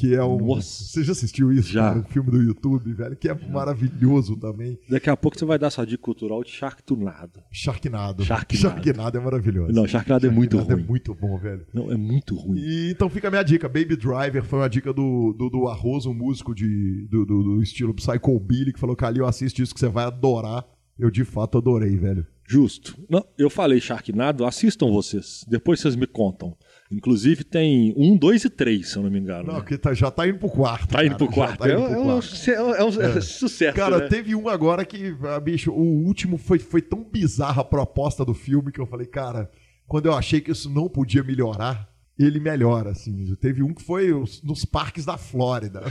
que 0.00 0.14
é 0.14 0.24
um. 0.24 0.38
Nossa. 0.38 0.84
Você 0.84 1.04
já 1.04 1.12
assistiu 1.12 1.52
isso? 1.52 1.70
Já. 1.70 1.90
cara? 1.90 1.98
Um 1.98 2.04
filme 2.04 2.30
do 2.30 2.40
YouTube, 2.42 2.90
velho, 2.94 3.14
que 3.14 3.28
é 3.28 3.34
maravilhoso 3.34 4.34
também. 4.34 4.78
Daqui 4.88 5.10
a 5.10 5.16
pouco 5.16 5.38
você 5.38 5.44
vai 5.44 5.58
dar 5.58 5.68
sua 5.68 5.84
dica 5.84 6.02
cultural 6.02 6.42
de 6.42 6.50
Sharktunado. 6.50 7.42
Sharknado. 7.52 8.24
Sharknado. 8.24 8.56
Sharknado 8.56 9.18
é 9.18 9.20
maravilhoso. 9.20 9.72
Não, 9.74 9.86
Sharknado 9.86 10.26
é 10.26 10.30
muito 10.30 10.56
Sharknado 10.56 10.74
ruim. 10.74 10.84
é 10.84 10.88
muito 10.88 11.14
bom, 11.14 11.36
velho. 11.36 11.66
Não, 11.74 11.92
é 11.92 11.96
muito 11.96 12.34
ruim. 12.34 12.58
E, 12.58 12.90
então 12.90 13.10
fica 13.10 13.28
a 13.28 13.30
minha 13.30 13.42
dica. 13.42 13.68
Baby 13.68 13.96
Driver 13.96 14.42
foi 14.42 14.60
uma 14.60 14.70
dica 14.70 14.90
do, 14.90 15.34
do, 15.36 15.50
do 15.50 15.68
Arroz, 15.68 16.06
um 16.06 16.14
músico 16.14 16.54
de, 16.54 17.06
do, 17.10 17.26
do, 17.26 17.42
do 17.42 17.62
estilo 17.62 17.92
Psycho 17.92 18.40
Billy, 18.40 18.72
que 18.72 18.80
falou: 18.80 18.96
Calil, 18.96 19.26
assiste 19.26 19.60
isso 19.60 19.74
que 19.74 19.80
você 19.80 19.88
vai 19.88 20.04
adorar. 20.04 20.64
Eu 20.98 21.10
de 21.10 21.24
fato 21.24 21.58
adorei, 21.58 21.96
velho. 21.96 22.26
Justo. 22.46 22.98
Não, 23.08 23.24
eu 23.38 23.48
falei 23.48 23.80
Sharknado, 23.80 24.44
assistam 24.44 24.90
vocês. 24.90 25.44
Depois 25.46 25.78
vocês 25.78 25.94
me 25.94 26.06
contam. 26.06 26.56
Inclusive 26.90 27.44
tem 27.44 27.94
um, 27.96 28.16
dois 28.16 28.44
e 28.44 28.50
três, 28.50 28.88
se 28.90 28.96
eu 28.96 29.02
não 29.04 29.10
me 29.10 29.18
engano. 29.20 29.44
Não, 29.46 29.54
né? 29.54 29.60
porque 29.60 29.78
tá- 29.78 29.94
já 29.94 30.10
tá 30.10 30.26
indo 30.26 30.38
pro 30.38 30.48
quarto. 30.50 30.88
Tá 30.88 31.04
indo 31.04 31.10
cara, 31.10 31.18
pro 31.18 31.26
já 31.26 31.32
quarto. 31.32 31.58
tá 31.60 31.68
indo 31.70 31.72
é, 31.82 31.86
pro 31.86 31.94
é 31.94 31.98
um, 31.98 32.04
quarto. 32.04 32.50
é 32.50 32.62
um- 32.62 32.74
é 32.74 32.84
um 32.84 33.20
sucesso, 33.22 33.76
Cara, 33.76 33.98
né? 33.98 34.08
teve 34.08 34.34
um 34.34 34.48
agora 34.48 34.84
que, 34.84 35.16
ah, 35.22 35.38
bicho, 35.38 35.70
o 35.70 35.80
último 36.04 36.36
foi, 36.36 36.58
foi 36.58 36.82
tão 36.82 37.04
bizarra 37.04 37.62
a 37.62 37.64
proposta 37.64 38.24
do 38.24 38.34
filme 38.34 38.72
que 38.72 38.80
eu 38.80 38.86
falei, 38.86 39.06
cara, 39.06 39.48
quando 39.86 40.06
eu 40.06 40.14
achei 40.14 40.40
que 40.40 40.50
isso 40.50 40.68
não 40.68 40.88
podia 40.88 41.22
melhorar, 41.22 41.88
ele 42.18 42.40
melhora, 42.40 42.90
assim. 42.90 43.34
Teve 43.36 43.62
um 43.62 43.72
que 43.72 43.82
foi 43.82 44.12
os- 44.12 44.42
nos 44.42 44.64
parques 44.64 45.04
da 45.04 45.16
Flórida. 45.16 45.82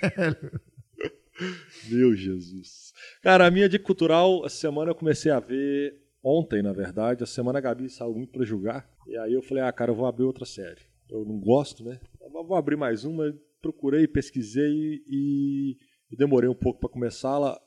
Meu 1.90 2.14
Jesus. 2.14 2.92
Cara, 3.22 3.46
a 3.46 3.50
minha 3.50 3.68
dica 3.68 3.84
cultural, 3.84 4.46
essa 4.46 4.56
semana 4.56 4.92
eu 4.92 4.94
comecei 4.94 5.32
a 5.32 5.40
ver, 5.40 5.94
ontem 6.24 6.62
na 6.62 6.72
verdade, 6.72 7.22
a 7.22 7.26
semana 7.26 7.58
a 7.58 7.60
Gabi 7.60 7.90
saiu 7.90 8.14
muito 8.14 8.32
pra 8.32 8.44
julgar. 8.44 8.88
E 9.06 9.16
aí 9.18 9.32
eu 9.32 9.42
falei, 9.42 9.62
ah, 9.62 9.72
cara, 9.72 9.90
eu 9.90 9.94
vou 9.94 10.06
abrir 10.06 10.24
outra 10.24 10.46
série. 10.46 10.80
Eu 11.10 11.24
não 11.24 11.38
gosto, 11.38 11.84
né? 11.84 12.00
Eu 12.20 12.30
vou 12.30 12.56
abrir 12.56 12.76
mais 12.76 13.04
uma, 13.04 13.32
procurei, 13.60 14.06
pesquisei 14.06 15.02
e, 15.06 15.76
e 16.10 16.16
demorei 16.16 16.48
um 16.48 16.54
pouco 16.54 16.80
pra 16.80 16.88
começá-la. 16.88 17.60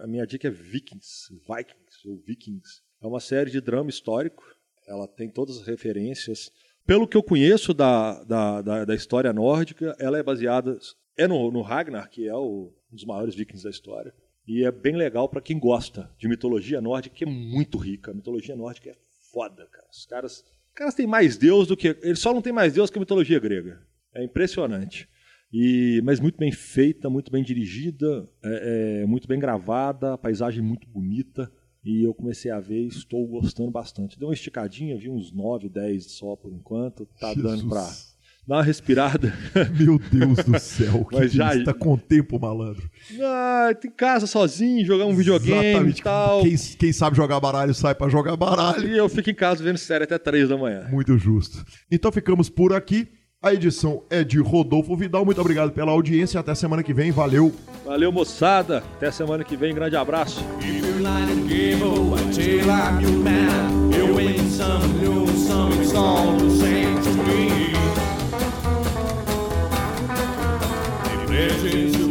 A 0.00 0.06
minha 0.06 0.26
dica 0.26 0.46
é 0.46 0.50
Vikings, 0.50 1.30
Vikings 1.32 2.08
ou 2.08 2.16
Vikings. 2.24 2.82
É 3.02 3.06
uma 3.06 3.20
série 3.20 3.50
de 3.50 3.60
drama 3.60 3.90
histórico. 3.90 4.44
Ela 4.86 5.08
tem 5.08 5.28
todas 5.28 5.58
as 5.58 5.66
referências. 5.66 6.50
Pelo 6.86 7.08
que 7.08 7.16
eu 7.16 7.22
conheço 7.22 7.74
da, 7.74 8.22
da, 8.24 8.62
da, 8.62 8.84
da 8.84 8.94
história 8.94 9.32
nórdica, 9.32 9.96
ela 9.98 10.18
é 10.18 10.22
baseada 10.22 10.78
é 11.16 11.26
no, 11.26 11.50
no 11.50 11.62
Ragnar, 11.62 12.08
que 12.10 12.28
é 12.28 12.34
o, 12.34 12.72
um 12.92 12.94
dos 12.94 13.04
maiores 13.04 13.34
vikings 13.34 13.64
da 13.64 13.70
história. 13.70 14.14
E 14.46 14.64
é 14.64 14.70
bem 14.70 14.94
legal 14.94 15.28
pra 15.28 15.40
quem 15.40 15.58
gosta 15.58 16.10
de 16.18 16.28
mitologia 16.28 16.80
nórdica, 16.80 17.16
que 17.16 17.24
é 17.24 17.26
muito 17.26 17.78
rica. 17.78 18.10
A 18.10 18.14
mitologia 18.14 18.54
nórdica 18.54 18.90
é 18.90 18.96
foda, 19.32 19.66
cara. 19.66 19.86
Os 19.90 20.04
caras, 20.04 20.44
caras 20.74 20.94
têm 20.94 21.06
mais 21.06 21.36
Deus 21.36 21.66
do 21.66 21.76
que. 21.76 21.96
Eles 22.02 22.18
só 22.18 22.34
não 22.34 22.42
têm 22.42 22.52
mais 22.52 22.74
Deus 22.74 22.90
que 22.90 22.98
a 22.98 23.00
mitologia 23.00 23.40
grega. 23.40 23.80
É 24.14 24.22
impressionante. 24.22 25.08
E, 25.52 26.00
mas 26.04 26.20
muito 26.20 26.36
bem 26.36 26.50
feita, 26.50 27.08
muito 27.08 27.30
bem 27.30 27.42
dirigida, 27.42 28.28
é, 28.42 29.02
é, 29.02 29.06
muito 29.06 29.28
bem 29.28 29.38
gravada, 29.38 30.18
paisagem 30.18 30.62
muito 30.62 30.86
bonita. 30.88 31.50
E 31.84 32.02
eu 32.02 32.14
comecei 32.14 32.50
a 32.50 32.58
ver 32.58 32.82
e 32.82 32.88
estou 32.88 33.26
gostando 33.26 33.70
bastante. 33.70 34.18
Deu 34.18 34.28
uma 34.28 34.34
esticadinha, 34.34 34.96
vi 34.96 35.10
uns 35.10 35.30
9, 35.30 35.68
10 35.68 36.12
só 36.12 36.34
por 36.34 36.52
enquanto. 36.52 37.06
Tá 37.20 37.34
Jesus. 37.34 37.42
dando 37.42 37.68
pra 37.68 37.86
dar 38.46 38.56
uma 38.56 38.62
respirada. 38.62 39.32
Meu 39.78 39.98
Deus 39.98 40.38
do 40.44 40.58
céu, 40.58 41.04
que 41.04 41.16
Mas 41.16 41.32
já- 41.32 41.54
isso? 41.54 41.64
tá 41.64 41.72
com 41.74 41.96
tempo, 41.96 42.38
malandro. 42.38 42.88
ah, 43.22 43.70
tem 43.80 43.90
casa 43.90 44.26
sozinho, 44.26 44.84
jogar 44.84 45.06
um 45.06 45.14
videogame 45.14 45.66
Exatamente. 45.66 46.00
e 46.00 46.02
tal. 46.02 46.42
Quem, 46.42 46.56
quem 46.56 46.92
sabe 46.92 47.16
jogar 47.16 47.40
baralho 47.40 47.74
sai 47.74 47.94
pra 47.94 48.08
jogar 48.08 48.36
baralho. 48.36 48.86
E 48.88 48.96
eu 48.96 49.08
fico 49.08 49.30
em 49.30 49.34
casa 49.34 49.62
vendo 49.62 49.78
série 49.78 50.04
até 50.04 50.18
3 50.18 50.48
da 50.48 50.56
manhã. 50.56 50.86
Muito 50.90 51.16
justo. 51.18 51.64
Então 51.90 52.10
ficamos 52.12 52.48
por 52.48 52.72
aqui. 52.72 53.08
A 53.42 53.52
edição 53.52 54.02
é 54.08 54.24
de 54.24 54.38
Rodolfo 54.38 54.96
Vidal. 54.96 55.22
Muito 55.22 55.38
obrigado 55.38 55.70
pela 55.70 55.92
audiência. 55.92 56.40
Até 56.40 56.54
semana 56.54 56.82
que 56.82 56.94
vem. 56.94 57.10
Valeu. 57.12 57.52
Valeu, 57.84 58.10
moçada. 58.10 58.78
Até 58.96 59.10
semana 59.10 59.44
que 59.44 59.54
vem. 59.54 59.74
Grande 59.74 59.96
abraço. 59.96 60.42
This 71.34 72.03